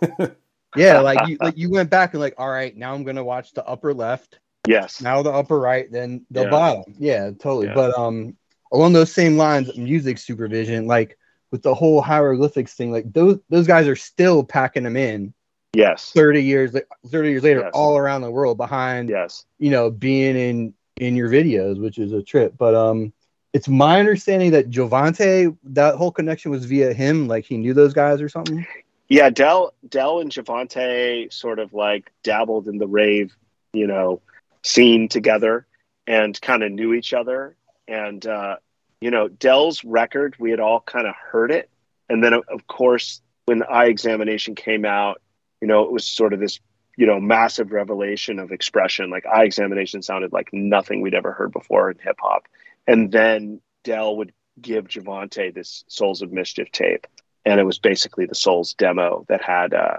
yeah, 0.76 1.00
like 1.00 1.28
you 1.28 1.38
like 1.40 1.56
you 1.56 1.70
went 1.70 1.90
back 1.90 2.14
and 2.14 2.20
like, 2.20 2.34
all 2.38 2.50
right, 2.50 2.76
now 2.76 2.94
I'm 2.94 3.04
gonna 3.04 3.24
watch 3.24 3.52
the 3.52 3.64
upper 3.66 3.94
left 3.94 4.38
Yes. 4.66 5.00
Now 5.00 5.22
the 5.22 5.32
upper 5.32 5.58
right, 5.58 5.90
then 5.90 6.24
the 6.30 6.42
Yeah. 6.42 6.50
bottom. 6.50 6.94
Yeah, 6.98 7.30
totally. 7.30 7.66
Yeah. 7.66 7.74
But 7.74 7.98
um, 7.98 8.36
along 8.72 8.92
those 8.92 9.12
same 9.12 9.36
lines, 9.36 9.76
music 9.76 10.18
supervision, 10.18 10.86
like 10.86 11.18
with 11.50 11.62
the 11.62 11.74
whole 11.74 12.00
hieroglyphics 12.00 12.74
thing, 12.74 12.92
like 12.92 13.12
those 13.12 13.38
those 13.48 13.66
guys 13.66 13.88
are 13.88 13.96
still 13.96 14.44
packing 14.44 14.84
them 14.84 14.96
in 14.96 15.34
Yes. 15.74 16.12
thirty 16.12 16.42
years, 16.42 16.74
thirty 17.06 17.30
years 17.30 17.42
later, 17.42 17.60
Yes. 17.60 17.70
all 17.74 17.96
around 17.96 18.20
the 18.22 18.30
world 18.30 18.56
behind 18.58 19.08
Yes. 19.08 19.44
you 19.58 19.70
know 19.70 19.90
being 19.90 20.36
in 20.36 20.74
in 20.96 21.16
your 21.16 21.30
videos, 21.30 21.80
which 21.80 21.98
is 21.98 22.12
a 22.12 22.22
trip. 22.22 22.54
But 22.58 22.74
um, 22.74 23.12
it's 23.54 23.68
my 23.68 23.98
understanding 23.98 24.50
that 24.52 24.70
Jovontae, 24.70 25.56
that 25.64 25.94
whole 25.96 26.10
connection 26.12 26.50
was 26.50 26.64
via 26.66 26.92
him, 26.92 27.26
like 27.28 27.44
he 27.44 27.56
knew 27.56 27.72
those 27.74 27.92
guys 27.94 28.20
or 28.20 28.28
something. 28.28 28.66
Yeah, 29.08 29.30
Del 29.30 29.72
Del 29.88 30.20
and 30.20 30.30
Jovontae 30.30 31.32
sort 31.32 31.58
of 31.58 31.72
like 31.72 32.12
dabbled 32.22 32.68
in 32.68 32.78
the 32.78 32.86
rave, 32.86 33.34
you 33.72 33.86
know, 33.86 34.20
scene 34.62 35.08
together 35.08 35.66
and 36.06 36.38
kind 36.40 36.62
of 36.62 36.72
knew 36.72 36.92
each 36.94 37.12
other. 37.14 37.56
And 37.88 38.24
uh, 38.26 38.56
you 39.00 39.10
know, 39.10 39.28
Del's 39.28 39.84
record, 39.84 40.36
we 40.38 40.50
had 40.50 40.60
all 40.60 40.80
kind 40.80 41.06
of 41.06 41.14
heard 41.14 41.50
it. 41.50 41.68
And 42.08 42.22
then 42.22 42.32
of 42.34 42.44
of 42.48 42.66
course, 42.66 43.20
when 43.46 43.62
Eye 43.64 43.86
Examination 43.86 44.54
came 44.54 44.84
out, 44.84 45.20
you 45.62 45.66
know, 45.66 45.84
it 45.84 45.90
was 45.90 46.06
sort 46.06 46.34
of 46.34 46.40
this, 46.40 46.60
you 46.98 47.06
know, 47.06 47.18
massive 47.18 47.72
revelation 47.72 48.38
of 48.38 48.52
expression. 48.52 49.08
Like 49.08 49.24
Eye 49.24 49.44
Examination 49.44 50.02
sounded 50.02 50.32
like 50.32 50.50
nothing 50.52 51.00
we'd 51.00 51.14
ever 51.14 51.32
heard 51.32 51.52
before 51.52 51.90
in 51.90 51.98
hip 51.98 52.18
hop. 52.20 52.46
And 52.86 53.10
then 53.10 53.62
Del 53.84 54.16
would 54.16 54.34
give 54.60 54.88
Jovontae 54.88 55.54
this 55.54 55.84
Souls 55.88 56.20
of 56.20 56.30
Mischief 56.30 56.70
tape 56.70 57.06
and 57.44 57.60
it 57.60 57.64
was 57.64 57.78
basically 57.78 58.26
the 58.26 58.34
Souls 58.34 58.74
demo 58.74 59.24
that 59.28 59.42
had 59.42 59.74
uh, 59.74 59.98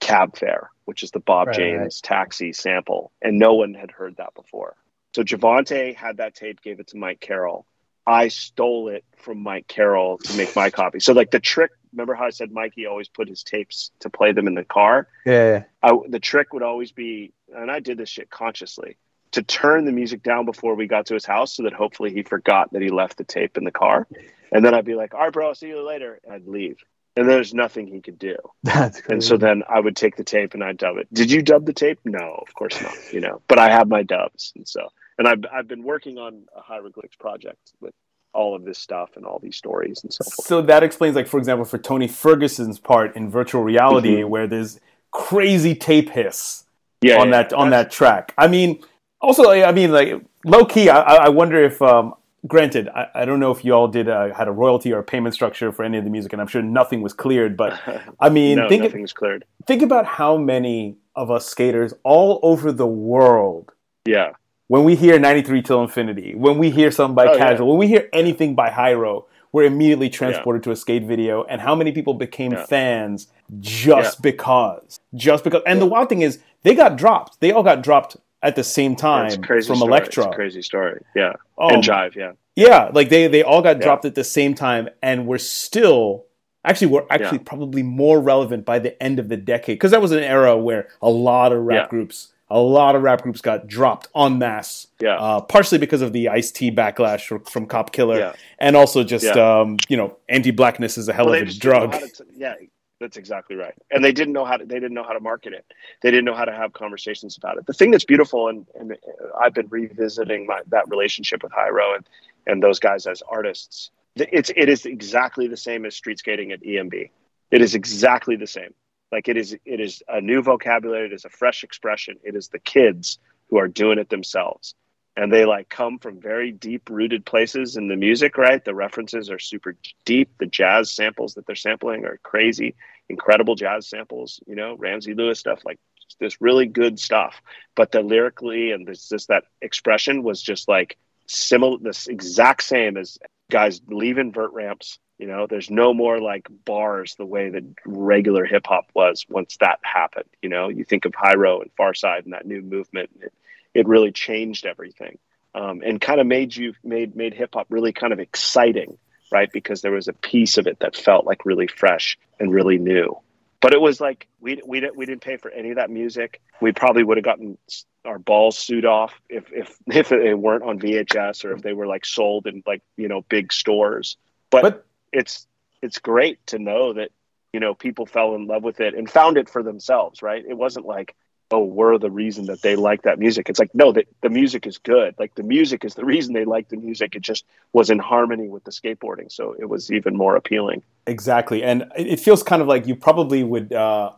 Cab 0.00 0.36
Fare, 0.36 0.70
which 0.84 1.02
is 1.02 1.10
the 1.10 1.20
Bob 1.20 1.48
Right, 1.48 1.56
James 1.56 2.00
taxi 2.00 2.52
sample, 2.52 3.12
and 3.22 3.38
no 3.38 3.54
one 3.54 3.74
had 3.74 3.90
heard 3.90 4.16
that 4.16 4.34
before. 4.34 4.76
So 5.14 5.22
Jovontae 5.22 5.94
had 5.94 6.18
that 6.18 6.34
tape, 6.34 6.62
gave 6.62 6.80
it 6.80 6.88
to 6.88 6.96
Mike 6.96 7.20
Carroll. 7.20 7.66
I 8.06 8.28
stole 8.28 8.88
it 8.88 9.04
from 9.16 9.42
Mike 9.42 9.68
Carroll 9.68 10.18
to 10.18 10.36
make 10.36 10.54
my 10.56 10.70
copy. 10.70 11.00
So 11.00 11.12
like 11.12 11.30
the 11.30 11.40
trick, 11.40 11.70
remember 11.92 12.14
how 12.14 12.26
I 12.26 12.30
said 12.30 12.52
Mikey 12.52 12.86
always 12.86 13.08
put 13.08 13.28
his 13.28 13.42
tapes 13.42 13.90
to 14.00 14.10
play 14.10 14.32
them 14.32 14.46
in 14.46 14.54
the 14.54 14.64
car? 14.64 15.08
Yeah, 15.24 15.64
I, 15.82 15.92
the 16.08 16.20
trick 16.20 16.52
would 16.52 16.62
always 16.62 16.92
be, 16.92 17.32
and 17.54 17.70
I 17.70 17.80
did 17.80 17.98
this 17.98 18.08
shit 18.08 18.30
consciously, 18.30 18.96
to 19.32 19.42
turn 19.42 19.84
the 19.84 19.92
music 19.92 20.22
down 20.22 20.44
before 20.44 20.74
we 20.74 20.86
got 20.86 21.06
to 21.06 21.14
his 21.14 21.24
house 21.24 21.54
so 21.54 21.62
that 21.64 21.72
hopefully 21.72 22.12
he 22.12 22.22
forgot 22.22 22.72
that 22.72 22.82
he 22.82 22.88
left 22.88 23.16
the 23.16 23.24
tape 23.24 23.56
in 23.56 23.64
the 23.64 23.70
car. 23.70 24.06
And 24.52 24.64
then 24.64 24.74
I'd 24.74 24.84
be 24.84 24.94
like, 24.94 25.14
all 25.14 25.20
right, 25.20 25.32
bro, 25.32 25.48
I'll 25.48 25.54
see 25.54 25.68
you 25.68 25.86
later. 25.86 26.20
And 26.24 26.34
I'd 26.34 26.46
leave. 26.46 26.78
And 27.16 27.28
there's 27.28 27.52
nothing 27.54 27.86
he 27.86 28.00
could 28.00 28.18
do. 28.18 28.36
that's 28.62 29.00
crazy. 29.00 29.12
And 29.12 29.24
so 29.24 29.36
then 29.36 29.62
I 29.68 29.78
would 29.78 29.96
take 29.96 30.16
the 30.16 30.24
tape 30.24 30.54
and 30.54 30.64
I'd 30.64 30.78
dub 30.78 30.96
it. 30.96 31.12
Did 31.12 31.30
you 31.30 31.42
dub 31.42 31.66
the 31.66 31.72
tape? 31.72 32.00
No, 32.04 32.42
of 32.46 32.54
course 32.54 32.80
not. 32.80 32.94
You 33.12 33.20
know, 33.20 33.42
but 33.46 33.58
I 33.58 33.70
have 33.70 33.88
my 33.88 34.02
dubs. 34.02 34.52
And 34.56 34.66
so, 34.66 34.88
and 35.18 35.28
I've, 35.28 35.44
I've 35.52 35.68
been 35.68 35.82
working 35.82 36.18
on 36.18 36.46
a 36.56 36.60
hieroglyphs 36.60 37.16
project 37.16 37.72
with 37.80 37.94
all 38.32 38.54
of 38.54 38.64
this 38.64 38.78
stuff 38.78 39.10
and 39.16 39.24
all 39.26 39.38
these 39.42 39.56
stories 39.56 40.02
and 40.04 40.12
so 40.12 40.24
forth. 40.24 40.46
So 40.46 40.62
that 40.62 40.82
explains, 40.82 41.16
like, 41.16 41.26
for 41.26 41.38
example, 41.38 41.64
for 41.64 41.78
Tony 41.78 42.06
Ferguson's 42.08 42.78
part 42.78 43.16
in 43.16 43.28
virtual 43.30 43.62
reality, 43.62 44.18
Mhm. 44.22 44.28
where 44.28 44.46
there's 44.46 44.78
crazy 45.10 45.74
tape 45.74 46.10
hiss 46.10 46.64
Yeah. 47.02 47.18
on 47.20 47.26
yeah, 47.28 47.42
that 47.42 47.52
on 47.52 47.70
that 47.70 47.90
track. 47.90 48.32
I 48.38 48.46
mean, 48.48 48.80
also, 49.20 49.50
I 49.50 49.72
mean, 49.72 49.90
like 49.92 50.20
low 50.44 50.64
key. 50.64 50.88
I, 50.88 51.00
I 51.00 51.14
I 51.26 51.28
wonder 51.28 51.62
if, 51.64 51.82
um, 51.82 52.14
granted, 52.46 52.88
I, 52.88 53.08
I 53.14 53.24
don't 53.24 53.40
know 53.40 53.50
if 53.50 53.64
you 53.64 53.72
all 53.74 53.88
did 53.88 54.08
uh, 54.08 54.32
had 54.32 54.46
a 54.48 54.52
royalty 54.52 54.92
or 54.92 55.00
a 55.00 55.02
payment 55.02 55.34
structure 55.34 55.72
for 55.72 55.84
any 55.84 55.98
of 55.98 56.04
the 56.04 56.10
music, 56.10 56.32
and 56.32 56.40
I'm 56.40 56.48
sure 56.48 56.62
nothing 56.62 57.02
was 57.02 57.12
cleared. 57.12 57.56
But 57.56 57.78
I 58.20 58.28
mean, 58.28 58.56
no, 58.58 58.68
think 58.68 58.84
nothing's 58.84 59.12
cleared. 59.12 59.44
think 59.66 59.82
about 59.82 60.06
how 60.06 60.36
many 60.36 60.96
of 61.16 61.30
us 61.30 61.44
skaters 61.46 61.92
all 62.04 62.38
over 62.42 62.70
the 62.72 62.86
world 62.86 63.72
Yeah. 64.06 64.30
When 64.70 64.84
we 64.84 64.94
hear 64.94 65.18
93 65.18 65.62
till 65.62 65.82
infinity, 65.82 66.32
when 66.36 66.56
we 66.56 66.70
hear 66.70 66.92
something 66.92 67.16
by 67.16 67.26
Oh, 67.26 67.32
yeah. 67.32 67.38
Casual, 67.38 67.66
when 67.70 67.78
we 67.78 67.88
hear 67.88 68.08
anything 68.12 68.54
by 68.54 68.70
Hiero, 68.70 69.26
we're 69.50 69.64
immediately 69.64 70.08
transported 70.08 70.62
to 70.62 70.70
a 70.70 70.76
skate 70.76 71.02
video. 71.02 71.42
And 71.42 71.60
how 71.60 71.74
many 71.74 71.90
people 71.90 72.14
became 72.14 72.52
Yeah. 72.52 72.66
fans 72.66 73.26
just 73.58 74.22
because? 74.22 75.00
Just 75.12 75.42
because. 75.42 75.62
And 75.66 75.80
the 75.82 75.86
wild 75.86 76.08
thing 76.08 76.22
is, 76.22 76.38
they 76.62 76.76
got 76.76 76.94
dropped. 76.96 77.40
They 77.40 77.50
all 77.50 77.64
got 77.64 77.82
dropped 77.82 78.16
at 78.44 78.54
the 78.54 78.62
same 78.62 78.94
time 78.94 79.42
from 79.42 79.60
story. 79.60 79.80
Elektra. 79.80 80.26
It's 80.26 80.32
a 80.34 80.36
crazy 80.36 80.62
story. 80.62 81.02
Yeah. 81.16 81.32
Oh, 81.58 81.74
and 81.74 81.82
Jive. 81.82 82.14
Yeah. 82.14 82.32
yeah, 82.54 82.90
like 82.94 83.08
they, 83.08 83.26
they 83.26 83.42
all 83.42 83.62
got 83.62 83.78
Yeah. 83.78 83.82
dropped 83.86 84.04
at 84.04 84.14
the 84.14 84.22
same 84.22 84.54
time, 84.54 84.88
and 85.02 85.26
we're 85.26 85.38
still. 85.38 86.26
Actually, 86.64 86.88
we're 86.92 87.06
actually 87.10 87.38
Yeah. 87.38 87.44
probably 87.44 87.82
more 87.82 88.20
relevant 88.20 88.64
by 88.64 88.78
the 88.78 89.02
end 89.02 89.18
of 89.18 89.28
the 89.30 89.36
decade 89.36 89.78
because 89.78 89.90
that 89.90 90.00
was 90.00 90.12
an 90.12 90.22
era 90.22 90.56
where 90.56 90.86
a 91.02 91.10
lot 91.10 91.50
of 91.50 91.64
rap 91.64 91.86
Yeah. 91.86 91.88
groups, 91.88 92.28
a 92.50 92.58
lot 92.60 92.96
of 92.96 93.02
rap 93.02 93.22
groups 93.22 93.40
got 93.40 93.66
dropped 93.66 94.08
en 94.14 94.38
masse. 94.38 94.88
Yeah. 95.00 95.16
Uh, 95.16 95.40
partially 95.40 95.78
because 95.78 96.02
of 96.02 96.12
the 96.12 96.28
Ice 96.28 96.50
T 96.50 96.70
backlash 96.70 97.48
from, 97.48 97.66
Cop 97.66 97.92
Killer, 97.92 98.18
Yeah. 98.18 98.32
and 98.58 98.76
also 98.76 99.04
just 99.04 99.24
Yeah. 99.24 99.60
um, 99.60 99.76
you 99.88 99.96
know, 99.96 100.16
anti-blackness 100.28 100.98
is 100.98 101.08
a 101.08 101.12
hell 101.12 101.26
Well, 101.26 101.34
of 101.36 101.42
a 101.42 101.44
just 101.46 101.60
didn't 101.62 101.74
know 101.74 101.86
drug. 101.98 102.12
to- 102.14 102.26
yeah, 102.36 102.54
that's 102.98 103.16
exactly 103.16 103.56
right. 103.56 103.74
And 103.90 104.04
they 104.04 104.12
didn't 104.12 104.32
know 104.34 104.44
how 104.44 104.56
to. 104.56 104.64
They 104.66 104.74
didn't 104.80 104.94
know 104.94 105.04
how 105.04 105.12
to 105.12 105.20
market 105.20 105.52
it. 105.52 105.64
They 106.02 106.10
didn't 106.10 106.24
know 106.24 106.34
how 106.34 106.44
to 106.44 106.52
have 106.52 106.72
conversations 106.72 107.36
about 107.36 107.56
it. 107.56 107.66
The 107.66 107.72
thing 107.72 107.92
that's 107.92 108.04
beautiful, 108.04 108.48
and, 108.48 108.66
and 108.78 108.96
I've 109.40 109.54
been 109.54 109.68
revisiting 109.68 110.46
my, 110.46 110.60
that 110.68 110.88
relationship 110.88 111.42
with 111.42 111.52
Hiero 111.52 111.94
and 111.94 112.08
and 112.46 112.62
those 112.62 112.78
guys 112.80 113.06
as 113.06 113.22
artists. 113.28 113.90
It's 114.16 114.50
it 114.56 114.68
is 114.68 114.86
exactly 114.86 115.46
the 115.46 115.56
same 115.56 115.84
as 115.86 115.94
street 115.94 116.18
skating 116.18 116.50
at 116.52 116.60
EMB. 116.62 117.10
It 117.52 117.60
is 117.62 117.74
exactly 117.74 118.34
the 118.36 118.46
same. 118.46 118.74
Like 119.12 119.28
it 119.28 119.36
is 119.36 119.56
it 119.64 119.80
is 119.80 120.02
a 120.08 120.20
new 120.20 120.42
vocabulary. 120.42 121.06
It 121.06 121.12
is 121.12 121.24
a 121.24 121.30
fresh 121.30 121.64
expression. 121.64 122.16
It 122.22 122.34
is 122.34 122.48
the 122.48 122.58
kids 122.58 123.18
who 123.48 123.58
are 123.58 123.68
doing 123.68 123.98
it 123.98 124.08
themselves. 124.08 124.74
And 125.16 125.32
they 125.32 125.44
like 125.44 125.68
come 125.68 125.98
from 125.98 126.20
very 126.20 126.52
deep 126.52 126.88
rooted 126.88 127.26
places 127.26 127.76
in 127.76 127.88
the 127.88 127.96
music 127.96 128.38
right? 128.38 128.64
The 128.64 128.74
references 128.74 129.30
are 129.30 129.38
super 129.38 129.76
deep. 130.04 130.30
The 130.38 130.46
jazz 130.46 130.92
samples 130.92 131.34
that 131.34 131.46
they're 131.46 131.56
sampling 131.56 132.04
are 132.04 132.18
crazy. 132.22 132.76
Incredible 133.08 133.56
jazz 133.56 133.88
samples 133.88 134.40
you 134.46 134.54
know 134.54 134.76
ramsey 134.76 135.14
lewis 135.14 135.40
stuff 135.40 135.62
like 135.64 135.78
this 136.18 136.40
really 136.40 136.66
good 136.66 136.98
stuff. 136.98 137.40
But 137.74 137.92
the 137.92 138.02
lyrically 138.02 138.72
and 138.72 138.86
this 138.86 139.08
just 139.08 139.28
that 139.28 139.44
expression 139.60 140.22
was 140.22 140.42
just 140.42 140.68
like 140.68 140.96
similar 141.26 141.78
this 141.78 142.06
exact 142.06 142.62
same 142.62 142.96
as 142.96 143.18
guys 143.50 143.80
leaving 143.88 144.32
vert 144.32 144.52
ramps 144.52 144.98
you 145.20 145.26
know 145.26 145.46
there's 145.46 145.70
no 145.70 145.92
more 145.92 146.20
like 146.20 146.48
bars 146.64 147.14
the 147.16 147.26
way 147.26 147.50
that 147.50 147.64
regular 147.84 148.44
hip 148.44 148.66
hop 148.66 148.90
was 148.94 149.26
once 149.28 149.56
that 149.60 149.78
happened 149.82 150.28
you 150.42 150.48
know 150.48 150.68
you 150.68 150.84
think 150.84 151.04
of 151.04 151.12
Hiero 151.14 151.60
and 151.60 151.70
Pharcyde 151.76 152.24
and 152.24 152.32
that 152.32 152.46
new 152.46 152.62
movement 152.62 153.10
it, 153.20 153.32
it 153.74 153.86
really 153.86 154.12
changed 154.12 154.66
everything 154.66 155.18
um, 155.54 155.82
and 155.84 156.00
kind 156.00 156.20
of 156.20 156.26
made 156.26 156.54
you 156.54 156.74
made 156.84 157.16
made 157.16 157.34
hip 157.34 157.50
hop 157.54 157.66
really 157.70 157.92
kind 157.92 158.12
of 158.12 158.20
exciting, 158.20 158.98
right? 159.32 159.50
Because 159.52 159.82
there 159.82 159.92
was 159.92 160.08
a 160.08 160.12
piece 160.12 160.58
of 160.58 160.66
it 160.66 160.78
that 160.80 160.96
felt 160.96 161.26
like 161.26 161.44
really 161.44 161.66
fresh 161.66 162.18
and 162.38 162.52
really 162.52 162.78
new. 162.78 163.18
But 163.60 163.74
it 163.74 163.80
was 163.80 164.00
like 164.00 164.26
we 164.40 164.60
we 164.64 164.80
didn't 164.80 164.96
we 164.96 165.06
didn't 165.06 165.22
pay 165.22 165.36
for 165.36 165.50
any 165.50 165.70
of 165.70 165.76
that 165.76 165.90
music. 165.90 166.40
We 166.60 166.72
probably 166.72 167.04
would 167.04 167.16
have 167.16 167.24
gotten 167.24 167.58
our 168.04 168.18
balls 168.18 168.58
sued 168.58 168.84
off 168.86 169.20
if 169.28 169.52
if 169.52 169.76
if 169.86 170.08
they 170.08 170.34
weren't 170.34 170.62
on 170.62 170.78
VHS 170.78 171.44
or 171.44 171.52
if 171.52 171.62
they 171.62 171.72
were 171.72 171.86
like 171.86 172.06
sold 172.06 172.46
in 172.46 172.62
like 172.66 172.82
you 172.96 173.08
know 173.08 173.22
big 173.22 173.52
stores. 173.52 174.16
But, 174.50 174.62
But 174.62 174.86
it's 175.12 175.46
it's 175.82 175.98
great 175.98 176.44
to 176.46 176.58
know 176.58 176.92
that 176.92 177.10
you 177.52 177.60
know 177.60 177.74
people 177.74 178.06
fell 178.06 178.34
in 178.34 178.46
love 178.46 178.62
with 178.62 178.80
it 178.80 178.94
and 178.94 179.10
found 179.10 179.36
it 179.36 179.48
for 179.48 179.62
themselves, 179.62 180.22
right? 180.22 180.44
It 180.46 180.56
wasn't 180.56 180.86
like 180.86 181.14
oh, 181.50 181.64
we're 181.64 181.98
the 181.98 182.10
reason 182.10 182.46
that 182.46 182.62
they 182.62 182.76
like 182.76 183.02
that 183.02 183.18
music. 183.18 183.48
It's 183.48 183.58
like, 183.58 183.74
no, 183.74 183.92
the, 183.92 184.04
the 184.22 184.30
music 184.30 184.66
is 184.66 184.78
good. 184.78 185.14
Like 185.18 185.34
the 185.34 185.42
music 185.42 185.84
is 185.84 185.94
the 185.94 186.04
reason 186.14 186.32
they 186.32 186.44
like 186.44 186.68
the 186.68 186.76
music. 186.76 187.16
It 187.16 187.22
just 187.22 187.44
was 187.72 187.90
in 187.90 187.98
harmony 187.98 188.48
with 188.48 188.64
the 188.64 188.70
skateboarding. 188.70 189.30
So 189.30 189.56
it 189.58 189.68
was 189.68 189.90
even 189.90 190.16
more 190.16 190.36
appealing. 190.36 190.82
Exactly. 191.06 191.62
And 191.62 191.90
it 191.96 192.20
feels 192.20 192.42
kind 192.42 192.62
of 192.62 192.68
like 192.68 192.86
you 192.86 192.94
probably 192.94 193.42
would, 193.42 193.72
uh, 193.72 194.12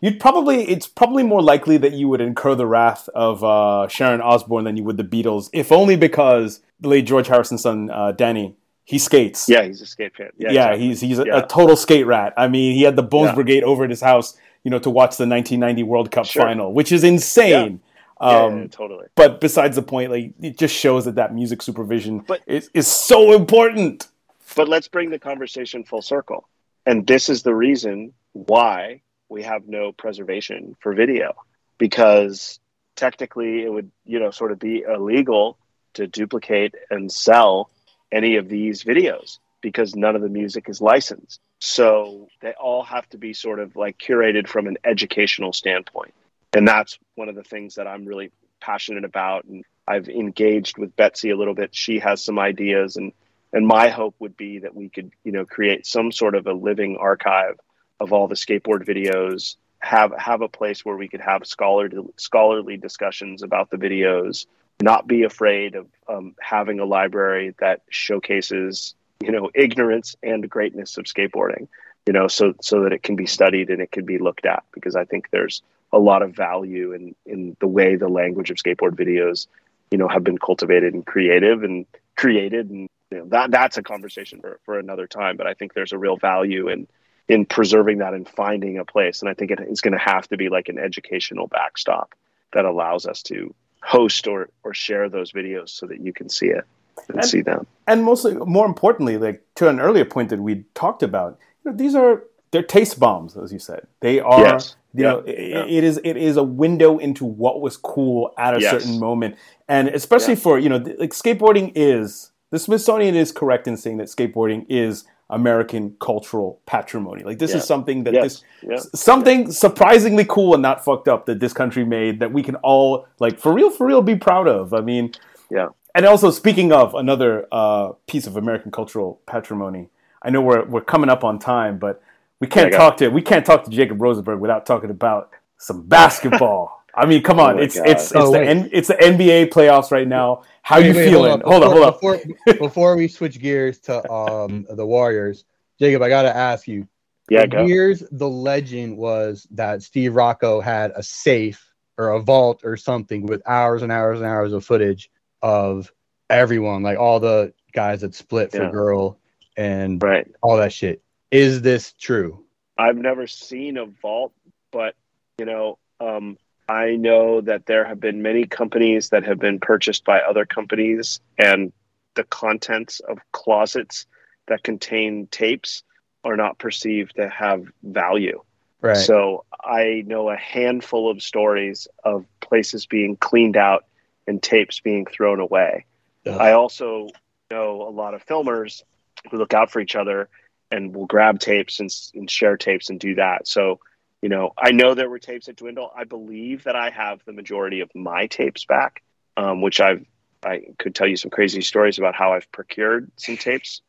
you'd 0.00 0.20
probably, 0.20 0.68
it's 0.68 0.86
probably 0.86 1.24
more 1.24 1.42
likely 1.42 1.78
that 1.78 1.92
you 1.92 2.08
would 2.08 2.20
incur 2.20 2.54
the 2.54 2.66
wrath 2.66 3.08
of 3.14 3.42
uh, 3.42 3.88
Sharon 3.88 4.20
Osbourne 4.20 4.64
than 4.64 4.76
you 4.76 4.84
would 4.84 4.96
the 4.96 5.04
Beatles, 5.04 5.50
if 5.52 5.72
only 5.72 5.96
because 5.96 6.60
the 6.80 6.88
late 6.88 7.06
George 7.06 7.26
Harrison's 7.26 7.62
son, 7.62 7.90
uh, 7.90 8.12
Dhani, 8.12 8.54
he 8.88 8.98
skates. 8.98 9.48
Yeah, 9.48 9.64
he's 9.64 9.82
a 9.82 9.86
skate 9.86 10.16
fan. 10.16 10.30
Yeah, 10.36 10.50
yeah 10.50 10.64
exactly. 10.66 10.86
he's 10.86 11.00
he's 11.00 11.18
a, 11.18 11.24
yeah. 11.26 11.38
a, 11.38 11.46
total 11.46 11.76
skate 11.76 12.06
rat. 12.06 12.32
I 12.36 12.48
mean, 12.48 12.74
he 12.74 12.82
had 12.82 12.96
the 12.96 13.02
Bones 13.02 13.28
yeah. 13.28 13.34
Brigade 13.34 13.64
over 13.64 13.84
at 13.84 13.90
his 13.90 14.00
house 14.00 14.36
you 14.64 14.70
know, 14.70 14.78
to 14.78 14.90
watch 14.90 15.16
the 15.16 15.26
1990 15.26 15.82
World 15.84 16.10
Cup 16.10 16.26
sure. 16.26 16.42
final, 16.42 16.72
which 16.72 16.92
is 16.92 17.04
insane. 17.04 17.80
Yeah. 18.20 18.26
Um, 18.26 18.62
yeah, 18.62 18.66
totally. 18.68 19.06
But 19.14 19.40
besides 19.40 19.76
the 19.76 19.82
point, 19.82 20.10
like 20.10 20.32
it 20.42 20.58
just 20.58 20.74
shows 20.74 21.04
that 21.04 21.14
that 21.14 21.34
music 21.34 21.62
supervision 21.62 22.20
but, 22.20 22.40
is, 22.46 22.70
is 22.74 22.86
so 22.86 23.32
important. 23.32 24.08
But 24.56 24.68
let's 24.68 24.88
bring 24.88 25.10
the 25.10 25.18
conversation 25.18 25.84
full 25.84 26.02
circle. 26.02 26.48
And 26.84 27.06
this 27.06 27.28
is 27.28 27.42
the 27.42 27.54
reason 27.54 28.12
why 28.32 29.02
we 29.28 29.42
have 29.42 29.68
no 29.68 29.92
preservation 29.92 30.76
for 30.80 30.94
video 30.94 31.34
because 31.76 32.58
technically 32.96 33.62
it 33.62 33.72
would, 33.72 33.90
you 34.04 34.18
know, 34.18 34.30
sort 34.30 34.52
of 34.52 34.58
be 34.58 34.82
illegal 34.82 35.58
to 35.94 36.06
duplicate 36.06 36.74
and 36.90 37.12
sell 37.12 37.70
any 38.12 38.36
of 38.36 38.48
these 38.48 38.84
videos 38.84 39.38
because 39.60 39.96
none 39.96 40.16
of 40.16 40.22
the 40.22 40.28
music 40.28 40.68
is 40.68 40.80
licensed. 40.80 41.40
So 41.58 42.28
they 42.40 42.52
all 42.52 42.84
have 42.84 43.08
to 43.10 43.18
be 43.18 43.34
sort 43.34 43.58
of 43.58 43.76
like 43.76 43.98
curated 43.98 44.46
from 44.46 44.66
an 44.66 44.78
educational 44.84 45.52
standpoint. 45.52 46.14
And 46.52 46.66
that's 46.66 46.98
one 47.16 47.28
of 47.28 47.34
the 47.34 47.42
things 47.42 47.74
that 47.74 47.86
I'm 47.86 48.04
really 48.04 48.30
passionate 48.60 49.04
about. 49.04 49.44
And 49.44 49.64
I've 49.86 50.08
engaged 50.08 50.78
with 50.78 50.94
Betsy 50.96 51.30
a 51.30 51.36
little 51.36 51.54
bit. 51.54 51.74
She 51.74 51.98
has 51.98 52.22
some 52.22 52.38
ideas 52.38 52.96
and 52.96 53.12
and 53.52 53.66
my 53.66 53.88
hope 53.88 54.14
would 54.18 54.36
be 54.36 54.58
that 54.58 54.74
we 54.74 54.90
could, 54.90 55.10
you 55.24 55.32
know, 55.32 55.46
create 55.46 55.86
some 55.86 56.12
sort 56.12 56.34
of 56.34 56.46
a 56.46 56.52
living 56.52 56.98
archive 57.00 57.58
of 57.98 58.12
all 58.12 58.28
the 58.28 58.34
skateboard 58.34 58.84
videos, 58.86 59.56
have 59.80 60.12
have 60.18 60.42
a 60.42 60.48
place 60.48 60.84
where 60.84 60.96
we 60.96 61.08
could 61.08 61.20
have 61.20 61.46
scholarly 61.46 62.04
scholarly 62.16 62.76
discussions 62.76 63.42
about 63.42 63.70
the 63.70 63.76
videos, 63.76 64.46
not 64.80 65.06
be 65.06 65.24
afraid 65.24 65.74
of 65.74 65.86
um, 66.08 66.34
having 66.40 66.80
a 66.80 66.84
library 66.84 67.54
that 67.60 67.82
showcases 67.90 68.94
you 69.20 69.32
know 69.32 69.50
ignorance 69.54 70.16
and 70.22 70.48
greatness 70.48 70.96
of 70.96 71.04
skateboarding 71.04 71.66
you 72.06 72.12
know 72.12 72.28
so 72.28 72.54
so 72.60 72.82
that 72.82 72.92
it 72.92 73.02
can 73.02 73.16
be 73.16 73.26
studied 73.26 73.70
and 73.70 73.82
it 73.82 73.90
can 73.90 74.04
be 74.04 74.18
looked 74.18 74.46
at 74.46 74.62
because 74.72 74.94
i 74.94 75.04
think 75.04 75.28
there's 75.30 75.62
a 75.92 75.98
lot 75.98 76.22
of 76.22 76.34
value 76.34 76.92
in 76.92 77.14
in 77.26 77.56
the 77.60 77.66
way 77.66 77.96
the 77.96 78.08
language 78.08 78.50
of 78.50 78.56
skateboard 78.56 78.94
videos 78.94 79.46
you 79.90 79.98
know 79.98 80.08
have 80.08 80.24
been 80.24 80.38
cultivated 80.38 80.94
and 80.94 81.06
creative 81.06 81.62
and 81.62 81.86
created. 82.16 82.70
And 82.70 82.88
you 83.10 83.18
know 83.18 83.26
that 83.28 83.50
that's 83.50 83.78
a 83.78 83.82
conversation 83.82 84.40
for, 84.40 84.60
for 84.64 84.78
another 84.78 85.06
time 85.06 85.36
but 85.36 85.46
i 85.46 85.54
think 85.54 85.72
there's 85.72 85.92
a 85.92 85.98
real 85.98 86.16
value 86.16 86.68
in 86.68 86.86
in 87.28 87.44
preserving 87.44 87.98
that 87.98 88.14
and 88.14 88.26
finding 88.26 88.78
a 88.78 88.84
place. 88.84 89.20
And 89.20 89.28
i 89.28 89.34
think 89.34 89.50
it 89.50 89.60
is 89.60 89.80
going 89.80 89.92
to 89.92 89.98
have 89.98 90.28
to 90.28 90.36
be 90.36 90.48
like 90.48 90.68
an 90.68 90.78
educational 90.78 91.46
backstop 91.46 92.14
that 92.52 92.64
allows 92.64 93.06
us 93.06 93.22
to 93.24 93.54
host 93.82 94.26
or 94.26 94.48
or 94.64 94.74
share 94.74 95.08
those 95.08 95.32
videos 95.32 95.70
so 95.70 95.86
that 95.86 96.00
you 96.00 96.12
can 96.12 96.28
see 96.28 96.46
it 96.46 96.64
and, 97.08 97.18
and 97.18 97.24
see 97.24 97.40
them. 97.40 97.66
And 97.86 98.04
mostly, 98.04 98.34
more 98.34 98.66
importantly, 98.66 99.18
like 99.18 99.42
to 99.56 99.68
an 99.68 99.80
earlier 99.80 100.04
point 100.04 100.30
that 100.30 100.40
we 100.40 100.64
talked 100.74 101.02
about, 101.02 101.38
you 101.64 101.70
know, 101.70 101.76
these 101.76 101.94
are 101.94 102.24
they're 102.50 102.62
taste 102.62 102.98
bombs, 102.98 103.36
as 103.36 103.52
you 103.52 103.58
said. 103.58 103.86
They 104.00 104.20
are. 104.20 104.40
Yes. 104.40 104.76
You 104.94 105.02
know, 105.02 105.22
yeah. 105.26 105.32
It, 105.32 105.70
it 105.70 105.84
is 105.84 106.00
it 106.02 106.16
is 106.16 106.36
a 106.36 106.42
window 106.42 106.98
into 106.98 107.24
what 107.24 107.60
was 107.60 107.76
cool 107.76 108.32
at 108.38 108.56
a 108.56 108.60
yes. 108.60 108.70
certain 108.70 108.98
moment, 108.98 109.36
and 109.68 109.88
especially 109.88 110.34
yeah. 110.34 110.40
for 110.40 110.58
you 110.58 110.68
know, 110.68 110.78
like 110.98 111.10
skateboarding 111.10 111.72
is 111.74 112.30
the 112.50 112.58
Smithsonian 112.58 113.14
is 113.14 113.30
correct 113.30 113.68
in 113.68 113.76
saying 113.76 113.98
that 113.98 114.08
skateboarding 114.08 114.64
is 114.68 115.04
American 115.30 115.96
cultural 116.00 116.60
patrimony. 116.66 117.22
Like 117.22 117.38
this 117.38 117.50
yeah. 117.50 117.58
is 117.58 117.64
something 117.64 118.04
that 118.04 118.14
yes. 118.14 118.42
this 118.62 118.90
something 118.94 119.50
surprisingly 119.52 120.24
cool 120.24 120.54
and 120.54 120.62
not 120.62 120.84
fucked 120.84 121.08
up 121.08 121.26
that 121.26 121.40
this 121.40 121.52
country 121.52 121.84
made 121.84 122.20
that 122.20 122.32
we 122.32 122.42
can 122.42 122.56
all 122.56 123.06
like 123.18 123.38
for 123.38 123.52
real 123.52 123.70
for 123.70 123.86
real 123.86 124.02
be 124.02 124.16
proud 124.16 124.48
of. 124.48 124.72
I 124.72 124.80
mean, 124.80 125.12
yeah 125.50 125.68
and 125.98 126.06
also 126.06 126.30
speaking 126.30 126.70
of 126.70 126.94
another 126.94 127.46
uh, 127.50 127.90
piece 128.06 128.28
of 128.28 128.36
American 128.36 128.70
cultural 128.70 129.20
patrimony, 129.26 129.88
I 130.22 130.30
know 130.30 130.40
we're 130.40 130.64
we're 130.64 130.80
coming 130.80 131.10
up 131.10 131.24
on 131.24 131.40
time, 131.40 131.78
but 131.78 132.00
we 132.40 132.46
can't 132.46 132.72
talk 132.72 132.96
to 132.98 133.08
we 133.08 133.20
can't 133.20 133.44
talk 133.44 133.64
to 133.64 133.70
Jacob 133.70 134.00
Rosenberg 134.00 134.38
without 134.38 134.64
talking 134.64 134.90
about 134.90 135.30
some 135.56 135.82
basketball. 135.88 136.77
I 136.98 137.06
mean, 137.06 137.22
come 137.22 137.38
on, 137.38 137.58
oh 137.58 137.62
it's, 137.62 137.76
it's 137.76 137.86
it's 137.86 138.12
oh, 138.14 138.32
the 138.32 138.40
N, 138.40 138.68
it's 138.72 138.88
the 138.88 138.94
NBA 138.94 139.50
playoffs 139.50 139.92
right 139.92 140.08
now. 140.08 140.42
How 140.62 140.78
wait, 140.78 140.86
you 140.86 140.94
wait, 140.94 141.08
feeling? 141.08 141.40
Hold, 141.44 141.62
on, 141.62 141.70
hold 141.70 141.84
up. 141.84 142.00
Before, 142.00 142.20
before 142.58 142.96
we 142.96 143.06
switch 143.06 143.38
gears 143.38 143.78
to 143.80 144.10
um 144.10 144.66
the 144.68 144.84
Warriors, 144.84 145.44
Jacob, 145.78 146.02
I 146.02 146.08
gotta 146.08 146.34
ask 146.34 146.66
you. 146.66 146.88
Yeah, 147.30 147.46
go. 147.46 147.66
Years 147.66 148.02
the 148.10 148.28
legend 148.28 148.96
was 148.96 149.46
that 149.52 149.82
Steve 149.82 150.16
Rocco 150.16 150.60
had 150.60 150.92
a 150.96 151.02
safe 151.02 151.72
or 151.98 152.10
a 152.10 152.20
vault 152.20 152.62
or 152.64 152.76
something 152.76 153.26
with 153.26 153.42
hours 153.46 153.82
and 153.82 153.92
hours 153.92 154.18
and 154.18 154.26
hours 154.26 154.52
of 154.52 154.64
footage 154.64 155.10
of 155.42 155.92
everyone, 156.30 156.82
like 156.82 156.98
all 156.98 157.20
the 157.20 157.52
guys 157.72 158.00
that 158.00 158.14
split 158.14 158.50
for 158.50 158.64
yeah. 158.64 158.70
girl 158.70 159.18
and 159.56 160.02
right. 160.02 160.26
all 160.42 160.56
that 160.56 160.72
shit. 160.72 161.02
Is 161.30 161.60
this 161.62 161.92
true? 161.92 162.44
I've 162.78 162.96
never 162.96 163.26
seen 163.26 163.76
a 163.76 163.86
vault, 163.86 164.32
but 164.72 164.94
you 165.38 165.44
know, 165.44 165.78
um, 166.00 166.38
I 166.68 166.96
know 166.96 167.40
that 167.40 167.66
there 167.66 167.84
have 167.84 167.98
been 167.98 168.20
many 168.20 168.44
companies 168.46 169.08
that 169.10 169.24
have 169.24 169.38
been 169.38 169.58
purchased 169.58 170.04
by 170.04 170.20
other 170.20 170.44
companies, 170.44 171.20
and 171.38 171.72
the 172.14 172.24
contents 172.24 173.00
of 173.00 173.18
closets 173.32 174.06
that 174.48 174.62
contain 174.62 175.28
tapes 175.30 175.82
are 176.24 176.36
not 176.36 176.58
perceived 176.58 177.16
to 177.16 177.28
have 177.28 177.64
value. 177.82 178.42
Right. 178.80 178.96
So 178.96 179.44
I 179.64 180.04
know 180.06 180.28
a 180.28 180.36
handful 180.36 181.10
of 181.10 181.22
stories 181.22 181.88
of 182.04 182.26
places 182.40 182.86
being 182.86 183.16
cleaned 183.16 183.56
out 183.56 183.86
and 184.26 184.42
tapes 184.42 184.80
being 184.80 185.06
thrown 185.06 185.40
away. 185.40 185.86
I 186.26 186.52
also 186.52 187.08
know 187.50 187.82
a 187.82 187.90
lot 187.90 188.12
of 188.12 188.26
filmers 188.26 188.82
who 189.30 189.38
look 189.38 189.54
out 189.54 189.70
for 189.70 189.80
each 189.80 189.96
other 189.96 190.28
and 190.70 190.94
will 190.94 191.06
grab 191.06 191.40
tapes 191.40 191.80
and, 191.80 191.90
and 192.14 192.30
share 192.30 192.58
tapes 192.58 192.90
and 192.90 193.00
do 193.00 193.14
that. 193.14 193.48
So, 193.48 193.80
you 194.22 194.28
know, 194.28 194.52
I 194.58 194.72
know 194.72 194.94
there 194.94 195.08
were 195.08 195.18
tapes 195.18 195.48
at 195.48 195.56
Dwindle. 195.56 195.92
I 195.94 196.04
believe 196.04 196.64
that 196.64 196.76
I 196.76 196.90
have 196.90 197.20
the 197.24 197.32
majority 197.32 197.80
of 197.80 197.94
my 197.94 198.26
tapes 198.26 198.64
back, 198.64 199.02
um, 199.36 199.62
which 199.62 199.80
I've 199.80 200.04
I 200.44 200.62
could 200.78 200.94
tell 200.94 201.08
you 201.08 201.16
some 201.16 201.30
crazy 201.30 201.62
stories 201.62 201.98
about 201.98 202.14
how 202.14 202.32
I've 202.32 202.50
procured 202.52 203.10
some 203.16 203.36
tapes. 203.36 203.82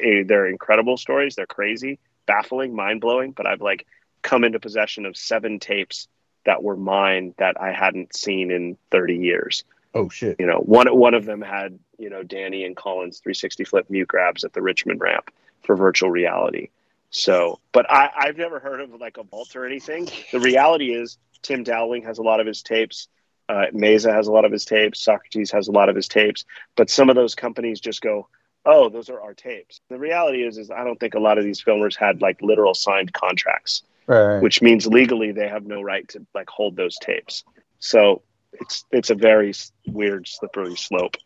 They're 0.00 0.46
incredible 0.46 0.96
stories. 0.96 1.36
They're 1.36 1.46
crazy, 1.46 1.98
baffling, 2.26 2.74
mind 2.74 3.00
blowing. 3.00 3.32
But 3.32 3.46
I've 3.46 3.62
like 3.62 3.86
come 4.22 4.44
into 4.44 4.60
possession 4.60 5.06
of 5.06 5.16
seven 5.16 5.58
tapes 5.58 6.08
that 6.44 6.62
were 6.62 6.76
mine 6.76 7.34
that 7.38 7.60
I 7.60 7.72
hadn't 7.72 8.14
seen 8.14 8.50
in 8.50 8.76
30 8.90 9.16
years. 9.16 9.64
Oh 9.94 10.08
shit! 10.10 10.36
You 10.38 10.46
know, 10.46 10.58
one 10.58 10.86
one 10.94 11.14
of 11.14 11.24
them 11.24 11.40
had 11.40 11.78
you 11.98 12.10
know 12.10 12.22
Danny 12.22 12.64
and 12.64 12.76
Colin's 12.76 13.18
360 13.18 13.64
flip 13.64 13.86
mute 13.88 14.08
grabs 14.08 14.44
at 14.44 14.52
the 14.52 14.60
Richmond 14.60 15.00
ramp 15.00 15.30
for 15.62 15.76
virtual 15.76 16.10
reality. 16.10 16.68
So, 17.10 17.60
but 17.72 17.90
I, 17.90 18.10
I've 18.16 18.36
never 18.36 18.58
heard 18.58 18.80
of 18.80 18.92
like 19.00 19.16
a 19.16 19.22
vault 19.22 19.56
or 19.56 19.66
anything. 19.66 20.08
The 20.32 20.40
reality 20.40 20.92
is 20.94 21.18
Tim 21.42 21.62
Dowling 21.62 22.02
has 22.02 22.18
a 22.18 22.22
lot 22.22 22.40
of 22.40 22.46
his 22.46 22.62
tapes. 22.62 23.08
Uh, 23.48 23.66
Mesa 23.72 24.12
has 24.12 24.26
a 24.26 24.32
lot 24.32 24.44
of 24.44 24.52
his 24.52 24.64
tapes. 24.64 25.00
Socrates 25.00 25.52
has 25.52 25.68
a 25.68 25.72
lot 25.72 25.88
of 25.88 25.96
his 25.96 26.08
tapes. 26.08 26.44
But 26.76 26.90
some 26.90 27.08
of 27.08 27.16
those 27.16 27.34
companies 27.34 27.80
just 27.80 28.00
go, 28.00 28.28
"Oh, 28.64 28.88
those 28.88 29.08
are 29.08 29.20
our 29.20 29.34
tapes." 29.34 29.80
The 29.88 29.98
reality 29.98 30.42
is, 30.44 30.58
is 30.58 30.70
I 30.70 30.84
don't 30.84 30.98
think 30.98 31.14
a 31.14 31.20
lot 31.20 31.38
of 31.38 31.44
these 31.44 31.62
filmers 31.62 31.96
had 31.96 32.20
like 32.20 32.42
literal 32.42 32.74
signed 32.74 33.12
contracts, 33.12 33.82
right. 34.06 34.40
which 34.40 34.60
means 34.62 34.86
legally 34.86 35.30
they 35.30 35.48
have 35.48 35.64
no 35.64 35.80
right 35.80 36.06
to 36.08 36.26
like 36.34 36.50
hold 36.50 36.74
those 36.74 36.98
tapes. 36.98 37.44
So 37.78 38.22
it's 38.52 38.84
it's 38.90 39.10
a 39.10 39.14
very 39.14 39.54
weird 39.86 40.26
slippery 40.26 40.76
slope 40.76 41.16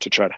to 0.00 0.10
try 0.10 0.28
to 0.28 0.34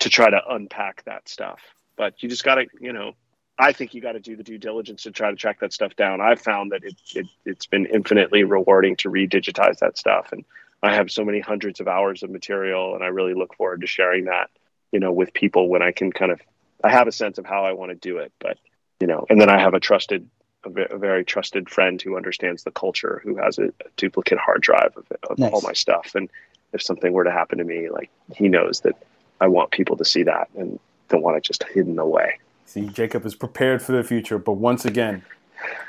to 0.00 0.08
try 0.08 0.30
to 0.30 0.40
unpack 0.48 1.04
that 1.04 1.28
stuff. 1.28 1.60
But 1.96 2.22
you 2.22 2.28
just 2.28 2.44
got 2.44 2.56
to, 2.56 2.66
you 2.80 2.92
know, 2.92 3.14
I 3.58 3.72
think 3.72 3.92
you 3.92 4.00
got 4.00 4.12
to 4.12 4.20
do 4.20 4.36
the 4.36 4.44
due 4.44 4.58
diligence 4.58 5.02
to 5.02 5.10
try 5.10 5.30
to 5.30 5.36
track 5.36 5.60
that 5.60 5.72
stuff 5.72 5.96
down. 5.96 6.20
I've 6.20 6.40
found 6.40 6.72
that 6.72 6.84
it, 6.84 6.94
it 7.14 7.26
it's 7.44 7.66
been 7.66 7.86
infinitely 7.86 8.44
rewarding 8.44 8.96
to 8.96 9.10
redigitize 9.10 9.78
that 9.80 9.98
stuff, 9.98 10.32
and 10.32 10.44
I 10.82 10.94
have 10.94 11.10
so 11.10 11.24
many 11.24 11.40
hundreds 11.40 11.80
of 11.80 11.88
hours 11.88 12.22
of 12.22 12.30
material, 12.30 12.94
and 12.94 13.02
I 13.02 13.08
really 13.08 13.34
look 13.34 13.54
forward 13.56 13.80
to 13.80 13.86
sharing 13.86 14.26
that, 14.26 14.50
you 14.92 15.00
know, 15.00 15.12
with 15.12 15.34
people 15.34 15.68
when 15.68 15.82
I 15.82 15.90
can 15.92 16.12
kind 16.12 16.30
of 16.30 16.40
I 16.84 16.90
have 16.90 17.08
a 17.08 17.12
sense 17.12 17.38
of 17.38 17.46
how 17.46 17.64
I 17.64 17.72
want 17.72 17.90
to 17.90 17.96
do 17.96 18.18
it, 18.18 18.32
but 18.38 18.58
you 19.00 19.06
know, 19.06 19.26
and 19.28 19.40
then 19.40 19.50
I 19.50 19.60
have 19.60 19.74
a 19.74 19.80
trusted 19.80 20.28
a, 20.64 20.98
very 20.98 21.24
trusted 21.24 21.68
friend 21.68 22.00
who 22.00 22.16
understands 22.16 22.62
the 22.64 22.70
culture, 22.70 23.20
who 23.24 23.36
has 23.36 23.58
a, 23.58 23.66
a 23.66 23.90
duplicate 23.96 24.38
hard 24.38 24.60
drive 24.60 24.96
of, 24.96 25.06
of 25.30 25.38
nice. 25.38 25.52
all 25.52 25.60
my 25.62 25.72
stuff. 25.72 26.12
And 26.14 26.28
if 26.72 26.82
something 26.82 27.12
were 27.12 27.24
to 27.24 27.30
happen 27.30 27.58
to 27.58 27.64
me, 27.64 27.88
like 27.90 28.10
he 28.34 28.48
knows 28.48 28.80
that 28.80 28.96
I 29.40 29.48
want 29.48 29.70
people 29.70 29.96
to 29.96 30.04
see 30.04 30.24
that 30.24 30.48
and 30.56 30.78
don't 31.08 31.22
want 31.22 31.36
it 31.36 31.44
just 31.44 31.64
hidden 31.64 31.98
away. 31.98 32.38
See, 32.68 32.86
Jacob 32.86 33.24
is 33.24 33.34
prepared 33.34 33.80
for 33.80 33.92
the 33.92 34.04
future, 34.04 34.38
but 34.38 34.52
once 34.52 34.84
again, 34.84 35.22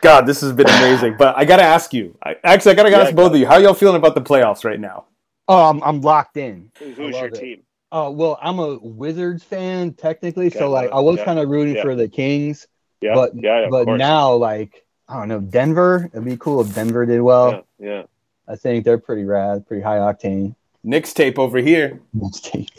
God, 0.01 0.25
this 0.25 0.39
has 0.39 0.53
been 0.53 0.69
amazing. 0.69 1.17
but 1.17 1.37
I 1.37 1.43
got 1.43 1.57
to 1.57 1.63
ask 1.63 1.93
you. 1.93 2.17
I, 2.23 2.37
actually, 2.45 2.71
I 2.71 2.75
got 2.75 2.83
to 2.83 2.91
yeah, 2.91 2.99
ask 2.99 3.13
both 3.13 3.33
of 3.33 3.37
you. 3.37 3.45
How 3.45 3.57
y'all 3.57 3.73
feeling 3.73 3.97
about 3.97 4.15
the 4.15 4.21
playoffs 4.21 4.63
right 4.63 4.79
now? 4.79 5.03
Oh, 5.49 5.69
I'm, 5.69 5.83
I'm 5.83 5.99
locked 5.99 6.37
in. 6.37 6.71
Who's 6.79 6.97
your 6.97 7.25
it. 7.25 7.35
team? 7.35 7.63
Oh 7.91 8.11
well, 8.11 8.37
I'm 8.41 8.59
a 8.59 8.77
Wizards 8.77 9.43
fan 9.43 9.93
technically, 9.93 10.47
okay, 10.47 10.59
so 10.59 10.69
like 10.69 10.91
I 10.91 10.99
was 10.99 11.17
yeah. 11.17 11.25
kind 11.25 11.39
of 11.39 11.49
rooting 11.49 11.75
yeah. 11.75 11.81
for 11.81 11.95
the 11.95 12.07
Kings. 12.07 12.67
Yeah, 13.01 13.15
but 13.15 13.31
yeah, 13.35 13.65
but 13.69 13.85
course. 13.85 13.97
now 13.97 14.35
like 14.35 14.85
I 15.07 15.15
don't 15.15 15.27
know 15.27 15.41
Denver. 15.41 16.07
It'd 16.13 16.23
be 16.23 16.37
cool 16.37 16.61
if 16.61 16.75
Denver 16.75 17.07
did 17.07 17.19
well. 17.21 17.65
Yeah, 17.79 17.89
yeah. 17.89 18.03
I 18.47 18.57
think 18.57 18.85
they're 18.85 18.99
pretty 18.99 19.23
rad, 19.23 19.67
pretty 19.67 19.81
high 19.81 19.97
octane. 19.97 20.55
Knicks 20.83 21.13
tape 21.13 21.39
over 21.39 21.57
here. 21.57 21.99
Knicks 22.13 22.39
tape. 22.39 22.69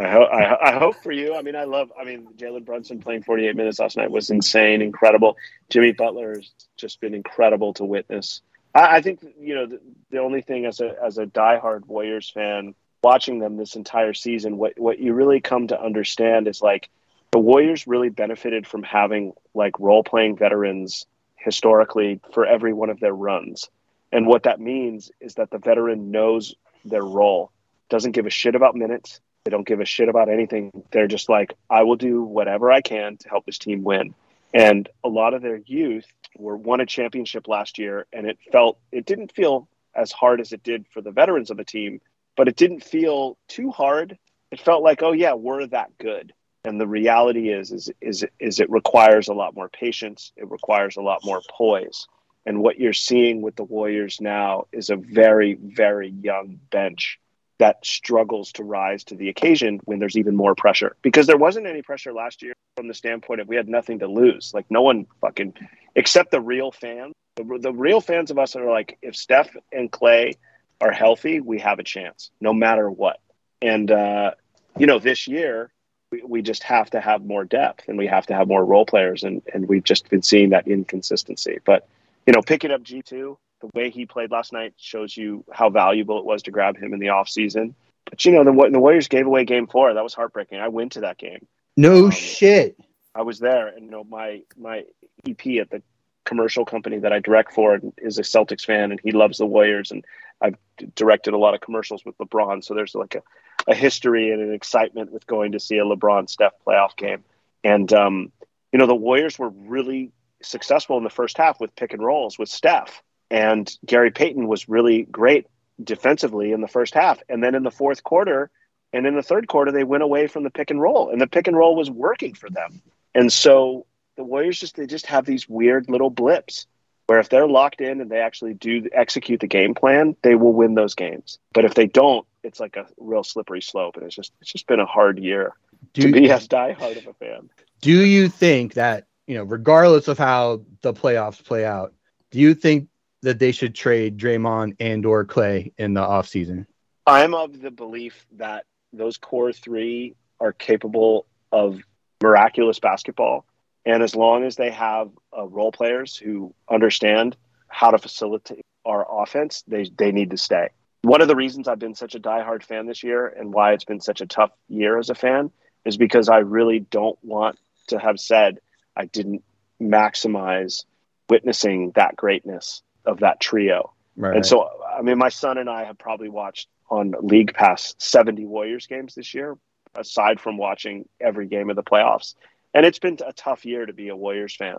I 0.00 0.10
hope, 0.10 0.28
I, 0.32 0.56
I, 0.62 0.78
hope 0.78 0.96
for 1.02 1.12
you. 1.12 1.34
I 1.34 1.42
mean, 1.42 1.56
I 1.56 1.64
love. 1.64 1.92
I 2.00 2.04
mean, 2.04 2.28
Jalen 2.36 2.64
Brunson 2.64 3.00
playing 3.00 3.22
48 3.22 3.54
minutes 3.54 3.78
last 3.78 3.96
night 3.96 4.10
was 4.10 4.30
insane, 4.30 4.82
incredible. 4.82 5.36
Jimmy 5.68 5.92
Butler 5.92 6.36
has 6.36 6.50
just 6.76 7.00
been 7.00 7.14
incredible 7.14 7.74
to 7.74 7.84
witness. 7.84 8.40
I, 8.74 8.96
I 8.96 9.02
think 9.02 9.20
you 9.38 9.54
know 9.54 9.66
the, 9.66 9.80
the, 10.10 10.18
only 10.18 10.40
thing 10.40 10.64
as 10.64 10.80
a 10.80 10.94
as 11.02 11.18
a 11.18 11.26
diehard 11.26 11.86
Warriors 11.86 12.30
fan 12.30 12.74
watching 13.02 13.38
them 13.38 13.56
this 13.56 13.76
entire 13.76 14.14
season, 14.14 14.56
what 14.56 14.78
what 14.78 14.98
you 14.98 15.12
really 15.12 15.40
come 15.40 15.66
to 15.68 15.80
understand 15.80 16.48
is 16.48 16.62
like 16.62 16.90
the 17.32 17.38
Warriors 17.38 17.86
really 17.86 18.08
benefited 18.08 18.66
from 18.66 18.82
having 18.82 19.32
like 19.54 19.78
role 19.78 20.02
playing 20.02 20.36
veterans 20.36 21.06
historically 21.36 22.20
for 22.32 22.44
every 22.44 22.72
one 22.72 22.90
of 22.90 23.00
their 23.00 23.14
runs. 23.14 23.68
And 24.12 24.26
what 24.26 24.42
that 24.42 24.60
means 24.60 25.10
is 25.20 25.34
that 25.34 25.50
the 25.50 25.58
veteran 25.58 26.10
knows 26.10 26.54
their 26.84 27.04
role, 27.04 27.52
doesn't 27.88 28.12
give 28.12 28.26
a 28.26 28.30
shit 28.30 28.54
about 28.54 28.74
minutes, 28.74 29.20
they 29.44 29.50
don't 29.50 29.66
give 29.66 29.80
a 29.80 29.84
shit 29.84 30.08
about 30.08 30.28
anything. 30.28 30.70
They're 30.90 31.06
just 31.06 31.28
like, 31.28 31.54
I 31.68 31.82
will 31.84 31.96
do 31.96 32.22
whatever 32.22 32.70
I 32.70 32.80
can 32.80 33.16
to 33.18 33.28
help 33.28 33.46
this 33.46 33.58
team 33.58 33.82
win. 33.82 34.14
And 34.52 34.88
a 35.02 35.08
lot 35.08 35.34
of 35.34 35.42
their 35.42 35.60
youth 35.64 36.06
were 36.36 36.56
won 36.56 36.80
a 36.80 36.86
championship 36.86 37.48
last 37.48 37.78
year, 37.78 38.06
and 38.12 38.26
it 38.26 38.38
felt 38.52 38.78
it 38.92 39.06
didn't 39.06 39.32
feel 39.32 39.68
as 39.94 40.12
hard 40.12 40.40
as 40.40 40.52
it 40.52 40.62
did 40.62 40.86
for 40.92 41.00
the 41.00 41.10
veterans 41.10 41.50
of 41.50 41.56
the 41.56 41.64
team, 41.64 42.00
but 42.36 42.48
it 42.48 42.56
didn't 42.56 42.84
feel 42.84 43.38
too 43.48 43.70
hard. 43.70 44.18
It 44.50 44.60
felt 44.60 44.82
like, 44.82 45.02
oh 45.02 45.12
yeah, 45.12 45.34
we're 45.34 45.66
that 45.68 45.96
good. 45.98 46.32
And 46.64 46.80
the 46.80 46.86
reality 46.86 47.50
is, 47.50 47.72
is, 47.72 47.90
is, 48.00 48.26
is 48.38 48.60
it 48.60 48.70
requires 48.70 49.28
a 49.28 49.34
lot 49.34 49.54
more 49.54 49.68
patience. 49.68 50.32
It 50.36 50.50
requires 50.50 50.96
a 50.96 51.02
lot 51.02 51.20
more 51.24 51.40
poise. 51.48 52.06
And 52.44 52.60
what 52.60 52.78
you're 52.78 52.92
seeing 52.92 53.40
with 53.40 53.56
the 53.56 53.64
Warriors 53.64 54.20
now 54.20 54.66
is 54.72 54.90
a 54.90 54.96
very, 54.96 55.54
very 55.54 56.10
young 56.10 56.60
bench 56.70 57.18
that 57.60 57.84
struggles 57.84 58.52
to 58.52 58.64
rise 58.64 59.04
to 59.04 59.14
the 59.14 59.28
occasion 59.28 59.80
when 59.84 59.98
there's 59.98 60.16
even 60.16 60.34
more 60.34 60.54
pressure. 60.54 60.96
Because 61.02 61.26
there 61.26 61.36
wasn't 61.36 61.66
any 61.66 61.82
pressure 61.82 62.12
last 62.12 62.42
year 62.42 62.54
from 62.74 62.88
the 62.88 62.94
standpoint 62.94 63.42
of 63.42 63.48
we 63.48 63.56
had 63.56 63.68
nothing 63.68 63.98
to 63.98 64.06
lose. 64.06 64.52
Like 64.54 64.64
no 64.70 64.80
one 64.80 65.06
fucking 65.20 65.54
except 65.94 66.30
the 66.30 66.40
real 66.40 66.72
fans. 66.72 67.12
The, 67.36 67.58
the 67.60 67.72
real 67.72 68.00
fans 68.00 68.30
of 68.30 68.38
us 68.38 68.56
are 68.56 68.68
like 68.68 68.98
if 69.02 69.14
steph 69.14 69.54
and 69.70 69.92
clay 69.92 70.34
are 70.80 70.90
healthy 70.90 71.40
we 71.40 71.58
have 71.58 71.78
a 71.78 71.84
chance 71.84 72.30
no 72.40 72.54
matter 72.54 72.90
what. 72.90 73.20
And 73.60 73.90
uh, 73.90 74.32
you 74.78 74.86
know 74.86 74.98
this 74.98 75.28
year 75.28 75.70
we, 76.10 76.22
we 76.22 76.42
just 76.42 76.62
have 76.62 76.88
to 76.90 77.00
have 77.00 77.22
more 77.22 77.44
depth 77.44 77.88
and 77.88 77.98
we 77.98 78.06
have 78.06 78.26
to 78.26 78.34
have 78.34 78.48
more 78.48 78.64
role 78.64 78.86
players. 78.86 79.22
And, 79.22 79.42
and 79.52 79.68
we've 79.68 79.84
just 79.84 80.08
been 80.08 80.22
seeing 80.22 80.50
that 80.50 80.66
inconsistency. 80.66 81.58
But 81.62 81.86
you 82.26 82.32
know 82.32 82.40
picking 82.40 82.70
up 82.70 82.82
g2 82.82 83.36
the 83.60 83.70
way 83.74 83.90
he 83.90 84.06
played 84.06 84.30
last 84.30 84.52
night 84.52 84.74
shows 84.76 85.16
you 85.16 85.44
how 85.52 85.70
valuable 85.70 86.18
it 86.18 86.24
was 86.24 86.42
to 86.42 86.50
grab 86.50 86.76
him 86.76 86.92
in 86.92 87.00
the 87.00 87.06
offseason. 87.06 87.74
But 88.04 88.24
you 88.24 88.32
know, 88.32 88.44
the, 88.44 88.70
the 88.70 88.80
Warriors 88.80 89.08
gave 89.08 89.26
away 89.26 89.44
game 89.44 89.66
four. 89.66 89.92
That 89.94 90.02
was 90.02 90.14
heartbreaking. 90.14 90.58
I 90.58 90.68
went 90.68 90.92
to 90.92 91.00
that 91.00 91.18
game. 91.18 91.46
No 91.76 92.06
um, 92.06 92.10
shit. 92.10 92.76
I 93.14 93.22
was 93.22 93.38
there, 93.38 93.68
and 93.68 93.84
you 93.84 93.90
know, 93.90 94.04
my 94.04 94.42
my 94.56 94.84
EP 95.26 95.46
at 95.60 95.70
the 95.70 95.82
commercial 96.24 96.64
company 96.64 96.98
that 96.98 97.12
I 97.12 97.18
direct 97.18 97.52
for 97.52 97.80
is 97.98 98.18
a 98.18 98.22
Celtics 98.22 98.64
fan, 98.64 98.90
and 98.90 99.00
he 99.02 99.12
loves 99.12 99.38
the 99.38 99.46
Warriors. 99.46 99.90
And 99.90 100.04
I've 100.40 100.56
directed 100.94 101.34
a 101.34 101.38
lot 101.38 101.54
of 101.54 101.60
commercials 101.60 102.04
with 102.04 102.16
LeBron, 102.18 102.64
so 102.64 102.74
there's 102.74 102.94
like 102.94 103.16
a, 103.16 103.22
a 103.70 103.74
history 103.74 104.32
and 104.32 104.40
an 104.40 104.52
excitement 104.54 105.12
with 105.12 105.26
going 105.26 105.52
to 105.52 105.60
see 105.60 105.78
a 105.78 105.84
LeBron 105.84 106.28
Steph 106.28 106.52
playoff 106.66 106.96
game. 106.96 107.24
And 107.64 107.92
um, 107.92 108.32
you 108.72 108.78
know, 108.78 108.86
the 108.86 108.94
Warriors 108.94 109.38
were 109.38 109.50
really 109.50 110.12
successful 110.42 110.96
in 110.96 111.04
the 111.04 111.10
first 111.10 111.36
half 111.36 111.60
with 111.60 111.74
pick 111.76 111.92
and 111.92 112.02
rolls 112.02 112.38
with 112.38 112.48
Steph. 112.48 113.02
And 113.30 113.70
Gary 113.86 114.10
Payton 114.10 114.48
was 114.48 114.68
really 114.68 115.02
great 115.02 115.46
defensively 115.82 116.52
in 116.52 116.60
the 116.60 116.68
first 116.68 116.94
half. 116.94 117.22
And 117.28 117.42
then 117.42 117.54
in 117.54 117.62
the 117.62 117.70
fourth 117.70 118.02
quarter 118.02 118.50
and 118.92 119.06
in 119.06 119.14
the 119.14 119.22
third 119.22 119.46
quarter, 119.46 119.70
they 119.70 119.84
went 119.84 120.02
away 120.02 120.26
from 120.26 120.42
the 120.42 120.50
pick 120.50 120.70
and 120.70 120.80
roll, 120.80 121.10
and 121.10 121.20
the 121.20 121.26
pick 121.26 121.46
and 121.46 121.56
roll 121.56 121.76
was 121.76 121.90
working 121.90 122.34
for 122.34 122.50
them. 122.50 122.82
And 123.14 123.32
so 123.32 123.86
the 124.16 124.24
Warriors 124.24 124.58
just 124.58 124.76
they 124.76 124.86
just 124.86 125.06
have 125.06 125.24
these 125.24 125.48
weird 125.48 125.88
little 125.88 126.10
blips 126.10 126.66
where 127.06 127.18
if 127.18 127.28
they're 127.28 127.48
locked 127.48 127.80
in 127.80 128.00
and 128.00 128.10
they 128.10 128.20
actually 128.20 128.54
do 128.54 128.88
execute 128.92 129.40
the 129.40 129.46
game 129.46 129.74
plan, 129.74 130.14
they 130.22 130.36
will 130.36 130.52
win 130.52 130.74
those 130.74 130.94
games. 130.94 131.38
But 131.52 131.64
if 131.64 131.74
they 131.74 131.86
don't, 131.86 132.24
it's 132.44 132.60
like 132.60 132.76
a 132.76 132.86
real 132.98 133.24
slippery 133.24 133.62
slope, 133.62 133.96
and 133.96 134.06
it's 134.06 134.14
just 134.14 134.32
it's 134.40 134.52
just 134.52 134.66
been 134.66 134.80
a 134.80 134.86
hard 134.86 135.18
year 135.18 135.54
do 135.92 136.02
to 136.02 136.12
be 136.12 136.30
as 136.30 136.46
diehard 136.46 136.98
of 136.98 137.06
a 137.06 137.14
fan. 137.14 137.50
Do 137.80 137.90
you 137.90 138.28
think 138.28 138.74
that 138.74 139.06
you 139.26 139.36
know, 139.36 139.44
regardless 139.44 140.08
of 140.08 140.18
how 140.18 140.62
the 140.82 140.92
playoffs 140.92 141.44
play 141.44 141.64
out, 141.64 141.94
do 142.30 142.38
you 142.38 142.54
think 142.54 142.88
that 143.22 143.38
they 143.38 143.52
should 143.52 143.74
trade 143.74 144.18
Draymond 144.18 144.76
and 144.80 145.04
or 145.04 145.24
Clay 145.24 145.72
in 145.76 145.94
the 145.94 146.00
offseason? 146.00 146.66
I'm 147.06 147.34
of 147.34 147.60
the 147.60 147.70
belief 147.70 148.26
that 148.32 148.64
those 148.92 149.16
core 149.16 149.52
three 149.52 150.14
are 150.40 150.52
capable 150.52 151.26
of 151.52 151.80
miraculous 152.22 152.78
basketball. 152.78 153.44
And 153.84 154.02
as 154.02 154.14
long 154.14 154.44
as 154.44 154.56
they 154.56 154.70
have 154.70 155.10
uh, 155.36 155.46
role 155.46 155.72
players 155.72 156.16
who 156.16 156.54
understand 156.70 157.36
how 157.68 157.90
to 157.90 157.98
facilitate 157.98 158.64
our 158.84 159.22
offense, 159.22 159.64
they, 159.66 159.90
they 159.96 160.12
need 160.12 160.30
to 160.30 160.36
stay. 160.36 160.68
One 161.02 161.22
of 161.22 161.28
the 161.28 161.36
reasons 161.36 161.66
I've 161.66 161.78
been 161.78 161.94
such 161.94 162.14
a 162.14 162.20
diehard 162.20 162.62
fan 162.62 162.86
this 162.86 163.02
year 163.02 163.26
and 163.26 163.52
why 163.52 163.72
it's 163.72 163.84
been 163.84 164.00
such 164.00 164.20
a 164.20 164.26
tough 164.26 164.50
year 164.68 164.98
as 164.98 165.08
a 165.08 165.14
fan 165.14 165.50
is 165.84 165.96
because 165.96 166.28
I 166.28 166.38
really 166.38 166.80
don't 166.80 167.18
want 167.22 167.58
to 167.88 167.98
have 167.98 168.20
said 168.20 168.60
I 168.94 169.06
didn't 169.06 169.42
maximize 169.80 170.84
witnessing 171.30 171.92
that 171.94 172.16
greatness 172.16 172.82
of 173.06 173.20
that 173.20 173.40
trio. 173.40 173.92
Right. 174.16 174.36
And 174.36 174.44
so, 174.44 174.68
I 174.96 175.02
mean, 175.02 175.18
my 175.18 175.28
son 175.28 175.58
and 175.58 175.68
I 175.68 175.84
have 175.84 175.98
probably 175.98 176.28
watched 176.28 176.68
on 176.90 177.14
League 177.22 177.54
Pass 177.54 177.94
70 177.98 178.44
Warriors 178.46 178.86
games 178.86 179.14
this 179.14 179.34
year, 179.34 179.56
aside 179.94 180.40
from 180.40 180.56
watching 180.56 181.08
every 181.20 181.46
game 181.46 181.70
of 181.70 181.76
the 181.76 181.82
playoffs. 181.82 182.34
And 182.74 182.84
it's 182.84 182.98
been 182.98 183.18
a 183.26 183.32
tough 183.32 183.64
year 183.64 183.86
to 183.86 183.92
be 183.92 184.08
a 184.08 184.16
Warriors 184.16 184.54
fan. 184.54 184.76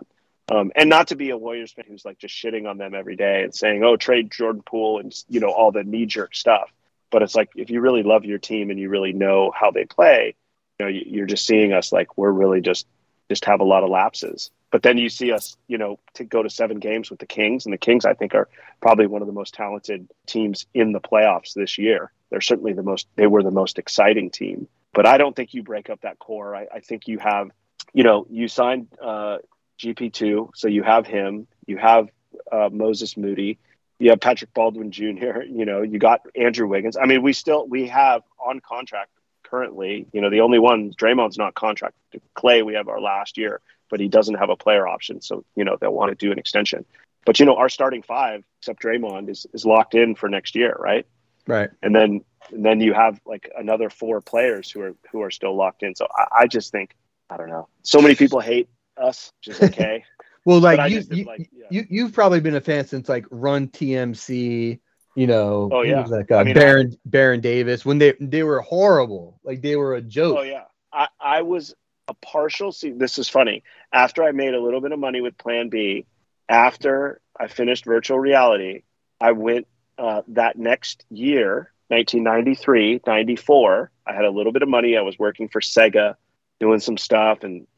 Um, 0.50 0.72
and 0.74 0.90
not 0.90 1.08
to 1.08 1.16
be 1.16 1.30
a 1.30 1.36
Warriors 1.36 1.72
fan 1.72 1.84
who's 1.88 2.04
like 2.04 2.18
just 2.18 2.34
shitting 2.34 2.68
on 2.68 2.76
them 2.76 2.94
every 2.94 3.16
day 3.16 3.42
and 3.42 3.54
saying, 3.54 3.82
oh, 3.84 3.96
trade 3.96 4.30
Jordan 4.30 4.62
Poole 4.64 4.98
and, 4.98 5.14
you 5.28 5.40
know, 5.40 5.50
all 5.50 5.72
the 5.72 5.84
knee 5.84 6.06
jerk 6.06 6.34
stuff. 6.34 6.70
But 7.10 7.22
it's 7.22 7.34
like, 7.34 7.50
if 7.56 7.70
you 7.70 7.80
really 7.80 8.02
love 8.02 8.24
your 8.24 8.38
team 8.38 8.70
and 8.70 8.78
you 8.78 8.88
really 8.88 9.12
know 9.12 9.52
how 9.54 9.70
they 9.70 9.84
play, 9.84 10.34
you 10.78 10.86
know, 10.86 10.90
you're 10.90 11.26
just 11.26 11.46
seeing 11.46 11.72
us 11.72 11.92
like 11.92 12.18
we're 12.18 12.30
really 12.30 12.60
just, 12.60 12.86
just 13.32 13.46
have 13.46 13.60
a 13.60 13.64
lot 13.64 13.82
of 13.82 13.88
lapses. 13.88 14.50
But 14.70 14.82
then 14.82 14.98
you 14.98 15.08
see 15.08 15.32
us, 15.32 15.56
you 15.68 15.78
know, 15.78 15.98
to 16.14 16.24
go 16.24 16.42
to 16.42 16.50
seven 16.50 16.78
games 16.78 17.10
with 17.10 17.18
the 17.18 17.26
Kings, 17.26 17.64
and 17.64 17.72
the 17.72 17.78
Kings, 17.78 18.04
I 18.04 18.12
think, 18.12 18.34
are 18.34 18.48
probably 18.80 19.06
one 19.06 19.22
of 19.22 19.26
the 19.26 19.32
most 19.32 19.54
talented 19.54 20.08
teams 20.26 20.66
in 20.74 20.92
the 20.92 21.00
playoffs 21.00 21.54
this 21.54 21.78
year. 21.78 22.12
They're 22.30 22.42
certainly 22.42 22.74
the 22.74 22.82
most. 22.82 23.06
They 23.16 23.26
were 23.26 23.42
the 23.42 23.50
most 23.50 23.78
exciting 23.78 24.30
team. 24.30 24.68
But 24.92 25.06
I 25.06 25.16
don't 25.16 25.34
think 25.34 25.54
you 25.54 25.62
break 25.62 25.88
up 25.88 26.02
that 26.02 26.18
core. 26.18 26.54
I, 26.54 26.66
I 26.74 26.80
think 26.80 27.08
you 27.08 27.18
have, 27.18 27.50
you 27.94 28.04
know, 28.04 28.26
you 28.28 28.48
signed 28.48 28.88
uh, 29.02 29.38
GP 29.78 30.12
two, 30.12 30.50
so 30.54 30.68
you 30.68 30.82
have 30.82 31.06
him. 31.06 31.46
You 31.66 31.78
have 31.78 32.08
uh, 32.50 32.68
Moses 32.70 33.16
Moody. 33.16 33.58
You 33.98 34.10
have 34.10 34.20
Patrick 34.20 34.52
Baldwin 34.52 34.90
Jr. 34.90 35.42
You 35.48 35.64
know, 35.64 35.82
you 35.82 35.98
got 35.98 36.20
Andrew 36.34 36.66
Wiggins. 36.66 36.96
I 36.96 37.06
mean, 37.06 37.22
we 37.22 37.32
still 37.32 37.66
we 37.66 37.88
have 37.88 38.22
on 38.38 38.60
contract 38.60 39.10
currently. 39.52 40.06
You 40.12 40.20
know, 40.20 40.30
the 40.30 40.40
only 40.40 40.58
one 40.58 40.92
Draymond's 40.94 41.38
not 41.38 41.54
contracted. 41.54 42.22
Clay, 42.34 42.62
we 42.62 42.74
have 42.74 42.88
our 42.88 43.00
last 43.00 43.38
year 43.38 43.60
but 43.92 44.00
he 44.00 44.08
doesn't 44.08 44.36
have 44.36 44.48
a 44.48 44.56
player 44.56 44.88
option. 44.88 45.20
So, 45.20 45.44
you 45.54 45.64
know, 45.64 45.76
they'll 45.78 45.92
want 45.92 46.10
to 46.10 46.14
do 46.14 46.32
an 46.32 46.38
extension. 46.38 46.86
But, 47.26 47.38
you 47.38 47.44
know, 47.44 47.56
our 47.56 47.68
starting 47.68 48.00
five, 48.00 48.42
except 48.58 48.82
Draymond, 48.82 49.28
is, 49.28 49.46
is 49.52 49.66
locked 49.66 49.94
in 49.94 50.14
for 50.14 50.30
next 50.30 50.54
year, 50.54 50.74
right? 50.80 51.06
Right. 51.46 51.68
And 51.82 51.94
then 51.94 52.24
and 52.50 52.64
then 52.64 52.80
you 52.80 52.94
have 52.94 53.20
like 53.26 53.50
another 53.56 53.90
four 53.90 54.20
players 54.20 54.70
who 54.70 54.80
are 54.80 54.94
who 55.10 55.22
are 55.22 55.30
still 55.30 55.54
locked 55.54 55.82
in. 55.82 55.94
So 55.94 56.08
I, 56.16 56.42
I 56.42 56.46
just 56.46 56.72
think 56.72 56.96
I 57.28 57.36
don't 57.36 57.50
know. 57.50 57.68
So 57.82 58.00
many 58.00 58.14
people 58.14 58.40
hate 58.40 58.68
us, 58.96 59.30
which 59.38 59.56
is 59.56 59.62
okay. 59.62 60.04
well, 60.46 60.60
like 60.60 60.90
you, 60.90 61.02
you, 61.10 61.24
like, 61.24 61.50
yeah. 61.52 61.66
you, 61.70 61.86
you've 61.90 62.12
probably 62.12 62.40
been 62.40 62.54
a 62.54 62.60
fan 62.60 62.86
since 62.86 63.08
like 63.08 63.26
Run 63.30 63.68
TMC, 63.68 64.78
you 65.14 65.26
know. 65.26 65.68
Oh 65.72 65.82
yeah, 65.82 66.04
like 66.04 66.30
uh, 66.30 66.36
I 66.36 66.44
mean, 66.44 66.54
Baron 66.54 66.92
I, 66.92 66.96
Baron 67.04 67.40
Davis 67.40 67.84
when 67.84 67.98
they 67.98 68.14
they 68.20 68.42
were 68.42 68.60
horrible, 68.60 69.40
like 69.44 69.62
they 69.62 69.76
were 69.76 69.94
a 69.94 70.02
joke. 70.02 70.38
Oh 70.38 70.42
yeah, 70.42 70.64
I 70.92 71.08
I 71.20 71.42
was 71.42 71.74
a 72.08 72.14
partial 72.14 72.72
see 72.72 72.90
this 72.90 73.16
is 73.16 73.28
funny 73.28 73.62
after 73.92 74.24
i 74.24 74.32
made 74.32 74.54
a 74.54 74.60
little 74.60 74.80
bit 74.80 74.90
of 74.90 74.98
money 74.98 75.20
with 75.20 75.38
plan 75.38 75.68
b 75.68 76.04
after 76.48 77.20
i 77.38 77.46
finished 77.46 77.84
virtual 77.84 78.18
reality 78.18 78.82
i 79.20 79.30
went 79.30 79.68
uh, 79.98 80.20
that 80.26 80.58
next 80.58 81.04
year 81.10 81.72
1993 81.88 83.02
94 83.06 83.92
i 84.04 84.12
had 84.12 84.24
a 84.24 84.30
little 84.30 84.50
bit 84.50 84.62
of 84.62 84.68
money 84.68 84.96
i 84.96 85.00
was 85.00 85.16
working 85.16 85.48
for 85.48 85.60
sega 85.60 86.16
doing 86.58 86.80
some 86.80 86.98
stuff 86.98 87.44
and 87.44 87.68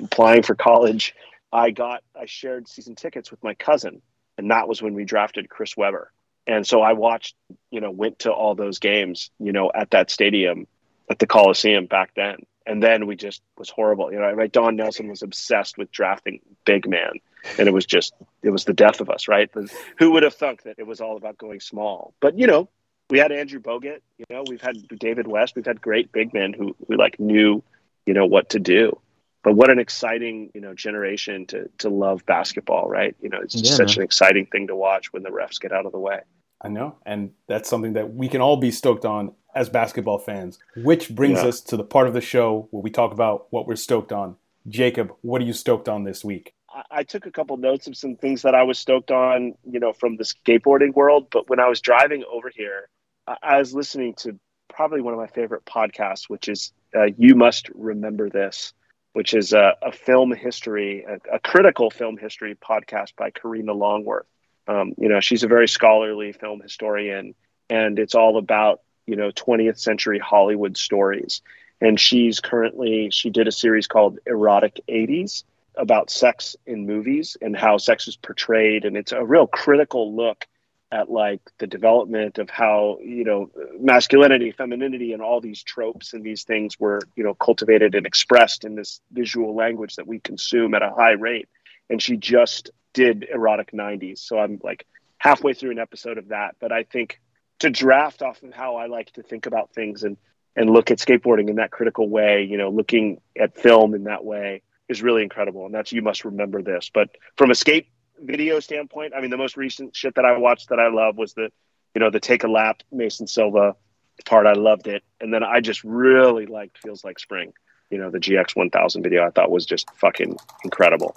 applying 0.00 0.42
for 0.42 0.54
college 0.54 1.14
I 1.54 1.70
got 1.70 2.02
I 2.20 2.26
shared 2.26 2.66
season 2.66 2.96
tickets 2.96 3.30
with 3.30 3.42
my 3.44 3.54
cousin, 3.54 4.02
and 4.36 4.50
that 4.50 4.66
was 4.66 4.82
when 4.82 4.92
we 4.92 5.04
drafted 5.04 5.48
Chris 5.48 5.76
Webber. 5.76 6.12
And 6.46 6.66
so 6.66 6.82
I 6.82 6.92
watched, 6.92 7.34
you 7.70 7.80
know, 7.80 7.90
went 7.90 8.20
to 8.20 8.32
all 8.32 8.54
those 8.54 8.78
games, 8.78 9.30
you 9.38 9.52
know, 9.52 9.70
at 9.74 9.90
that 9.90 10.10
stadium, 10.10 10.66
at 11.10 11.18
the 11.18 11.26
Coliseum 11.26 11.86
back 11.86 12.12
then. 12.14 12.38
And 12.66 12.82
then 12.82 13.06
we 13.06 13.16
just 13.16 13.42
was 13.58 13.68
horrible. 13.68 14.12
You 14.12 14.18
know, 14.18 14.32
right? 14.32 14.50
Don 14.50 14.76
Nelson 14.76 15.08
was 15.08 15.22
obsessed 15.22 15.76
with 15.76 15.92
drafting 15.92 16.40
big 16.64 16.88
man, 16.88 17.12
and 17.58 17.68
it 17.68 17.72
was 17.72 17.84
just 17.84 18.14
it 18.42 18.48
was 18.48 18.64
the 18.64 18.72
death 18.72 19.02
of 19.02 19.10
us, 19.10 19.28
right? 19.28 19.50
Who 19.98 20.12
would 20.12 20.22
have 20.22 20.32
thunk 20.32 20.62
that 20.62 20.78
it 20.78 20.86
was 20.86 21.02
all 21.02 21.18
about 21.18 21.36
going 21.36 21.60
small? 21.60 22.14
But 22.20 22.38
you 22.38 22.46
know, 22.46 22.70
we 23.10 23.18
had 23.18 23.32
Andrew 23.32 23.60
Bogut. 23.60 24.00
You 24.16 24.24
know, 24.30 24.44
we've 24.48 24.62
had 24.62 24.76
David 24.98 25.26
West. 25.26 25.56
We've 25.56 25.66
had 25.66 25.82
great 25.82 26.10
big 26.10 26.32
men 26.32 26.54
who 26.54 26.74
who 26.88 26.96
like 26.96 27.20
knew, 27.20 27.62
you 28.06 28.14
know, 28.14 28.24
what 28.24 28.48
to 28.50 28.58
do 28.58 28.98
but 29.44 29.52
what 29.54 29.70
an 29.70 29.78
exciting 29.78 30.50
you 30.54 30.60
know 30.60 30.74
generation 30.74 31.46
to 31.46 31.68
to 31.78 31.88
love 31.88 32.26
basketball 32.26 32.88
right 32.88 33.14
you 33.20 33.28
know 33.28 33.38
it's 33.40 33.52
just 33.52 33.66
yeah, 33.66 33.76
such 33.76 33.96
man. 33.96 33.98
an 33.98 34.04
exciting 34.04 34.46
thing 34.46 34.66
to 34.66 34.74
watch 34.74 35.12
when 35.12 35.22
the 35.22 35.28
refs 35.28 35.60
get 35.60 35.70
out 35.70 35.86
of 35.86 35.92
the 35.92 35.98
way 35.98 36.20
i 36.64 36.68
know 36.68 36.96
and 37.06 37.30
that's 37.46 37.68
something 37.68 37.92
that 37.92 38.14
we 38.14 38.28
can 38.28 38.40
all 38.40 38.56
be 38.56 38.70
stoked 38.70 39.04
on 39.04 39.32
as 39.54 39.68
basketball 39.68 40.18
fans 40.18 40.58
which 40.76 41.14
brings 41.14 41.42
yeah. 41.42 41.48
us 41.48 41.60
to 41.60 41.76
the 41.76 41.84
part 41.84 42.08
of 42.08 42.14
the 42.14 42.20
show 42.20 42.68
where 42.70 42.82
we 42.82 42.90
talk 42.90 43.12
about 43.12 43.46
what 43.50 43.66
we're 43.66 43.76
stoked 43.76 44.12
on 44.12 44.36
jacob 44.68 45.12
what 45.22 45.40
are 45.40 45.44
you 45.44 45.52
stoked 45.52 45.88
on 45.88 46.04
this 46.04 46.24
week 46.24 46.54
I 46.90 47.04
took 47.04 47.26
a 47.26 47.30
couple 47.30 47.56
notes 47.56 47.86
of 47.86 47.96
some 47.96 48.16
things 48.16 48.42
that 48.42 48.54
I 48.54 48.64
was 48.64 48.78
stoked 48.80 49.12
on, 49.12 49.54
you 49.64 49.78
know, 49.78 49.92
from 49.92 50.16
the 50.16 50.24
skateboarding 50.24 50.92
world. 50.94 51.28
But 51.30 51.48
when 51.48 51.60
I 51.60 51.68
was 51.68 51.80
driving 51.80 52.24
over 52.28 52.50
here, 52.52 52.88
I 53.26 53.58
was 53.58 53.74
listening 53.74 54.14
to 54.18 54.38
probably 54.68 55.00
one 55.00 55.14
of 55.14 55.20
my 55.20 55.26
favorite 55.28 55.64
podcasts, 55.64 56.28
which 56.28 56.48
is 56.48 56.72
uh, 56.94 57.06
"You 57.16 57.34
Must 57.34 57.68
Remember 57.74 58.28
This," 58.28 58.72
which 59.12 59.34
is 59.34 59.52
a, 59.52 59.74
a 59.82 59.92
film 59.92 60.32
history, 60.32 61.04
a, 61.08 61.36
a, 61.36 61.38
critical 61.38 61.90
film 61.90 62.16
history 62.16 62.56
podcast 62.56 63.16
by 63.16 63.30
Karina 63.30 63.72
Longworth. 63.72 64.26
Um, 64.66 64.94
you 64.98 65.08
know, 65.08 65.20
she's 65.20 65.42
a 65.42 65.48
very 65.48 65.68
scholarly 65.68 66.32
film 66.32 66.60
historian, 66.60 67.34
and 67.68 67.98
it's 67.98 68.14
all 68.14 68.38
about 68.38 68.80
you 69.06 69.16
know 69.16 69.30
20th 69.30 69.78
century 69.78 70.18
Hollywood 70.18 70.76
stories. 70.76 71.42
And 71.80 71.98
she's 71.98 72.40
currently 72.40 73.10
she 73.10 73.30
did 73.30 73.48
a 73.48 73.52
series 73.52 73.86
called 73.86 74.18
Erotic 74.26 74.80
80s 74.88 75.44
about 75.76 76.08
sex 76.08 76.56
in 76.66 76.86
movies 76.86 77.36
and 77.42 77.56
how 77.56 77.78
sex 77.78 78.08
is 78.08 78.16
portrayed, 78.16 78.84
and 78.84 78.96
it's 78.96 79.12
a 79.12 79.24
real 79.24 79.46
critical 79.46 80.14
look 80.14 80.46
at 80.94 81.10
like 81.10 81.40
the 81.58 81.66
development 81.66 82.38
of 82.38 82.48
how 82.48 82.98
you 83.02 83.24
know 83.24 83.50
masculinity 83.80 84.52
femininity 84.52 85.12
and 85.12 85.20
all 85.20 85.40
these 85.40 85.62
tropes 85.62 86.12
and 86.12 86.22
these 86.22 86.44
things 86.44 86.78
were 86.78 87.00
you 87.16 87.24
know 87.24 87.34
cultivated 87.34 87.94
and 87.94 88.06
expressed 88.06 88.64
in 88.64 88.76
this 88.76 89.00
visual 89.10 89.54
language 89.54 89.96
that 89.96 90.06
we 90.06 90.20
consume 90.20 90.74
at 90.74 90.82
a 90.82 90.90
high 90.90 91.12
rate 91.12 91.48
and 91.90 92.00
she 92.00 92.16
just 92.16 92.70
did 92.94 93.26
erotic 93.32 93.72
90s 93.72 94.18
so 94.18 94.38
i'm 94.38 94.58
like 94.62 94.86
halfway 95.18 95.52
through 95.52 95.70
an 95.70 95.78
episode 95.78 96.18
of 96.18 96.28
that 96.28 96.56
but 96.60 96.72
i 96.72 96.82
think 96.82 97.20
to 97.58 97.68
draft 97.70 98.22
off 98.22 98.42
of 98.42 98.52
how 98.54 98.76
i 98.76 98.86
like 98.86 99.12
to 99.12 99.22
think 99.22 99.46
about 99.46 99.72
things 99.74 100.02
and 100.02 100.16
and 100.56 100.70
look 100.70 100.90
at 100.90 100.98
skateboarding 100.98 101.50
in 101.50 101.56
that 101.56 101.70
critical 101.70 102.08
way 102.08 102.46
you 102.48 102.56
know 102.56 102.70
looking 102.70 103.20
at 103.38 103.56
film 103.56 103.94
in 103.94 104.04
that 104.04 104.24
way 104.24 104.62
is 104.88 105.02
really 105.02 105.22
incredible 105.22 105.66
and 105.66 105.74
that's 105.74 105.92
you 105.92 106.02
must 106.02 106.24
remember 106.24 106.62
this 106.62 106.90
but 106.92 107.10
from 107.36 107.50
a 107.50 107.54
skate 107.54 107.88
video 108.20 108.60
standpoint, 108.60 109.14
I 109.16 109.20
mean, 109.20 109.30
the 109.30 109.36
most 109.36 109.56
recent 109.56 109.94
shit 109.94 110.14
that 110.16 110.24
I 110.24 110.36
watched 110.36 110.68
that 110.70 110.78
I 110.78 110.88
love 110.88 111.16
was 111.16 111.34
the, 111.34 111.50
you 111.94 112.00
know, 112.00 112.10
the 112.10 112.20
take 112.20 112.44
a 112.44 112.48
lap 112.48 112.82
Mason 112.92 113.26
Silva 113.26 113.76
part. 114.24 114.46
I 114.46 114.52
loved 114.52 114.86
it, 114.86 115.02
and 115.20 115.32
then 115.32 115.42
I 115.42 115.60
just 115.60 115.82
really 115.84 116.46
liked 116.46 116.78
feels 116.78 117.04
like 117.04 117.18
spring. 117.18 117.52
You 117.90 117.98
know, 117.98 118.10
the 118.10 118.18
GX 118.18 118.56
1000 118.56 119.02
video 119.02 119.24
I 119.24 119.30
thought 119.30 119.50
was 119.50 119.66
just 119.66 119.88
fucking 119.96 120.36
incredible. 120.64 121.14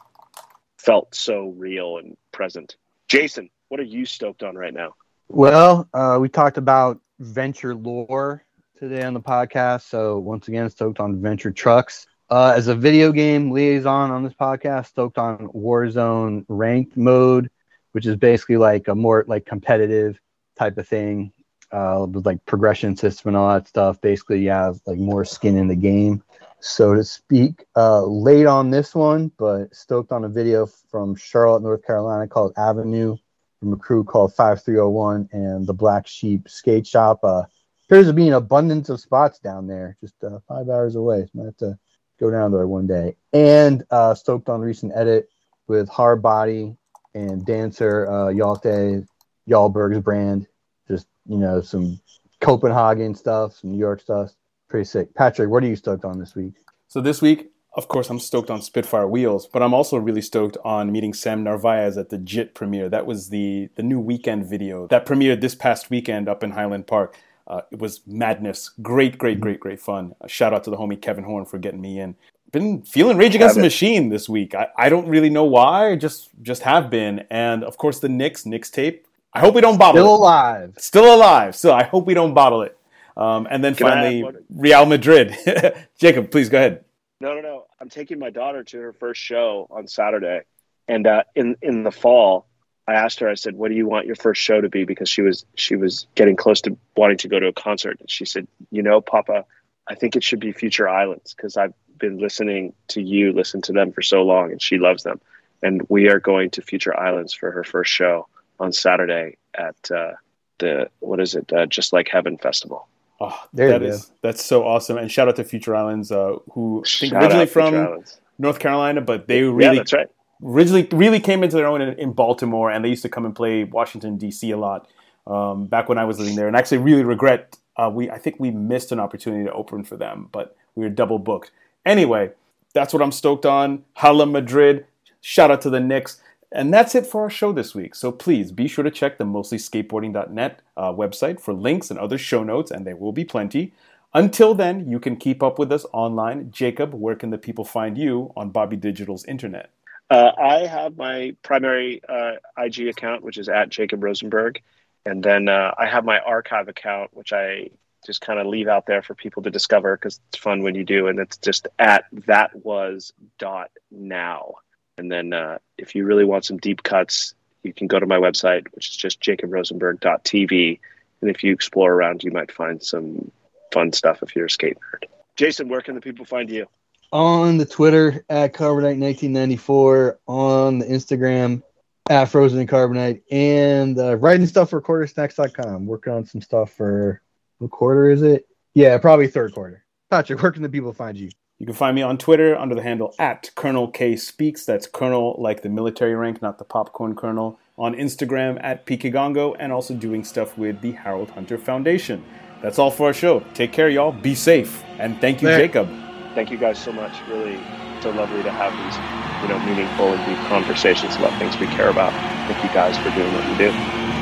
Felt 0.87 1.13
so 1.13 1.53
real 1.57 1.97
and 1.97 2.15
present. 2.31 2.77
Jason, 3.09 3.49
what 3.67 3.81
are 3.81 3.83
you 3.83 4.05
stoked 4.05 4.41
on 4.41 4.55
right 4.55 4.73
now? 4.73 4.93
Well, 5.27 5.89
uh, 5.93 6.17
we 6.21 6.29
talked 6.29 6.57
about 6.57 7.01
venture 7.19 7.75
lore 7.75 8.45
today 8.79 9.03
on 9.03 9.13
the 9.13 9.19
podcast. 9.19 9.81
So 9.81 10.17
once 10.17 10.47
again, 10.47 10.69
stoked 10.69 11.01
on 11.01 11.21
venture 11.21 11.51
trucks. 11.51 12.07
Uh, 12.29 12.53
as 12.55 12.69
a 12.69 12.75
video 12.75 13.11
game 13.11 13.51
liaison 13.51 14.11
on 14.11 14.23
this 14.23 14.31
podcast, 14.31 14.85
stoked 14.85 15.17
on 15.17 15.49
Warzone 15.49 16.45
ranked 16.47 16.95
mode, 16.95 17.49
which 17.91 18.05
is 18.05 18.15
basically 18.15 18.55
like 18.55 18.87
a 18.87 18.95
more 18.95 19.25
like 19.27 19.45
competitive 19.45 20.17
type 20.57 20.77
of 20.77 20.87
thing 20.87 21.33
uh, 21.73 22.07
with 22.09 22.25
like 22.25 22.45
progression 22.45 22.95
system 22.95 23.27
and 23.27 23.35
all 23.35 23.53
that 23.53 23.67
stuff. 23.67 23.99
Basically, 23.99 24.39
you 24.39 24.51
have 24.51 24.79
like 24.85 24.99
more 24.99 25.25
skin 25.25 25.57
in 25.57 25.67
the 25.67 25.75
game, 25.75 26.23
so 26.59 26.93
to 26.93 27.03
speak. 27.03 27.65
Uh, 27.75 28.03
late 28.03 28.45
on 28.45 28.69
this 28.69 28.95
one, 28.95 29.31
but 29.37 29.73
stoked 29.75 30.11
on 30.11 30.23
a 30.23 30.29
video 30.29 30.65
from 30.65 31.15
Charlotte, 31.15 31.63
North 31.63 31.85
Carolina 31.85 32.27
called 32.27 32.53
Avenue 32.57 33.17
from 33.59 33.73
a 33.73 33.77
crew 33.77 34.03
called 34.03 34.33
5301 34.33 35.29
and 35.31 35.65
the 35.65 35.73
Black 35.73 36.07
Sheep 36.07 36.47
Skate 36.47 36.85
Shop. 36.85 37.19
Uh, 37.23 37.43
appears 37.85 38.07
to 38.07 38.13
be 38.13 38.27
an 38.27 38.33
abundance 38.33 38.89
of 38.89 38.99
spots 38.99 39.39
down 39.39 39.67
there, 39.67 39.97
just 40.01 40.15
uh, 40.23 40.39
five 40.47 40.69
hours 40.69 40.95
away. 40.95 41.27
So 41.33 41.41
I 41.41 41.45
have 41.45 41.57
to 41.57 41.79
go 42.19 42.29
down 42.29 42.51
there 42.51 42.67
one 42.67 42.87
day. 42.87 43.15
And 43.33 43.83
uh, 43.91 44.15
stoked 44.15 44.49
on 44.49 44.61
recent 44.61 44.91
edit 44.95 45.29
with 45.67 45.89
Hard 45.89 46.21
Body 46.21 46.75
and 47.13 47.45
dancer 47.45 48.07
uh, 48.07 48.27
Yalte 48.27 49.05
Yalberg's 49.49 49.99
brand. 49.99 50.47
Just 50.87 51.07
you 51.25 51.37
know 51.37 51.61
some 51.61 51.99
Copenhagen 52.39 53.15
stuff, 53.15 53.57
some 53.57 53.71
New 53.71 53.79
York 53.79 54.01
stuff. 54.01 54.31
Pretty 54.69 54.85
sick. 54.85 55.13
Patrick, 55.13 55.49
what 55.49 55.63
are 55.63 55.67
you 55.67 55.75
stoked 55.75 56.05
on 56.05 56.19
this 56.19 56.35
week? 56.35 56.53
So 56.87 57.01
this 57.01 57.21
week, 57.21 57.51
of 57.77 57.87
course, 57.87 58.09
I'm 58.09 58.19
stoked 58.19 58.49
on 58.49 58.61
Spitfire 58.61 59.07
Wheels, 59.07 59.47
but 59.47 59.61
I'm 59.61 59.73
also 59.73 59.97
really 59.97 60.21
stoked 60.21 60.57
on 60.65 60.91
meeting 60.91 61.13
Sam 61.13 61.43
Narvaez 61.43 61.97
at 61.97 62.09
the 62.09 62.17
JIT 62.17 62.55
premiere. 62.55 62.89
That 62.89 63.05
was 63.05 63.29
the 63.29 63.69
the 63.75 63.83
new 63.83 63.99
weekend 63.99 64.45
video 64.45 64.87
that 64.87 65.05
premiered 65.05 65.41
this 65.41 65.55
past 65.55 65.89
weekend 65.89 66.27
up 66.27 66.43
in 66.43 66.51
Highland 66.51 66.87
Park. 66.87 67.17
Uh, 67.45 67.61
it 67.71 67.79
was 67.79 68.01
madness. 68.05 68.71
Great, 68.81 69.17
great, 69.17 69.39
great, 69.39 69.59
great 69.59 69.79
fun. 69.79 70.13
Uh, 70.19 70.27
shout 70.27 70.53
out 70.53 70.63
to 70.65 70.69
the 70.69 70.75
homie 70.75 71.01
Kevin 71.01 71.23
Horn 71.23 71.45
for 71.45 71.57
getting 71.57 71.79
me 71.79 71.99
in. 71.99 72.15
Been 72.51 72.81
feeling 72.81 73.17
Rage 73.17 73.35
Against 73.35 73.55
the 73.55 73.61
Machine 73.61 74.09
this 74.09 74.27
week. 74.27 74.55
I, 74.55 74.67
I 74.77 74.89
don't 74.89 75.07
really 75.07 75.29
know 75.29 75.43
why. 75.43 75.91
I 75.91 75.95
just 75.95 76.29
just 76.41 76.63
have 76.63 76.89
been. 76.89 77.25
And 77.29 77.63
of 77.63 77.77
course 77.77 77.99
the 77.99 78.09
Knicks 78.09 78.45
Knicks 78.45 78.69
tape. 78.69 79.05
I 79.33 79.39
hope 79.39 79.53
we 79.53 79.61
don't 79.61 79.77
bottle 79.77 80.01
Still 80.01 80.05
it. 80.05 80.09
Still 80.09 80.23
alive. 80.23 80.73
Still 80.77 81.15
alive. 81.15 81.55
So 81.55 81.73
I 81.73 81.83
hope 81.83 82.07
we 82.07 82.13
don't 82.13 82.33
bottle 82.33 82.63
it. 82.63 82.76
Um, 83.17 83.47
and 83.49 83.63
then 83.63 83.75
Can 83.75 83.87
finally 83.87 84.23
Real 84.49 84.85
Madrid. 84.85 85.35
Jacob, 85.99 86.31
please 86.31 86.49
go 86.49 86.57
ahead. 86.57 86.85
No, 87.19 87.33
no, 87.33 87.41
no. 87.41 87.65
I'm 87.81 87.89
taking 87.89 88.19
my 88.19 88.29
daughter 88.29 88.63
to 88.63 88.77
her 88.79 88.93
first 88.93 89.19
show 89.19 89.67
on 89.71 89.87
Saturday, 89.87 90.41
and 90.87 91.07
uh, 91.07 91.23
in 91.35 91.55
in 91.61 91.83
the 91.83 91.91
fall, 91.91 92.47
I 92.87 92.93
asked 92.93 93.19
her, 93.19 93.29
I 93.29 93.35
said, 93.35 93.55
what 93.55 93.67
do 93.69 93.75
you 93.75 93.85
want 93.85 94.05
your 94.05 94.15
first 94.15 94.41
show 94.41 94.61
to 94.61 94.69
be? 94.69 94.85
Because 94.85 95.09
she 95.09 95.21
was, 95.21 95.45
she 95.55 95.75
was 95.75 96.07
getting 96.15 96.37
close 96.37 96.61
to 96.61 96.77
wanting 96.95 97.17
to 97.17 97.27
go 97.27 97.37
to 97.37 97.47
a 97.47 97.53
concert. 97.53 97.97
And 97.99 98.09
she 98.09 98.23
said, 98.23 98.47
you 98.71 98.81
know, 98.81 99.01
Papa, 99.01 99.45
I 99.87 99.95
think 99.95 100.15
it 100.15 100.23
should 100.23 100.39
be 100.39 100.53
Future 100.53 100.87
Islands 100.87 101.33
because 101.33 101.57
I've 101.57 101.73
been 101.97 102.17
listening 102.17 102.73
to 102.89 103.01
you 103.01 103.33
listen 103.33 103.61
to 103.63 103.73
them 103.73 103.91
for 103.91 104.01
so 104.01 104.23
long 104.23 104.51
and 104.51 104.61
she 104.61 104.77
loves 104.77 105.03
them. 105.03 105.19
And 105.61 105.81
we 105.89 106.07
are 106.07 106.19
going 106.19 106.51
to 106.51 106.61
Future 106.61 106.97
Islands 106.97 107.33
for 107.33 107.51
her 107.51 107.63
first 107.65 107.91
show 107.91 108.27
on 108.57 108.71
Saturday 108.71 109.37
at 109.53 109.75
uh, 109.91 110.13
the, 110.59 110.89
what 110.99 111.19
is 111.19 111.35
it? 111.35 111.51
Uh, 111.51 111.65
Just 111.65 111.91
Like 111.91 112.07
Heaven 112.07 112.37
Festival. 112.37 112.87
Oh, 113.19 113.47
there 113.51 113.69
that 113.69 113.83
is, 113.83 114.11
that's 114.21 114.45
so 114.45 114.63
awesome. 114.63 114.97
And 114.97 115.11
shout 115.11 115.27
out 115.27 115.37
to 115.37 115.43
Future 115.43 115.75
Islands, 115.75 116.11
uh, 116.11 116.35
who 116.51 116.83
I 116.85 116.89
think 116.89 117.13
originally 117.13 117.45
from 117.47 118.03
North 118.37 118.59
Carolina, 118.59 119.01
but 119.01 119.27
they 119.27 119.41
really, 119.43 119.77
yeah, 119.77 119.81
that's 119.81 119.93
right 119.93 120.07
originally 120.43 120.87
really 120.91 121.19
came 121.19 121.43
into 121.43 121.55
their 121.55 121.67
own 121.67 121.81
in, 121.81 121.97
in, 121.97 122.13
Baltimore, 122.13 122.69
and 122.69 122.83
they 122.83 122.89
used 122.89 123.01
to 123.03 123.09
come 123.09 123.25
and 123.25 123.35
play 123.35 123.63
Washington 123.63 124.17
D.C. 124.17 124.51
a 124.51 124.57
lot 124.57 124.87
um, 125.25 125.65
back 125.65 125.89
when 125.89 125.97
I 125.97 126.05
was 126.05 126.19
living 126.19 126.35
there. 126.35 126.47
And 126.47 126.55
I 126.55 126.59
actually 126.59 126.79
really 126.79 127.03
regret 127.03 127.57
uh, 127.77 127.89
we 127.93 128.09
I 128.09 128.17
think 128.17 128.37
we 128.39 128.51
missed 128.51 128.91
an 128.91 128.99
opportunity 128.99 129.45
to 129.45 129.53
open 129.53 129.83
for 129.83 129.97
them, 129.97 130.29
but 130.31 130.55
we 130.75 130.83
were 130.83 130.89
double 130.89 131.19
booked. 131.19 131.51
Anyway, 131.85 132.31
that's 132.73 132.93
what 132.93 133.01
I'm 133.01 133.11
stoked 133.11 133.45
on. 133.45 133.83
Hala 133.93 134.25
Madrid. 134.25 134.85
Shout 135.21 135.51
out 135.51 135.61
to 135.61 135.69
the 135.69 135.79
Knicks. 135.79 136.21
And 136.51 136.73
that's 136.73 136.95
it 136.95 137.05
for 137.05 137.23
our 137.23 137.29
show 137.29 137.51
this 137.51 137.75
week. 137.75 137.93
So 137.93 138.11
please 138.11 138.51
be 138.51 138.67
sure 138.67 138.83
to 138.83 138.91
check 138.91 139.17
the 139.17 139.25
mostlyskateboarding.net 139.25 140.61
uh, 140.77 140.93
website 140.93 141.41
for 141.41 141.53
links 141.53 141.89
and 141.91 141.99
other 141.99 142.17
show 142.17 142.43
notes, 142.43 142.71
and 142.71 142.87
there 142.87 142.95
will 142.95 143.11
be 143.11 143.25
plenty. 143.25 143.73
Until 144.13 144.55
then, 144.55 144.89
you 144.89 144.99
can 144.99 145.17
keep 145.17 145.43
up 145.43 145.59
with 145.59 145.71
us 145.71 145.85
online. 145.91 146.49
Jacob, 146.51 146.93
where 146.93 147.15
can 147.15 147.29
the 147.29 147.37
people 147.37 147.65
find 147.65 147.97
you 147.97 148.31
on 148.37 148.49
Bobby 148.49 148.77
Digital's 148.77 149.25
internet? 149.25 149.71
Uh, 150.09 150.31
I 150.37 150.65
have 150.65 150.95
my 150.95 151.35
primary 151.43 152.01
uh, 152.07 152.33
IG 152.57 152.87
account, 152.87 153.23
which 153.23 153.37
is 153.37 153.49
at 153.49 153.67
Jacob 153.67 154.01
Rosenberg, 154.01 154.61
and 155.05 155.21
then 155.21 155.49
uh, 155.49 155.73
I 155.77 155.85
have 155.85 156.05
my 156.05 156.19
archive 156.19 156.69
account, 156.69 157.11
which 157.13 157.33
I 157.33 157.69
just 158.05 158.21
kind 158.21 158.39
of 158.39 158.47
leave 158.47 158.69
out 158.69 158.85
there 158.85 159.01
for 159.01 159.15
people 159.15 159.43
to 159.43 159.51
discover 159.51 159.97
because 159.97 160.21
it's 160.29 160.39
fun 160.39 160.63
when 160.63 160.75
you 160.75 160.85
do, 160.85 161.07
and 161.07 161.19
it's 161.19 161.35
just 161.37 161.67
at 161.77 162.05
that 162.25 162.55
was 162.55 163.11
dot 163.37 163.69
now. 163.91 164.55
And 164.97 165.11
then 165.11 165.33
uh, 165.33 165.59
if 165.77 165.95
you 165.95 166.05
really 166.05 166.25
want 166.25 166.45
some 166.45 166.57
deep 166.57 166.83
cuts, 166.83 167.35
you 167.63 167.73
can 167.73 167.87
go 167.87 167.99
to 167.99 168.05
my 168.05 168.17
website, 168.17 168.65
which 168.73 168.89
is 168.89 168.95
just 168.95 169.21
jacobrosenberg.tv. 169.21 170.79
And 171.21 171.29
if 171.29 171.43
you 171.43 171.53
explore 171.53 171.91
around, 171.91 172.23
you 172.23 172.31
might 172.31 172.51
find 172.51 172.81
some 172.81 173.31
fun 173.71 173.93
stuff 173.93 174.23
if 174.23 174.35
you're 174.35 174.45
a 174.45 174.49
skate 174.49 174.77
nerd. 174.77 175.07
Jason, 175.35 175.69
where 175.69 175.81
can 175.81 175.95
the 175.95 176.01
people 176.01 176.25
find 176.25 176.49
you? 176.49 176.67
on 177.11 177.57
the 177.57 177.65
Twitter 177.65 178.23
at 178.29 178.53
Carbonite1994, 178.53 180.17
on 180.27 180.79
the 180.79 180.85
Instagram 180.85 181.61
at 182.09 182.25
Frozen 182.25 182.59
and 182.59 182.69
Carbonite, 182.69 183.21
and 183.31 183.97
uh, 183.99 184.15
writing 184.17 184.45
stuff 184.45 184.69
for 184.69 184.81
quartersnacks.com. 184.81 185.85
Working 185.85 186.13
on 186.13 186.25
some 186.25 186.41
stuff 186.41 186.71
for 186.73 187.21
what 187.59 187.71
quarter 187.71 188.09
is 188.09 188.21
it? 188.21 188.47
Yeah, 188.73 188.97
probably 188.97 189.27
third 189.27 189.53
quarter. 189.53 189.83
Patrick, 190.09 190.41
where 190.41 190.51
can 190.51 190.63
the 190.63 190.69
people 190.69 190.93
find 190.93 191.17
you? 191.17 191.29
You 191.59 191.65
can 191.65 191.73
find 191.73 191.95
me 191.95 192.03
on 192.03 192.19
Twitter 192.19 192.55
under 192.55 192.75
the 192.75 192.83
handle 192.83 193.15
at 193.17 193.49
Colonel 193.55 193.87
K 193.87 194.15
Speaks. 194.15 194.63
That's 194.63 194.85
Colonel 194.85 195.35
like 195.39 195.63
the 195.63 195.69
military 195.69 196.13
rank, 196.13 196.39
not 196.39 196.59
the 196.59 196.63
popcorn 196.63 197.15
Colonel. 197.15 197.59
On 197.79 197.95
Instagram 197.95 198.59
at 198.63 198.85
Pikigongo, 198.85 199.55
and 199.59 199.71
also 199.71 199.93
doing 199.93 200.23
stuff 200.23 200.57
with 200.57 200.81
the 200.81 200.91
Harold 200.91 201.31
Hunter 201.31 201.57
Foundation. 201.57 202.23
That's 202.61 202.79
all 202.79 202.91
for 202.91 203.07
our 203.07 203.13
show. 203.13 203.41
Take 203.53 203.71
care, 203.71 203.89
y'all. 203.89 204.11
Be 204.11 204.33
safe. 204.33 204.83
And 204.97 205.19
thank 205.21 205.41
you, 205.41 205.47
There. 205.47 205.59
Jacob. 205.59 205.87
Thank 206.33 206.51
you 206.51 206.57
guys 206.57 206.79
so 206.79 206.91
much. 206.91 207.13
Really, 207.29 207.59
so 208.01 208.11
lovely 208.11 208.43
to 208.43 208.51
have 208.51 208.73
these, 208.73 208.97
you 209.41 209.49
know, 209.49 209.59
meaningful 209.65 210.13
and 210.13 210.25
deep 210.25 210.43
conversations 210.47 211.15
about 211.15 211.37
things 211.39 211.57
we 211.59 211.67
care 211.67 211.89
about. 211.89 212.13
Thank 212.51 212.63
you 212.63 212.69
guys 212.73 212.97
for 212.97 213.11
doing 213.11 213.33
what 213.33 213.47
you 213.49 213.57
do. 213.57 214.16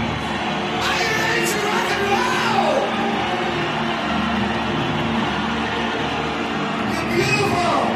beautiful. 7.15 7.94